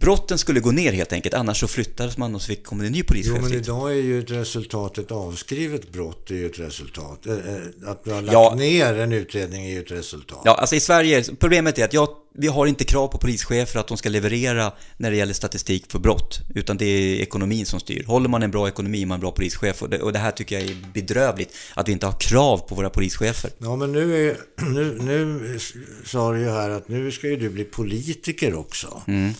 Brotten 0.00 0.38
skulle 0.38 0.60
gå 0.60 0.70
ner 0.70 0.92
helt 0.92 1.12
enkelt, 1.12 1.34
annars 1.34 1.60
så 1.60 1.68
flyttades 1.68 2.18
man 2.18 2.34
och 2.34 2.42
så 2.42 2.46
fick, 2.46 2.64
kom 2.64 2.78
det 2.78 2.86
en 2.86 2.92
ny 2.92 2.98
Jo, 2.98 3.04
polischef 3.08 3.32
men 3.32 3.50
dit. 3.50 3.52
idag 3.62 3.90
är 3.90 3.94
ju 4.02 4.18
ett 4.18 4.30
resultat, 4.30 4.98
ett 4.98 5.10
avskrivet 5.10 5.92
brott 5.92 6.30
är 6.30 6.34
ju 6.34 6.46
ett 6.46 6.58
resultat. 6.58 7.26
Eh, 7.26 7.32
eh, 7.34 7.90
Att 7.90 8.04
du 8.04 8.10
har 8.12 8.22
lagt 8.22 8.32
Ja. 8.32 8.54
ner 8.56 8.94
en 8.98 9.12
utredning 9.12 9.64
är 9.66 9.70
ju 9.70 9.80
ett 9.80 9.90
resultat. 9.90 10.42
Ja, 10.44 10.54
alltså 10.54 10.76
i 10.76 10.80
Sverige, 10.80 11.24
problemet 11.38 11.78
är 11.78 11.84
att 11.84 11.92
jag, 11.92 12.08
vi 12.34 12.46
har 12.46 12.66
inte 12.66 12.84
krav 12.84 13.08
på 13.08 13.18
polischefer 13.18 13.80
att 13.80 13.88
de 13.88 13.96
ska 13.96 14.08
leverera 14.08 14.72
när 14.96 15.10
det 15.10 15.16
gäller 15.16 15.34
statistik 15.34 15.84
för 15.92 15.98
brott, 15.98 16.40
utan 16.54 16.76
det 16.76 16.84
är 16.86 17.20
ekonomin 17.20 17.66
som 17.66 17.80
styr. 17.80 18.04
Håller 18.06 18.28
man 18.28 18.42
en 18.42 18.50
bra 18.50 18.68
ekonomi 18.68 19.02
är 19.02 19.06
man 19.06 19.14
en 19.14 19.20
bra 19.20 19.30
polischef 19.30 19.82
och 19.82 19.90
det, 19.90 19.98
och 20.02 20.12
det 20.12 20.18
här 20.18 20.30
tycker 20.30 20.58
jag 20.60 20.70
är 20.70 20.76
bedrövligt, 20.94 21.54
att 21.74 21.88
vi 21.88 21.92
inte 21.92 22.06
har 22.06 22.20
krav 22.20 22.58
på 22.58 22.74
våra 22.74 22.90
polischefer. 22.90 23.50
Ja, 23.58 23.76
men 23.76 23.92
nu, 23.92 24.28
är, 24.28 24.36
nu, 24.74 24.98
nu 25.02 25.58
sa 26.04 26.32
du 26.32 26.38
ju 26.40 26.48
här 26.50 26.70
att 26.70 26.88
nu 26.88 27.10
ska 27.12 27.26
ju 27.26 27.36
du 27.36 27.48
bli 27.48 27.64
politiker 27.64 28.54
också. 28.54 29.02
eh, 29.06 29.30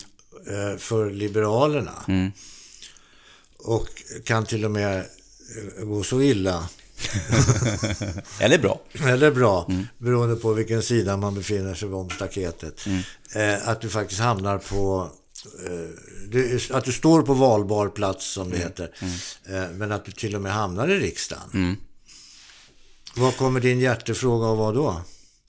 För 0.77 1.11
Liberalerna. 1.11 2.31
Och 3.57 3.87
kan 4.23 4.45
till 4.45 4.65
och 4.65 4.71
med 4.71 4.97
eh, 5.77 5.83
gå 5.85 6.03
så 6.03 6.21
illa, 6.21 6.69
Eller 8.39 8.57
bra. 8.57 8.81
eller 9.05 9.31
bra, 9.31 9.69
beroende 9.97 10.35
på 10.35 10.53
vilken 10.53 10.83
sida 10.83 11.17
man 11.17 11.35
befinner 11.35 11.73
sig 11.75 11.89
om 11.93 12.09
staketet. 12.09 12.85
Eh, 13.35 13.67
Att 13.69 13.81
du 13.81 13.89
faktiskt 13.89 14.21
hamnar 14.21 14.57
på 14.57 15.09
att 16.71 16.85
du 16.85 16.91
står 16.91 17.21
på 17.21 17.33
valbar 17.33 17.89
plats 17.89 18.25
som 18.31 18.49
det 18.49 18.57
heter. 18.57 18.91
Eh, 19.45 19.69
men 19.71 19.91
att 19.91 20.05
du 20.05 20.11
till 20.11 20.35
och 20.35 20.41
med 20.41 20.53
hamnar 20.53 20.87
i 20.87 20.99
riksdagen. 20.99 21.77
Vad 23.15 23.37
kommer 23.37 23.59
din 23.59 23.79
hjärtefråga 23.79 24.51
att 24.51 24.57
vara 24.57 24.71
då? 24.71 25.01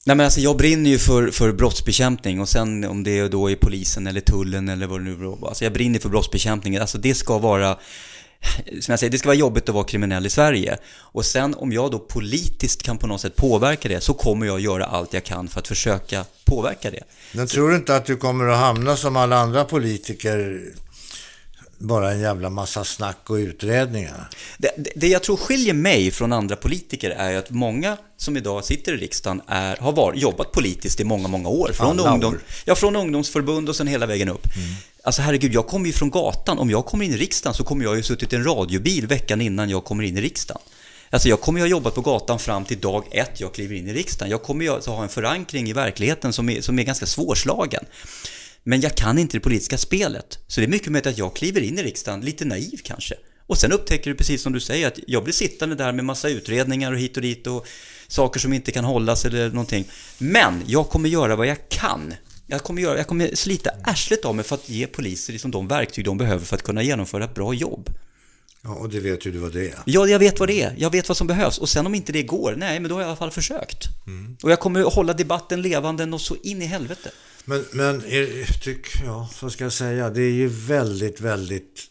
Nej 0.05 0.17
men 0.17 0.25
alltså 0.25 0.41
jag 0.41 0.57
brinner 0.57 0.91
ju 0.91 0.99
för, 0.99 1.31
för 1.31 1.53
brottsbekämpning 1.53 2.41
och 2.41 2.49
sen 2.49 2.85
om 2.85 3.03
det 3.03 3.29
då 3.29 3.51
är 3.51 3.57
polisen 3.57 4.07
eller 4.07 4.21
tullen 4.21 4.69
eller 4.69 4.87
vad 4.87 5.01
det 5.01 5.05
nu 5.05 5.27
är. 5.27 5.49
Alltså 5.49 5.65
jag 5.65 5.73
brinner 5.73 5.99
för 5.99 6.09
brottsbekämpning. 6.09 6.77
Alltså 6.77 6.99
det 6.99 7.15
ska 7.15 7.39
vara, 7.39 7.79
som 8.81 8.93
jag 8.93 8.99
säger, 8.99 9.11
det 9.11 9.19
ska 9.19 9.29
vara 9.29 9.37
jobbigt 9.37 9.69
att 9.69 9.75
vara 9.75 9.85
kriminell 9.85 10.27
i 10.27 10.31
Sverige. 10.31 10.79
Och 10.97 11.25
sen 11.25 11.55
om 11.55 11.73
jag 11.73 11.91
då 11.91 11.99
politiskt 11.99 12.83
kan 12.83 12.99
på 12.99 13.07
något 13.07 13.21
sätt 13.21 13.37
påverka 13.37 13.89
det 13.89 14.01
så 14.01 14.15
kommer 14.15 14.47
jag 14.47 14.61
göra 14.61 14.85
allt 14.85 15.13
jag 15.13 15.25
kan 15.25 15.49
för 15.49 15.61
att 15.61 15.69
försöka 15.69 16.25
påverka 16.45 16.91
det. 16.91 17.03
Men 17.33 17.47
tror 17.47 17.71
du 17.71 17.77
inte 17.77 17.97
att 17.97 18.07
du 18.07 18.17
kommer 18.17 18.49
att 18.49 18.59
hamna 18.59 18.97
som 18.97 19.17
alla 19.17 19.37
andra 19.37 19.65
politiker 19.65 20.61
bara 21.81 22.13
en 22.13 22.21
jävla 22.21 22.51
massa 22.51 22.85
snack 22.85 23.31
och 23.31 23.35
utredningar. 23.35 24.31
Det, 24.59 24.71
det, 24.77 24.91
det, 24.97 25.09
jag 25.09 25.23
tror 25.23 25.37
skiljer 25.37 25.75
mig 25.75 26.11
från 26.11 26.33
andra 26.33 26.57
politiker 26.57 27.11
är 27.11 27.37
att 27.37 27.51
många 27.51 27.97
som 28.17 28.37
idag 28.37 28.65
sitter 28.65 28.95
i 28.95 28.97
riksdagen 28.97 29.43
är, 29.47 29.77
har 29.77 29.93
var, 29.93 30.15
jobbat 30.15 30.53
politiskt 30.53 31.01
i 31.01 31.05
många, 31.05 31.29
många 31.29 31.49
år. 31.49 31.71
Från, 31.75 32.01
ungdom, 32.01 32.35
år. 32.35 32.41
Ja, 32.65 32.75
från 32.75 32.97
ungdomsförbund 32.97 33.69
och 33.69 33.77
sen 33.77 33.87
hela 33.87 34.07
vägen 34.07 34.29
upp. 34.29 34.47
Mm. 34.57 34.69
Alltså 35.05 35.23
herregud, 35.23 35.55
jag 35.55 35.67
kommer 35.67 35.87
ju 35.87 35.93
från 35.93 36.11
gatan. 36.11 36.59
Om 36.59 36.71
jag 36.71 36.87
kommer 36.87 37.05
in 37.05 37.15
i 37.15 37.17
riksdagen 37.17 37.55
så 37.55 37.65
kommer 37.65 37.85
jag 37.85 37.97
ju 37.97 38.03
suttit 38.03 38.33
i 38.33 38.37
en 38.37 38.45
radiobil 38.45 39.07
veckan 39.07 39.41
innan 39.41 39.71
jag 39.71 39.85
kommer 39.85 40.05
in 40.05 40.19
i 40.19 40.21
riksdagen. 40.21 40.63
Alltså 41.11 41.29
jag 41.29 41.41
kommer 41.41 41.61
ju 41.61 41.65
ha 41.65 41.71
jobbat 41.71 41.95
på 41.95 42.01
gatan 42.01 42.39
fram 42.39 42.65
till 42.65 42.81
dag 42.81 43.05
ett 43.11 43.41
jag 43.41 43.55
kliver 43.55 43.77
in 43.77 43.89
i 43.89 43.93
riksdagen. 43.93 44.31
Jag 44.31 44.43
kommer 44.43 44.65
ju 44.65 44.71
ha 44.71 45.03
en 45.03 45.09
förankring 45.09 45.69
i 45.69 45.73
verkligheten 45.73 46.33
som 46.33 46.49
är, 46.49 46.61
som 46.61 46.79
är 46.79 46.83
ganska 46.83 47.07
svårslagen. 47.07 47.85
Men 48.63 48.81
jag 48.81 48.95
kan 48.95 49.19
inte 49.19 49.37
det 49.37 49.41
politiska 49.41 49.79
spelet. 49.79 50.39
Så 50.47 50.61
det 50.61 50.67
är 50.67 50.69
mycket 50.69 50.93
möjligt 50.93 51.07
att 51.07 51.19
jag 51.19 51.37
kliver 51.37 51.61
in 51.61 51.79
i 51.79 51.83
riksdagen, 51.83 52.21
lite 52.21 52.45
naiv 52.45 52.81
kanske. 52.85 53.15
Och 53.47 53.59
sen 53.59 53.73
upptäcker 53.73 54.11
du 54.11 54.17
precis 54.17 54.43
som 54.43 54.53
du 54.53 54.61
säger 54.61 54.87
att 54.87 54.99
jag 55.07 55.25
blir 55.25 55.35
sittande 55.35 55.75
där 55.75 55.93
med 55.93 56.05
massa 56.05 56.29
utredningar 56.29 56.93
och 56.93 56.99
hit 56.99 57.17
och 57.17 57.23
dit 57.23 57.47
och 57.47 57.67
saker 58.09 58.41
som 58.41 58.53
inte 58.53 58.73
kan 58.73 58.85
hållas 58.85 59.25
eller 59.25 59.49
någonting. 59.49 59.85
Men 60.19 60.63
jag 60.67 60.89
kommer 60.89 61.09
göra 61.09 61.37
vad 61.37 61.47
jag 61.47 61.69
kan. 61.69 62.15
Jag 62.47 62.63
kommer, 62.63 62.83
göra, 62.83 62.97
jag 62.97 63.07
kommer 63.07 63.35
slita 63.35 63.71
arslet 63.85 64.25
av 64.25 64.35
mig 64.35 64.45
för 64.45 64.55
att 64.55 64.69
ge 64.69 64.87
poliser 64.87 65.33
liksom 65.33 65.51
de 65.51 65.69
verktyg 65.69 66.05
de 66.05 66.19
behöver 66.19 66.45
för 66.45 66.57
att 66.57 66.63
kunna 66.63 66.83
genomföra 66.83 67.25
ett 67.25 67.35
bra 67.35 67.55
jobb. 67.55 67.91
Ja, 68.63 68.75
och 68.75 68.89
det 68.89 69.01
vet 69.01 69.27
ju 69.27 69.33
du 69.33 69.39
vad 69.39 69.53
det 69.53 69.69
är. 69.69 69.79
Ja, 69.85 70.07
jag 70.07 70.19
vet 70.19 70.41
vad 70.41 70.49
det 70.49 70.63
är. 70.63 70.75
Jag 70.79 70.91
vet 70.91 71.09
vad 71.09 71.17
som 71.17 71.27
behövs. 71.27 71.59
Och 71.59 71.69
sen 71.69 71.87
om 71.87 71.95
inte 71.95 72.13
det 72.13 72.23
går, 72.23 72.55
nej, 72.57 72.81
men 72.81 72.89
då 72.89 72.95
har 72.95 73.01
jag 73.01 73.07
i 73.07 73.11
alla 73.11 73.17
fall 73.17 73.31
försökt. 73.31 73.85
Mm. 74.07 74.37
Och 74.43 74.51
jag 74.51 74.61
kommer 74.61 74.83
hålla 74.83 75.13
debatten 75.13 75.63
levande 75.63 76.05
och 76.05 76.21
så 76.21 76.37
in 76.43 76.63
i 76.63 76.67
helvete. 76.67 77.11
Men, 77.51 77.65
men 77.73 78.05
är, 78.05 78.53
tyck, 78.61 78.87
ja, 79.05 79.31
vad 79.43 79.53
ska 79.53 79.65
jag 79.65 79.73
säga? 79.73 80.11
Det 80.11 80.23
är 80.23 80.33
ju 80.33 80.49
väldigt, 80.49 81.21
väldigt... 81.21 81.87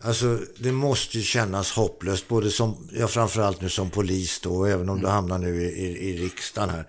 Alltså, 0.00 0.38
det 0.58 0.72
måste 0.72 1.18
ju 1.18 1.24
kännas 1.24 1.72
hopplöst, 1.72 2.28
både 2.28 2.50
som, 2.50 2.88
ja, 2.92 3.08
framförallt 3.08 3.60
nu 3.60 3.68
som 3.68 3.90
polis 3.90 4.40
då, 4.40 4.64
även 4.64 4.88
om 4.88 5.00
du 5.00 5.06
hamnar 5.06 5.38
nu 5.38 5.62
i, 5.62 5.66
i, 5.66 6.10
i 6.10 6.24
riksdagen 6.24 6.70
här. 6.70 6.88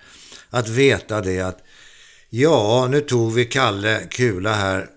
Att 0.50 0.70
veta 0.70 1.22
det 1.22 1.42
att, 1.42 1.58
ja, 2.30 2.88
nu 2.90 3.02
tog 3.02 3.34
vi 3.34 3.46
Kalle 3.46 4.08
Kula 4.12 4.54
här 4.54 4.90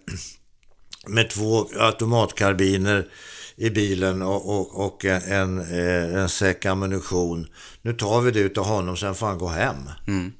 med 1.06 1.30
två 1.30 1.68
automatkarbiner 1.78 3.08
i 3.56 3.70
bilen 3.70 4.22
och, 4.22 4.58
och, 4.58 4.86
och 4.86 5.04
en, 5.04 5.22
en, 5.22 5.58
eh, 5.58 6.22
en 6.22 6.28
säck 6.28 6.66
ammunition. 6.66 7.46
Nu 7.82 7.92
tar 7.92 8.20
vi 8.20 8.30
det 8.30 8.40
utav 8.40 8.64
honom, 8.64 8.96
sen 8.96 9.14
får 9.14 9.26
han 9.26 9.38
gå 9.38 9.48
hem. 9.48 9.90
Mm. 10.06 10.32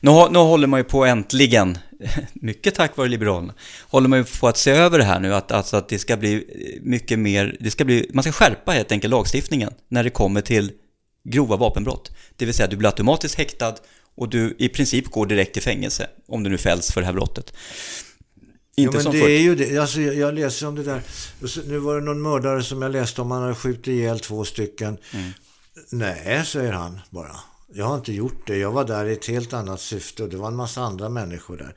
Nu, 0.00 0.10
nu 0.30 0.38
håller 0.38 0.66
man 0.66 0.80
ju 0.80 0.84
på 0.84 1.04
äntligen, 1.04 1.78
mycket 2.32 2.74
tack 2.74 2.96
vare 2.96 3.08
Liberalerna, 3.08 3.54
håller 3.88 4.08
man 4.08 4.18
ju 4.18 4.24
på 4.24 4.48
att 4.48 4.58
se 4.58 4.70
över 4.70 4.98
det 4.98 5.04
här 5.04 5.20
nu, 5.20 5.34
att, 5.34 5.52
alltså 5.52 5.76
att 5.76 5.88
det 5.88 5.98
ska 5.98 6.16
bli 6.16 6.44
mycket 6.82 7.18
mer, 7.18 7.56
det 7.60 7.70
ska 7.70 7.84
bli, 7.84 8.10
man 8.12 8.22
ska 8.22 8.32
skärpa 8.32 8.72
helt 8.72 8.92
enkelt 8.92 9.10
lagstiftningen 9.10 9.72
när 9.88 10.04
det 10.04 10.10
kommer 10.10 10.40
till 10.40 10.72
grova 11.24 11.56
vapenbrott. 11.56 12.12
Det 12.36 12.44
vill 12.44 12.54
säga 12.54 12.68
du 12.68 12.76
blir 12.76 12.88
automatiskt 12.88 13.34
häktad 13.34 13.74
och 14.16 14.28
du 14.28 14.56
i 14.58 14.68
princip 14.68 15.10
går 15.10 15.26
direkt 15.26 15.52
till 15.52 15.62
fängelse 15.62 16.06
om 16.28 16.42
du 16.42 16.50
nu 16.50 16.58
fälls 16.58 16.92
för 16.92 17.00
det 17.00 17.06
här 17.06 17.14
brottet. 17.14 17.52
Inte 18.76 18.96
ja, 18.96 19.02
men 19.02 19.12
det 19.12 19.20
för... 19.20 19.28
är 19.28 19.38
ju 19.38 19.54
det. 19.54 19.78
Alltså, 19.78 20.00
jag 20.00 20.34
läser 20.34 20.66
om 20.66 20.74
det 20.74 20.82
där. 20.82 21.02
Nu 21.66 21.78
var 21.78 21.94
det 21.94 22.00
någon 22.00 22.22
mördare 22.22 22.62
som 22.62 22.82
jag 22.82 22.92
läste 22.92 23.22
om. 23.22 23.30
Han 23.30 23.42
hade 23.42 23.54
skjutit 23.54 23.86
ihjäl 23.86 24.20
två 24.20 24.44
stycken. 24.44 24.98
Mm. 25.14 25.30
Nej, 25.90 26.44
säger 26.44 26.72
han 26.72 27.00
bara. 27.10 27.36
Jag 27.72 27.84
har 27.84 27.96
inte 27.96 28.12
gjort 28.12 28.46
det. 28.46 28.56
Jag 28.56 28.72
var 28.72 28.84
där 28.84 29.06
i 29.06 29.12
ett 29.12 29.26
helt 29.26 29.52
annat 29.52 29.80
syfte 29.80 30.22
och 30.22 30.28
det 30.28 30.36
var 30.36 30.48
en 30.48 30.56
massa 30.56 30.80
andra 30.80 31.08
människor 31.08 31.56
där. 31.56 31.74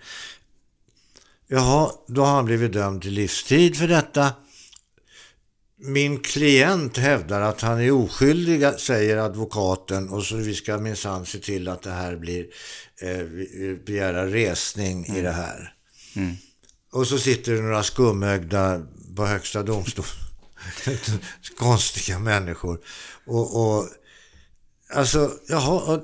Jaha, 1.48 1.92
då 2.08 2.24
har 2.24 2.36
han 2.36 2.46
blivit 2.46 2.74
dömd 2.74 3.02
till 3.02 3.14
livstid 3.14 3.78
för 3.78 3.88
detta. 3.88 4.34
Min 5.76 6.20
klient 6.20 6.98
hävdar 6.98 7.42
att 7.42 7.62
han 7.62 7.82
är 7.82 7.92
oskyldig, 7.92 8.80
säger 8.80 9.18
advokaten, 9.18 10.10
och 10.10 10.24
så 10.24 10.36
vi 10.36 10.56
ska 10.56 10.78
minsann 10.78 11.26
se 11.26 11.40
till 11.40 11.68
att 11.68 11.82
det 11.82 11.92
här 11.92 12.16
blir, 12.16 12.46
eh, 13.02 13.26
begära 13.86 14.28
resning 14.28 15.06
mm. 15.06 15.18
i 15.18 15.22
det 15.22 15.32
här. 15.32 15.74
Mm. 16.16 16.36
Och 16.92 17.08
så 17.08 17.18
sitter 17.18 17.52
det 17.52 17.62
några 17.62 17.84
skumögda 17.84 18.82
på 19.16 19.26
högsta 19.26 19.64
domstol. 19.64 20.06
Konstiga 21.58 22.20
människor. 22.20 22.80
Och, 23.26 23.78
och 23.78 23.88
Alltså, 24.94 25.32
jaha, 25.48 26.00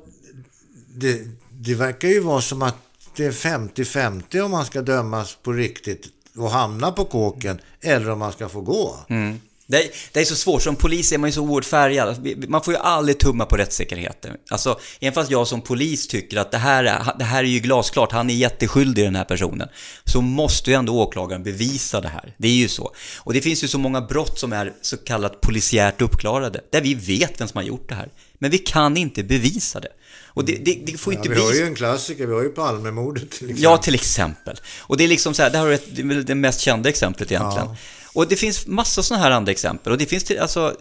det, 0.95 1.21
det 1.51 1.75
verkar 1.75 2.07
ju 2.07 2.19
vara 2.19 2.41
som 2.41 2.61
att 2.61 2.75
det 3.15 3.25
är 3.25 3.31
50-50 3.31 4.41
om 4.41 4.51
man 4.51 4.65
ska 4.65 4.81
dömas 4.81 5.37
på 5.43 5.51
riktigt 5.51 6.05
och 6.37 6.51
hamna 6.51 6.91
på 6.91 7.05
kåken 7.05 7.59
eller 7.81 8.09
om 8.09 8.19
man 8.19 8.31
ska 8.31 8.49
få 8.49 8.61
gå. 8.61 8.95
Mm. 9.09 9.39
Det 9.69 9.77
är, 9.77 9.89
det 10.11 10.19
är, 10.19 10.25
så 10.25 10.35
svårt, 10.35 10.61
som 10.61 10.75
polis 10.75 11.11
är 11.11 11.17
man 11.17 11.29
ju 11.29 11.33
så 11.33 11.41
oerhört 11.41 11.65
färgad. 11.65 12.27
Man 12.49 12.63
får 12.63 12.73
ju 12.73 12.79
aldrig 12.79 13.19
tumma 13.19 13.45
på 13.45 13.57
rättssäkerheten. 13.57 14.31
Alltså, 14.49 14.79
även 14.99 15.13
fast 15.13 15.31
jag 15.31 15.47
som 15.47 15.61
polis 15.61 16.07
tycker 16.07 16.37
att 16.37 16.51
det 16.51 16.57
här, 16.57 16.83
är, 16.83 17.17
det 17.19 17.25
här 17.25 17.43
är 17.43 17.47
ju 17.47 17.59
glasklart, 17.59 18.11
han 18.11 18.29
är 18.29 18.33
jätteskyldig 18.33 19.05
den 19.05 19.15
här 19.15 19.23
personen. 19.23 19.67
Så 20.03 20.21
måste 20.21 20.71
ju 20.71 20.75
ändå 20.75 21.01
åklagaren 21.01 21.43
bevisa 21.43 22.01
det 22.01 22.07
här. 22.07 22.35
Det 22.37 22.47
är 22.47 22.53
ju 22.53 22.67
så. 22.67 22.91
Och 23.17 23.33
det 23.33 23.41
finns 23.41 23.63
ju 23.63 23.67
så 23.67 23.77
många 23.77 24.01
brott 24.01 24.39
som 24.39 24.53
är 24.53 24.73
så 24.81 24.97
kallat 24.97 25.41
polisiärt 25.41 26.01
uppklarade, 26.01 26.61
där 26.71 26.81
vi 26.81 26.93
vet 26.93 27.41
vem 27.41 27.47
som 27.47 27.57
har 27.57 27.63
gjort 27.63 27.89
det 27.89 27.95
här. 27.95 28.09
Men 28.39 28.51
vi 28.51 28.57
kan 28.57 28.97
inte 28.97 29.23
bevisa 29.23 29.79
det. 29.79 29.91
Och 30.25 30.45
det, 30.45 30.55
det, 30.55 30.81
det 30.85 30.97
får 30.97 31.13
ja, 31.13 31.19
inte 31.19 31.29
vi 31.29 31.35
bli... 31.35 31.43
Har 31.43 31.53
ju 31.53 31.63
en 31.63 31.75
klassiker, 31.75 32.27
vi 32.27 32.33
har 32.33 32.43
ju 32.43 32.49
Palmemordet 32.49 33.31
till 33.31 33.49
exempel. 33.49 33.63
Ja, 33.63 33.77
till 33.77 33.95
exempel. 33.95 34.59
Och 34.79 34.97
det 34.97 35.03
är 35.03 35.07
liksom 35.07 35.33
så 35.33 35.41
här, 35.41 35.49
det 35.49 35.57
här 35.57 35.67
är 35.67 36.23
det 36.23 36.35
mest 36.35 36.59
kända 36.59 36.89
exemplet 36.89 37.31
egentligen. 37.31 37.67
Ja. 37.67 37.75
Och 38.13 38.27
det 38.27 38.35
finns 38.35 38.67
massor 38.67 39.01
sådana 39.01 39.23
här 39.23 39.31
andra 39.31 39.51
exempel. 39.51 39.91
Och 39.91 39.97
det 39.97 40.05
finns 40.05 40.23
till, 40.23 40.39
alltså... 40.39 40.75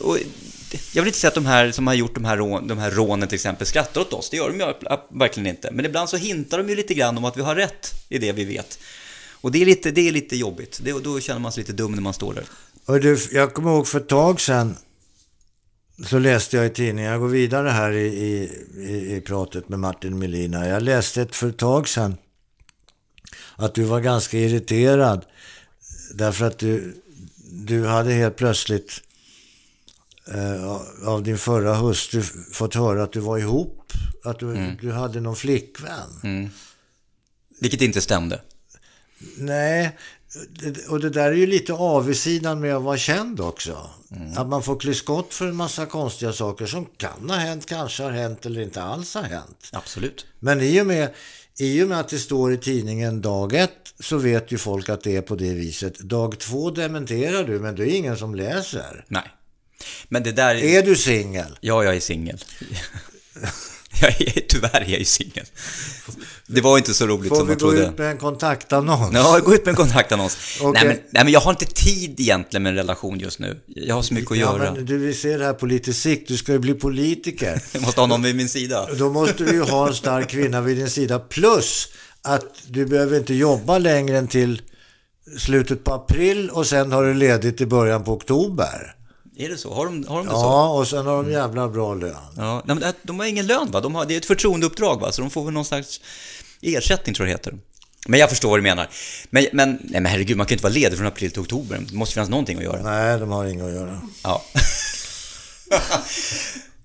Och 0.00 0.18
jag 0.92 1.02
vill 1.02 1.08
inte 1.08 1.18
säga 1.18 1.28
att 1.28 1.34
de 1.34 1.46
här 1.46 1.70
som 1.70 1.86
har 1.86 1.94
gjort 1.94 2.14
de 2.14 2.24
här, 2.24 2.36
rån, 2.36 2.68
de 2.68 2.78
här 2.78 2.90
rånen 2.90 3.28
till 3.28 3.34
exempel 3.34 3.66
skrattar 3.66 4.00
åt 4.00 4.12
oss. 4.12 4.30
Det 4.30 4.36
gör 4.36 4.48
de 4.50 4.60
ju 4.60 4.66
verkligen 5.18 5.46
inte. 5.46 5.70
Men 5.72 5.84
ibland 5.84 6.08
så 6.08 6.16
hintar 6.16 6.58
de 6.58 6.68
ju 6.68 6.76
lite 6.76 6.94
grann 6.94 7.18
om 7.18 7.24
att 7.24 7.36
vi 7.36 7.42
har 7.42 7.54
rätt 7.54 7.92
i 8.08 8.18
det 8.18 8.32
vi 8.32 8.44
vet. 8.44 8.78
Och 9.30 9.52
det 9.52 9.62
är 9.62 9.66
lite, 9.66 9.90
det 9.90 10.08
är 10.08 10.12
lite 10.12 10.36
jobbigt. 10.36 10.80
Det, 10.82 10.92
då 11.04 11.20
känner 11.20 11.40
man 11.40 11.52
sig 11.52 11.60
lite 11.62 11.72
dum 11.72 11.92
när 11.92 12.02
man 12.02 12.14
står 12.14 12.34
där. 12.34 12.44
Och 12.84 13.00
du, 13.00 13.18
jag 13.32 13.54
kommer 13.54 13.70
ihåg 13.70 13.86
för 13.88 14.00
ett 14.00 14.08
tag 14.08 14.40
sedan 14.40 14.76
så 16.06 16.18
läste 16.18 16.56
jag 16.56 16.66
i 16.66 16.70
tidningen, 16.70 17.10
jag 17.10 17.20
går 17.20 17.28
vidare 17.28 17.68
här 17.68 17.92
i, 17.92 18.06
i, 18.76 19.16
i 19.16 19.20
pratet 19.20 19.68
med 19.68 19.78
Martin 19.78 20.18
Melina. 20.18 20.68
Jag 20.68 20.82
läste 20.82 21.22
ett 21.22 21.34
för 21.34 21.48
ett 21.48 21.58
tag 21.58 21.88
sedan 21.88 22.16
att 23.56 23.74
du 23.74 23.82
var 23.82 24.00
ganska 24.00 24.38
irriterad 24.38 25.24
därför 26.14 26.44
att 26.44 26.58
du, 26.58 27.02
du 27.52 27.86
hade 27.86 28.12
helt 28.12 28.36
plötsligt 28.36 29.02
eh, 30.26 30.78
av 31.08 31.22
din 31.22 31.38
förra 31.38 31.74
hustru 31.74 32.22
fått 32.52 32.74
höra 32.74 33.02
att 33.02 33.12
du 33.12 33.20
var 33.20 33.38
ihop, 33.38 33.92
att 34.24 34.38
du, 34.38 34.50
mm. 34.50 34.76
du 34.80 34.92
hade 34.92 35.20
någon 35.20 35.36
flickvän. 35.36 36.20
Mm. 36.22 36.50
Vilket 37.60 37.80
inte 37.80 38.00
stämde. 38.00 38.40
Nej, 39.36 39.98
och 40.88 41.00
det 41.00 41.10
där 41.10 41.28
är 41.28 41.36
ju 41.36 41.46
lite 41.46 41.72
avigsidan 41.72 42.60
med 42.60 42.76
att 42.76 42.82
vara 42.82 42.96
känd 42.96 43.40
också. 43.40 43.90
Mm. 44.16 44.38
Att 44.38 44.48
man 44.48 44.62
får 44.62 44.80
klä 44.80 44.94
skott 44.94 45.34
för 45.34 45.46
en 45.46 45.56
massa 45.56 45.86
konstiga 45.86 46.32
saker 46.32 46.66
som 46.66 46.86
kan 46.96 47.30
ha 47.30 47.36
hänt, 47.36 47.66
kanske 47.66 48.02
har 48.02 48.10
hänt 48.10 48.46
eller 48.46 48.60
inte 48.60 48.82
alls 48.82 49.14
har 49.14 49.22
hänt. 49.22 49.68
Absolut. 49.72 50.26
Men 50.38 50.60
i 50.60 50.80
och 50.80 50.86
med, 50.86 51.14
i 51.58 51.82
och 51.82 51.88
med 51.88 52.00
att 52.00 52.08
det 52.08 52.18
står 52.18 52.52
i 52.52 52.56
tidningen 52.56 53.22
dag 53.22 53.54
ett 53.54 53.94
så 54.00 54.16
vet 54.16 54.52
ju 54.52 54.58
folk 54.58 54.88
att 54.88 55.02
det 55.02 55.16
är 55.16 55.22
på 55.22 55.34
det 55.34 55.54
viset. 55.54 55.98
Dag 55.98 56.38
två 56.38 56.70
dementerar 56.70 57.44
du, 57.44 57.58
men 57.58 57.76
det 57.76 57.82
är 57.82 57.96
ingen 57.96 58.16
som 58.16 58.34
läser. 58.34 59.04
Nej. 59.08 59.30
Men 60.08 60.22
det 60.22 60.32
där... 60.32 60.54
Är 60.54 60.82
du 60.82 60.96
singel? 60.96 61.58
Ja, 61.60 61.84
jag 61.84 61.96
är 61.96 62.00
singel. 62.00 62.44
Jag 64.00 64.20
är, 64.20 64.40
tyvärr 64.48 64.80
är 64.80 64.90
jag 64.90 64.98
ju 64.98 65.04
singel. 65.04 65.46
Det 66.46 66.60
var 66.60 66.78
inte 66.78 66.94
så 66.94 67.06
roligt 67.06 67.28
Får 67.28 67.36
som 67.36 67.48
man 67.48 67.56
trodde. 67.56 67.76
Får 67.76 67.80
vi 67.80 67.86
gå 67.86 67.92
ut 67.92 67.98
med 67.98 68.10
en 68.10 68.18
kontaktannons? 68.18 69.14
Ja, 69.14 69.40
gå 69.44 69.54
ut 69.54 69.64
med 69.64 69.72
en 69.72 69.76
kontaktannons. 69.76 70.36
okay. 70.62 70.72
nej, 70.72 70.84
men, 70.84 71.04
nej, 71.10 71.24
men 71.24 71.32
jag 71.32 71.40
har 71.40 71.50
inte 71.50 71.64
tid 71.64 72.20
egentligen 72.20 72.62
med 72.62 72.70
en 72.70 72.76
relation 72.76 73.18
just 73.18 73.38
nu. 73.38 73.60
Jag 73.66 73.94
har 73.94 74.02
så 74.02 74.14
mycket 74.14 74.30
att 74.30 74.38
ja, 74.38 74.58
göra. 74.58 74.72
Men 74.72 74.86
du 74.86 74.98
vill 74.98 75.18
se 75.18 75.36
det 75.36 75.44
här 75.44 75.52
på 75.52 75.66
lite 75.66 75.92
sikt. 75.92 76.28
Du 76.28 76.36
ska 76.36 76.52
ju 76.52 76.58
bli 76.58 76.74
politiker. 76.74 77.62
jag 77.72 77.82
måste 77.82 78.00
ha 78.00 78.06
någon 78.06 78.22
vid 78.22 78.36
min 78.36 78.48
sida. 78.48 78.88
Då 78.98 79.10
måste 79.10 79.44
du 79.44 79.52
ju 79.52 79.62
ha 79.62 79.88
en 79.88 79.94
stark 79.94 80.28
kvinna 80.28 80.60
vid 80.60 80.76
din 80.76 80.90
sida. 80.90 81.18
Plus 81.18 81.88
att 82.22 82.46
du 82.66 82.86
behöver 82.86 83.18
inte 83.18 83.34
jobba 83.34 83.78
längre 83.78 84.18
än 84.18 84.28
till 84.28 84.62
slutet 85.38 85.84
på 85.84 85.94
april 85.94 86.50
och 86.50 86.66
sen 86.66 86.92
har 86.92 87.04
du 87.04 87.14
ledigt 87.14 87.60
i 87.60 87.66
början 87.66 88.04
på 88.04 88.12
oktober. 88.12 88.94
Är 89.44 89.48
det 89.48 89.58
så? 89.58 89.74
Har 89.74 89.84
de, 89.84 90.06
har 90.08 90.16
de 90.16 90.26
det 90.26 90.32
så? 90.32 90.38
Ja, 90.38 90.68
och 90.68 90.88
sen 90.88 91.06
har 91.06 91.16
de 91.22 91.32
jävla 91.32 91.68
bra 91.68 91.94
lön. 91.94 92.16
Ja, 92.36 92.62
nej, 92.66 92.76
men 92.76 92.92
de 93.02 93.18
har 93.18 93.26
ingen 93.26 93.46
lön 93.46 93.70
va? 93.70 93.80
De 93.80 93.94
har, 93.94 94.04
det 94.04 94.14
är 94.14 94.18
ett 94.18 94.26
förtroendeuppdrag 94.26 95.00
va? 95.00 95.12
Så 95.12 95.20
de 95.20 95.30
får 95.30 95.44
väl 95.44 95.54
någon 95.54 95.64
slags 95.64 96.00
ersättning 96.60 97.14
tror 97.14 97.28
jag 97.28 97.36
det 97.36 97.38
heter. 97.38 97.54
Men 98.06 98.20
jag 98.20 98.30
förstår 98.30 98.48
vad 98.48 98.58
du 98.58 98.62
menar. 98.62 98.88
Men, 99.30 99.46
men, 99.52 99.70
nej, 99.70 100.00
men 100.00 100.06
herregud, 100.06 100.36
man 100.36 100.46
kan 100.46 100.50
ju 100.50 100.54
inte 100.54 100.62
vara 100.62 100.72
ledig 100.72 100.98
från 100.98 101.06
april 101.06 101.30
till 101.30 101.40
oktober. 101.40 101.78
Det 101.88 101.94
måste 101.94 102.14
finnas 102.14 102.28
någonting 102.28 102.58
att 102.58 102.64
göra. 102.64 102.82
Nej, 102.82 103.18
de 103.18 103.30
har 103.30 103.44
inget 103.44 103.64
att 103.64 103.72
göra. 103.72 104.00
Ja. 104.24 104.42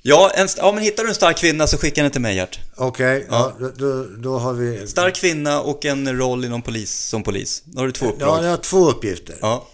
ja, 0.01 0.32
en, 0.36 0.47
ja, 0.58 0.72
men 0.72 0.84
hittar 0.84 1.03
du 1.03 1.10
en 1.10 1.16
stark 1.16 1.38
kvinna 1.38 1.68
så 1.68 1.78
skicka 1.78 2.01
henne 2.01 2.12
till 2.12 2.22
mig, 2.22 2.36
Gert. 2.36 2.60
Okej, 2.76 3.28
ja. 3.30 3.53
då, 3.60 3.72
då, 3.76 4.03
då 4.03 4.38
har 4.38 4.53
vi... 4.53 4.88
Stark 4.88 5.16
kvinna 5.16 5.62
och 5.62 5.86
en 5.86 6.18
roll 6.18 6.45
inom 6.45 6.62
polis, 6.62 6.91
som 6.99 7.24
polis. 7.24 7.62
Då 7.66 7.80
har 7.80 7.86
du 7.86 7.91
två 7.91 8.05
Ja, 8.05 8.12
uppdrag. 8.12 8.45
jag 8.45 8.49
har 8.49 8.58
två 8.58 8.89
uppgifter. 8.89 9.36
Ja. 9.41 9.68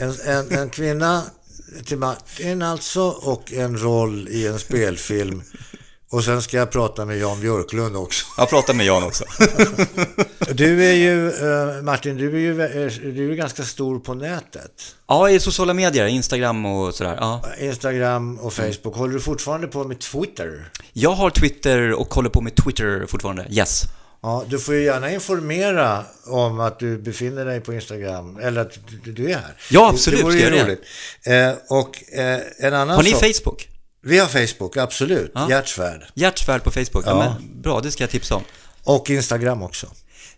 En, 0.00 0.14
en, 0.26 0.58
en 0.58 0.70
kvinna 0.70 1.22
till 1.84 1.98
Martin 1.98 2.62
alltså 2.62 3.02
och 3.02 3.52
en 3.52 3.78
roll 3.82 4.28
i 4.28 4.46
en 4.46 4.58
spelfilm. 4.58 5.42
Och 6.10 6.24
sen 6.24 6.42
ska 6.42 6.56
jag 6.56 6.70
prata 6.70 7.04
med 7.04 7.18
Jan 7.18 7.40
Björklund 7.40 7.96
också. 7.96 8.26
Jag 8.38 8.50
pratar 8.50 8.74
med 8.74 8.86
Jan 8.86 9.02
också. 9.02 9.24
Du 10.52 10.84
är 10.84 10.92
ju, 10.92 11.28
eh, 11.28 11.82
Martin, 11.82 12.16
du 12.16 12.34
är 12.34 12.38
ju, 12.38 12.62
eh, 12.62 12.92
du 13.14 13.32
är 13.32 13.34
ganska 13.34 13.62
stor 13.62 13.98
på 13.98 14.14
nätet. 14.14 14.96
ja, 15.06 15.30
i 15.30 15.40
sociala 15.40 15.74
medier, 15.74 16.06
Instagram 16.06 16.66
och 16.66 16.94
sådär. 16.94 17.16
Ja. 17.20 17.42
Instagram 17.60 18.38
och 18.38 18.52
Facebook. 18.52 18.96
Håller 18.96 19.14
du 19.14 19.20
fortfarande 19.20 19.66
på 19.66 19.84
med 19.84 19.98
Twitter? 20.00 20.70
Jag 20.92 21.10
har 21.12 21.30
Twitter 21.30 21.92
och 21.92 22.14
håller 22.14 22.30
på 22.30 22.40
med 22.40 22.54
Twitter 22.56 23.06
fortfarande. 23.08 23.46
Yes. 23.50 23.82
Ja, 24.26 24.44
du 24.48 24.58
får 24.58 24.74
ju 24.74 24.82
gärna 24.84 25.10
informera 25.12 26.04
om 26.26 26.60
att 26.60 26.78
du 26.78 26.98
befinner 26.98 27.44
dig 27.44 27.60
på 27.60 27.74
Instagram, 27.74 28.36
eller 28.42 28.60
att 28.60 28.78
du, 29.04 29.12
du 29.12 29.30
är 29.30 29.34
här. 29.34 29.54
Ja, 29.70 29.88
absolut, 29.90 30.18
Det 30.20 30.24
vore 30.24 30.38
ju 30.38 30.50
roligt. 30.50 30.80
Eh, 31.26 31.52
och 31.68 32.12
eh, 32.18 32.40
en 32.58 32.74
annan 32.74 32.96
Har 32.96 33.02
ni 33.02 33.10
sak. 33.10 33.20
Facebook? 33.24 33.68
Vi 34.02 34.18
har 34.18 34.26
Facebook, 34.46 34.76
absolut. 34.76 35.30
Ja. 35.34 35.50
Hjärtsvärd. 35.50 36.06
Hjärtsvärd 36.14 36.62
på 36.64 36.70
Facebook? 36.70 37.04
Ja. 37.06 37.24
Ja. 37.24 37.36
men, 37.40 37.62
bra, 37.62 37.80
det 37.80 37.90
ska 37.90 38.02
jag 38.02 38.10
tipsa 38.10 38.34
om. 38.34 38.42
Och 38.84 39.10
Instagram 39.10 39.62
också. 39.62 39.86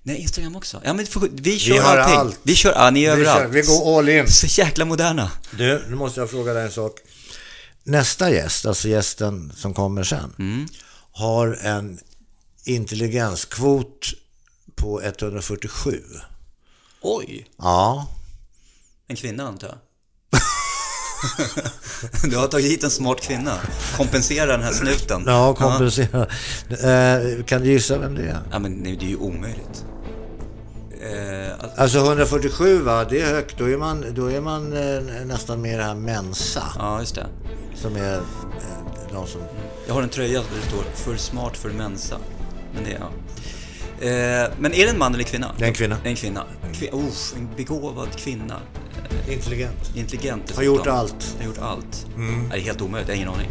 Nej, 0.02 0.16
Instagram 0.16 0.56
också. 0.56 0.80
Ja, 0.84 0.92
men 0.94 1.06
vi 1.32 1.58
kör 1.58 1.72
Vi 1.74 1.78
har 1.78 1.96
allting. 1.96 2.18
allt. 2.18 2.38
Vi 2.42 2.54
kör, 2.54 2.72
ja, 2.72 2.90
ni 2.90 3.04
är 3.04 3.16
Vi, 3.16 3.24
kör, 3.24 3.30
överallt. 3.30 3.54
vi 3.54 3.62
går 3.62 3.98
all 3.98 4.08
in. 4.08 4.28
Så 4.28 4.46
jäkla 4.60 4.84
moderna. 4.84 5.30
Du, 5.50 5.82
nu 5.88 5.96
måste 5.96 6.20
jag 6.20 6.30
fråga 6.30 6.52
dig 6.54 6.64
en 6.64 6.70
sak. 6.72 6.92
Nästa 7.84 8.30
gäst, 8.30 8.66
alltså 8.66 8.88
gästen 8.88 9.52
som 9.56 9.74
kommer 9.74 10.04
sen, 10.04 10.34
Mm. 10.38 10.68
har 11.12 11.58
en 11.62 11.98
intelligenskvot 12.68 14.06
på 14.74 15.02
147. 15.02 16.02
Oj! 17.00 17.46
Ja, 17.58 18.06
En 19.08 19.16
kvinna 19.16 19.48
antar 19.48 19.68
jag. 19.68 19.78
du 22.30 22.36
har 22.36 22.48
tagit 22.48 22.66
hit 22.72 22.84
en 22.84 22.90
smart 22.90 23.20
kvinna. 23.20 23.58
Kompensera 23.96 24.46
den 24.46 24.62
här 24.62 24.72
snuten. 24.72 25.22
ja 25.26 25.54
kompensera. 25.54 26.26
Eh, 26.70 27.44
kan 27.44 27.62
du 27.62 27.68
gissa 27.72 27.98
vem 27.98 28.14
det 28.14 28.22
är? 28.22 28.38
Ja, 28.50 28.58
men 28.58 28.82
det 28.82 28.90
är 28.90 29.08
ju 29.08 29.16
omöjligt. 29.16 29.84
Eh, 31.02 31.52
alltså, 31.52 31.80
Alltså 31.80 31.98
147 31.98 32.82
va, 32.82 33.04
det 33.04 33.20
är 33.20 33.34
högt. 33.34 33.58
Då 33.58 33.64
är 33.70 33.76
man, 33.76 34.04
då 34.14 34.26
är 34.30 34.40
man 34.40 34.72
eh, 34.72 35.02
nästan 35.26 35.60
med 35.62 35.78
det 35.78 35.84
här 35.84 35.94
Mensa. 35.94 36.62
ja, 36.78 37.00
just 37.00 37.14
det. 37.14 37.26
Som 37.74 37.96
är 37.96 38.14
eh, 38.14 38.22
de 39.12 39.26
som... 39.26 39.40
Jag 39.86 39.94
har 39.94 40.02
en 40.02 40.08
tröja 40.08 40.38
där 40.40 40.48
det 40.62 40.68
står 40.68 40.82
för 40.94 41.16
smart 41.16 41.56
för 41.56 41.70
mensa. 41.70 42.18
Men 42.74 42.84
det 42.84 42.90
är 42.90 43.00
ja. 43.00 43.10
Eh, 44.00 44.50
men 44.58 44.74
är 44.74 44.84
det 44.84 44.90
en 44.90 44.98
man 44.98 45.14
eller 45.14 45.24
kvinna? 45.24 45.54
Det 45.58 45.64
är 45.64 45.68
en 45.68 45.74
kvinna. 45.74 45.96
Det 46.02 46.08
är 46.08 46.10
en 46.10 46.16
kvinna. 46.16 46.44
Kvin 46.74 46.90
oh, 46.92 47.12
en 47.36 47.48
begåvad 47.56 48.08
kvinna. 48.16 48.60
Intelligent. 49.28 49.96
Intelligent 49.96 50.56
Har 50.56 50.62
gjort 50.62 50.86
allt. 50.86 51.36
Har 51.38 51.46
gjort 51.46 51.58
allt. 51.58 52.06
Det 52.50 52.56
är 52.56 52.60
helt 52.60 52.80
omöjligt, 52.80 53.08
jag 53.08 53.16
har 53.16 53.22
ingen 53.22 53.34
aning. 53.34 53.50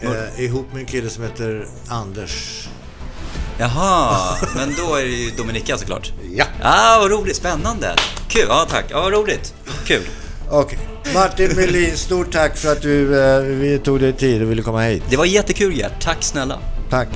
Eh, 0.00 0.44
ihop 0.44 0.72
med 0.72 0.80
en 0.80 0.86
kille 0.86 1.10
som 1.10 1.22
heter 1.24 1.66
Anders. 1.88 2.68
Jaha, 3.58 4.36
men 4.56 4.74
då 4.74 4.94
är 4.94 5.04
det 5.04 5.10
ju 5.10 5.30
Dominika 5.30 5.78
såklart. 5.78 6.12
Ja. 6.34 6.44
Ah, 6.62 6.98
vad 6.98 7.10
roligt, 7.10 7.36
spännande. 7.36 7.94
Kul, 8.28 8.44
ja 8.48 8.66
tack. 8.70 8.84
Ja, 8.88 9.02
vad 9.02 9.12
roligt. 9.12 9.54
Kul. 9.84 10.02
Okej. 10.50 10.78
Martin 11.14 11.56
Melin, 11.56 11.96
stort 11.96 12.32
tack 12.32 12.56
för 12.56 12.72
att 12.72 12.82
du 12.82 13.20
eh, 13.20 13.40
vi 13.40 13.78
tog 13.78 14.00
dig 14.00 14.12
tid 14.12 14.42
och 14.42 14.50
ville 14.50 14.62
komma 14.62 14.82
hit. 14.82 15.02
Det 15.10 15.16
var 15.16 15.24
jättekul 15.24 15.76
Gert, 15.78 16.02
tack 16.02 16.22
snälla. 16.22 16.58
Tack. 16.90 17.08